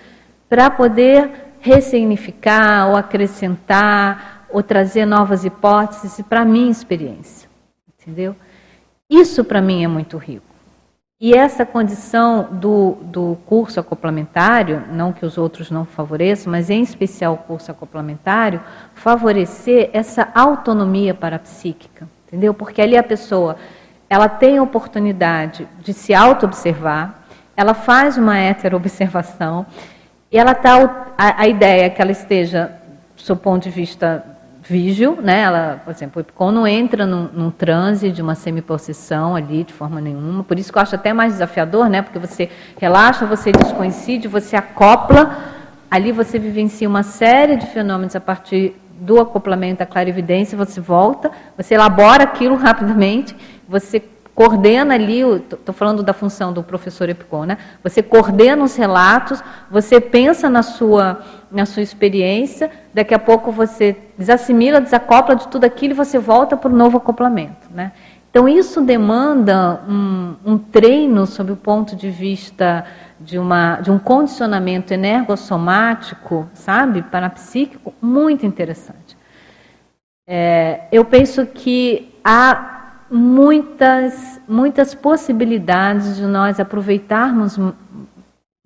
para 0.48 0.70
poder 0.70 1.30
ressignificar 1.60 2.88
ou 2.88 2.96
acrescentar 2.96 4.46
ou 4.50 4.62
trazer 4.62 5.06
novas 5.06 5.44
hipóteses 5.44 6.24
para 6.28 6.42
a 6.42 6.44
minha 6.44 6.70
experiência. 6.70 7.48
Entendeu? 8.00 8.36
Isso 9.08 9.44
para 9.44 9.60
mim 9.60 9.84
é 9.84 9.88
muito 9.88 10.16
rico. 10.16 10.51
E 11.24 11.34
essa 11.34 11.64
condição 11.64 12.48
do, 12.50 12.96
do 13.00 13.38
curso 13.46 13.78
acoplamentário, 13.78 14.82
não 14.90 15.12
que 15.12 15.24
os 15.24 15.38
outros 15.38 15.70
não 15.70 15.84
favoreçam, 15.84 16.50
mas 16.50 16.68
em 16.68 16.82
especial 16.82 17.34
o 17.34 17.36
curso 17.36 17.70
acoplamentário, 17.70 18.60
favorecer 18.92 19.88
essa 19.92 20.26
autonomia 20.34 21.14
parapsíquica, 21.14 22.08
entendeu? 22.26 22.52
Porque 22.52 22.82
ali 22.82 22.96
a 22.96 23.04
pessoa, 23.04 23.56
ela 24.10 24.28
tem 24.28 24.58
a 24.58 24.64
oportunidade 24.64 25.68
de 25.78 25.92
se 25.92 26.12
auto-observar, 26.12 27.22
ela 27.56 27.72
faz 27.72 28.18
uma 28.18 28.34
observação 28.74 29.64
e 30.28 30.36
ela 30.36 30.56
tá, 30.56 31.12
a, 31.16 31.42
a 31.42 31.46
ideia 31.46 31.84
é 31.84 31.90
que 31.90 32.02
ela 32.02 32.10
esteja, 32.10 32.72
do 33.14 33.22
seu 33.22 33.36
ponto 33.36 33.62
de 33.62 33.70
vista 33.70 34.24
vígil, 34.62 35.18
né? 35.20 35.40
Ela, 35.40 35.80
por 35.84 35.90
exemplo, 35.90 36.18
o 36.18 36.20
Ipcon 36.20 36.52
não 36.52 36.66
entra 36.66 37.04
num, 37.04 37.28
num 37.32 37.50
transe 37.50 38.10
de 38.10 38.22
uma 38.22 38.34
semipossessão 38.34 39.34
ali 39.34 39.64
de 39.64 39.72
forma 39.72 40.00
nenhuma. 40.00 40.44
Por 40.44 40.58
isso 40.58 40.72
que 40.72 40.78
eu 40.78 40.82
acho 40.82 40.94
até 40.94 41.12
mais 41.12 41.34
desafiador, 41.34 41.88
né? 41.88 42.00
Porque 42.00 42.18
você 42.18 42.48
relaxa, 42.78 43.26
você 43.26 43.50
descoincide, 43.50 44.28
você 44.28 44.54
acopla, 44.54 45.36
ali 45.90 46.12
você 46.12 46.38
vivencia 46.38 46.88
uma 46.88 47.02
série 47.02 47.56
de 47.56 47.66
fenômenos 47.66 48.14
a 48.14 48.20
partir 48.20 48.76
do 49.00 49.20
acoplamento 49.20 49.80
da 49.80 49.86
clarividência, 49.86 50.56
você 50.56 50.80
volta, 50.80 51.30
você 51.56 51.74
elabora 51.74 52.22
aquilo 52.22 52.54
rapidamente, 52.56 53.34
você 53.68 54.00
coordena 54.34 54.94
ali, 54.94 55.20
estou 55.20 55.74
falando 55.74 56.02
da 56.02 56.12
função 56.12 56.52
do 56.52 56.62
professor 56.62 57.08
Epicon, 57.08 57.44
né? 57.44 57.58
Você 57.82 58.02
coordena 58.02 58.64
os 58.64 58.76
relatos, 58.76 59.42
você 59.70 60.00
pensa 60.00 60.48
na 60.48 60.62
sua, 60.62 61.20
na 61.52 61.66
sua 61.66 61.82
experiência, 61.82 62.70
daqui 62.94 63.14
a 63.14 63.18
pouco 63.18 63.52
você 63.52 63.96
desassimila, 64.16 64.80
desacopla 64.80 65.36
de 65.36 65.48
tudo 65.48 65.64
aquilo 65.64 65.92
e 65.92 65.96
você 65.96 66.18
volta 66.18 66.56
para 66.56 66.72
o 66.72 66.76
novo 66.76 66.96
acoplamento, 66.96 67.68
né? 67.70 67.92
Então 68.30 68.48
isso 68.48 68.80
demanda 68.80 69.82
um, 69.86 70.34
um 70.42 70.58
treino 70.58 71.26
sob 71.26 71.52
o 71.52 71.56
ponto 71.56 71.94
de 71.94 72.08
vista 72.08 72.82
de, 73.20 73.38
uma, 73.38 73.76
de 73.80 73.90
um 73.90 73.98
condicionamento 73.98 74.94
energossomático, 74.94 76.48
sabe, 76.54 77.02
parapsíquico, 77.02 77.92
muito 78.00 78.46
interessante. 78.46 79.18
É, 80.26 80.84
eu 80.90 81.04
penso 81.04 81.44
que 81.44 82.14
há 82.24 82.94
muitas, 83.10 84.40
muitas 84.48 84.94
possibilidades 84.94 86.16
de 86.16 86.24
nós 86.24 86.58
aproveitarmos 86.58 87.58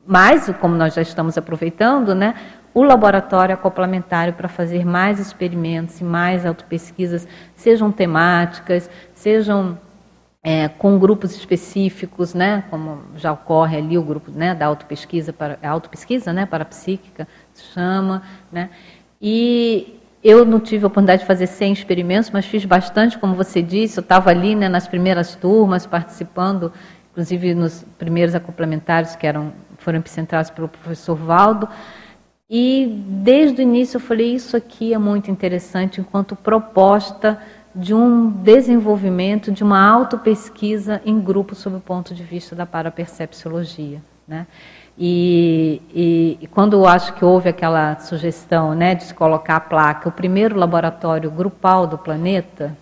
mais, 0.07 0.49
como 0.61 0.77
nós 0.77 0.95
já 0.95 1.03
estamos 1.03 1.37
aproveitando, 1.37 2.15
né, 2.15 2.35
o 2.77 2.83
laboratório 2.83 3.55
acoplamentário 3.55 4.35
para 4.35 4.49
fazer 4.49 4.85
mais 4.85 5.19
experimentos 5.19 5.99
e 5.99 6.05
mais 6.05 6.45
autopesquisas, 6.45 7.27
sejam 7.55 7.91
temáticas, 7.91 8.91
sejam 9.15 9.79
é, 10.43 10.69
com 10.69 10.99
grupos 10.99 11.35
específicos, 11.35 12.35
né, 12.35 12.65
como 12.69 13.01
já 13.17 13.33
ocorre 13.33 13.79
ali 13.79 13.97
o 13.97 14.03
grupo 14.03 14.31
né, 14.31 14.55
da 14.55 14.67
autopesquisa, 14.67 15.33
para, 15.33 15.59
autopesquisa 15.63 16.35
né, 16.35 16.45
para 16.45 16.67
psíquica, 16.67 17.27
se 17.55 17.65
chama, 17.73 18.23
né, 18.53 18.69
e 19.23 19.99
eu 20.23 20.45
não 20.45 20.61
tive 20.61 20.85
a 20.85 20.89
oportunidade 20.89 21.23
de 21.23 21.27
fazer 21.27 21.47
100 21.47 21.73
experimentos, 21.73 22.31
mas 22.31 22.45
fiz 22.45 22.63
bastante, 22.67 23.17
como 23.17 23.35
você 23.35 23.63
disse. 23.63 23.99
Eu 23.99 24.03
estava 24.03 24.29
ali 24.29 24.55
né, 24.55 24.69
nas 24.69 24.87
primeiras 24.87 25.35
turmas, 25.35 25.87
participando, 25.87 26.71
inclusive 27.11 27.55
nos 27.55 27.87
primeiros 27.97 28.35
acoplamentários 28.35 29.17
que 29.17 29.27
eram, 29.27 29.55
foram 29.79 29.99
epicentrados 29.99 30.51
pelo 30.51 30.69
professor 30.69 31.15
Valdo. 31.15 31.67
E 32.49 32.87
desde 33.07 33.61
o 33.61 33.63
início 33.63 33.97
eu 33.97 34.01
falei: 34.01 34.35
isso 34.35 34.57
aqui 34.57 34.95
é 34.95 34.99
muito 34.99 35.31
interessante, 35.31 36.01
enquanto 36.01 36.37
proposta 36.37 37.41
de 37.75 37.93
um 37.93 38.31
desenvolvimento, 38.31 39.53
de 39.53 39.63
uma 39.63 39.87
autopesquisa 39.87 41.03
em 41.05 41.21
grupo 41.21 41.55
sob 41.55 41.77
o 41.77 41.81
ponto 41.81 42.15
de 42.15 42.23
vista 42.23 42.57
da 42.57 42.65
parapercepciologia. 42.65 44.01
Né? 44.27 44.47
E, 44.99 45.83
e, 45.95 46.39
e, 46.41 46.47
quando 46.47 46.73
eu 46.75 46.87
acho 46.87 47.13
que 47.15 47.25
houve 47.25 47.51
aquela 47.51 47.99
sugestão 47.99 48.75
né, 48.75 48.95
de 48.95 49.05
se 49.05 49.15
colocar 49.15 49.57
a 49.57 49.61
placa, 49.61 50.09
o 50.09 50.13
primeiro 50.13 50.59
laboratório 50.59 51.31
grupal 51.31 51.87
do 51.87 51.99
planeta, 51.99 52.77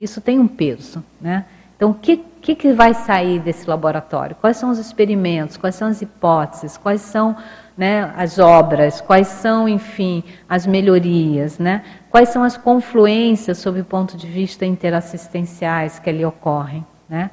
isso 0.00 0.22
tem 0.22 0.38
um 0.38 0.48
peso. 0.48 1.04
Né? 1.20 1.44
Então, 1.76 1.90
o 1.90 1.94
que, 1.94 2.16
que, 2.40 2.54
que 2.54 2.72
vai 2.72 2.94
sair 2.94 3.38
desse 3.40 3.68
laboratório? 3.68 4.36
Quais 4.40 4.56
são 4.56 4.70
os 4.70 4.78
experimentos? 4.78 5.58
Quais 5.58 5.74
são 5.74 5.88
as 5.88 6.00
hipóteses? 6.00 6.78
Quais 6.78 7.02
são 7.02 7.36
né, 7.76 8.12
as 8.16 8.38
obras? 8.38 9.00
Quais 9.00 9.28
são, 9.28 9.68
enfim, 9.68 10.22
as 10.48 10.66
melhorias? 10.66 11.58
Né? 11.58 11.82
Quais 12.10 12.28
são 12.28 12.42
as 12.42 12.56
confluências 12.56 13.58
sob 13.58 13.80
o 13.80 13.84
ponto 13.84 14.16
de 14.16 14.26
vista 14.26 14.64
interassistenciais 14.64 15.98
que 15.98 16.10
ali 16.10 16.24
ocorrem? 16.24 16.84
Né? 17.08 17.30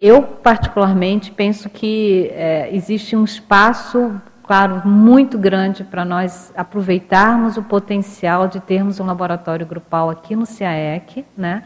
Eu, 0.00 0.22
particularmente, 0.22 1.30
penso 1.30 1.70
que 1.70 2.30
é, 2.34 2.68
existe 2.70 3.16
um 3.16 3.24
espaço, 3.24 4.20
claro, 4.42 4.86
muito 4.86 5.38
grande 5.38 5.84
para 5.84 6.04
nós 6.04 6.52
aproveitarmos 6.54 7.56
o 7.56 7.62
potencial 7.62 8.46
de 8.46 8.60
termos 8.60 9.00
um 9.00 9.06
laboratório 9.06 9.64
grupal 9.64 10.10
aqui 10.10 10.36
no 10.36 10.46
CAEC, 10.46 11.24
né? 11.36 11.64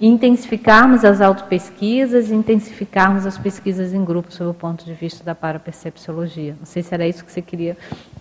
Intensificarmos 0.00 1.04
as 1.04 1.20
autopesquisas, 1.20 2.30
intensificarmos 2.30 3.26
as 3.26 3.36
pesquisas 3.36 3.92
em 3.92 4.02
grupo 4.02 4.32
sob 4.32 4.50
o 4.50 4.54
ponto 4.54 4.84
de 4.84 4.94
vista 4.94 5.22
da 5.22 5.34
parapercepciologia. 5.34 6.56
Não 6.58 6.64
sei 6.64 6.82
se 6.82 6.94
era 6.94 7.06
isso 7.06 7.24
que 7.24 7.30
você 7.30 7.42
queria 7.42 7.76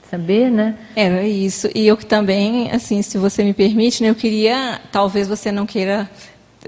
saber, 0.10 0.52
né? 0.52 0.76
Era 0.96 1.24
isso. 1.24 1.70
E 1.74 1.88
eu 1.88 1.96
também, 1.96 2.70
assim, 2.72 3.02
se 3.02 3.18
você 3.18 3.44
me 3.44 3.54
permite, 3.54 4.04
né, 4.04 4.10
eu 4.10 4.16
queria, 4.16 4.82
talvez 4.92 5.28
você 5.28 5.52
não 5.52 5.66
queira 5.66 6.10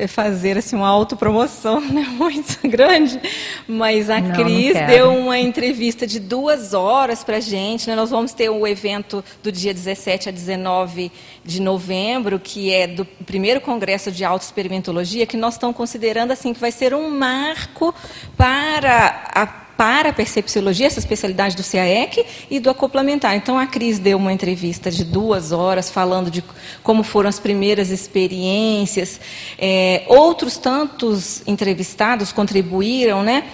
fazer 0.07 0.57
assim 0.57 0.75
uma 0.75 0.87
autopromoção 0.87 1.81
né, 1.91 2.01
muito 2.17 2.57
grande, 2.67 3.19
mas 3.67 4.09
a 4.09 4.19
não, 4.19 4.31
Cris 4.31 4.73
não 4.73 4.85
deu 4.85 5.13
uma 5.13 5.37
entrevista 5.37 6.07
de 6.07 6.19
duas 6.19 6.73
horas 6.73 7.23
para 7.23 7.37
a 7.37 7.39
gente. 7.39 7.87
Né? 7.87 7.95
Nós 7.95 8.09
vamos 8.09 8.33
ter 8.33 8.49
o 8.49 8.61
um 8.61 8.67
evento 8.67 9.23
do 9.43 9.51
dia 9.51 9.73
17 9.73 10.29
a 10.29 10.31
19 10.31 11.11
de 11.43 11.61
novembro, 11.61 12.39
que 12.39 12.73
é 12.73 12.87
do 12.87 13.03
primeiro 13.03 13.59
congresso 13.59 14.11
de 14.11 14.23
autoexperimentologia, 14.23 15.25
que 15.25 15.37
nós 15.37 15.55
estamos 15.55 15.75
considerando 15.75 16.31
assim 16.31 16.53
que 16.53 16.59
vai 16.59 16.71
ser 16.71 16.93
um 16.93 17.09
marco 17.09 17.93
para 18.37 19.23
a 19.33 19.60
para 19.81 20.09
a 20.09 20.13
percepciologia, 20.13 20.85
essa 20.85 20.99
especialidade 20.99 21.55
do 21.55 21.63
CAEC 21.63 22.23
e 22.51 22.59
do 22.59 22.69
acoplamentar. 22.69 23.35
Então, 23.35 23.57
a 23.57 23.65
Cris 23.65 23.97
deu 23.97 24.15
uma 24.15 24.31
entrevista 24.31 24.91
de 24.91 25.03
duas 25.03 25.51
horas 25.51 25.89
falando 25.89 26.29
de 26.29 26.43
como 26.83 27.01
foram 27.01 27.27
as 27.27 27.39
primeiras 27.39 27.89
experiências. 27.89 29.19
É, 29.57 30.03
outros 30.05 30.55
tantos 30.55 31.41
entrevistados 31.47 32.31
contribuíram, 32.31 33.23
né? 33.23 33.45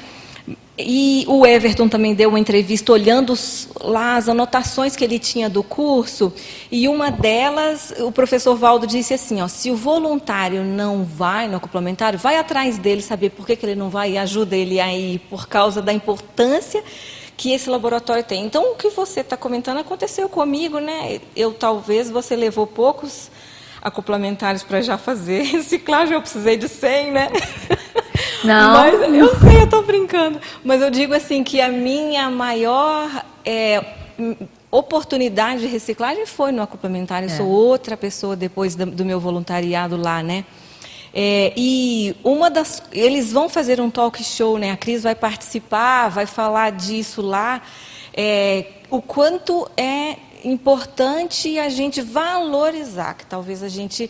E 0.79 1.25
o 1.27 1.43
Everton 1.43 1.89
também 1.89 2.13
deu 2.13 2.29
uma 2.29 2.39
entrevista 2.39 2.93
olhando 2.93 3.33
lá 3.81 4.15
as 4.15 4.29
anotações 4.29 4.95
que 4.95 5.03
ele 5.03 5.17
tinha 5.17 5.49
do 5.49 5.63
curso, 5.63 6.31
e 6.71 6.87
uma 6.87 7.09
delas, 7.09 7.95
o 7.99 8.11
professor 8.11 8.55
Valdo 8.55 8.85
disse 8.85 9.11
assim, 9.13 9.41
ó, 9.41 9.47
se 9.47 9.71
o 9.71 9.75
voluntário 9.75 10.63
não 10.63 11.03
vai 11.03 11.47
no 11.47 11.59
complementário, 11.59 12.19
vai 12.19 12.37
atrás 12.37 12.77
dele 12.77 13.01
saber 13.01 13.31
por 13.31 13.47
que, 13.47 13.55
que 13.55 13.65
ele 13.65 13.73
não 13.73 13.89
vai 13.89 14.11
e 14.11 14.17
ajuda 14.19 14.55
ele 14.55 14.79
aí 14.79 15.17
por 15.31 15.47
causa 15.47 15.81
da 15.81 15.91
importância 15.91 16.83
que 17.35 17.51
esse 17.51 17.69
laboratório 17.69 18.23
tem. 18.23 18.45
Então, 18.45 18.73
o 18.73 18.75
que 18.75 18.89
você 18.89 19.21
está 19.21 19.35
comentando 19.35 19.79
aconteceu 19.79 20.29
comigo, 20.29 20.79
né? 20.79 21.19
Eu 21.35 21.53
talvez 21.53 22.09
você 22.09 22.35
levou 22.35 22.67
poucos 22.67 23.31
acoplamentários 23.81 24.63
para 24.63 24.81
já 24.81 24.97
fazer 24.97 25.41
reciclagem, 25.53 26.13
eu 26.13 26.21
precisei 26.21 26.55
de 26.55 26.67
100, 26.67 27.11
né? 27.11 27.29
Não. 28.43 28.73
Mas, 28.73 29.13
eu 29.13 29.39
sei, 29.39 29.59
eu 29.59 29.63
estou 29.65 29.83
brincando. 29.83 30.39
Mas 30.63 30.81
eu 30.81 30.89
digo 30.89 31.13
assim 31.13 31.43
que 31.43 31.59
a 31.59 31.69
minha 31.69 32.29
maior 32.29 33.23
é, 33.45 33.83
oportunidade 34.71 35.61
de 35.61 35.67
reciclagem 35.67 36.25
foi 36.25 36.51
no 36.51 36.65
complementar. 36.67 37.23
Eu 37.23 37.29
é. 37.29 37.35
sou 37.35 37.47
outra 37.47 37.95
pessoa 37.97 38.35
depois 38.35 38.75
do, 38.75 38.85
do 38.85 39.05
meu 39.05 39.19
voluntariado 39.19 39.97
lá, 39.97 40.21
né? 40.21 40.45
É, 41.13 41.53
e 41.55 42.15
uma 42.23 42.49
das. 42.49 42.83
Eles 42.91 43.31
vão 43.31 43.49
fazer 43.49 43.81
um 43.81 43.89
talk 43.89 44.23
show, 44.23 44.57
né? 44.57 44.71
A 44.71 44.77
Cris 44.77 45.03
vai 45.03 45.15
participar, 45.15 46.09
vai 46.09 46.25
falar 46.25 46.71
disso 46.71 47.21
lá. 47.21 47.61
É, 48.13 48.65
o 48.89 49.01
quanto 49.01 49.69
é 49.75 50.17
importante 50.43 51.57
a 51.57 51.69
gente 51.69 52.01
valorizar, 52.01 53.15
que 53.15 53.25
talvez 53.25 53.63
a 53.63 53.67
gente 53.67 54.09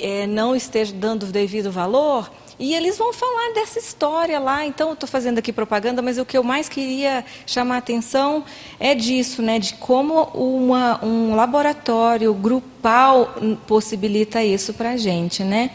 é, 0.00 0.26
não 0.26 0.54
esteja 0.54 0.92
dando 0.92 1.24
o 1.24 1.26
devido 1.26 1.70
valor, 1.70 2.30
e 2.60 2.74
eles 2.74 2.98
vão 2.98 3.10
falar 3.10 3.54
dessa 3.54 3.78
história 3.78 4.38
lá. 4.38 4.66
Então, 4.66 4.88
eu 4.88 4.92
estou 4.92 5.08
fazendo 5.08 5.38
aqui 5.38 5.50
propaganda, 5.50 6.02
mas 6.02 6.18
o 6.18 6.26
que 6.26 6.36
eu 6.36 6.42
mais 6.42 6.68
queria 6.68 7.24
chamar 7.46 7.76
a 7.76 7.78
atenção 7.78 8.44
é 8.78 8.94
disso, 8.94 9.40
né? 9.40 9.58
De 9.58 9.72
como 9.74 10.24
uma, 10.34 11.02
um 11.02 11.34
laboratório 11.34 12.34
grupal 12.34 13.34
possibilita 13.66 14.44
isso 14.44 14.74
para 14.74 14.90
a 14.90 14.96
gente, 14.98 15.42
né? 15.42 15.70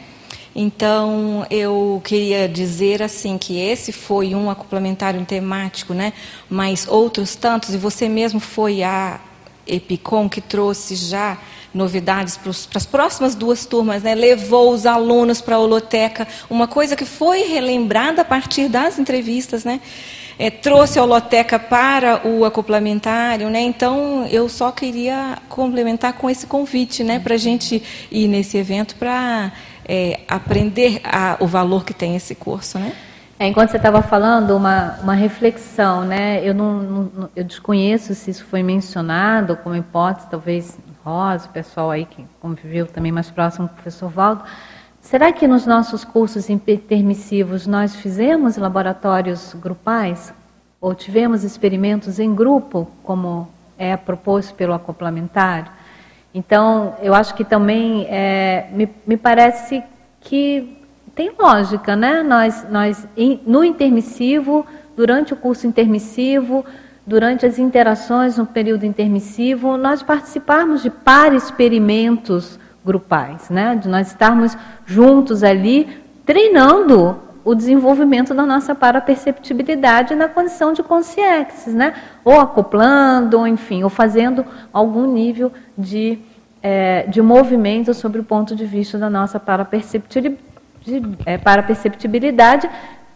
Então, 0.55 1.45
eu 1.49 1.99
queria 2.05 2.47
dizer 2.47 3.01
assim 3.01 3.35
que 3.37 3.59
esse 3.59 3.91
foi 3.91 4.35
um 4.35 4.53
complementário 4.53 5.25
temático, 5.25 5.91
né? 5.91 6.13
Mas 6.47 6.87
outros 6.87 7.35
tantos, 7.35 7.73
e 7.73 7.77
você 7.77 8.07
mesmo 8.07 8.39
foi 8.39 8.83
a 8.83 9.19
Epicom 9.65 10.29
que 10.29 10.39
trouxe 10.39 10.95
já 10.95 11.39
novidades 11.75 12.37
para 12.37 12.77
as 12.77 12.85
próximas 12.85 13.35
duas 13.35 13.65
turmas, 13.65 14.01
né? 14.01 14.15
levou 14.15 14.71
os 14.73 14.85
alunos 14.85 15.41
para 15.41 15.57
a 15.57 15.59
holoteca, 15.59 16.25
uma 16.49 16.67
coisa 16.67 16.95
que 16.95 17.05
foi 17.05 17.43
relembrada 17.43 18.21
a 18.21 18.25
partir 18.25 18.69
das 18.69 18.97
entrevistas, 18.97 19.65
né? 19.65 19.81
É, 20.37 20.49
trouxe 20.49 20.99
a 20.99 21.03
holoteca 21.03 21.57
para 21.57 22.27
o 22.27 22.43
acoplamentário, 22.43 23.49
né? 23.49 23.61
Então 23.61 24.27
eu 24.29 24.49
só 24.49 24.69
queria 24.69 25.37
complementar 25.47 26.13
com 26.13 26.29
esse 26.29 26.45
convite, 26.45 27.05
né? 27.05 27.19
Para 27.19 27.35
a 27.35 27.37
gente 27.37 27.81
ir 28.11 28.27
nesse 28.27 28.57
evento 28.57 28.95
para 28.95 29.53
é, 29.87 30.19
aprender 30.27 30.99
a, 31.05 31.37
o 31.39 31.47
valor 31.47 31.85
que 31.85 31.93
tem 31.93 32.17
esse 32.17 32.35
curso, 32.35 32.77
né? 32.77 32.91
É, 33.39 33.47
enquanto 33.47 33.69
você 33.69 33.77
estava 33.77 34.01
falando, 34.01 34.55
uma, 34.55 34.97
uma 35.03 35.13
reflexão, 35.13 36.03
né? 36.03 36.41
Eu 36.45 36.53
não, 36.53 36.73
não, 36.81 37.29
eu 37.35 37.43
desconheço 37.43 38.13
se 38.13 38.31
isso 38.31 38.45
foi 38.45 38.63
mencionado 38.63 39.57
como 39.57 39.75
hipótese, 39.75 40.27
talvez 40.29 40.77
Rosa, 41.05 41.47
o 41.47 41.51
pessoal 41.51 41.91
aí 41.91 42.03
que 42.03 42.25
conviveu 42.41 42.87
também 42.87 43.11
mais 43.11 43.29
próximo 43.29 43.67
com 43.67 43.73
o 43.73 43.75
professor 43.75 44.09
Valdo. 44.09 44.43
Será 44.99 45.31
que 45.31 45.47
nos 45.47 45.63
nossos 45.63 46.03
cursos 46.03 46.49
intermissivos 46.49 47.67
nós 47.67 47.95
fizemos 47.95 48.57
laboratórios 48.57 49.53
grupais? 49.53 50.33
Ou 50.81 50.95
tivemos 50.95 51.43
experimentos 51.43 52.17
em 52.17 52.33
grupo, 52.33 52.89
como 53.03 53.47
é 53.77 53.95
proposto 53.95 54.55
pelo 54.55 54.73
acoplamentário? 54.73 55.71
Então, 56.33 56.95
eu 56.99 57.13
acho 57.13 57.35
que 57.35 57.45
também 57.45 58.07
é, 58.09 58.67
me, 58.71 58.89
me 59.05 59.15
parece 59.15 59.83
que 60.19 60.75
tem 61.13 61.31
lógica, 61.37 61.95
né? 61.95 62.23
Nós, 62.23 62.65
nós 62.71 63.07
no 63.45 63.63
intermissivo, 63.63 64.65
durante 64.97 65.33
o 65.33 65.37
curso 65.37 65.67
intermissivo, 65.67 66.65
durante 67.05 67.45
as 67.45 67.59
interações 67.59 68.37
no 68.37 68.45
período 68.45 68.85
intermissivo, 68.85 69.77
nós 69.77 70.01
participarmos 70.01 70.81
de 70.81 70.89
para-experimentos 70.89 72.59
grupais, 72.83 73.49
né? 73.49 73.75
de 73.75 73.87
nós 73.87 74.07
estarmos 74.07 74.57
juntos 74.85 75.43
ali 75.43 75.87
treinando 76.25 77.19
o 77.43 77.53
desenvolvimento 77.53 78.33
da 78.33 78.43
nossa 78.43 78.73
paraperceptibilidade 78.73 80.15
na 80.15 80.27
condição 80.27 80.73
de 80.73 80.81
consciência, 80.81 81.71
né? 81.71 81.93
ou 82.23 82.39
acoplando, 82.39 83.37
ou 83.37 83.47
enfim, 83.47 83.83
ou 83.83 83.89
fazendo 83.89 84.43
algum 84.73 85.11
nível 85.11 85.51
de, 85.77 86.17
é, 86.61 87.03
de 87.07 87.21
movimento 87.21 87.93
sobre 87.93 88.19
o 88.19 88.23
ponto 88.23 88.55
de 88.55 88.65
vista 88.65 88.97
da 88.97 89.09
nossa 89.09 89.39
paraperceptibilidade, 89.39 90.43
de, 90.81 91.01
é, 91.25 91.37
paraperceptibilidade 91.37 92.69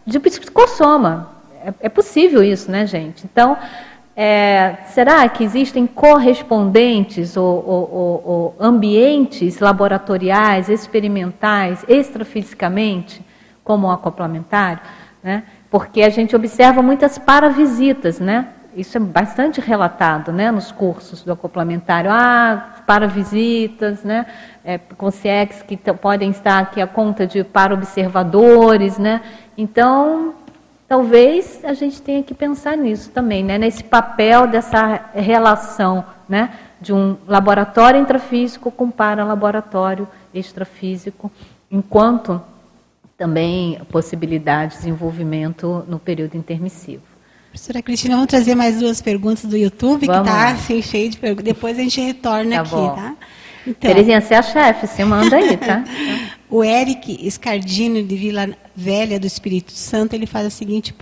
de 0.05 0.19
psicossoma, 0.19 1.38
é, 1.63 1.73
é 1.81 1.89
possível 1.89 2.43
isso, 2.43 2.71
né, 2.71 2.85
gente? 2.85 3.25
Então, 3.25 3.57
é, 4.15 4.77
será 4.87 5.27
que 5.29 5.43
existem 5.43 5.87
correspondentes 5.87 7.37
ou, 7.37 7.65
ou, 7.65 7.91
ou, 7.91 8.23
ou, 8.25 8.55
ambientes 8.59 9.59
laboratoriais, 9.59 10.67
experimentais, 10.67 11.85
extrafisicamente, 11.87 13.25
como 13.63 13.87
o 13.87 13.91
acoplamentário? 13.91 14.81
Né? 15.23 15.43
Porque 15.71 16.01
a 16.01 16.09
gente 16.09 16.35
observa 16.35 16.81
muitas 16.81 17.17
paravisitas, 17.17 18.19
né? 18.19 18.49
Isso 18.75 18.97
é 18.97 18.99
bastante 18.99 19.59
relatado 19.59 20.31
né, 20.31 20.51
nos 20.51 20.71
cursos 20.71 21.23
do 21.23 21.31
acoplamentário. 21.31 22.11
Ah, 22.11 22.81
paravisitas, 22.85 24.03
né? 24.03 24.25
É, 24.63 24.77
com 24.77 25.09
CIEX 25.11 25.61
que 25.61 25.77
podem 25.77 26.31
estar 26.31 26.59
aqui 26.59 26.81
a 26.81 26.87
conta 26.87 27.25
de 27.25 27.43
para 27.43 27.73
observadores, 27.73 28.97
né? 28.97 29.21
Então, 29.57 30.33
talvez 30.89 31.63
a 31.63 31.73
gente 31.73 32.01
tenha 32.01 32.23
que 32.23 32.33
pensar 32.33 32.75
nisso 32.75 33.11
também, 33.11 33.43
né? 33.43 33.59
nesse 33.59 33.83
papel 33.83 34.47
dessa 34.47 35.11
relação 35.13 36.03
né? 36.27 36.51
de 36.81 36.91
um 36.91 37.15
laboratório 37.27 38.01
intrafísico 38.01 38.71
com 38.71 38.89
para-laboratório 38.89 40.07
extrafísico, 40.33 41.31
enquanto 41.69 42.41
também 43.15 43.79
possibilidade 43.91 44.71
de 44.71 44.77
desenvolvimento 44.79 45.85
no 45.87 45.99
período 45.99 46.35
intermissivo. 46.35 47.03
Professora 47.51 47.81
Cristina, 47.81 48.15
vamos 48.15 48.29
trazer 48.29 48.55
mais 48.55 48.79
duas 48.79 49.01
perguntas 49.01 49.43
do 49.45 49.57
YouTube, 49.57 50.07
vamos. 50.07 50.23
que 50.23 50.29
está 50.29 50.49
assim, 50.49 50.81
cheio 50.81 51.09
de 51.09 51.17
perguntas. 51.17 51.45
Depois 51.45 51.77
a 51.77 51.81
gente 51.81 51.99
retorna 51.99 52.55
tá 52.55 52.61
aqui, 52.61 52.71
bom. 52.71 52.95
tá? 52.95 53.15
Então, 53.67 53.91
Terezinha, 53.91 54.21
você 54.21 54.33
é 54.33 54.37
a 54.37 54.41
chefe, 54.41 54.87
você 54.87 55.03
manda 55.03 55.35
aí, 55.35 55.57
tá? 55.57 55.83
o 56.49 56.63
Eric 56.63 57.29
Scardino, 57.29 58.03
de 58.03 58.15
Vila 58.15 58.49
Velha 58.75 59.19
do 59.19 59.27
Espírito 59.27 59.71
Santo, 59.71 60.13
ele 60.13 60.25
faz 60.25 60.47
a 60.47 60.49
seguinte 60.49 60.95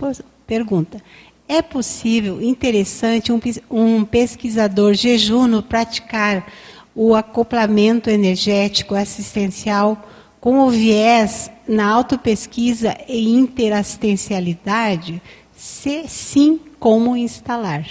pergunta. 0.46 1.02
É 1.48 1.62
possível, 1.62 2.42
interessante, 2.42 3.32
um, 3.32 3.40
um 3.70 4.04
pesquisador 4.04 4.92
jejuno 4.92 5.62
praticar 5.62 6.46
o 6.94 7.14
acoplamento 7.14 8.10
energético 8.10 8.94
assistencial 8.94 10.06
com 10.40 10.58
o 10.60 10.70
viés 10.70 11.50
na 11.66 11.88
autopesquisa 11.88 12.96
e 13.08 13.30
interassistencialidade? 13.30 15.22
Se 15.56 16.06
sim, 16.06 16.60
como 16.78 17.16
instalar 17.16 17.86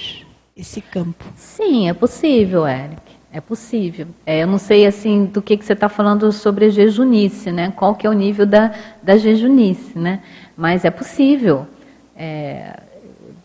esse 0.56 0.80
campo? 0.80 1.26
Sim, 1.36 1.90
é 1.90 1.94
possível, 1.94 2.68
Eric. 2.68 3.07
É 3.38 3.41
possível. 3.41 4.07
É, 4.26 4.41
eu 4.41 4.47
não 4.47 4.57
sei 4.57 4.88
assim 4.88 5.26
do 5.26 5.43
que, 5.43 5.55
que 5.57 5.64
você 5.64 5.73
está 5.73 5.88
falando 5.88 6.31
sobre 6.31 6.65
a 6.65 6.69
jejunice, 6.69 7.51
né? 7.51 7.72
Qual 7.76 7.93
que 7.93 8.07
é 8.07 8.09
o 8.09 8.14
nível 8.14 8.47
da, 8.47 8.73
da 9.03 9.15
jejunice, 9.15 9.95
né? 9.95 10.23
Mas 10.57 10.84
é 10.84 10.89
possível. 10.89 11.68
É, 12.15 12.80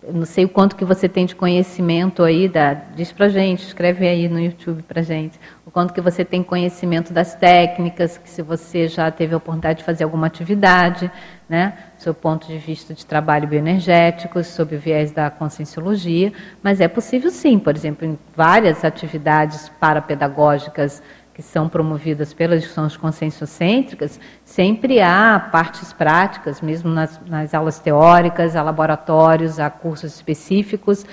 eu 0.03 0.15
não 0.15 0.25
sei 0.25 0.47
o 0.47 0.49
quanto 0.49 0.77
que 0.77 0.85
você 0.87 1.11
tem 1.11 1.27
de 1.27 1.37
conhecimento 1.37 2.23
aí, 2.23 2.49
da, 2.49 2.73
diz 2.73 3.13
pra 3.13 3.29
gente, 3.29 3.67
escreve 3.67 4.09
aí 4.09 4.31
no 4.31 4.41
YouTube 4.41 4.83
pra 4.83 5.03
gente, 5.03 5.39
quanto 5.73 5.95
que 5.95 6.01
você 6.01 6.25
tem 6.25 6.43
conhecimento 6.43 7.13
das 7.13 7.35
técnicas, 7.35 8.19
que 8.19 8.29
se 8.29 8.43
você 8.43 8.87
já 8.87 9.11
teve 9.11 9.33
a 9.33 9.39
oportunidade 9.39 9.79
de 9.79 9.85
fazer 9.85 10.05
alguma 10.05 10.27
atividade, 10.27 11.11
né, 11.49 11.75
seu 11.97 12.13
ponto 12.13 12.47
de 12.47 12.59
vista 12.59 12.93
de 12.93 13.07
trabalho 13.07 13.49
bioenergético, 13.49 14.45
sob 14.45 14.77
o 14.77 14.79
viés 14.79 15.13
da 15.13 15.31
conscienciologia, 15.31 16.33
mas 16.63 16.81
é 16.81 16.89
possível 16.89 17.31
sim, 17.31 17.59
por 17.59 17.75
exemplo, 17.75 18.07
em 18.07 18.19
várias 18.37 18.85
atividades 18.85 19.71
parapedagógicas 19.81 21.03
que 21.33 21.41
são 21.41 21.67
promovidas 21.67 22.35
pelas 22.35 22.61
discussões 22.61 22.95
conscienciocêntricas, 22.95 24.21
sempre 24.45 25.01
há 25.01 25.49
partes 25.51 25.91
práticas, 25.91 26.61
mesmo 26.61 26.91
nas, 26.91 27.19
nas 27.27 27.55
aulas 27.55 27.79
teóricas, 27.79 28.55
há 28.55 28.63
laboratórios, 28.63 29.59
há 29.59 29.71
cursos 29.71 30.15
específicos, 30.15 31.07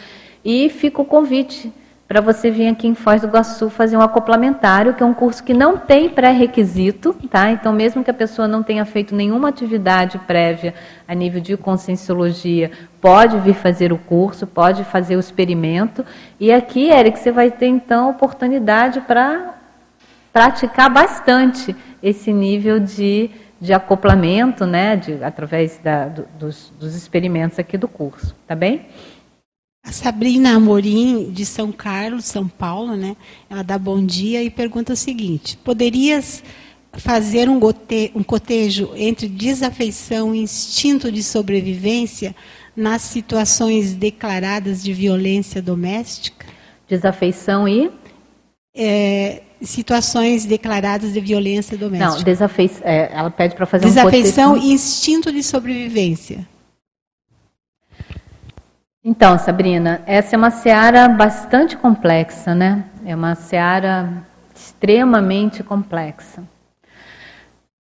e 0.44 0.70
fica 0.70 1.02
o 1.02 1.06
convite 1.06 1.72
para 2.10 2.22
você 2.22 2.50
vir 2.50 2.68
aqui 2.68 2.88
em 2.88 2.96
Foz 2.96 3.22
do 3.22 3.28
Iguaçu 3.28 3.70
fazer 3.70 3.96
um 3.96 4.02
acoplamentário, 4.02 4.96
que 4.96 5.04
é 5.04 5.06
um 5.06 5.14
curso 5.14 5.44
que 5.44 5.54
não 5.54 5.78
tem 5.78 6.10
pré-requisito, 6.10 7.14
tá? 7.30 7.52
Então, 7.52 7.72
mesmo 7.72 8.04
que 8.04 8.10
a 8.10 8.14
pessoa 8.16 8.48
não 8.48 8.64
tenha 8.64 8.84
feito 8.84 9.14
nenhuma 9.14 9.50
atividade 9.50 10.18
prévia 10.18 10.74
a 11.08 11.14
nível 11.14 11.40
de 11.40 11.56
conscienciologia, 11.56 12.72
pode 13.00 13.38
vir 13.38 13.54
fazer 13.54 13.94
o 13.94 13.98
curso, 14.00 14.48
pode 14.48 14.84
fazer 14.86 15.18
o 15.18 15.20
experimento. 15.20 16.04
E 16.40 16.52
aqui, 16.52 16.90
Eric, 16.90 17.20
você 17.20 17.32
vai 17.32 17.52
ter 17.52 17.68
então 17.68 18.10
oportunidade 18.10 19.02
para 19.02 19.54
praticar 20.34 20.90
bastante 20.90 21.76
esse 22.02 22.34
nível 22.34 22.80
de, 22.80 23.30
de 23.62 23.72
acoplamento, 23.72 24.66
né, 24.66 24.96
de, 24.96 25.24
através 25.24 25.78
da, 25.78 26.06
do, 26.06 26.26
dos, 26.40 26.74
dos 26.80 26.96
experimentos 26.96 27.60
aqui 27.60 27.78
do 27.78 27.88
curso, 27.88 28.36
tá 28.48 28.56
bem? 28.56 28.88
A 29.84 29.92
Sabrina 29.92 30.56
Amorim, 30.56 31.32
de 31.32 31.46
São 31.46 31.72
Carlos, 31.72 32.26
São 32.26 32.48
Paulo, 32.48 32.96
né? 32.96 33.16
Ela 33.50 33.64
dá 33.64 33.78
bom 33.78 34.06
dia 34.06 34.44
e 34.44 34.50
pergunta 34.50 34.94
o 34.94 34.96
seguinte: 34.96 35.58
poderias 35.58 36.44
fazer 36.94 37.50
um, 37.50 37.60
gote, 37.60 38.12
um 38.14 38.22
cotejo 38.22 38.92
entre 38.96 39.28
desafeição 39.28 40.36
e 40.36 40.40
instinto 40.40 41.12
de 41.12 41.24
sobrevivência 41.24 42.36
nas 42.76 43.02
situações 43.02 43.96
declaradas 43.96 44.84
de 44.84 44.94
violência 44.94 45.62
doméstica? 45.62 46.46
Desafeição 46.88 47.68
e? 47.68 47.92
É, 48.76 49.42
situações 49.62 50.46
declaradas 50.46 51.14
de 51.14 51.20
violência 51.20 51.78
doméstica. 51.78 52.18
Não, 52.18 52.24
desafeição. 52.24 52.82
É, 52.84 53.12
ela 53.14 53.30
pede 53.32 53.56
para 53.56 53.66
fazer 53.66 53.86
desafeição 53.86 54.52
um 54.52 54.54
Desafeição 54.54 54.70
e 54.70 54.74
instinto 54.74 55.32
de 55.32 55.42
sobrevivência. 55.42 56.48
Então, 59.04 59.38
Sabrina, 59.38 60.02
essa 60.06 60.36
é 60.36 60.38
uma 60.38 60.52
seara 60.52 61.08
bastante 61.08 61.78
complexa, 61.78 62.54
né? 62.54 62.84
É 63.06 63.16
uma 63.16 63.34
seara 63.34 64.10
extremamente 64.54 65.64
complexa. 65.64 66.44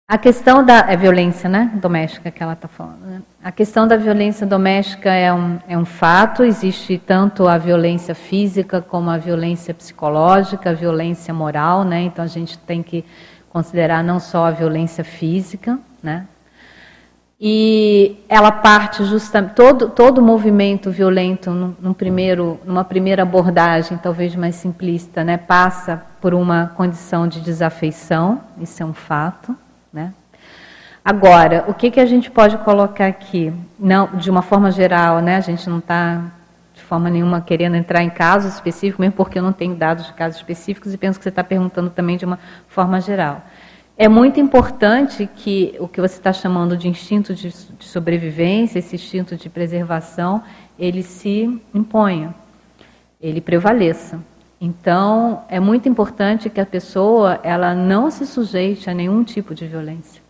A 0.07 0.17
questão 0.17 0.65
da 0.65 0.79
é 0.89 0.95
violência 0.95 1.49
né, 1.49 1.71
doméstica 1.75 2.31
que 2.31 2.41
ela 2.41 2.53
está 2.53 2.67
falando. 2.69 3.01
Né? 3.01 3.21
A 3.43 3.51
questão 3.51 3.85
da 3.85 3.97
violência 3.97 4.47
doméstica 4.47 5.11
é 5.11 5.31
um, 5.31 5.59
é 5.67 5.77
um 5.77 5.85
fato, 5.85 6.41
existe 6.43 6.97
tanto 6.97 7.47
a 7.47 7.57
violência 7.57 8.15
física 8.15 8.81
como 8.81 9.09
a 9.09 9.17
violência 9.17 9.73
psicológica, 9.73 10.71
a 10.71 10.73
violência 10.73 11.31
moral, 11.33 11.83
né? 11.83 12.01
então 12.01 12.23
a 12.23 12.27
gente 12.27 12.57
tem 12.57 12.81
que 12.81 13.05
considerar 13.49 14.03
não 14.03 14.19
só 14.19 14.45
a 14.45 14.51
violência 14.51 15.03
física, 15.03 15.77
né? 16.01 16.25
E 17.41 18.17
ela 18.27 18.51
parte 18.51 19.05
justamente 19.05 19.53
todo 19.53 19.87
todo 19.89 20.21
movimento 20.21 20.91
violento 20.91 21.49
num, 21.51 21.93
primeiro 21.93 22.59
numa 22.65 22.83
primeira 22.83 23.21
abordagem 23.23 23.97
talvez 23.97 24.35
mais 24.35 24.55
simplista, 24.55 25.23
né, 25.23 25.37
passa 25.37 26.03
por 26.19 26.33
uma 26.33 26.67
condição 26.75 27.29
de 27.29 27.39
desafeição, 27.39 28.41
isso 28.59 28.83
é 28.83 28.85
um 28.85 28.93
fato. 28.93 29.55
Né? 29.93 30.13
Agora, 31.03 31.63
o 31.69 31.73
que, 31.73 31.89
que 31.89 31.99
a 32.01 32.05
gente 32.05 32.29
pode 32.29 32.57
colocar 32.57 33.07
aqui? 33.07 33.53
Não, 33.79 34.07
de 34.17 34.29
uma 34.29 34.41
forma 34.41 34.69
geral, 34.69 35.21
né? 35.21 35.37
a 35.37 35.41
gente 35.41 35.69
não 35.69 35.79
está 35.79 36.21
de 36.73 36.81
forma 36.81 37.09
nenhuma 37.09 37.39
querendo 37.39 37.75
entrar 37.75 38.03
em 38.03 38.09
casos 38.09 38.53
específicos, 38.53 38.99
mesmo 38.99 39.13
porque 39.13 39.39
eu 39.39 39.43
não 39.43 39.53
tenho 39.53 39.75
dados 39.75 40.07
de 40.07 40.13
casos 40.13 40.37
específicos 40.37 40.93
e 40.93 40.97
penso 40.97 41.17
que 41.17 41.23
você 41.23 41.29
está 41.29 41.43
perguntando 41.43 41.89
também 41.89 42.17
de 42.17 42.25
uma 42.25 42.37
forma 42.67 42.99
geral. 42.99 43.41
É 44.01 44.07
muito 44.07 44.39
importante 44.39 45.29
que 45.35 45.75
o 45.77 45.85
que 45.85 45.99
você 45.99 46.15
está 46.15 46.31
chamando 46.31 46.77
de 46.77 46.87
instinto 46.87 47.35
de, 47.35 47.49
de 47.49 47.83
sobrevivência, 47.83 48.79
esse 48.79 48.95
instinto 48.95 49.35
de 49.35 49.49
preservação, 49.49 50.41
ele 50.79 51.03
se 51.03 51.61
imponha, 51.73 52.33
ele 53.19 53.41
prevaleça. 53.41 54.23
Então, 54.61 55.43
é 55.49 55.59
muito 55.59 55.89
importante 55.89 56.49
que 56.49 56.61
a 56.61 56.65
pessoa 56.65 57.41
ela 57.43 57.75
não 57.75 58.09
se 58.09 58.25
sujeite 58.25 58.89
a 58.89 58.93
nenhum 58.93 59.21
tipo 59.21 59.53
de 59.53 59.67
violência. 59.67 60.21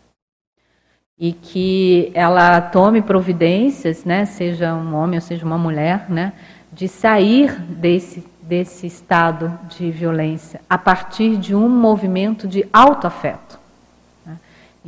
E 1.15 1.31
que 1.31 2.11
ela 2.15 2.59
tome 2.59 3.03
providências, 3.03 4.03
né, 4.03 4.25
seja 4.25 4.73
um 4.73 4.95
homem 4.95 5.19
ou 5.19 5.21
seja 5.21 5.45
uma 5.45 5.59
mulher, 5.59 6.09
né, 6.09 6.33
de 6.73 6.87
sair 6.87 7.61
desse, 7.61 8.25
desse 8.41 8.87
estado 8.87 9.59
de 9.69 9.91
violência 9.91 10.59
a 10.67 10.75
partir 10.75 11.37
de 11.37 11.53
um 11.53 11.69
movimento 11.69 12.47
de 12.47 12.67
autoafeto. 12.73 13.58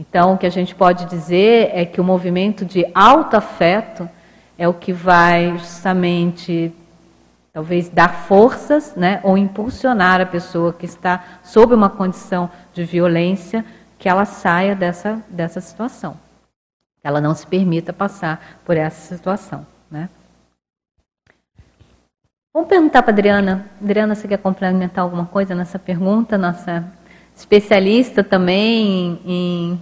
Então, 0.02 0.34
o 0.34 0.38
que 0.38 0.48
a 0.48 0.52
gente 0.52 0.74
pode 0.74 1.06
dizer 1.06 1.70
é 1.76 1.86
que 1.86 2.02
o 2.02 2.04
movimento 2.04 2.66
de 2.66 2.84
autoafeto 2.96 4.10
é 4.58 4.68
o 4.68 4.74
que 4.74 4.92
vai 4.92 5.56
justamente 5.60 6.74
talvez 7.54 7.88
dar 7.88 8.10
forças, 8.26 8.96
né, 8.96 9.20
ou 9.22 9.38
impulsionar 9.38 10.20
a 10.20 10.26
pessoa 10.26 10.74
que 10.74 10.88
está 10.88 11.24
sob 11.44 11.76
uma 11.76 11.88
condição 11.88 12.50
de 12.74 12.84
violência 12.84 13.64
que 14.00 14.10
ela 14.10 14.26
saia 14.26 14.76
dessa, 14.76 15.22
dessa 15.30 15.62
situação. 15.62 16.18
Que 17.00 17.08
ela 17.08 17.22
não 17.22 17.36
se 17.36 17.46
permita 17.46 17.94
passar 17.94 18.60
por 18.66 18.76
essa 18.76 19.16
situação, 19.16 19.68
né? 19.90 20.10
Vamos 22.52 22.68
perguntar 22.68 23.04
para 23.04 23.12
Adriana. 23.12 23.68
Adriana, 23.80 24.16
você 24.16 24.28
quer 24.28 24.38
complementar 24.38 25.04
alguma 25.04 25.28
coisa 25.28 25.54
nessa 25.54 25.78
pergunta? 25.78 26.40
Nossa 26.40 26.92
especialista 27.36 28.24
também 28.24 29.20
em 29.26 29.82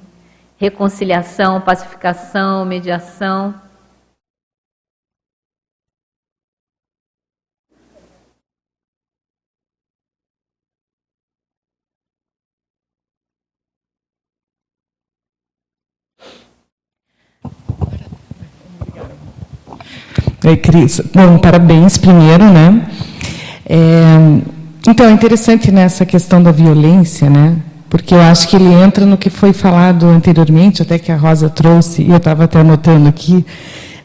reconciliação, 0.59 1.61
pacificação, 1.61 2.65
mediação. 2.65 3.55
Oi, 20.45 20.57
Cris. 20.57 20.99
Bom, 21.13 21.37
parabéns 21.37 21.97
primeiro, 21.97 22.43
né? 22.45 22.89
É, 23.65 23.79
então, 24.89 25.05
é 25.05 25.11
interessante 25.11 25.71
nessa 25.71 26.03
né, 26.03 26.09
questão 26.09 26.41
da 26.41 26.51
violência, 26.51 27.29
né? 27.29 27.61
Porque 27.89 28.13
eu 28.13 28.21
acho 28.21 28.47
que 28.47 28.55
ele 28.55 28.71
entra 28.71 29.05
no 29.05 29.17
que 29.17 29.29
foi 29.29 29.51
falado 29.51 30.05
anteriormente, 30.05 30.81
até 30.81 30.99
que 30.99 31.11
a 31.11 31.17
Rosa 31.17 31.49
trouxe, 31.49 32.03
e 32.03 32.09
eu 32.09 32.17
estava 32.17 32.43
até 32.43 32.59
anotando 32.59 33.09
aqui, 33.09 33.43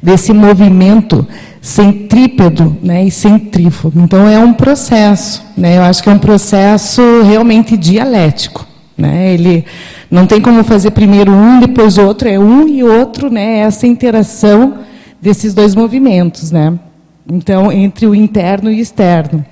desse 0.03 0.33
movimento 0.33 1.27
centrípedo 1.61 2.77
né, 2.83 3.05
e 3.05 3.11
centrífugo. 3.11 4.01
Então, 4.01 4.29
é 4.29 4.39
um 4.39 4.53
processo, 4.53 5.43
né? 5.57 5.79
Eu 5.79 5.83
acho 5.83 6.03
que 6.03 6.09
é 6.09 6.13
um 6.13 6.19
processo 6.19 7.01
realmente 7.23 7.77
dialético. 7.77 8.67
Né? 8.97 9.33
Ele 9.33 9.65
não 10.11 10.27
tem 10.27 10.41
como 10.41 10.63
fazer 10.63 10.91
primeiro 10.91 11.33
um, 11.33 11.61
depois 11.61 11.99
outro, 11.99 12.29
é 12.29 12.39
um 12.39 12.69
e 12.69 12.85
outro, 12.85 13.31
né? 13.31 13.61
Essa 13.61 13.87
interação 13.87 14.75
desses 15.21 15.55
dois 15.55 15.75
movimentos, 15.75 16.51
né? 16.51 16.79
Então, 17.27 17.73
entre 17.73 18.07
o 18.07 18.15
interno 18.15 18.71
e 18.71 18.79
o 18.79 18.81
externo. 18.81 19.45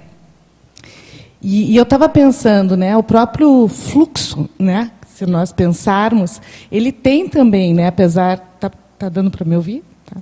E, 1.43 1.73
e 1.73 1.77
eu 1.77 1.83
estava 1.83 2.09
pensando, 2.09 2.77
né, 2.77 2.97
o 2.97 3.03
próprio 3.03 3.67
fluxo, 3.67 4.49
né, 4.59 4.93
se 5.09 5.27
nós 5.27 5.53
pensarmos, 5.53 6.41
ele 6.71 6.93
tem 6.93 7.29
também, 7.29 7.75
né, 7.75 7.89
apesar, 7.89 8.39
tá, 8.61 8.71
tá 8.97 9.09
dando 9.09 9.31
para 9.31 9.45
me 9.45 9.57
ouvir? 9.57 9.83
Tá. 10.07 10.21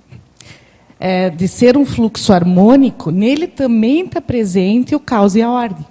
É, 0.99 1.29
de 1.29 1.47
ser 1.47 1.77
um 1.77 1.85
fluxo 1.85 2.33
harmônico, 2.33 3.11
nele 3.11 3.47
também 3.47 4.07
está 4.07 4.21
presente 4.21 4.95
o 4.95 5.01
caos 5.01 5.35
e 5.35 5.43
a 5.43 5.51
ordem. 5.51 5.85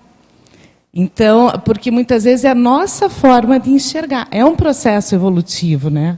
Então, 0.93 1.51
porque 1.63 1.91
muitas 1.91 2.23
vezes 2.23 2.45
é 2.45 2.49
a 2.49 2.55
nossa 2.55 3.09
forma 3.09 3.59
de 3.59 3.69
enxergar. 3.69 4.27
É 4.31 4.43
um 4.43 4.55
processo 4.55 5.13
evolutivo, 5.13 5.89
né? 5.89 6.17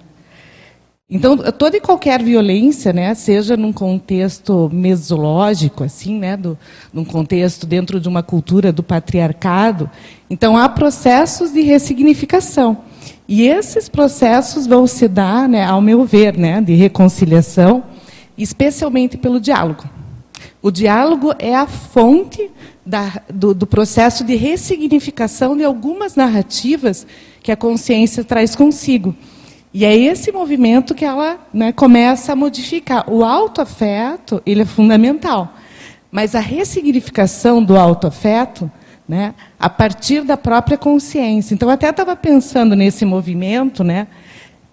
Então, 1.14 1.38
toda 1.38 1.76
e 1.76 1.82
qualquer 1.82 2.24
violência, 2.24 2.94
né, 2.94 3.14
seja 3.14 3.58
num 3.58 3.74
contexto 3.74 4.70
mesológico, 4.72 5.84
assim, 5.84 6.18
né, 6.18 6.38
do, 6.38 6.58
num 6.94 7.04
contexto 7.04 7.68
dentro 7.68 8.00
de 8.00 8.08
uma 8.08 8.24
cultura 8.24 8.72
do 8.72 8.82
patriarcado, 8.82 9.92
então 10.30 10.56
há 10.56 10.70
processos 10.70 11.52
de 11.52 11.60
ressignificação. 11.64 12.78
E 13.28 13.46
esses 13.46 13.90
processos 13.90 14.66
vão 14.66 14.88
se 14.88 15.10
dar, 15.10 15.50
né, 15.50 15.66
ao 15.66 15.82
meu 15.82 16.06
ver, 16.06 16.38
né, 16.38 16.62
de 16.62 16.76
reconciliação, 16.76 17.84
especialmente 18.38 19.18
pelo 19.18 19.42
diálogo. 19.42 19.84
O 20.62 20.72
diálogo 20.72 21.34
é 21.38 21.54
a 21.54 21.68
fonte 21.68 22.50
da, 22.86 23.22
do, 23.32 23.54
do 23.54 23.68
processo 23.68 24.24
de 24.24 24.36
ressignificação 24.36 25.58
de 25.58 25.64
algumas 25.66 26.16
narrativas 26.16 27.06
que 27.44 27.52
a 27.52 27.58
consciência 27.58 28.24
traz 28.24 28.56
consigo. 28.56 29.14
E 29.74 29.86
é 29.86 29.96
esse 29.96 30.32
movimento 30.32 30.94
que 30.94 31.06
ela 31.06 31.40
né, 31.54 31.72
começa 31.72 32.34
a 32.34 32.36
modificar. 32.36 33.10
O 33.10 33.24
autoafeto, 33.24 34.42
ele 34.46 34.64
é 34.64 34.66
fundamental. 34.66 35.54
Mas 36.12 36.36
a 36.36 36.42
ressignificação 36.42 37.64
do 37.64 37.78
autoafeto, 37.78 38.70
né, 39.08 39.34
a 39.58 39.70
partir 39.70 40.24
da 40.24 40.36
própria 40.36 40.78
consciência. 40.78 41.54
Então, 41.54 41.70
até 41.70 41.90
estava 41.90 42.16
pensando 42.18 42.76
nesse 42.76 43.06
movimento, 43.06 43.84
né, 43.84 44.08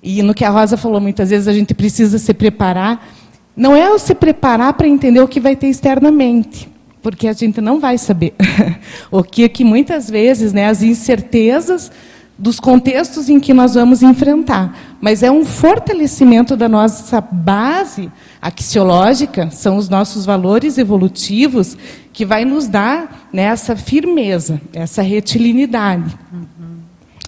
e 0.02 0.22
no 0.22 0.34
que 0.34 0.44
a 0.44 0.50
Rosa 0.50 0.76
falou, 0.76 1.00
muitas 1.00 1.30
vezes 1.30 1.46
a 1.46 1.52
gente 1.52 1.74
precisa 1.74 2.18
se 2.18 2.34
preparar. 2.34 3.08
Não 3.56 3.74
é 3.74 3.90
o 3.90 3.98
se 3.98 4.14
preparar 4.14 4.72
para 4.74 4.88
entender 4.88 5.20
o 5.20 5.28
que 5.28 5.40
vai 5.40 5.54
ter 5.56 5.68
externamente, 5.68 6.68
porque 7.02 7.28
a 7.28 7.32
gente 7.32 7.60
não 7.60 7.78
vai 7.78 7.98
saber. 7.98 8.34
o 9.10 9.22
que, 9.22 9.48
que 9.48 9.64
muitas 9.64 10.10
vezes 10.10 10.52
né, 10.52 10.66
as 10.66 10.82
incertezas 10.82 11.90
dos 12.38 12.60
contextos 12.60 13.28
em 13.28 13.40
que 13.40 13.52
nós 13.52 13.74
vamos 13.74 14.02
enfrentar. 14.02 14.78
Mas 15.00 15.22
é 15.22 15.30
um 15.30 15.44
fortalecimento 15.44 16.56
da 16.56 16.68
nossa 16.68 17.20
base 17.20 18.10
axiológica, 18.40 19.50
são 19.50 19.76
os 19.76 19.88
nossos 19.88 20.24
valores 20.24 20.78
evolutivos, 20.78 21.76
que 22.12 22.24
vai 22.24 22.44
nos 22.44 22.68
dar 22.68 23.28
né, 23.32 23.42
essa 23.42 23.74
firmeza, 23.74 24.60
essa 24.72 25.02
retilinidade. 25.02 26.16
Uhum. 26.32 26.78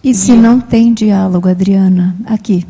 E 0.02 0.14
se 0.14 0.32
não 0.32 0.60
tem 0.60 0.94
diálogo, 0.94 1.48
Adriana, 1.48 2.16
aqui? 2.24 2.64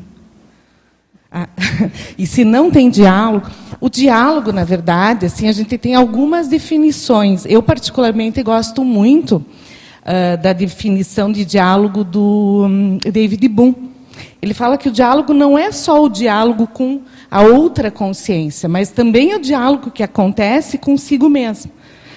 Ah, 1.30 1.48
e 2.18 2.26
se 2.26 2.44
não 2.44 2.70
tem 2.70 2.90
diálogo, 2.90 3.48
o 3.80 3.88
diálogo, 3.88 4.50
na 4.50 4.64
verdade, 4.64 5.26
assim, 5.26 5.46
a 5.46 5.52
gente 5.52 5.78
tem 5.78 5.94
algumas 5.94 6.48
definições. 6.48 7.44
Eu 7.46 7.62
particularmente 7.62 8.42
gosto 8.42 8.82
muito 8.82 9.44
uh, 10.02 10.40
da 10.42 10.52
definição 10.52 11.30
de 11.30 11.44
diálogo 11.44 12.04
do 12.04 12.66
um, 12.66 12.98
David 12.98 13.46
Bohm. 13.48 13.74
Ele 14.42 14.54
fala 14.54 14.78
que 14.78 14.88
o 14.88 14.92
diálogo 14.92 15.32
não 15.32 15.58
é 15.58 15.70
só 15.72 16.02
o 16.02 16.08
diálogo 16.08 16.66
com 16.66 17.02
a 17.30 17.42
outra 17.42 17.90
consciência, 17.90 18.68
mas 18.68 18.90
também 18.90 19.32
é 19.32 19.36
o 19.36 19.40
diálogo 19.40 19.90
que 19.90 20.02
acontece 20.02 20.78
consigo 20.78 21.28
mesmo. 21.28 21.70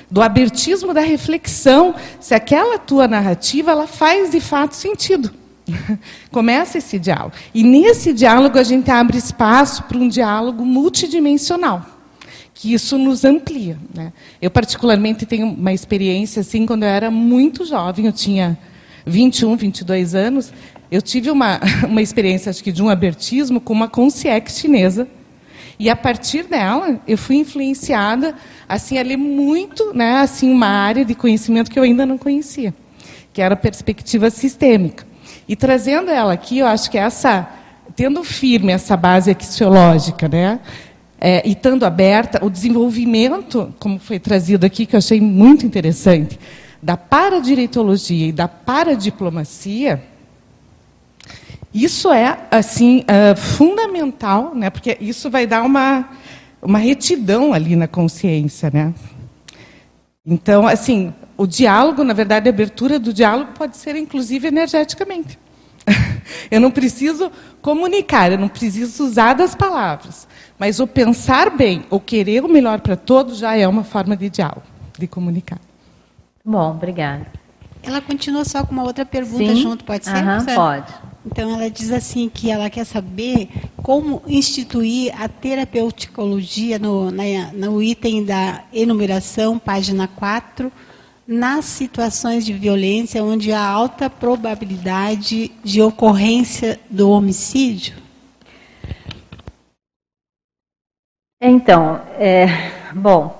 Do 0.10 0.22
abertismo 0.22 0.93
da 0.93 1.01
reflexão, 1.01 1.95
se 2.19 2.34
aquela 2.34 2.77
tua 2.77 3.07
narrativa 3.07 3.72
ela 3.72 3.88
faz 3.88 4.31
de 4.31 4.39
fato 4.39 4.76
sentido. 4.76 5.31
Começa 6.31 6.77
esse 6.77 6.99
diálogo. 6.99 7.34
E 7.53 7.64
nesse 7.64 8.14
diálogo 8.14 8.57
a 8.60 8.64
gente 8.64 8.91
abre 8.91 9.18
espaço 9.18 9.84
para 9.84 9.97
um 9.97 10.07
diálogo 10.07 10.65
multidimensional 10.65 11.93
que 12.53 12.73
isso 12.73 12.97
nos 12.97 13.25
amplia. 13.25 13.77
Né? 13.93 14.13
Eu, 14.41 14.51
particularmente, 14.51 15.25
tenho 15.25 15.47
uma 15.47 15.73
experiência 15.73 16.41
assim, 16.41 16.65
quando 16.65 16.84
eu 16.84 16.89
era 16.89 17.09
muito 17.09 17.65
jovem, 17.65 18.05
eu 18.05 18.13
tinha 18.13 18.57
21, 19.05 19.55
22 19.55 20.15
anos, 20.15 20.53
eu 20.91 21.01
tive 21.01 21.31
uma, 21.31 21.59
uma 21.88 22.01
experiência, 22.01 22.49
acho 22.49 22.63
que 22.63 22.71
de 22.71 22.84
um 22.84 22.89
abertismo, 22.89 23.59
com 23.59 23.73
uma 23.73 23.88
concierge 23.88 24.51
chinesa. 24.51 25.07
E, 25.80 25.89
a 25.89 25.95
partir 25.95 26.43
dela, 26.43 27.01
eu 27.07 27.17
fui 27.17 27.38
influenciada 27.38 28.35
assim, 28.69 28.97
a 28.97 29.03
ler 29.03 29.17
muito 29.17 29.93
né, 29.93 30.17
assim, 30.17 30.51
uma 30.51 30.67
área 30.67 31.03
de 31.03 31.15
conhecimento 31.15 31.71
que 31.71 31.80
eu 31.80 31.84
ainda 31.84 32.05
não 32.05 32.17
conhecia, 32.17 32.73
que 33.34 33.41
era 33.41 33.55
a 33.55 33.57
perspectiva 33.57 34.30
sistêmica. 34.30 35.05
E 35.47 35.55
trazendo 35.55 36.11
ela 36.11 36.31
aqui, 36.31 36.59
eu 36.59 36.67
acho 36.67 36.89
que 36.89 36.97
essa, 36.97 37.49
tendo 37.95 38.23
firme 38.23 38.71
essa 38.71 38.95
base 38.95 39.31
axiológica, 39.31 40.27
né, 40.30 40.59
é, 41.25 41.41
e 41.47 41.53
estando 41.53 41.85
aberta, 41.85 42.43
o 42.45 42.49
desenvolvimento, 42.49 43.73
como 43.79 43.97
foi 43.97 44.19
trazido 44.19 44.65
aqui, 44.65 44.85
que 44.85 44.93
eu 44.93 44.97
achei 44.97 45.21
muito 45.21 45.65
interessante, 45.65 46.37
da 46.81 46.97
paradireitologia 46.97 48.27
e 48.27 48.31
da 48.33 48.45
paradiplomacia, 48.45 50.03
isso 51.73 52.11
é 52.11 52.37
assim 52.51 53.05
uh, 53.07 53.37
fundamental, 53.37 54.53
né? 54.53 54.69
Porque 54.69 54.97
isso 54.99 55.29
vai 55.29 55.47
dar 55.47 55.63
uma 55.63 56.09
uma 56.61 56.77
retidão 56.77 57.53
ali 57.53 57.77
na 57.77 57.87
consciência, 57.87 58.69
né? 58.73 58.93
Então, 60.25 60.67
assim, 60.67 61.13
o 61.37 61.47
diálogo, 61.47 62.03
na 62.03 62.13
verdade, 62.13 62.49
a 62.49 62.51
abertura 62.51 62.99
do 62.99 63.13
diálogo 63.13 63.51
pode 63.53 63.77
ser 63.77 63.95
inclusive 63.95 64.47
energeticamente. 64.47 65.39
Eu 66.51 66.59
não 66.59 66.71
preciso 66.71 67.31
comunicar, 67.61 68.31
eu 68.31 68.37
não 68.37 68.47
preciso 68.47 69.03
usar 69.03 69.33
das 69.33 69.55
palavras. 69.55 70.27
Mas 70.57 70.80
o 70.80 70.88
pensar 70.88 71.49
bem, 71.49 71.84
o 71.89 71.99
querer 71.99 72.43
o 72.43 72.49
melhor 72.49 72.81
para 72.81 72.95
todos, 72.95 73.38
já 73.38 73.55
é 73.55 73.67
uma 73.67 73.84
forma 73.84 74.15
de 74.15 74.30
diálogo, 74.30 74.63
de 74.97 75.07
comunicar. 75.07 75.59
Bom, 76.45 76.71
obrigada. 76.71 77.25
Ela 77.81 78.01
continua 78.01 78.45
só 78.45 78.65
com 78.65 78.71
uma 78.71 78.84
outra 78.84 79.05
pergunta 79.05 79.53
Sim? 79.53 79.61
junto, 79.61 79.84
pode 79.84 80.05
ser? 80.05 80.23
Uhum, 80.23 80.45
pode. 80.55 80.93
Então, 81.25 81.53
ela 81.53 81.69
diz 81.69 81.91
assim 81.91 82.30
que 82.30 82.49
ela 82.51 82.69
quer 82.69 82.85
saber 82.85 83.49
como 83.77 84.21
instituir 84.27 85.13
a 85.21 85.27
terapeuticologia 85.27 86.77
no, 86.77 87.11
na, 87.11 87.23
no 87.53 87.81
item 87.81 88.25
da 88.25 88.63
enumeração, 88.73 89.57
página 89.57 90.07
4, 90.07 90.71
nas 91.25 91.65
situações 91.65 92.45
de 92.45 92.53
violência 92.53 93.23
onde 93.23 93.53
há 93.53 93.65
alta 93.65 94.09
probabilidade 94.09 95.51
de 95.63 95.81
ocorrência 95.81 96.80
do 96.89 97.09
homicídio? 97.09 98.02
Então, 101.45 101.99
é, 102.18 102.48
bom, 102.95 103.38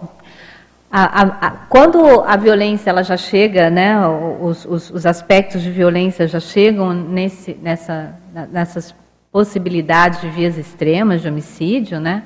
a, 0.92 1.22
a, 1.22 1.48
a, 1.48 1.52
quando 1.70 2.22
a 2.28 2.36
violência 2.36 2.90
ela 2.90 3.02
já 3.02 3.16
chega, 3.16 3.70
né, 3.70 3.96
os, 4.42 4.66
os, 4.66 4.90
os 4.90 5.06
aspectos 5.06 5.62
de 5.62 5.72
violência 5.72 6.28
já 6.28 6.42
chegam 6.42 6.94
nesse, 6.94 7.54
nessa, 7.62 8.14
nessas 8.52 8.94
possibilidades 9.32 10.20
de 10.20 10.28
vias 10.28 10.58
extremas 10.58 11.22
de 11.22 11.30
homicídio, 11.30 11.98
né? 11.98 12.24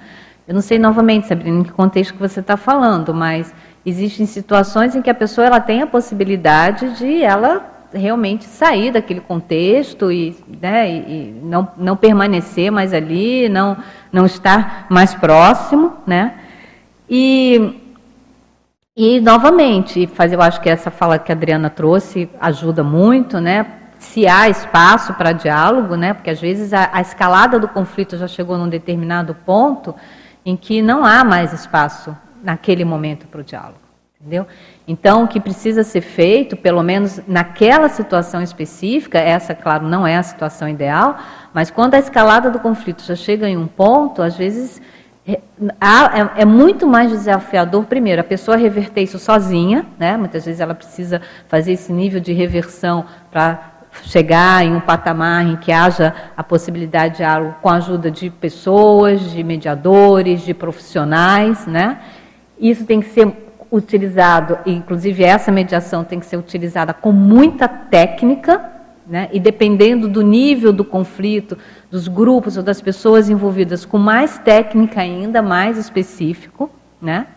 Eu 0.48 0.56
não 0.56 0.62
sei 0.62 0.80
novamente, 0.80 1.28
Sabrina, 1.28 1.60
em 1.60 1.64
que 1.64 1.72
contexto 1.72 2.16
que 2.16 2.20
você 2.20 2.40
está 2.40 2.58
falando, 2.58 3.14
mas 3.14 3.54
existem 3.86 4.26
situações 4.26 4.96
em 4.96 5.02
que 5.04 5.12
a 5.12 5.14
pessoa 5.14 5.46
ela 5.46 5.60
tem 5.60 5.84
a 5.84 5.88
possibilidade 5.88 6.98
de 6.98 7.22
ela 7.22 7.77
realmente 7.94 8.46
sair 8.46 8.92
daquele 8.92 9.22
contexto 9.22 10.12
e, 10.12 10.36
né, 10.62 10.90
e 10.90 11.40
não, 11.44 11.68
não 11.78 11.96
permanecer 11.96 12.72
mais 12.72 12.94
ali, 12.94 13.48
não, 13.50 13.78
não 14.12 14.26
estar 14.26 14.88
mais 14.90 15.14
próximo, 15.16 15.94
né? 16.06 16.36
E, 17.10 17.80
e 18.96 19.20
novamente, 19.22 20.08
fazer, 20.08 20.36
eu 20.36 20.42
acho 20.42 20.60
que 20.60 20.70
essa 20.70 20.92
fala 20.92 21.18
que 21.18 21.32
a 21.32 21.36
Adriana 21.36 21.70
trouxe 21.70 22.30
ajuda 22.40 22.84
muito, 22.84 23.40
né? 23.40 23.66
Se 24.00 24.28
há 24.28 24.50
espaço 24.50 25.14
para 25.14 25.32
diálogo, 25.32 25.96
né? 25.96 26.14
Porque 26.14 26.30
às 26.30 26.40
vezes 26.40 26.74
a, 26.74 26.90
a 26.92 27.02
escalada 27.02 27.60
do 27.60 27.68
conflito 27.68 28.18
já 28.18 28.28
chegou 28.28 28.58
num 28.58 28.70
determinado 28.70 29.34
ponto 29.34 29.96
em 30.46 30.56
que 30.56 30.82
não 30.82 31.06
há 31.06 31.24
mais 31.24 31.54
espaço 31.54 32.16
naquele 32.44 32.86
momento 32.86 33.28
para 33.28 33.42
o 33.42 33.44
diálogo. 33.44 33.80
Entendeu? 34.20 34.46
Então, 34.88 35.26
o 35.26 35.28
que 35.28 35.40
precisa 35.40 35.84
ser 35.84 36.00
feito, 36.00 36.56
pelo 36.56 36.82
menos 36.82 37.20
naquela 37.28 37.90
situação 37.90 38.42
específica, 38.42 39.20
essa, 39.20 39.54
claro, 39.54 39.86
não 39.86 40.08
é 40.08 40.16
a 40.16 40.24
situação 40.24 40.70
ideal, 40.70 41.18
mas 41.54 41.70
quando 41.70 41.96
a 41.96 42.00
escalada 42.00 42.50
do 42.50 42.60
conflito 42.60 43.04
já 43.04 43.16
chega 43.16 43.50
em 43.50 43.58
um 43.58 43.68
ponto, 43.68 44.22
às 44.22 44.38
vezes 44.38 44.82
é, 45.28 45.34
é, 45.34 46.42
é 46.42 46.46
muito 46.46 46.88
mais 46.88 47.12
desafiador, 47.12 47.84
primeiro, 47.84 48.22
a 48.22 48.24
pessoa 48.24 48.56
reverter 48.56 49.02
isso 49.02 49.20
sozinha, 49.20 49.86
né? 50.00 50.16
muitas 50.16 50.46
vezes 50.46 50.62
ela 50.62 50.74
precisa 50.74 51.22
fazer 51.50 51.74
esse 51.74 51.92
nível 51.92 52.22
de 52.22 52.32
reversão 52.32 53.04
para 53.30 53.74
chegar 54.04 54.64
em 54.64 54.74
um 54.74 54.80
patamar 54.80 55.46
em 55.46 55.58
que 55.58 55.70
haja 55.70 56.16
a 56.38 56.44
possibilidade 56.44 57.16
de 57.16 57.18
diálogo 57.18 57.56
com 57.62 57.68
a 57.68 57.76
ajuda 57.76 58.10
de 58.10 58.30
pessoas, 58.30 59.32
de 59.32 59.44
mediadores, 59.44 60.44
de 60.44 60.54
profissionais, 60.54 61.68
né? 61.68 62.00
Isso 62.58 62.86
tem 62.86 63.02
que 63.02 63.08
ser 63.08 63.47
utilizado, 63.72 64.58
inclusive 64.66 65.24
essa 65.24 65.52
mediação 65.52 66.04
tem 66.04 66.20
que 66.20 66.26
ser 66.26 66.38
utilizada 66.38 66.94
com 66.94 67.12
muita 67.12 67.68
técnica, 67.68 68.72
né? 69.06 69.30
e 69.32 69.40
dependendo 69.40 70.08
do 70.08 70.22
nível 70.22 70.74
do 70.74 70.84
conflito, 70.84 71.58
dos 71.90 72.08
grupos 72.08 72.58
ou 72.58 72.64
das 72.64 72.82
pessoas 72.82 73.30
envolvidas, 73.30 73.86
com 73.86 73.98
mais 73.98 74.38
técnica 74.38 75.02
ainda, 75.02 75.42
mais 75.42 75.78
específico. 75.78 76.70
Né? 77.02 77.28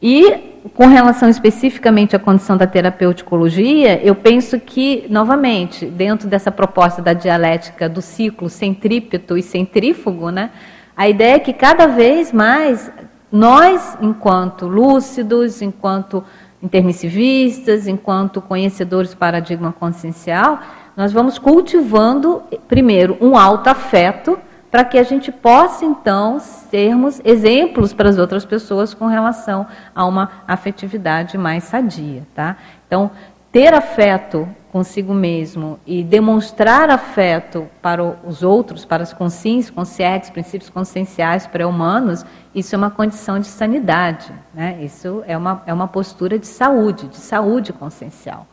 E 0.00 0.52
com 0.74 0.86
relação 0.86 1.28
especificamente 1.28 2.16
à 2.16 2.18
condição 2.18 2.56
da 2.56 2.66
terapeuticologia, 2.66 4.00
eu 4.02 4.14
penso 4.14 4.58
que, 4.58 5.06
novamente, 5.08 5.86
dentro 5.86 6.28
dessa 6.28 6.50
proposta 6.50 7.02
da 7.02 7.12
dialética 7.12 7.88
do 7.88 8.00
ciclo 8.00 8.48
centrípeto 8.48 9.36
e 9.36 9.42
centrífugo, 9.42 10.30
né, 10.30 10.50
a 10.96 11.08
ideia 11.08 11.36
é 11.36 11.38
que 11.38 11.52
cada 11.52 11.86
vez 11.86 12.32
mais 12.32 12.90
nós, 13.32 13.96
enquanto 14.00 14.66
lúcidos, 14.66 15.62
enquanto 15.62 16.22
intermissivistas, 16.62 17.88
enquanto 17.88 18.42
conhecedores 18.42 19.10
do 19.10 19.16
paradigma 19.16 19.72
consciencial, 19.72 20.60
nós 20.96 21.12
vamos 21.12 21.38
cultivando, 21.38 22.42
primeiro, 22.68 23.16
um 23.20 23.36
alto 23.36 23.68
afeto, 23.68 24.38
para 24.70 24.84
que 24.84 24.98
a 24.98 25.02
gente 25.02 25.30
possa, 25.30 25.84
então, 25.84 26.38
sermos 26.38 27.20
exemplos 27.24 27.92
para 27.92 28.08
as 28.08 28.18
outras 28.18 28.44
pessoas 28.44 28.94
com 28.94 29.06
relação 29.06 29.66
a 29.94 30.06
uma 30.06 30.30
afetividade 30.48 31.36
mais 31.36 31.64
sadia. 31.64 32.22
Tá? 32.34 32.56
Então, 32.86 33.10
ter 33.50 33.74
afeto 33.74 34.48
consigo 34.72 35.12
mesmo 35.12 35.78
e 35.86 36.02
demonstrar 36.02 36.88
afeto 36.88 37.68
para 37.82 38.02
os 38.02 38.42
outros, 38.42 38.86
para 38.86 39.02
as 39.02 39.12
consciências, 39.12 39.70
consciências, 39.70 40.30
princípios 40.30 40.70
conscienciais 40.70 41.46
pré-humanos, 41.46 42.24
isso 42.54 42.74
é 42.74 42.78
uma 42.78 42.90
condição 42.90 43.38
de 43.38 43.48
sanidade. 43.48 44.32
Né? 44.54 44.78
Isso 44.80 45.22
é 45.26 45.36
uma, 45.36 45.62
é 45.66 45.74
uma 45.74 45.86
postura 45.86 46.38
de 46.38 46.46
saúde, 46.46 47.06
de 47.06 47.18
saúde 47.18 47.70
consciencial. 47.70 48.46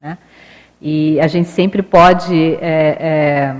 Né? 0.00 0.16
E 0.80 1.20
a 1.20 1.26
gente 1.26 1.50
sempre 1.50 1.82
pode 1.82 2.54
é, 2.54 2.96
é, 2.98 3.56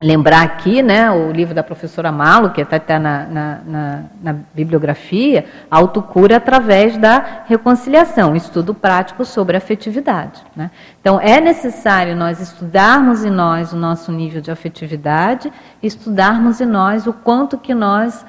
lembrar 0.00 0.42
aqui 0.42 0.80
né, 0.80 1.10
o 1.10 1.32
livro 1.32 1.52
da 1.52 1.62
professora 1.64 2.12
Malo, 2.12 2.50
que 2.50 2.60
está 2.60 2.76
até 2.76 3.00
na, 3.00 3.26
na, 3.26 3.60
na, 3.66 4.04
na, 4.22 4.32
bibliografia, 4.54 5.44
Autocura 5.68 6.36
através 6.36 6.96
da 6.96 7.42
reconciliação, 7.46 8.36
estudo 8.36 8.72
prático 8.72 9.24
sobre 9.24 9.56
afetividade. 9.56 10.40
Né? 10.54 10.70
Então, 11.00 11.20
é 11.20 11.40
necessário 11.40 12.14
nós 12.14 12.40
estudarmos 12.40 13.24
em 13.24 13.30
nós 13.30 13.72
o 13.72 13.76
nosso 13.76 14.12
nível 14.12 14.40
de 14.40 14.52
afetividade, 14.52 15.52
estudarmos 15.82 16.60
em 16.60 16.66
nós 16.66 17.08
o 17.08 17.12
quanto 17.12 17.58
que 17.58 17.74
nós 17.74 18.24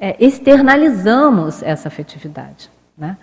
é, 0.00 0.16
externalizamos 0.18 1.62
essa 1.62 1.86
afetividade. 1.86 2.68
Né? 2.98 3.16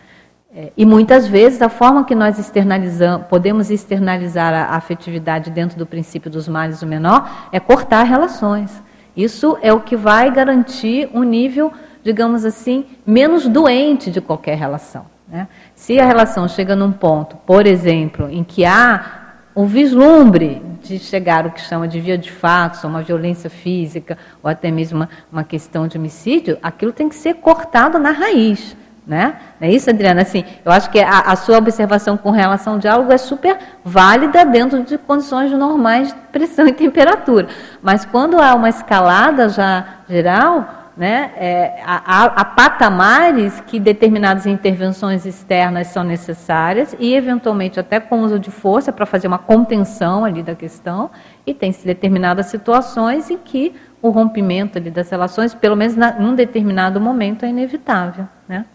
É, 0.53 0.69
e 0.76 0.86
muitas 0.86 1.28
vezes 1.28 1.61
a 1.61 1.69
forma 1.69 2.03
que 2.03 2.14
nós 2.14 2.38
externalizamos, 2.38 3.28
podemos 3.28 3.72
externalizar 3.72 4.53
a 4.53 4.76
afetividade 4.76 5.49
dentro 5.49 5.78
do 5.78 5.86
princípio 5.86 6.30
dos 6.30 6.48
males 6.48 6.82
do 6.82 6.88
menor 6.88 7.48
é 7.53 7.60
cortar 7.60 8.03
relações. 8.03 8.84
Isso 9.15 9.57
é 9.61 9.72
o 9.72 9.80
que 9.80 9.95
vai 9.95 10.30
garantir 10.30 11.10
um 11.14 11.23
nível, 11.23 11.72
digamos 12.03 12.44
assim, 12.44 12.86
menos 13.06 13.48
doente 13.48 14.11
de 14.11 14.19
qualquer 14.19 14.57
relação. 14.57 15.06
Né? 15.26 15.48
Se 15.73 15.98
a 16.02 16.06
relação 16.06 16.48
chega 16.49 16.76
num 16.76 16.91
ponto, 16.91 17.38
por 17.45 17.65
exemplo, 17.65 18.30
em 18.30 18.44
que 18.44 18.65
há 18.65 19.22
um 19.56 19.65
vislumbre 19.65 20.61
de 20.84 20.99
chegar 20.99 21.45
o 21.45 21.52
que 21.52 21.61
chama 21.61 21.88
de 21.88 21.99
via 22.02 22.18
de 22.18 22.32
fato, 22.32 22.86
uma 22.86 23.02
violência 23.02 23.49
física, 23.49 24.18
ou 24.44 24.49
até 24.49 24.69
mesmo 24.69 24.99
uma, 24.99 25.10
uma 25.32 25.44
questão 25.45 25.88
de 25.88 25.98
homicídio, 25.98 26.57
aquilo 26.61 26.91
tem 26.91 27.07
que 27.07 27.15
ser 27.15 27.36
cortado 27.36 27.98
na 27.98 28.11
raiz. 28.11 28.76
Né? 29.06 29.36
Não 29.60 29.68
é 29.68 29.72
isso, 29.72 29.90
Adriana? 29.90 30.22
Assim, 30.22 30.45
eu 30.64 30.72
acho 30.72 30.90
que 30.91 30.99
a, 30.99 31.19
a, 31.22 31.36
sua 31.36 31.57
observação 31.57 32.15
com 32.15 32.30
relação 32.30 32.73
ao 32.73 32.80
diálogo 32.80 33.11
é 33.11 33.18
super 33.18 33.57
válida 33.84 34.45
dentro 34.45 34.84
de 34.84 34.95
condições 34.98 35.52
normais 35.52 36.10
de 36.10 36.19
pressão 36.32 36.68
e 36.68 36.72
temperatura. 36.72 37.48
Mas 37.82 38.06
quando 38.06 38.40
há 38.40 38.53
uma 38.53 38.69
escalada 38.69 39.49
já 39.49 39.86
geral, 40.07 40.82
né, 40.95 41.32
é, 41.36 41.82
há, 41.84 42.26
há 42.26 42.45
patamares 42.45 43.60
que 43.61 43.80
determinadas 43.80 44.45
intervenções 44.45 45.26
externas 45.26 45.88
são 45.88 46.03
necessárias 46.03 46.95
e, 46.99 47.15
eventualmente, 47.15 47.80
até 47.80 47.99
com 47.99 48.22
uso 48.22 48.38
de 48.38 48.52
força 48.52 48.91
para 48.91 49.07
fazer 49.07 49.28
uma 49.28 49.40
contenção 49.40 50.23
ali 50.23 50.44
da 50.44 50.53
questão, 50.53 51.10
e 51.45 51.56
tem 51.56 51.73
determinadas 51.84 52.48
situações 52.48 53.32
em 53.32 53.38
que 53.38 53.73
o 53.99 54.10
rompimento 54.10 54.78
ali 54.78 54.91
das 54.91 55.10
relações, 55.10 55.56
pelo 55.56 55.76
menos 55.76 55.95
na, 55.95 56.11
num 56.19 56.36
determinado 56.36 57.02
momento, 57.02 57.45
é 57.45 57.49
inevitável. 57.49 58.28
Né? 58.48 58.65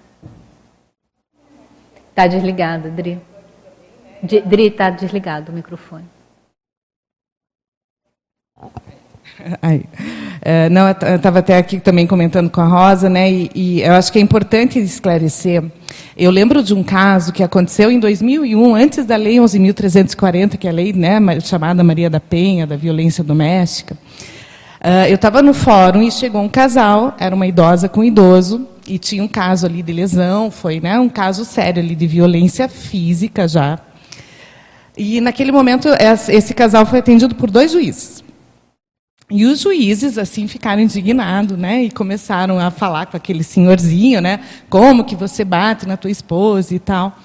Está 2.17 2.27
desligado, 2.29 2.91
Dri. 2.91 3.21
Dri, 4.23 4.69
está 4.69 4.89
desligado 4.89 5.53
o 5.53 5.55
microfone. 5.55 6.07
Aí. 9.61 9.85
É, 10.41 10.71
não, 10.71 10.89
eu 10.89 11.17
estava 11.17 11.41
até 11.41 11.59
aqui 11.59 11.79
também 11.79 12.07
comentando 12.07 12.49
com 12.49 12.63
a 12.63 12.65
Rosa, 12.65 13.11
né? 13.11 13.31
E, 13.31 13.51
e, 13.55 13.83
eu 13.83 13.93
acho 13.93 14.11
que 14.11 14.19
é 14.19 14.23
importante 14.23 14.79
esclarecer. 14.79 15.63
Eu 16.17 16.31
lembro 16.31 16.63
de 16.63 16.73
um 16.73 16.83
caso 16.83 17.35
que 17.35 17.43
aconteceu 17.43 17.91
em 17.91 18.01
2001, 18.01 18.75
antes 18.75 19.05
da 19.05 19.17
Lei 19.17 19.37
11.340, 19.37 20.57
que 20.57 20.67
é 20.67 20.71
a 20.71 20.73
lei 20.73 20.95
né, 20.95 21.21
chamada 21.41 21.85
Maria 21.85 22.09
da 22.09 22.19
Penha, 22.19 22.67
da 22.67 22.77
violência 22.77 23.23
doméstica. 23.23 23.95
Uh, 24.81 25.05
eu 25.07 25.17
estava 25.17 25.43
no 25.43 25.53
fórum 25.53 26.01
e 26.01 26.11
chegou 26.11 26.41
um 26.41 26.49
casal, 26.49 27.15
era 27.19 27.35
uma 27.35 27.47
idosa 27.47 27.91
com 27.91 28.01
um 28.01 28.05
idoso, 28.05 28.67
e 28.87 28.99
tinha 28.99 29.23
um 29.23 29.29
caso 29.29 29.67
ali 29.67 29.83
de 29.83 29.93
lesão, 29.93 30.51
foi 30.51 30.81
né, 30.81 30.99
um 30.99 31.09
caso 31.09 31.45
sério 31.45 31.83
ali 31.83 31.95
de 31.95 32.07
violência 32.07 32.69
física 32.69 33.47
já. 33.49 33.79
E 34.97 35.21
naquele 35.21 35.53
momento 35.53 35.89
esse 36.29 36.55
casal 36.55 36.87
foi 36.87 37.01
atendido 37.01 37.35
por 37.35 37.51
dois 37.51 37.73
juízes. 37.73 38.25
E 39.29 39.45
os 39.45 39.61
juízes 39.61 40.19
assim 40.19 40.47
ficaram 40.47 40.81
indignados, 40.81 41.59
né, 41.59 41.83
e 41.83 41.91
começaram 41.91 42.61
a 42.61 42.71
falar 42.71 43.07
com 43.07 43.17
aquele 43.17 43.43
senhorzinho, 43.43 44.21
né, 44.21 44.41
como 44.71 45.05
que 45.05 45.17
você 45.17 45.45
bate 45.45 45.87
na 45.87 45.97
tua 45.97 46.11
esposa 46.11 46.75
e 46.75 46.79
tal. 46.79 47.19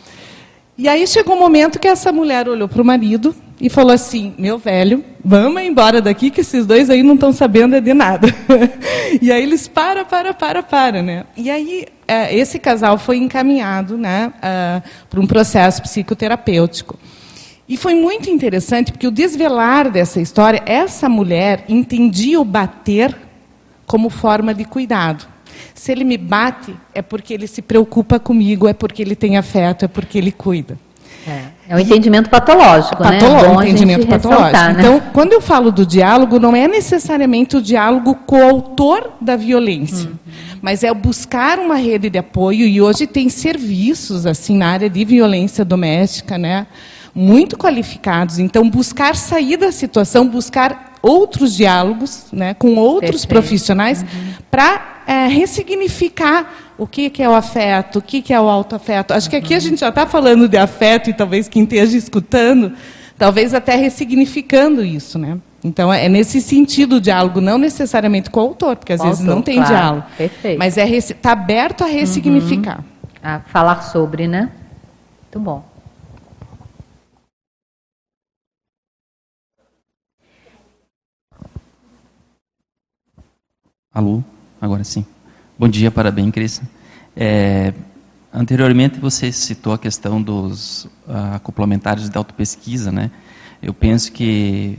E 0.77 0.87
aí 0.87 1.05
chegou 1.05 1.35
um 1.35 1.39
momento 1.39 1.79
que 1.79 1.87
essa 1.87 2.11
mulher 2.11 2.47
olhou 2.47 2.67
para 2.67 2.81
o 2.81 2.85
marido 2.85 3.35
e 3.59 3.69
falou 3.69 3.93
assim: 3.93 4.33
Meu 4.37 4.57
velho, 4.57 5.03
vamos 5.23 5.61
embora 5.61 6.01
daqui 6.01 6.31
que 6.31 6.41
esses 6.41 6.65
dois 6.65 6.89
aí 6.89 7.03
não 7.03 7.13
estão 7.13 7.31
sabendo 7.31 7.79
de 7.79 7.93
nada. 7.93 8.27
e 9.21 9.31
aí 9.31 9.43
eles 9.43 9.67
para, 9.67 10.03
para, 10.03 10.33
para, 10.33 10.63
para, 10.63 11.01
né? 11.01 11.25
E 11.37 11.49
aí 11.51 11.85
é, 12.07 12.35
esse 12.35 12.59
casal 12.59 12.97
foi 12.97 13.17
encaminhado, 13.17 13.97
né, 13.97 14.33
uh, 14.37 14.89
para 15.09 15.19
um 15.19 15.27
processo 15.27 15.81
psicoterapêutico. 15.81 16.99
E 17.69 17.77
foi 17.77 17.95
muito 17.95 18.29
interessante 18.29 18.91
porque 18.91 19.07
o 19.07 19.11
desvelar 19.11 19.89
dessa 19.89 20.19
história, 20.19 20.61
essa 20.65 21.07
mulher 21.07 21.63
entendia 21.69 22.37
o 22.41 22.43
bater 22.43 23.15
como 23.85 24.09
forma 24.09 24.53
de 24.53 24.65
cuidado. 24.65 25.30
Se 25.73 25.91
ele 25.91 26.03
me 26.03 26.17
bate, 26.17 26.75
é 26.93 27.01
porque 27.01 27.33
ele 27.33 27.47
se 27.47 27.61
preocupa 27.61 28.19
comigo, 28.19 28.67
é 28.67 28.73
porque 28.73 29.01
ele 29.01 29.15
tem 29.15 29.37
afeto, 29.37 29.85
é 29.85 29.87
porque 29.87 30.17
ele 30.17 30.31
cuida. 30.31 30.77
É, 31.27 31.43
é 31.69 31.75
um 31.75 31.79
entendimento 31.79 32.29
patológico, 32.29 33.03
né? 33.03 33.19
É 33.19 33.49
um 33.49 33.61
entendimento 33.61 34.07
patológico. 34.07 34.57
Né? 34.57 34.75
Então, 34.79 35.01
quando 35.13 35.33
eu 35.33 35.41
falo 35.41 35.71
do 35.71 35.85
diálogo, 35.85 36.39
não 36.39 36.55
é 36.55 36.67
necessariamente 36.67 37.55
o 37.55 37.61
diálogo 37.61 38.15
com 38.25 38.37
o 38.37 38.43
autor 38.43 39.11
da 39.21 39.35
violência, 39.35 40.09
uhum. 40.09 40.15
mas 40.61 40.83
é 40.83 40.91
buscar 40.93 41.59
uma 41.59 41.75
rede 41.75 42.09
de 42.09 42.17
apoio 42.17 42.65
e 42.65 42.81
hoje 42.81 43.05
tem 43.05 43.29
serviços 43.29 44.25
assim 44.25 44.57
na 44.57 44.69
área 44.69 44.89
de 44.89 45.05
violência 45.05 45.63
doméstica, 45.63 46.37
né? 46.37 46.65
Muito 47.13 47.55
qualificados. 47.55 48.39
Então, 48.39 48.67
buscar 48.67 49.15
sair 49.15 49.57
da 49.57 49.71
situação, 49.71 50.27
buscar 50.27 50.91
outros 51.03 51.55
diálogos, 51.55 52.25
né, 52.31 52.53
com 52.53 52.75
outros 52.75 53.25
Perfeito. 53.25 53.27
profissionais 53.27 54.01
uhum. 54.01 54.33
para 54.49 55.00
é, 55.07 55.27
ressignificar 55.27 56.73
o 56.77 56.87
que, 56.87 57.09
que 57.09 57.21
é 57.21 57.29
o 57.29 57.33
afeto, 57.33 57.99
o 57.99 58.01
que, 58.01 58.21
que 58.21 58.33
é 58.33 58.39
o 58.39 58.49
autoafeto. 58.49 59.13
Acho 59.13 59.29
que 59.29 59.35
aqui 59.35 59.53
a 59.53 59.59
gente 59.59 59.79
já 59.79 59.89
está 59.89 60.05
falando 60.07 60.47
de 60.47 60.57
afeto 60.57 61.09
e 61.09 61.13
talvez 61.13 61.47
quem 61.47 61.63
esteja 61.63 61.97
escutando, 61.97 62.73
talvez 63.17 63.53
até 63.53 63.75
ressignificando 63.75 64.83
isso, 64.83 65.19
né? 65.19 65.37
Então 65.63 65.93
é 65.93 66.09
nesse 66.09 66.41
sentido 66.41 66.95
o 66.95 67.01
diálogo, 67.01 67.39
não 67.39 67.57
necessariamente 67.57 68.29
com 68.31 68.39
o 68.39 68.43
autor, 68.43 68.77
porque 68.77 68.93
às 68.93 68.99
o 68.99 69.03
vezes 69.03 69.19
autor, 69.19 69.35
não 69.35 69.41
tem 69.41 69.57
claro. 69.57 69.69
diálogo. 69.69 70.05
Perfeito. 70.17 70.57
Mas 70.57 70.77
é 70.77 70.89
está 70.89 71.33
aberto 71.33 71.83
a 71.83 71.87
ressignificar. 71.87 72.79
Uhum. 72.79 72.85
A 73.23 73.39
falar 73.41 73.81
sobre, 73.83 74.27
né? 74.27 74.49
Muito 75.21 75.39
bom. 75.39 75.63
Alô? 83.93 84.23
Agora 84.61 84.83
sim. 84.83 85.03
Bom 85.57 85.67
dia, 85.67 85.89
parabéns, 85.89 86.29
Cris. 86.31 86.61
É, 87.17 87.73
anteriormente 88.31 88.99
você 88.99 89.31
citou 89.31 89.73
a 89.73 89.77
questão 89.79 90.21
dos 90.21 90.85
uh, 91.07 92.07
de 92.07 92.15
autopesquisa, 92.15 92.91
né? 92.91 93.09
Eu 93.59 93.73
penso 93.73 94.11
que 94.11 94.77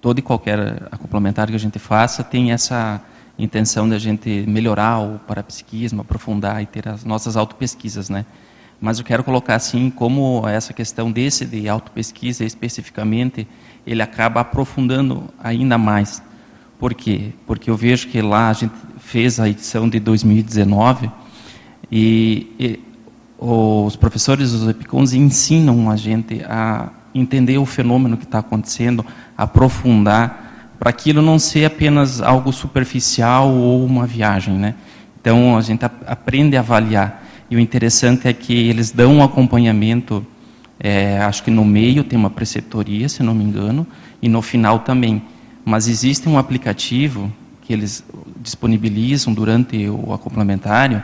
todo 0.00 0.20
e 0.20 0.22
qualquer 0.22 0.84
acoplamentário 0.92 1.50
que 1.50 1.56
a 1.56 1.58
gente 1.58 1.76
faça 1.76 2.22
tem 2.22 2.52
essa 2.52 3.02
intenção 3.36 3.88
de 3.88 3.96
a 3.96 3.98
gente 3.98 4.44
melhorar 4.46 5.00
o 5.00 5.18
parapsiquismo, 5.18 6.02
aprofundar 6.02 6.62
e 6.62 6.66
ter 6.66 6.88
as 6.88 7.04
nossas 7.04 7.36
autopesquisas, 7.36 8.08
né? 8.08 8.24
Mas 8.80 9.00
eu 9.00 9.04
quero 9.04 9.24
colocar 9.24 9.56
assim 9.56 9.90
como 9.90 10.46
essa 10.46 10.72
questão 10.72 11.10
desse 11.10 11.44
de 11.44 11.68
autopesquisa 11.68 12.44
especificamente, 12.44 13.44
ele 13.84 14.02
acaba 14.02 14.42
aprofundando 14.42 15.24
ainda 15.42 15.76
mais. 15.76 16.22
Por 16.78 16.94
quê? 16.94 17.32
Porque 17.46 17.70
eu 17.70 17.76
vejo 17.76 18.08
que 18.08 18.20
lá 18.20 18.50
a 18.50 18.52
gente 18.52 18.74
fez 18.98 19.40
a 19.40 19.48
edição 19.48 19.88
de 19.88 19.98
2019 19.98 21.10
e, 21.90 22.46
e 22.58 22.80
os 23.38 23.96
professores 23.96 24.52
dos 24.52 24.68
EPICONs 24.68 25.12
ensinam 25.12 25.90
a 25.90 25.96
gente 25.96 26.42
a 26.44 26.90
entender 27.14 27.58
o 27.58 27.66
fenômeno 27.66 28.16
que 28.16 28.24
está 28.24 28.40
acontecendo, 28.40 29.04
aprofundar, 29.36 30.74
para 30.78 30.90
aquilo 30.90 31.22
não 31.22 31.38
ser 31.38 31.64
apenas 31.64 32.20
algo 32.20 32.52
superficial 32.52 33.50
ou 33.50 33.84
uma 33.84 34.06
viagem, 34.06 34.54
né? 34.54 34.74
Então 35.20 35.56
a 35.56 35.62
gente 35.62 35.84
aprende 35.84 36.56
a 36.56 36.60
avaliar. 36.60 37.24
E 37.50 37.56
o 37.56 37.60
interessante 37.60 38.28
é 38.28 38.32
que 38.32 38.52
eles 38.68 38.90
dão 38.90 39.16
um 39.16 39.22
acompanhamento, 39.22 40.26
é, 40.78 41.18
acho 41.18 41.42
que 41.42 41.50
no 41.50 41.64
meio 41.64 42.04
tem 42.04 42.18
uma 42.18 42.30
preceptoria, 42.30 43.08
se 43.08 43.22
não 43.22 43.34
me 43.34 43.44
engano, 43.44 43.86
e 44.20 44.28
no 44.28 44.42
final 44.42 44.80
também. 44.80 45.22
Mas 45.68 45.88
existe 45.88 46.28
um 46.28 46.38
aplicativo 46.38 47.30
que 47.62 47.72
eles 47.72 48.04
disponibilizam 48.36 49.34
durante 49.34 49.88
o 49.88 50.12
acomplamentário, 50.12 51.02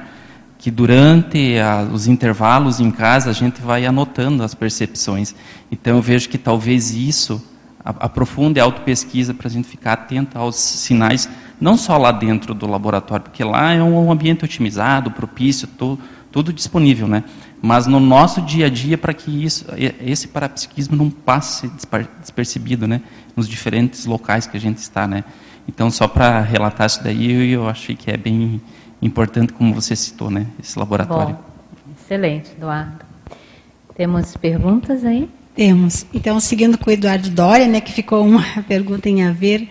que 0.56 0.70
durante 0.70 1.58
a, 1.58 1.82
os 1.82 2.06
intervalos 2.06 2.78
em 2.78 2.88
casa 2.92 3.30
a 3.30 3.32
gente 3.32 3.60
vai 3.60 3.84
anotando 3.84 4.44
as 4.44 4.54
percepções. 4.54 5.34
Então 5.68 5.96
eu 5.96 6.00
vejo 6.00 6.28
que 6.28 6.38
talvez 6.38 6.94
isso 6.94 7.44
aprofunde 7.84 8.60
a 8.60 8.62
autopesquisa 8.62 9.34
para 9.34 9.48
a 9.48 9.50
gente 9.50 9.66
ficar 9.66 9.94
atento 9.94 10.38
aos 10.38 10.54
sinais, 10.54 11.28
não 11.60 11.76
só 11.76 11.98
lá 11.98 12.12
dentro 12.12 12.54
do 12.54 12.68
laboratório, 12.68 13.24
porque 13.24 13.42
lá 13.42 13.72
é 13.72 13.82
um 13.82 14.12
ambiente 14.12 14.44
otimizado, 14.44 15.10
propício, 15.10 15.66
to, 15.66 15.98
tudo 16.30 16.52
disponível, 16.52 17.08
né? 17.08 17.24
Mas 17.62 17.86
no 17.86 18.00
nosso 18.00 18.42
dia 18.42 18.66
a 18.66 18.68
dia, 18.68 18.98
para 18.98 19.14
que 19.14 19.44
isso, 19.44 19.64
esse 20.04 20.26
parapsiquismo 20.26 20.96
não 20.96 21.08
passe 21.08 21.70
despercebido, 22.20 22.88
né? 22.88 23.00
Nos 23.36 23.48
diferentes 23.48 24.04
locais 24.04 24.48
que 24.48 24.56
a 24.56 24.60
gente 24.60 24.78
está, 24.78 25.06
né? 25.06 25.22
Então, 25.68 25.90
só 25.90 26.08
para 26.08 26.40
relatar 26.40 26.88
isso 26.88 27.04
daí, 27.04 27.52
eu 27.52 27.68
achei 27.68 27.94
que 27.94 28.10
é 28.10 28.16
bem 28.16 28.60
importante, 29.00 29.52
como 29.52 29.72
você 29.72 29.94
citou, 29.94 30.28
né, 30.30 30.48
esse 30.60 30.76
laboratório. 30.78 31.36
Bom, 31.36 31.40
excelente, 32.00 32.50
Eduardo. 32.56 33.04
Temos 33.94 34.36
perguntas 34.36 35.04
aí? 35.04 35.30
Temos. 35.54 36.04
Então, 36.12 36.40
seguindo 36.40 36.76
com 36.78 36.90
o 36.90 36.92
Eduardo 36.92 37.30
Doria, 37.30 37.68
né, 37.68 37.80
que 37.80 37.92
ficou 37.92 38.26
uma 38.26 38.42
pergunta 38.66 39.08
em 39.08 39.24
a 39.24 39.30
ver, 39.30 39.68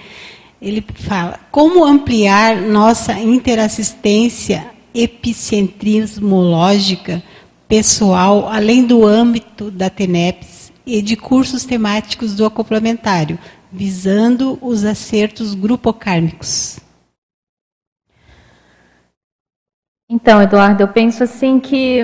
ele 0.62 0.82
fala: 0.94 1.38
como 1.52 1.84
ampliar 1.84 2.56
nossa 2.56 3.20
interassistência 3.20 4.66
epicentrismológica 4.94 7.22
pessoal, 7.72 8.50
além 8.50 8.86
do 8.86 9.08
âmbito 9.08 9.72
da 9.72 9.90
TENEPS 9.90 10.74
e 10.86 11.02
de 11.02 11.16
cursos 11.16 11.64
temáticos 11.64 12.36
do 12.36 12.46
acoplamentário, 12.46 13.40
visando 13.72 14.60
os 14.62 14.84
acertos 14.84 15.54
grupocármicos? 15.54 16.82
Então, 20.10 20.42
Eduardo, 20.42 20.84
eu 20.84 20.88
penso 20.90 21.24
assim 21.24 21.62
que 21.62 22.02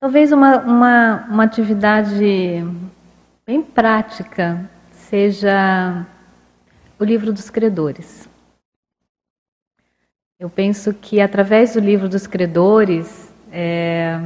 talvez 0.00 0.32
uma, 0.32 0.58
uma, 0.62 1.26
uma 1.30 1.44
atividade 1.44 2.64
bem 3.46 3.62
prática 3.62 4.68
seja 4.90 6.04
o 6.98 7.04
livro 7.04 7.32
dos 7.32 7.48
credores. 7.50 8.25
Eu 10.38 10.50
penso 10.50 10.92
que 10.92 11.18
através 11.18 11.72
do 11.72 11.80
livro 11.80 12.10
dos 12.10 12.26
credores, 12.26 13.32
é, 13.50 14.20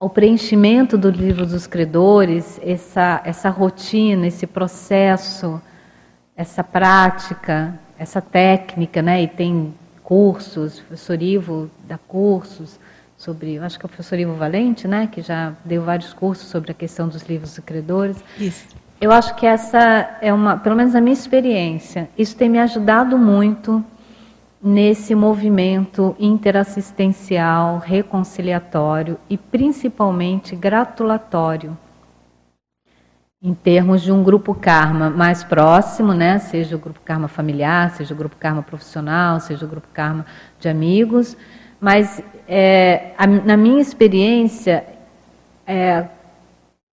o 0.00 0.08
preenchimento 0.08 0.96
do 0.96 1.10
livro 1.10 1.44
dos 1.44 1.66
credores, 1.66 2.58
essa, 2.64 3.20
essa 3.22 3.50
rotina, 3.50 4.26
esse 4.26 4.46
processo, 4.46 5.60
essa 6.34 6.64
prática, 6.64 7.78
essa 7.98 8.22
técnica, 8.22 9.02
né? 9.02 9.22
E 9.22 9.28
tem 9.28 9.74
cursos, 10.02 10.78
o 10.78 10.84
professor 10.84 11.20
Ivo 11.20 11.70
dá 11.86 11.98
cursos 11.98 12.80
sobre, 13.14 13.58
acho 13.58 13.78
que 13.78 13.84
é 13.84 13.86
o 13.86 13.90
professor 13.90 14.18
Ivo 14.18 14.36
Valente, 14.36 14.88
né? 14.88 15.06
Que 15.12 15.20
já 15.20 15.52
deu 15.66 15.82
vários 15.82 16.14
cursos 16.14 16.48
sobre 16.48 16.70
a 16.70 16.74
questão 16.74 17.08
dos 17.08 17.24
livros 17.24 17.56
dos 17.56 17.62
credores. 17.62 18.24
Isso. 18.38 18.68
Eu 18.98 19.12
acho 19.12 19.34
que 19.34 19.44
essa 19.44 20.16
é 20.22 20.32
uma, 20.32 20.56
pelo 20.56 20.76
menos 20.76 20.94
a 20.94 21.00
minha 21.00 21.12
experiência, 21.12 22.08
isso 22.16 22.34
tem 22.36 22.48
me 22.48 22.58
ajudado 22.58 23.18
muito 23.18 23.84
nesse 24.62 25.14
movimento 25.14 26.14
interassistencial, 26.20 27.78
reconciliatório 27.78 29.18
e 29.28 29.36
principalmente 29.36 30.54
gratulatório 30.54 31.76
em 33.42 33.54
termos 33.54 34.02
de 34.02 34.12
um 34.12 34.22
grupo 34.22 34.54
karma 34.54 35.10
mais 35.10 35.42
próximo, 35.42 36.14
né? 36.14 36.38
seja 36.38 36.76
o 36.76 36.78
grupo 36.78 37.00
karma 37.04 37.26
familiar, 37.26 37.90
seja 37.90 38.14
o 38.14 38.16
grupo 38.16 38.36
karma 38.36 38.62
profissional, 38.62 39.40
seja 39.40 39.66
o 39.66 39.68
grupo 39.68 39.88
karma 39.92 40.24
de 40.60 40.68
amigos, 40.68 41.36
mas 41.80 42.22
é, 42.46 43.12
a, 43.18 43.26
na 43.26 43.56
minha 43.56 43.80
experiência, 43.80 44.84
é, 45.66 46.06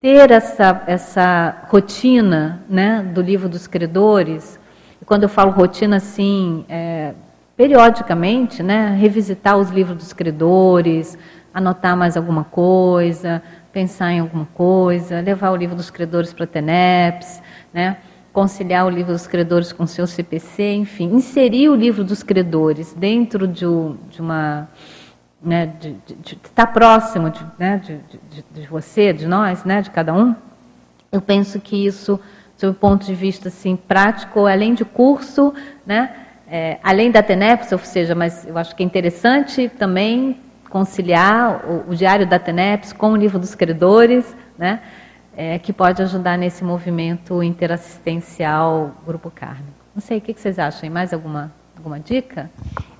ter 0.00 0.32
essa, 0.32 0.82
essa 0.88 1.62
rotina 1.68 2.64
né, 2.68 3.00
do 3.14 3.22
livro 3.22 3.48
dos 3.48 3.68
credores, 3.68 4.58
e 5.00 5.04
quando 5.04 5.22
eu 5.22 5.28
falo 5.28 5.52
rotina 5.52 5.96
assim, 5.96 6.64
é, 6.68 7.14
periodicamente, 7.60 8.62
né, 8.62 8.96
revisitar 8.98 9.58
os 9.58 9.68
livros 9.68 9.94
dos 9.94 10.14
credores, 10.14 11.18
anotar 11.52 11.94
mais 11.94 12.16
alguma 12.16 12.42
coisa, 12.42 13.42
pensar 13.70 14.12
em 14.12 14.20
alguma 14.20 14.46
coisa, 14.54 15.20
levar 15.20 15.50
o 15.50 15.56
livro 15.56 15.76
dos 15.76 15.90
credores 15.90 16.32
para 16.32 16.44
a 16.44 16.46
TENEPS, 16.46 17.42
né? 17.70 17.98
conciliar 18.32 18.86
o 18.86 18.88
livro 18.88 19.12
dos 19.12 19.26
credores 19.26 19.74
com 19.74 19.82
o 19.82 19.86
seu 19.86 20.06
CPC, 20.06 20.72
enfim, 20.72 21.12
inserir 21.12 21.68
o 21.68 21.74
livro 21.74 22.02
dos 22.02 22.22
credores 22.22 22.94
dentro 22.94 23.46
de, 23.46 23.66
de 24.08 24.22
uma. 24.22 24.66
Né, 25.42 25.66
de, 25.66 25.96
estar 26.42 26.66
próximo 26.68 27.28
de, 27.28 27.44
né, 27.58 27.82
de, 28.54 28.66
você, 28.68 29.12
de 29.12 29.26
nós, 29.26 29.64
né, 29.64 29.82
de 29.82 29.90
cada 29.90 30.14
um, 30.14 30.34
eu 31.12 31.20
penso 31.20 31.60
que 31.60 31.86
isso, 31.86 32.18
sob 32.56 32.72
o 32.72 32.74
ponto 32.74 33.04
de 33.04 33.14
vista 33.14 33.48
assim, 33.48 33.76
prático, 33.76 34.46
além 34.46 34.72
de 34.72 34.84
curso, 34.84 35.52
né, 35.84 36.19
é, 36.50 36.78
além 36.82 37.12
da 37.12 37.22
TENEPS, 37.22 37.70
ou 37.70 37.78
seja, 37.78 38.14
mas 38.14 38.44
eu 38.44 38.58
acho 38.58 38.74
que 38.74 38.82
é 38.82 38.86
interessante 38.86 39.70
também 39.78 40.36
conciliar 40.68 41.64
o, 41.64 41.92
o 41.92 41.94
Diário 41.94 42.26
da 42.26 42.40
TENEPS 42.40 42.92
com 42.92 43.12
o 43.12 43.16
Livro 43.16 43.38
dos 43.38 43.54
Credores, 43.54 44.24
né, 44.58 44.80
é, 45.36 45.58
que 45.60 45.72
pode 45.72 46.02
ajudar 46.02 46.36
nesse 46.36 46.64
movimento 46.64 47.40
interassistencial 47.40 48.96
Grupo 49.06 49.30
Carne. 49.30 49.66
Não 49.94 50.02
sei, 50.02 50.18
o 50.18 50.20
que, 50.20 50.34
vocês 50.34 50.58
acham? 50.58 50.90
Mais 50.90 51.12
alguma, 51.12 51.52
alguma 51.76 52.00
dica? 52.00 52.50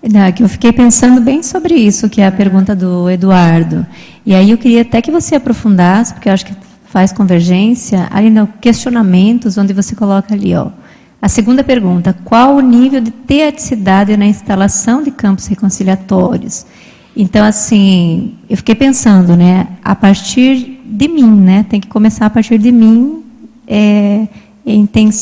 Não, 0.01 0.31
que 0.31 0.45
eu 0.45 0.49
fiquei 0.49 0.73
pensando 0.73 1.21
bem 1.21 1.43
sobre 1.43 1.75
isso, 1.75 2.09
que 2.09 2.21
é 2.21 2.27
a 2.27 2.33
pergunta 2.33 2.75
do 2.75 3.11
Eduardo. 3.11 3.85
E 4.25 4.33
aí 4.33 4.51
eu 4.51 4.59
queria 4.59 4.83
até 4.83 5.03
que 5.03 5.11
você 5.11 5.35
aprofundasse, 5.35 6.15
porque 6.15 6.29
eu 6.29 6.33
acho 6.33 6.47
que 6.47 6.55
faz 6.85 7.13
convergência, 7.13 8.09
ali 8.11 8.31
no 8.31 8.47
questionamentos, 8.47 9.59
onde 9.59 9.73
você 9.73 9.95
coloca 9.97 10.35
ali, 10.35 10.55
ó. 10.55 10.71
A 11.23 11.29
segunda 11.29 11.63
pergunta, 11.63 12.17
qual 12.25 12.57
o 12.57 12.61
nível 12.61 13.01
de 13.01 13.11
teaticidade 13.11 14.17
na 14.17 14.25
instalação 14.25 15.03
de 15.03 15.11
campos 15.11 15.47
reconciliatórios? 15.47 16.65
Então, 17.15 17.45
assim, 17.45 18.39
eu 18.49 18.57
fiquei 18.57 18.75
pensando, 18.75 19.37
né, 19.37 19.69
a 19.85 19.95
partir 19.95 20.81
de 20.87 21.09
mim, 21.09 21.31
né, 21.31 21.67
tem 21.69 21.79
que 21.79 21.89
começar 21.89 22.25
a 22.25 22.31
partir 22.31 22.57
de 22.59 22.73
mim 22.73 23.23
é, 23.69 24.27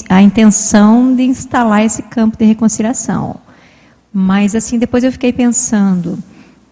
a 0.08 0.22
intenção 0.22 1.16
de 1.16 1.24
instalar 1.24 1.84
esse 1.84 2.02
campo 2.04 2.36
de 2.36 2.44
reconciliação. 2.44 3.36
Mas, 4.12 4.54
assim, 4.54 4.78
depois 4.78 5.02
eu 5.02 5.10
fiquei 5.10 5.32
pensando, 5.32 6.16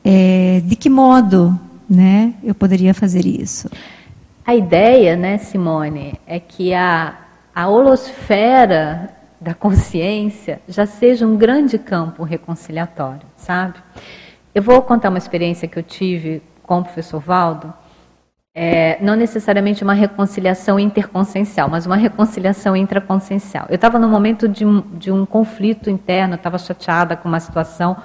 é, 0.05 0.63
de 0.65 0.77
que 0.77 0.89
modo, 0.89 1.59
né, 1.91 2.33
eu 2.45 2.55
poderia 2.55 2.95
fazer 2.95 3.27
isso? 3.27 3.69
A 4.47 4.55
ideia, 4.55 5.17
né, 5.17 5.39
Simone, 5.39 6.15
é 6.27 6.39
que 6.39 6.73
a, 6.73 7.15
a 7.53 7.69
holosfera 7.69 9.16
da 9.47 9.55
consciência 9.55 10.61
já 10.67 10.85
seja 10.87 11.25
um 11.25 11.37
grande 11.37 11.79
campo 11.79 12.25
reconciliatório, 12.25 13.23
sabe? 13.37 13.79
Eu 14.53 14.61
vou 14.61 14.83
contar 14.83 15.09
uma 15.09 15.19
experiência 15.19 15.69
que 15.69 15.79
eu 15.79 15.85
tive 15.85 16.43
com 16.65 16.81
o 16.81 16.83
professor 16.83 17.21
Valdo, 17.21 17.73
é, 18.53 18.99
não 19.01 19.15
necessariamente 19.15 19.85
uma 19.85 19.93
reconciliação 19.95 20.81
interconsciencial, 20.81 21.69
mas 21.69 21.87
uma 21.87 21.95
reconciliação 21.95 22.75
intraconsciencial. 22.75 23.67
Eu 23.69 23.77
estava 23.77 24.01
num 24.01 24.09
momento 24.09 24.49
de, 24.49 24.65
de 24.95 25.13
um 25.13 25.25
conflito 25.25 25.89
interno, 25.89 26.35
estava 26.35 26.59
chateada 26.59 27.17
com 27.17 27.29
uma 27.29 27.39
situação, 27.39 27.97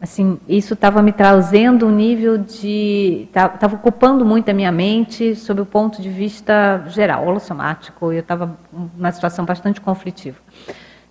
assim, 0.00 0.38
isso 0.48 0.74
estava 0.74 1.02
me 1.02 1.12
trazendo 1.12 1.86
um 1.86 1.90
nível 1.90 2.38
de, 2.38 3.26
estava 3.26 3.74
ocupando 3.74 4.24
muito 4.24 4.48
a 4.48 4.54
minha 4.54 4.70
mente 4.70 5.34
sob 5.34 5.60
o 5.60 5.66
ponto 5.66 6.00
de 6.00 6.08
vista 6.08 6.84
geral, 6.88 7.26
holossomático, 7.26 8.12
eu 8.12 8.20
estava 8.20 8.56
numa 8.72 9.10
situação 9.10 9.44
bastante 9.44 9.80
conflitiva 9.80 10.38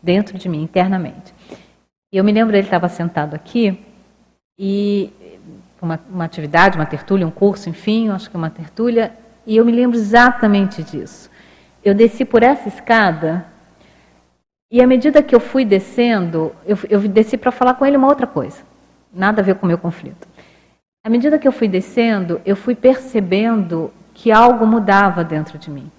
dentro 0.02 0.38
de 0.38 0.48
mim, 0.48 0.64
internamente. 0.64 1.34
E 2.12 2.18
eu 2.18 2.24
me 2.24 2.32
lembro, 2.32 2.56
ele 2.56 2.64
estava 2.64 2.88
sentado 2.88 3.36
aqui, 3.36 3.84
e 4.58 5.12
uma, 5.82 6.00
uma 6.10 6.26
atividade, 6.26 6.78
uma 6.78 6.86
tertúlia, 6.86 7.28
um 7.28 7.32
curso, 7.32 7.70
enfim, 7.70 8.10
acho 8.10 8.30
que 8.30 8.36
é 8.36 8.40
uma 8.40 8.50
tertúlia, 8.50 9.12
e 9.46 9.58
eu 9.58 9.66
me 9.66 9.72
lembro 9.72 9.98
exatamente 9.98 10.82
disso. 10.82 11.30
Eu 11.84 11.94
desci 11.94 12.24
por 12.26 12.42
essa 12.42 12.68
escada 12.68 13.46
e 14.70 14.82
à 14.82 14.88
medida 14.88 15.24
que 15.24 15.34
eu 15.34 15.40
fui 15.40 15.64
descendo, 15.64 16.54
eu, 16.66 16.78
eu 16.90 17.00
desci 17.08 17.38
para 17.38 17.52
falar 17.52 17.76
com 17.76 17.86
ele 17.86 17.96
uma 17.96 18.08
outra 18.08 18.28
coisa. 18.28 18.67
Nada 19.18 19.42
a 19.42 19.44
ver 19.44 19.56
com 19.56 19.66
o 19.66 19.68
meu 19.68 19.78
conflito. 19.78 20.28
À 21.04 21.10
medida 21.10 21.40
que 21.40 21.48
eu 21.48 21.52
fui 21.52 21.68
descendo, 21.68 22.40
eu 22.46 22.56
fui 22.56 22.76
percebendo 22.76 23.92
que 24.14 24.32
algo 24.32 24.66
mudava 24.66 25.24
dentro 25.24 25.58
de 25.58 25.70
mim. 25.70 25.92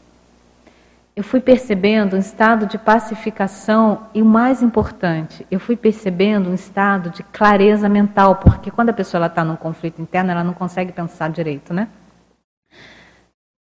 Eu 1.17 1.25
fui 1.25 1.41
percebendo 1.41 2.15
um 2.15 2.19
estado 2.19 2.67
de 2.67 2.79
pacificação 2.79 4.03
e 4.15 4.23
o 4.23 4.25
mais 4.25 4.63
importante, 4.63 5.45
eu 5.51 5.59
fui 5.59 5.77
percebendo 5.77 6.49
um 6.49 6.55
estado 6.55 7.11
de 7.11 7.25
clareza 7.25 7.89
mental, 7.89 8.37
porque 8.37 8.71
quando 8.71 8.91
a 8.91 8.93
pessoa 8.93 9.27
está 9.27 9.43
num 9.43 9.57
conflito 9.57 10.01
interno, 10.01 10.31
ela 10.31 10.45
não 10.45 10.55
consegue 10.55 10.93
pensar 10.93 11.31
direito, 11.31 11.75
né? 11.75 11.89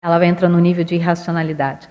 Ela 0.01 0.25
entra 0.25 0.47
no 0.47 0.59
nível 0.59 0.85
de 0.85 0.95
irracionalidade. 0.95 1.89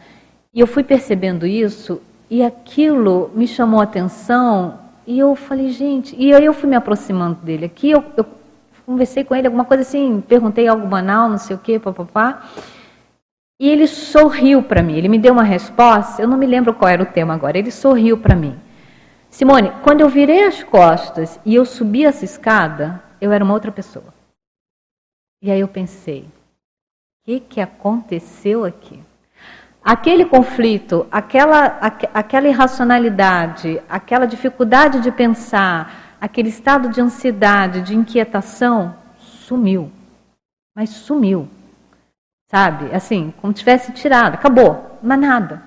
E 0.55 0.61
eu 0.61 0.66
fui 0.66 0.82
percebendo 0.82 1.47
isso 1.47 2.01
e 2.31 2.43
aquilo 2.43 3.31
me 3.35 3.47
chamou 3.47 3.81
a 3.81 3.85
atenção 3.85 4.78
e 5.11 5.19
eu 5.19 5.35
falei, 5.35 5.70
gente, 5.70 6.15
e 6.16 6.32
aí 6.32 6.45
eu 6.45 6.55
fui 6.55 6.69
me 6.70 6.77
aproximando 6.77 7.43
dele. 7.43 7.65
Aqui 7.65 7.91
eu, 7.91 8.05
eu 8.16 8.24
conversei 8.87 9.24
com 9.24 9.35
ele, 9.35 9.49
alguma 9.49 9.65
coisa 9.65 9.82
assim, 9.82 10.20
perguntei 10.20 10.69
algo 10.69 10.87
banal, 10.87 11.28
não 11.28 11.37
sei 11.37 11.57
o 11.57 11.59
quê, 11.59 11.81
papapá. 11.81 12.49
E 13.59 13.69
ele 13.69 13.89
sorriu 13.89 14.62
para 14.62 14.85
mim, 14.85 14.95
ele 14.95 15.09
me 15.09 15.19
deu 15.19 15.32
uma 15.32 15.43
resposta, 15.43 16.23
eu 16.23 16.28
não 16.28 16.39
me 16.39 16.47
lembro 16.47 16.73
qual 16.73 16.89
era 16.89 17.03
o 17.03 17.07
tema 17.07 17.35
agora, 17.35 17.59
ele 17.59 17.73
sorriu 17.73 18.19
para 18.19 18.37
mim. 18.37 18.57
Simone, 19.28 19.73
quando 19.82 20.01
eu 20.01 20.09
virei 20.09 20.45
as 20.45 20.62
costas 20.62 21.41
e 21.45 21.57
eu 21.57 21.65
subi 21.65 22.05
essa 22.05 22.24
escada, 22.24 23.03
eu 23.20 23.32
era 23.32 23.43
uma 23.43 23.55
outra 23.55 23.73
pessoa. 23.73 24.15
E 25.43 25.51
aí 25.51 25.59
eu 25.59 25.69
pensei, 25.69 26.20
o 26.23 27.24
que, 27.24 27.41
que 27.41 27.61
aconteceu 27.61 28.65
aqui? 28.65 29.01
Aquele 29.82 30.27
conflito, 30.27 31.07
aquela, 31.11 31.78
aquela 32.12 32.48
irracionalidade, 32.48 33.81
aquela 33.89 34.27
dificuldade 34.27 35.01
de 35.01 35.11
pensar, 35.11 36.16
aquele 36.20 36.51
estado 36.51 36.90
de 36.90 37.01
ansiedade, 37.01 37.81
de 37.81 37.97
inquietação, 37.97 38.94
sumiu. 39.19 39.90
Mas 40.77 40.90
sumiu. 40.90 41.48
Sabe? 42.51 42.94
Assim, 42.94 43.32
como 43.40 43.52
tivesse 43.52 43.93
tirado, 43.93 44.35
acabou, 44.35 44.98
mas 45.02 45.19
nada. 45.19 45.62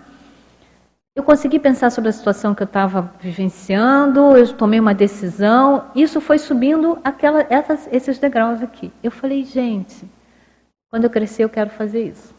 Eu 1.15 1.23
consegui 1.23 1.60
pensar 1.60 1.91
sobre 1.91 2.10
a 2.10 2.14
situação 2.14 2.53
que 2.53 2.64
eu 2.64 2.65
estava 2.65 3.14
vivenciando, 3.19 4.35
eu 4.35 4.52
tomei 4.53 4.80
uma 4.80 4.95
decisão, 4.95 5.85
isso 5.95 6.19
foi 6.19 6.40
subindo 6.40 6.99
aquela, 7.03 7.45
essas, 7.49 7.88
esses 7.91 8.18
degraus 8.18 8.61
aqui. 8.64 8.91
Eu 9.03 9.11
falei, 9.11 9.44
gente, 9.44 10.10
quando 10.90 11.03
eu 11.03 11.10
crescer 11.10 11.44
eu 11.44 11.49
quero 11.49 11.69
fazer 11.69 12.10
isso. 12.10 12.32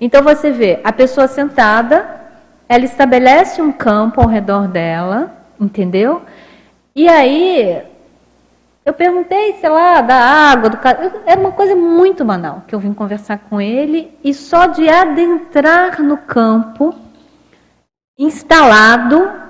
Então 0.00 0.22
você 0.22 0.50
vê 0.50 0.80
a 0.84 0.92
pessoa 0.92 1.26
sentada, 1.26 2.22
ela 2.68 2.84
estabelece 2.84 3.62
um 3.62 3.72
campo 3.72 4.20
ao 4.20 4.28
redor 4.28 4.68
dela, 4.68 5.34
entendeu? 5.60 6.22
E 6.94 7.08
aí 7.08 7.82
eu 8.84 8.92
perguntei, 8.92 9.54
sei 9.54 9.68
lá, 9.70 10.00
da 10.00 10.16
água, 10.16 10.70
do 10.70 10.78
era 11.24 11.40
uma 11.40 11.52
coisa 11.52 11.74
muito 11.74 12.24
banal 12.24 12.62
que 12.66 12.74
eu 12.74 12.78
vim 12.78 12.92
conversar 12.92 13.38
com 13.38 13.60
ele 13.60 14.16
e 14.22 14.34
só 14.34 14.66
de 14.66 14.88
adentrar 14.88 16.02
no 16.02 16.18
campo 16.18 16.94
instalado 18.18 19.43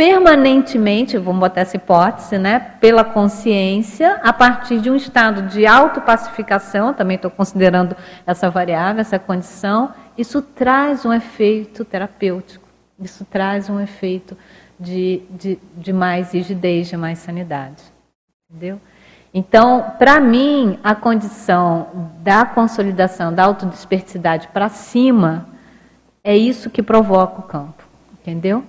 permanentemente, 0.00 1.18
vamos 1.18 1.40
botar 1.40 1.60
essa 1.60 1.76
hipótese, 1.76 2.38
né, 2.38 2.58
pela 2.80 3.04
consciência, 3.04 4.18
a 4.22 4.32
partir 4.32 4.80
de 4.80 4.88
um 4.88 4.96
estado 4.96 5.42
de 5.42 5.66
autopacificação, 5.66 6.94
também 6.94 7.16
estou 7.16 7.30
considerando 7.30 7.94
essa 8.26 8.48
variável, 8.48 9.02
essa 9.02 9.18
condição, 9.18 9.92
isso 10.16 10.40
traz 10.40 11.04
um 11.04 11.12
efeito 11.12 11.84
terapêutico, 11.84 12.66
isso 12.98 13.26
traz 13.26 13.68
um 13.68 13.78
efeito 13.78 14.34
de, 14.78 15.20
de, 15.28 15.58
de 15.76 15.92
mais 15.92 16.32
rigidez, 16.32 16.88
de 16.88 16.96
mais 16.96 17.18
sanidade. 17.18 17.82
Entendeu? 18.48 18.80
Então, 19.34 19.92
para 19.98 20.18
mim, 20.18 20.78
a 20.82 20.94
condição 20.94 21.88
da 22.22 22.46
consolidação 22.46 23.34
da 23.34 23.44
autodispersidade 23.44 24.48
para 24.48 24.70
cima 24.70 25.46
é 26.24 26.34
isso 26.34 26.70
que 26.70 26.82
provoca 26.82 27.40
o 27.40 27.42
campo. 27.42 27.84
Entendeu? 28.18 28.64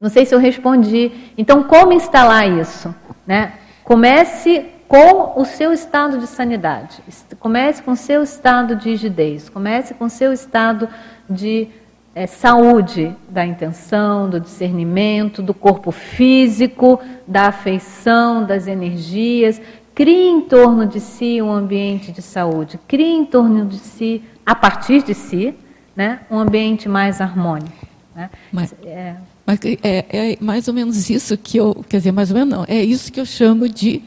Não 0.00 0.08
sei 0.08 0.24
se 0.24 0.32
eu 0.32 0.38
respondi. 0.38 1.10
Então, 1.36 1.64
como 1.64 1.92
instalar 1.92 2.48
isso? 2.48 2.94
Né? 3.26 3.54
Comece 3.82 4.66
com 4.86 5.40
o 5.40 5.44
seu 5.44 5.72
estado 5.72 6.18
de 6.18 6.26
sanidade. 6.28 7.02
Comece 7.40 7.82
com 7.82 7.92
o 7.92 7.96
seu 7.96 8.22
estado 8.22 8.76
de 8.76 8.90
rigidez. 8.90 9.48
Comece 9.48 9.94
com 9.94 10.04
o 10.04 10.10
seu 10.10 10.32
estado 10.32 10.88
de 11.28 11.68
é, 12.14 12.28
saúde 12.28 13.14
da 13.28 13.44
intenção, 13.44 14.30
do 14.30 14.38
discernimento, 14.38 15.42
do 15.42 15.52
corpo 15.52 15.90
físico, 15.90 17.00
da 17.26 17.48
afeição, 17.48 18.44
das 18.44 18.68
energias. 18.68 19.60
Crie 19.96 20.28
em 20.28 20.42
torno 20.42 20.86
de 20.86 21.00
si 21.00 21.42
um 21.42 21.50
ambiente 21.50 22.12
de 22.12 22.22
saúde. 22.22 22.78
Crie 22.86 23.14
em 23.14 23.26
torno 23.26 23.66
de 23.66 23.78
si, 23.78 24.22
a 24.46 24.54
partir 24.54 25.02
de 25.02 25.12
si, 25.12 25.56
né, 25.96 26.20
um 26.30 26.38
ambiente 26.38 26.88
mais 26.88 27.20
harmônico. 27.20 27.84
Né? 28.14 28.30
Mas... 28.52 28.72
É, 28.84 29.16
mas 29.48 29.60
é, 29.64 30.04
é, 30.10 30.38
mais 30.42 30.68
ou 30.68 30.74
menos 30.74 31.08
isso 31.08 31.34
que 31.38 31.56
eu, 31.56 31.82
quer 31.88 31.96
dizer, 31.96 32.12
mais 32.12 32.30
ou 32.30 32.36
menos 32.36 32.50
não, 32.50 32.64
é 32.68 32.84
isso 32.84 33.10
que 33.10 33.18
eu 33.18 33.24
chamo 33.24 33.66
de 33.66 34.02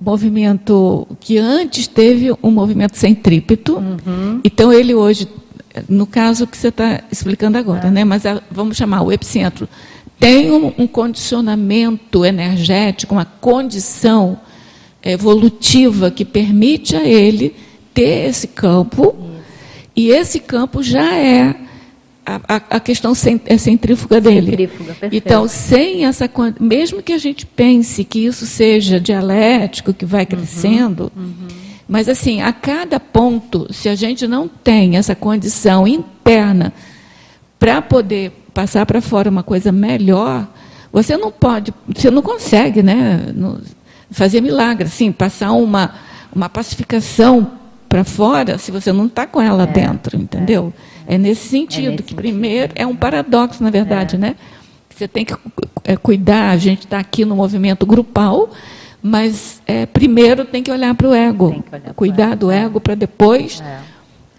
movimento 0.00 1.06
que 1.20 1.36
antes 1.36 1.86
teve 1.86 2.34
um 2.42 2.50
movimento 2.50 2.96
centrípeto. 2.96 3.76
Uhum. 3.76 4.40
Então 4.42 4.72
ele 4.72 4.94
hoje, 4.94 5.28
no 5.86 6.06
caso 6.06 6.46
que 6.46 6.56
você 6.56 6.68
está 6.68 7.02
explicando 7.12 7.58
agora, 7.58 7.88
é. 7.88 7.90
né? 7.90 8.04
Mas 8.04 8.24
a, 8.24 8.40
vamos 8.50 8.78
chamar 8.78 9.02
o 9.02 9.12
epicentro 9.12 9.68
tem 10.18 10.50
um, 10.50 10.72
um, 10.78 10.86
condicionamento 10.86 12.24
energético, 12.24 13.14
uma 13.14 13.26
condição 13.26 14.40
evolutiva 15.04 16.10
que 16.10 16.24
permite 16.24 16.96
a 16.96 17.06
ele 17.06 17.54
ter 17.92 18.30
esse 18.30 18.46
campo. 18.46 19.14
E 19.94 20.08
esse 20.08 20.40
campo 20.40 20.82
já 20.82 21.14
é 21.14 21.65
a, 22.26 22.56
a 22.70 22.80
questão 22.80 23.12
é 23.46 23.56
centrífuga 23.56 24.20
dele. 24.20 24.50
Centrífuga, 24.50 24.96
então, 25.12 25.46
sem 25.46 26.04
essa. 26.04 26.28
Mesmo 26.58 27.00
que 27.00 27.12
a 27.12 27.18
gente 27.18 27.46
pense 27.46 28.02
que 28.02 28.26
isso 28.26 28.44
seja 28.46 28.98
dialético, 28.98 29.94
que 29.94 30.04
vai 30.04 30.22
uhum, 30.22 30.26
crescendo, 30.26 31.12
uhum, 31.16 31.22
uhum. 31.22 31.48
mas 31.88 32.08
assim, 32.08 32.42
a 32.42 32.52
cada 32.52 32.98
ponto, 32.98 33.72
se 33.72 33.88
a 33.88 33.94
gente 33.94 34.26
não 34.26 34.48
tem 34.48 34.96
essa 34.96 35.14
condição 35.14 35.86
interna 35.86 36.72
para 37.60 37.80
poder 37.80 38.32
passar 38.52 38.84
para 38.84 39.00
fora 39.00 39.30
uma 39.30 39.44
coisa 39.44 39.70
melhor, 39.70 40.48
você 40.92 41.16
não 41.16 41.30
pode, 41.30 41.72
você 41.94 42.10
não 42.10 42.22
consegue, 42.22 42.82
né? 42.82 43.20
Fazer 44.10 44.40
milagre, 44.40 44.88
assim, 44.88 45.12
passar 45.12 45.52
uma, 45.52 45.94
uma 46.34 46.48
pacificação 46.48 47.52
para 47.88 48.02
fora 48.02 48.58
se 48.58 48.72
você 48.72 48.92
não 48.92 49.06
está 49.06 49.26
com 49.26 49.40
ela 49.40 49.62
é, 49.62 49.66
dentro, 49.66 50.16
entendeu? 50.16 50.72
É. 50.92 50.95
É 51.06 51.18
nesse 51.18 51.48
sentido, 51.48 51.86
é 51.86 51.90
nesse 51.90 52.02
que 52.02 52.10
sentido. 52.10 52.16
primeiro 52.16 52.72
é 52.74 52.86
um 52.86 52.96
paradoxo, 52.96 53.62
na 53.62 53.70
verdade, 53.70 54.16
é. 54.16 54.18
né? 54.18 54.36
Você 54.90 55.06
tem 55.06 55.24
que 55.24 55.34
é, 55.84 55.96
cuidar, 55.96 56.50
a 56.50 56.56
gente 56.56 56.84
está 56.84 56.98
aqui 56.98 57.24
no 57.24 57.36
movimento 57.36 57.84
grupal, 57.84 58.50
mas 59.02 59.62
é, 59.66 59.84
primeiro 59.86 60.44
tem 60.44 60.62
que 60.62 60.70
olhar 60.70 60.94
para 60.94 61.08
o 61.08 61.14
ego, 61.14 61.62
cuidar 61.94 62.32
ego. 62.32 62.36
do 62.36 62.50
ego 62.50 62.80
para 62.80 62.94
depois 62.94 63.62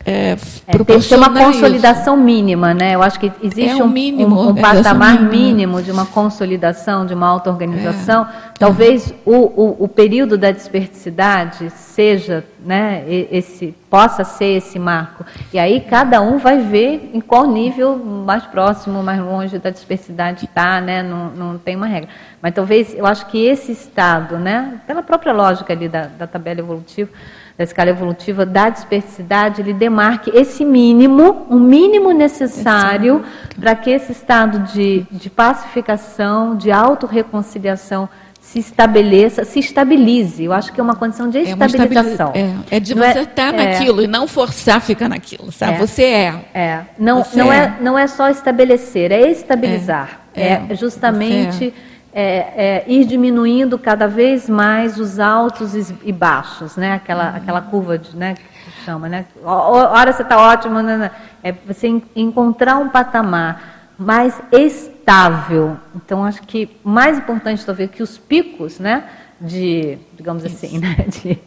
é 0.08 0.18
é, 0.18 0.32
é, 0.68 0.84
tem 0.86 1.00
que 1.02 1.10
ter 1.10 1.18
uma 1.18 1.30
consolidação 1.30 2.16
isso. 2.16 2.24
mínima, 2.24 2.74
né? 2.74 2.96
Eu 2.96 3.04
acho 3.04 3.20
que 3.20 3.30
existe 3.44 3.82
é 3.82 3.84
um, 3.84 3.90
mínimo, 3.90 4.40
um, 4.40 4.50
um 4.52 4.56
patamar 4.56 5.16
mínimo. 5.16 5.32
mínimo 5.32 5.82
de 5.82 5.92
uma 5.92 6.06
consolidação, 6.06 7.06
de 7.06 7.14
uma 7.14 7.28
auto-organização. 7.28 8.24
É. 8.24 8.28
Talvez 8.58 9.14
o, 9.26 9.36
o, 9.36 9.84
o, 9.84 9.88
período 9.90 10.38
da 10.38 10.50
desperticidade 10.52 11.70
seja, 11.72 12.46
né, 12.66 13.04
esse, 13.08 13.76
possa 13.90 14.24
ser 14.24 14.58
esse 14.58 14.80
marco. 14.80 15.26
E 15.54 15.60
aí 15.60 15.82
cada 15.82 16.22
um 16.22 16.38
vai 16.38 16.58
ver 16.60 17.12
em 17.14 17.20
qual 17.20 17.46
nível 17.46 17.98
mais 17.98 18.46
próximo, 18.46 19.04
mais 19.04 19.20
longe 19.20 19.60
da 19.60 19.70
dispersidade 19.70 20.46
está, 20.46 20.80
né? 20.80 21.04
Não, 21.04 21.32
não 21.32 21.58
tem 21.58 21.76
uma 21.76 21.88
regra. 21.88 22.10
Mas 22.42 22.54
talvez, 22.54 22.96
eu 22.96 23.06
acho 23.06 23.26
que 23.26 23.46
esse 23.46 23.74
estado, 23.74 24.38
né, 24.38 24.80
pela 24.88 25.04
própria 25.04 25.34
lógica 25.34 25.74
ali 25.74 25.90
da, 25.90 26.04
da 26.04 26.26
tabela 26.26 26.62
evolutiva, 26.62 27.10
da 27.58 27.64
escala 27.64 27.90
evolutiva 27.90 28.46
da 28.46 28.70
dispersidade, 28.70 29.62
ele 29.62 29.74
demarque 29.74 30.32
esse 30.34 30.64
mínimo, 30.64 31.48
um 31.50 31.60
mínimo 31.60 32.12
necessário 32.12 33.24
para 33.60 33.76
que 33.76 33.90
esse 33.90 34.12
estado 34.12 34.60
de, 34.72 35.06
de 35.10 35.30
pacificação, 35.30 36.56
de 36.56 36.72
autorreconciliação 36.72 38.08
se 38.40 38.60
estabeleça, 38.60 39.44
se 39.44 39.60
estabilize. 39.60 40.44
Eu 40.44 40.54
acho 40.54 40.72
que 40.72 40.80
é 40.80 40.84
uma 40.84 40.96
condição 40.96 41.30
de 41.30 41.40
estabilização. 41.40 42.32
É, 42.34 42.78
é, 42.78 42.80
de 42.80 42.96
não 42.96 43.04
você 43.04 43.20
é, 43.20 43.22
estar 43.24 43.54
é, 43.54 43.58
naquilo 43.58 44.02
e 44.04 44.08
não 44.08 44.28
forçar 44.28 44.80
ficar 44.80 45.10
naquilo, 45.10 45.52
sabe? 45.52 45.74
É, 45.74 45.78
você 45.80 46.04
é. 46.04 46.46
É. 46.54 46.82
Não, 46.98 47.26
não 47.34 47.52
é. 47.52 47.58
é. 47.58 47.74
não 47.82 48.00
é 48.00 48.08
só 48.08 48.30
estabelecer, 48.30 49.12
é 49.12 49.30
estabilizar. 49.30 50.22
É, 50.34 50.62
é 50.70 50.76
justamente 50.76 51.74
é, 52.20 52.54
é, 52.56 52.84
ir 52.88 53.06
diminuindo 53.06 53.78
cada 53.78 54.08
vez 54.08 54.50
mais 54.50 55.00
os 55.00 55.20
altos 55.20 55.76
e 56.04 56.12
baixos, 56.12 56.76
né? 56.76 56.94
Aquela, 56.94 57.30
uhum. 57.30 57.36
aquela 57.36 57.62
curva 57.62 57.96
de, 58.00 58.18
né, 58.18 58.34
que 58.34 58.84
chama, 58.84 59.08
né? 59.08 59.28
Hora 59.44 60.12
você 60.12 60.24
está 60.24 60.36
ótimo, 60.36 60.82
né, 60.82 60.98
né? 60.98 61.12
é 61.44 61.52
você 61.52 62.02
encontrar 62.16 62.78
um 62.78 62.90
patamar 62.90 63.92
mais 64.00 64.34
estável. 64.52 65.78
Então, 65.96 66.24
acho 66.24 66.42
que 66.42 66.68
mais 66.84 67.20
importante 67.20 67.64
talvez 67.64 67.92
que 67.92 68.02
os 68.02 68.18
picos, 68.18 68.80
né, 68.80 69.04
de, 69.40 70.00
digamos 70.16 70.44
Isso. 70.44 70.56
assim, 70.56 70.80
né, 70.82 71.06
de, 71.22 71.38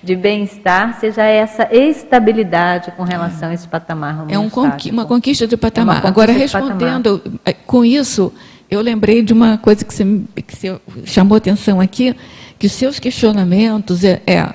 de 0.00 0.14
bem-estar, 0.14 0.96
seja 1.00 1.24
essa 1.24 1.68
estabilidade 1.74 2.92
com 2.92 3.02
relação 3.02 3.48
a 3.48 3.54
esse 3.54 3.66
patamar. 3.66 4.26
É 4.28 4.38
um 4.38 4.48
conqui 4.48 4.92
uma 4.92 5.06
conquista 5.06 5.44
de 5.44 5.56
patamar. 5.56 5.96
É 5.96 6.00
conquista 6.02 6.08
Agora, 6.08 6.32
respondendo 6.32 7.18
patamar. 7.18 7.40
Eh, 7.46 7.52
com 7.66 7.84
isso, 7.84 8.32
eu 8.70 8.80
lembrei 8.80 9.22
de 9.22 9.32
uma 9.32 9.58
coisa 9.58 9.84
que 9.84 9.92
você, 9.92 10.04
que 10.46 10.56
você 10.56 10.80
chamou 11.04 11.36
atenção 11.36 11.80
aqui, 11.80 12.14
que 12.58 12.66
os 12.66 12.72
seus 12.72 12.98
questionamentos 12.98 14.04
é, 14.04 14.22
é 14.26 14.54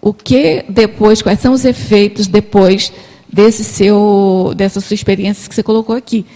o 0.00 0.12
que 0.12 0.64
depois, 0.68 1.22
quais 1.22 1.40
são 1.40 1.54
os 1.54 1.64
efeitos 1.64 2.26
depois 2.26 2.92
desse 3.32 3.64
seu, 3.64 4.52
dessa 4.54 4.80
sua 4.80 4.94
experiência 4.94 5.48
que 5.48 5.54
você 5.54 5.62
colocou 5.62 5.96
aqui. 5.96 6.26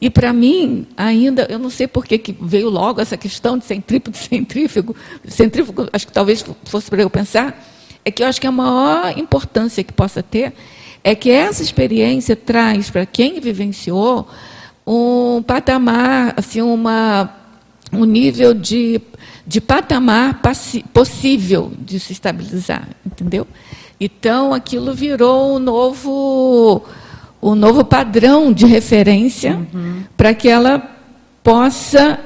E 0.00 0.08
para 0.08 0.32
mim, 0.32 0.86
ainda, 0.96 1.46
eu 1.50 1.58
não 1.58 1.70
sei 1.70 1.88
por 1.88 2.06
que, 2.06 2.34
veio 2.40 2.68
logo 2.68 3.00
essa 3.00 3.16
questão 3.16 3.58
de 3.58 3.64
centrífugo, 3.64 4.16
centrífugo, 4.16 4.96
centrífugo, 5.26 5.88
acho 5.92 6.06
que 6.06 6.12
talvez 6.12 6.44
fosse 6.66 6.88
para 6.88 7.02
eu 7.02 7.10
pensar, 7.10 7.60
é 8.04 8.10
que 8.10 8.22
eu 8.22 8.26
acho 8.26 8.40
que 8.40 8.46
a 8.46 8.52
maior 8.52 9.18
importância 9.18 9.82
que 9.82 9.92
possa 9.92 10.22
ter 10.22 10.52
é 11.02 11.14
que 11.14 11.30
essa 11.30 11.62
experiência 11.62 12.36
traz 12.36 12.90
para 12.90 13.04
quem 13.06 13.40
vivenciou 13.40 14.28
um 14.86 15.42
patamar, 15.42 16.34
assim, 16.36 16.62
uma, 16.62 17.30
um 17.92 18.04
nível 18.04 18.54
de, 18.54 19.00
de 19.46 19.60
patamar 19.60 20.40
possível 20.92 21.72
de 21.78 21.98
se 21.98 22.12
estabilizar, 22.12 22.88
entendeu? 23.04 23.46
Então, 23.98 24.54
aquilo 24.54 24.94
virou 24.94 25.56
um 25.56 25.58
novo, 25.58 26.84
um 27.42 27.54
novo 27.54 27.84
padrão 27.84 28.52
de 28.52 28.66
referência 28.66 29.66
uhum. 29.72 30.04
para 30.16 30.34
que 30.34 30.48
ela 30.48 30.96
possa 31.42 32.20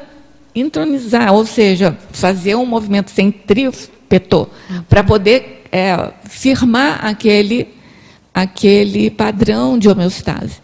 entronizar, 0.55 1.33
ou 1.33 1.47
seja, 1.47 1.97
fazer 2.13 2.57
um 2.57 2.67
movimento 2.67 3.11
centrípeto 3.11 4.49
uhum. 4.69 4.83
para 4.89 5.05
poder 5.05 5.65
é, 5.71 6.13
firmar 6.25 7.07
aquele, 7.07 7.69
aquele 8.35 9.11
padrão 9.11 9.79
de 9.79 9.89
homeostase. 9.89 10.61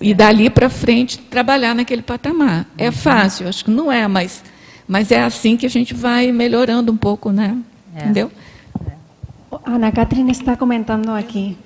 E 0.00 0.12
dali 0.14 0.50
para 0.50 0.68
frente 0.68 1.18
trabalhar 1.18 1.74
naquele 1.74 2.02
patamar. 2.02 2.66
É 2.76 2.86
uhum. 2.86 2.92
fácil, 2.92 3.48
acho 3.48 3.64
que 3.64 3.70
não 3.70 3.90
é, 3.90 4.06
mas, 4.06 4.42
mas 4.86 5.10
é 5.10 5.22
assim 5.22 5.56
que 5.56 5.64
a 5.66 5.70
gente 5.70 5.94
vai 5.94 6.30
melhorando 6.32 6.92
um 6.92 6.96
pouco, 6.96 7.30
né? 7.30 7.56
É. 7.94 8.00
Entendeu? 8.02 8.30
Ana 9.64 9.90
Catherine 9.90 10.30
está 10.30 10.56
comentando 10.56 11.10
aqui 11.10 11.56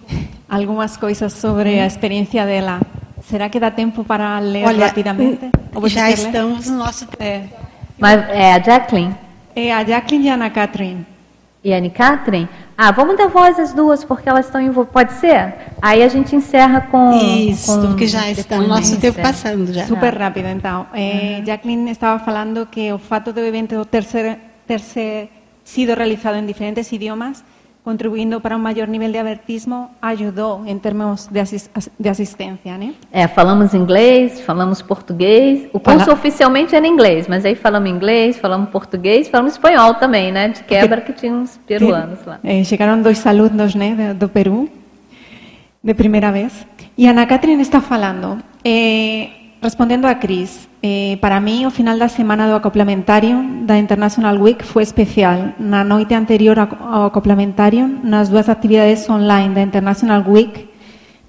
algumas 0.48 0.96
coisas 0.96 1.32
sobre 1.32 1.80
a 1.80 1.86
experiência 1.86 2.46
dela. 2.46 2.80
Será 3.24 3.48
que 3.48 3.60
dá 3.60 3.70
tempo 3.70 4.04
para 4.04 4.38
ler 4.38 4.64
Olha, 4.66 4.86
rapidamente? 4.86 5.50
Já 5.86 6.10
estamos 6.10 6.68
no 6.68 6.78
nosso 6.78 7.06
tempo. 7.06 7.22
É. 7.22 7.44
Mas 7.98 8.28
é 8.30 8.54
a 8.54 8.58
Jacqueline? 8.58 9.14
É 9.54 9.72
a 9.72 9.84
Jacqueline 9.84 10.26
e 10.26 10.30
a 10.30 10.34
Ana 10.34 10.50
Catherine. 10.50 11.06
E 11.62 11.74
a 11.74 11.76
Anne 11.76 11.90
Catherine? 11.90 12.48
Ah, 12.82 12.92
vamos 12.92 13.18
dar 13.18 13.28
voz 13.28 13.58
às 13.58 13.74
duas, 13.74 14.02
porque 14.02 14.26
elas 14.26 14.46
estão 14.46 14.58
envolvidas. 14.58 14.90
Pode 14.90 15.12
ser? 15.20 15.54
Aí 15.82 16.02
a 16.02 16.08
gente 16.08 16.34
encerra 16.34 16.80
com. 16.90 17.12
Isso, 17.12 17.78
com 17.78 17.88
porque 17.88 18.06
já 18.06 18.30
está 18.30 18.56
o 18.56 18.66
nosso 18.66 18.98
tempo 18.98 19.20
passando. 19.20 19.70
Já. 19.70 19.86
Super 19.86 20.16
rápido, 20.16 20.48
então. 20.48 20.86
Uhum. 20.94 21.44
Jacqueline 21.44 21.90
estava 21.90 22.18
falando 22.24 22.64
que 22.64 22.90
o 22.90 22.98
fato 22.98 23.34
do 23.34 23.40
evento 23.40 23.84
ter, 23.84 24.02
ser, 24.02 24.38
ter 24.66 24.80
ser 24.80 25.28
sido 25.62 25.92
realizado 25.92 26.36
em 26.36 26.46
diferentes 26.46 26.90
idiomas 26.90 27.44
contribuindo 27.90 28.40
para 28.40 28.56
um 28.56 28.60
maior 28.60 28.86
nível 28.86 29.10
de 29.10 29.18
abertismo, 29.18 29.90
ajudou 30.00 30.64
em 30.64 30.78
termos 30.78 31.26
de, 31.26 31.40
assist 31.40 31.68
de 31.98 32.08
assistência, 32.08 32.78
né? 32.78 32.94
É, 33.10 33.26
falamos 33.26 33.74
inglês, 33.74 34.40
falamos 34.42 34.80
português. 34.80 35.68
O 35.72 35.80
curso 35.80 36.06
Fala... 36.06 36.12
oficialmente 36.12 36.76
era 36.76 36.86
inglês, 36.86 37.26
mas 37.26 37.44
aí 37.44 37.56
falamos 37.56 37.90
inglês, 37.90 38.38
falamos 38.38 38.70
português, 38.70 39.28
falamos 39.28 39.54
espanhol 39.54 39.94
também, 39.94 40.30
né? 40.30 40.48
De 40.48 40.62
quebra 40.62 41.00
que 41.00 41.12
tinha 41.12 41.32
uns 41.32 41.58
peruanos 41.66 42.20
lá. 42.24 42.38
É, 42.44 42.62
chegaram 42.62 43.02
dois 43.02 43.26
alunos, 43.26 43.74
né, 43.74 44.14
do 44.14 44.28
Peru, 44.28 44.70
de 45.82 45.94
primeira 45.94 46.30
vez. 46.30 46.64
E 46.96 47.08
a 47.08 47.10
Ana 47.10 47.26
Catherine 47.26 47.62
está 47.62 47.80
falando. 47.80 48.38
Eh, 48.64 49.30
Respondendo 49.62 50.06
a 50.06 50.14
Cris, 50.14 50.70
eh, 50.82 51.18
para 51.20 51.38
mí 51.38 51.66
o 51.66 51.70
final 51.70 51.98
da 51.98 52.08
semana 52.08 52.48
do 52.48 52.56
acoplamentário 52.56 53.36
da 53.68 53.76
International 53.76 54.32
Week 54.40 54.64
foi 54.64 54.82
especial. 54.82 55.52
Na 55.58 55.84
noite 55.84 56.14
anterior 56.14 56.56
ao 56.58 57.04
acoplamentário, 57.04 57.84
nas 58.02 58.30
duas 58.30 58.48
actividades 58.48 59.04
online 59.10 59.54
da 59.54 59.60
International 59.60 60.24
Week, 60.26 60.66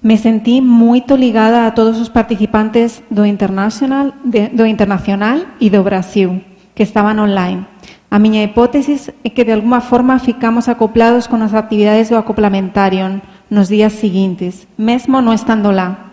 me 0.00 0.16
senti 0.16 0.62
moito 0.62 1.14
ligada 1.14 1.66
a 1.66 1.72
todos 1.72 2.00
os 2.00 2.08
participantes 2.08 3.04
do 3.10 3.26
International, 3.26 4.14
de, 4.24 4.48
do 4.48 4.64
Internacional 4.64 5.36
e 5.60 5.68
do 5.68 5.84
Brasil, 5.84 6.40
que 6.74 6.84
estaban 6.84 7.20
online. 7.20 7.66
A 8.08 8.18
miña 8.18 8.42
hipótesis 8.42 9.12
é 9.22 9.28
que 9.28 9.44
de 9.44 9.52
alguma 9.52 9.84
forma 9.84 10.18
ficamos 10.18 10.72
acoplados 10.72 11.28
con 11.28 11.44
as 11.44 11.52
actividades 11.52 12.08
do 12.08 12.16
acoplamentário 12.16 13.20
nos 13.52 13.68
días 13.68 13.92
seguintes, 13.92 14.64
mesmo 14.80 15.20
non 15.20 15.36
estando 15.36 15.68
lá. 15.68 16.11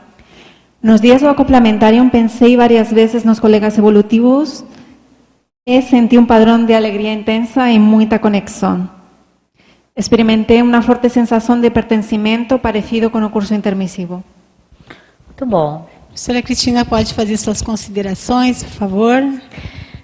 Nos 0.81 1.01
días 1.01 1.19
do 1.19 1.27
acoplamentário 1.27 1.99
pensei 2.09 2.55
varias 2.55 2.93
veces 2.93 3.25
nos 3.25 3.43
colegas 3.43 3.77
evolutivos 3.77 4.63
e 5.67 5.83
senti 5.83 6.15
un 6.15 6.23
padrón 6.23 6.71
de 6.71 6.73
alegría 6.73 7.11
intensa 7.11 7.67
e 7.67 7.75
moita 7.75 8.23
conexión. 8.23 8.87
Experimentei 9.91 10.63
unha 10.63 10.79
forte 10.79 11.11
sensación 11.11 11.59
de 11.59 11.67
pertencimento 11.67 12.63
parecido 12.63 13.11
con 13.11 13.27
o 13.27 13.33
curso 13.35 13.51
intermissivo. 13.51 14.23
Muito 15.27 15.43
bom. 15.43 15.83
Professora 16.15 16.39
Cristina, 16.39 16.87
pode 16.87 17.11
fazer 17.11 17.35
suas 17.35 17.59
considerações, 17.59 18.63
por 18.63 18.79
favor? 18.79 19.19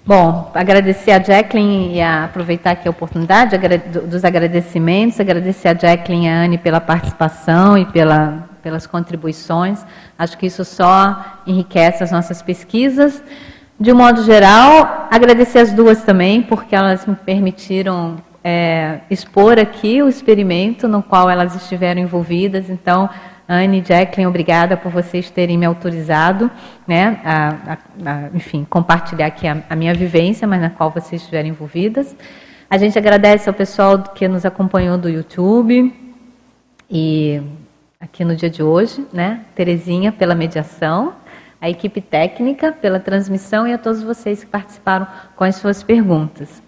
Bom, 0.04 0.52
agradecer 0.52 1.16
a 1.16 1.24
Jacqueline 1.24 1.96
e 1.96 2.04
a 2.04 2.28
aproveitar 2.28 2.76
aqui 2.76 2.86
a 2.86 2.92
oportunidade 2.92 3.56
dos 4.04 4.28
agradecimentos, 4.28 5.18
agradecer 5.18 5.72
a 5.72 5.74
Jacqueline 5.74 6.26
e 6.26 6.28
a 6.28 6.44
Anne 6.44 6.58
pela 6.60 6.84
participação 6.84 7.80
e 7.80 7.88
pela 7.88 8.44
pelas 8.66 8.84
contribuições. 8.84 9.86
Acho 10.18 10.38
que 10.38 10.46
isso 10.46 10.64
só 10.64 11.40
enriquece 11.46 12.02
as 12.02 12.10
nossas 12.10 12.40
pesquisas. 12.42 13.22
De 13.78 13.92
um 13.92 13.96
modo 13.96 14.22
geral, 14.22 15.08
agradecer 15.10 15.58
as 15.58 15.72
duas 15.72 16.02
também, 16.02 16.42
porque 16.42 16.74
elas 16.74 17.04
me 17.04 17.14
permitiram 17.14 18.16
é, 18.42 19.00
expor 19.10 19.58
aqui 19.58 20.02
o 20.02 20.08
experimento 20.08 20.88
no 20.88 21.02
qual 21.02 21.28
elas 21.28 21.54
estiveram 21.54 22.00
envolvidas. 22.00 22.70
Então, 22.70 23.10
Anne 23.48 23.80
e 23.80 23.84
Jacqueline, 23.84 24.26
obrigada 24.26 24.76
por 24.76 24.90
vocês 24.90 25.30
terem 25.30 25.58
me 25.58 25.66
autorizado, 25.66 26.50
né, 26.86 27.20
a, 27.24 27.48
a, 27.48 28.12
a 28.12 28.28
enfim, 28.34 28.66
compartilhar 28.68 29.26
aqui 29.26 29.46
a, 29.46 29.62
a 29.68 29.76
minha 29.76 29.94
vivência, 29.94 30.48
mas 30.48 30.60
na 30.60 30.70
qual 30.70 30.90
vocês 30.90 31.20
estiveram 31.20 31.48
envolvidas. 31.48 32.16
A 32.68 32.78
gente 32.78 32.98
agradece 32.98 33.48
ao 33.48 33.54
pessoal 33.54 34.02
que 34.02 34.26
nos 34.26 34.44
acompanhou 34.44 34.98
do 34.98 35.08
YouTube 35.08 35.94
e 36.90 37.40
aqui 38.00 38.24
no 38.24 38.36
dia 38.36 38.50
de 38.50 38.62
hoje, 38.62 39.06
né? 39.12 39.40
Terezinha 39.54 40.12
pela 40.12 40.34
mediação, 40.34 41.14
a 41.60 41.68
equipe 41.68 42.00
técnica 42.00 42.72
pela 42.72 43.00
transmissão 43.00 43.66
e 43.66 43.72
a 43.72 43.78
todos 43.78 44.02
vocês 44.02 44.44
que 44.44 44.50
participaram 44.50 45.06
com 45.34 45.44
as 45.44 45.56
suas 45.56 45.82
perguntas. 45.82 46.62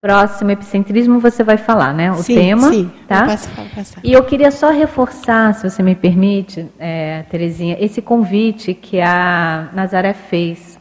Próximo 0.00 0.52
epicentrismo 0.52 1.18
você 1.18 1.42
vai 1.42 1.56
falar, 1.56 1.92
né? 1.92 2.12
O 2.12 2.22
sim, 2.22 2.34
tema, 2.34 2.70
sim. 2.70 2.90
tá? 3.08 3.26
Passo, 3.26 3.48
passo. 3.74 3.96
E 4.04 4.12
eu 4.12 4.22
queria 4.22 4.50
só 4.50 4.70
reforçar, 4.70 5.54
se 5.54 5.68
você 5.68 5.82
me 5.82 5.94
permite, 5.94 6.70
é, 6.78 7.24
Terezinha, 7.24 7.76
esse 7.80 8.00
convite 8.00 8.72
que 8.72 9.00
a 9.00 9.68
Nazaré 9.72 10.12
fez 10.12 10.78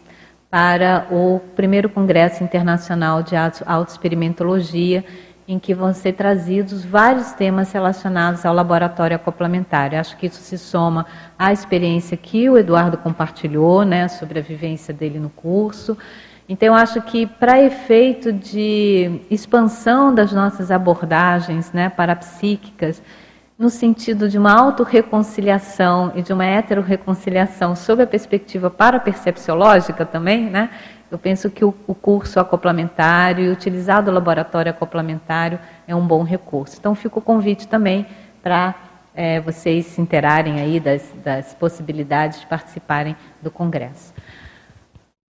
para 0.49 1.07
o 1.09 1.41
primeiro 1.55 1.89
Congresso 1.89 2.43
Internacional 2.43 3.23
de 3.23 3.35
Autoexperimentologia 3.35 5.03
em 5.47 5.59
que 5.59 5.73
vão 5.73 5.93
ser 5.93 6.13
trazidos 6.13 6.83
vários 6.83 7.31
temas 7.33 7.71
relacionados 7.71 8.45
ao 8.45 8.53
laboratório 8.53 9.15
acoplamentário. 9.15 9.99
Acho 9.99 10.17
que 10.17 10.25
isso 10.25 10.41
se 10.41 10.57
soma 10.57 11.05
à 11.37 11.53
experiência 11.53 12.17
que 12.17 12.49
o 12.49 12.57
Eduardo 12.57 12.97
compartilhou, 12.97 13.83
né, 13.83 14.07
sobre 14.07 14.39
a 14.39 14.41
vivência 14.41 14.93
dele 14.93 15.19
no 15.19 15.29
curso. 15.29 15.95
Então, 16.49 16.67
eu 16.67 16.73
acho 16.73 17.01
que 17.01 17.25
para 17.25 17.61
efeito 17.61 18.31
de 18.31 19.21
expansão 19.29 20.13
das 20.13 20.31
nossas 20.31 20.71
abordagens 20.71 21.71
né, 21.71 21.89
parapsíquicas, 21.89 23.01
no 23.57 23.69
sentido 23.69 24.27
de 24.27 24.37
uma 24.37 24.53
autorreconciliação 24.53 26.11
e 26.13 26.21
de 26.21 26.33
uma 26.33 26.45
heterorreconciliação 26.45 27.75
sob 27.75 28.03
a 28.03 28.07
perspectiva 28.07 28.69
parapercepciológica 28.69 30.05
também, 30.05 30.49
né, 30.49 30.69
eu 31.15 31.19
penso 31.19 31.49
que 31.49 31.63
o, 31.63 31.73
o 31.87 31.95
curso 31.95 32.41
acoplamentário 32.41 33.45
e 33.45 33.49
utilizar 33.49 34.05
o 34.07 34.11
laboratório 34.11 34.69
acoplamentário 34.69 35.57
é 35.87 35.95
um 35.95 36.05
bom 36.05 36.23
recurso. 36.23 36.75
Então, 36.77 36.93
fica 36.93 37.17
o 37.17 37.21
convite 37.21 37.69
também 37.69 38.05
para 38.43 38.75
é, 39.15 39.39
vocês 39.39 39.85
se 39.85 40.01
interarem 40.01 40.59
aí 40.59 40.77
das, 40.77 41.03
das 41.23 41.53
possibilidades 41.53 42.41
de 42.41 42.47
participarem 42.47 43.15
do 43.41 43.49
congresso. 43.49 44.13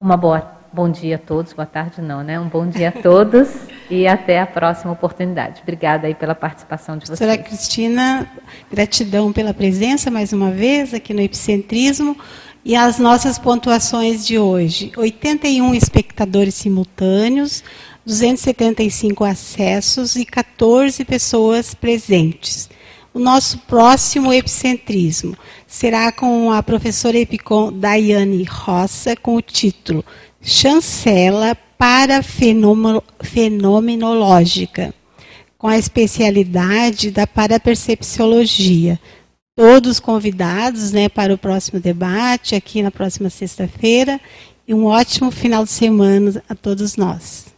Uma 0.01 0.15
boa 0.15 0.63
bom 0.71 0.89
dia 0.89 1.17
a 1.17 1.19
todos, 1.19 1.53
boa 1.53 1.67
tarde 1.67 2.01
não, 2.01 2.23
né? 2.23 2.39
Um 2.39 2.47
bom 2.47 2.65
dia 2.65 2.89
a 2.89 2.91
todos 2.91 3.49
e 3.91 4.07
até 4.07 4.39
a 4.39 4.47
próxima 4.47 4.91
oportunidade. 4.93 5.61
Obrigada 5.61 6.07
aí 6.07 6.15
pela 6.15 6.33
participação 6.33 6.97
de 6.97 7.05
vocês. 7.05 7.19
Senhora 7.19 7.37
Cristina, 7.37 8.25
gratidão 8.71 9.31
pela 9.31 9.53
presença 9.53 10.09
mais 10.09 10.33
uma 10.33 10.49
vez 10.49 10.93
aqui 10.93 11.13
no 11.13 11.21
Epicentrismo 11.21 12.17
E 12.65 12.77
as 12.77 12.97
nossas 12.97 13.37
pontuações 13.37 14.25
de 14.25 14.39
hoje: 14.39 14.93
81 14.95 15.75
espectadores 15.75 16.55
simultâneos, 16.55 17.61
275 18.05 19.25
acessos 19.25 20.15
e 20.15 20.23
14 20.23 21.03
pessoas 21.03 21.73
presentes. 21.73 22.69
O 23.13 23.19
nosso 23.19 23.57
próximo 23.59 24.31
epicentrismo 24.31 25.35
será 25.67 26.09
com 26.11 26.51
a 26.51 26.63
professora 26.63 27.19
Epicom 27.19 27.71
Daiane 27.71 28.45
Roça, 28.45 29.15
com 29.15 29.35
o 29.35 29.41
título 29.41 30.03
Chancela 30.41 31.55
para 31.77 32.23
Fenomenológica, 32.23 34.91
com 35.57 35.67
a 35.67 35.77
especialidade 35.77 37.11
da 37.11 37.27
parapercepciologia. 37.27 38.97
Todos 39.55 39.99
convidados 39.99 40.91
né, 40.91 41.07
para 41.07 41.31
o 41.31 41.37
próximo 41.37 41.79
debate, 41.79 42.55
aqui 42.55 42.81
na 42.81 42.89
próxima 42.89 43.29
sexta-feira, 43.29 44.19
e 44.67 44.73
um 44.73 44.85
ótimo 44.85 45.29
final 45.29 45.63
de 45.63 45.69
semana 45.69 46.43
a 46.49 46.55
todos 46.55 46.95
nós. 46.95 47.52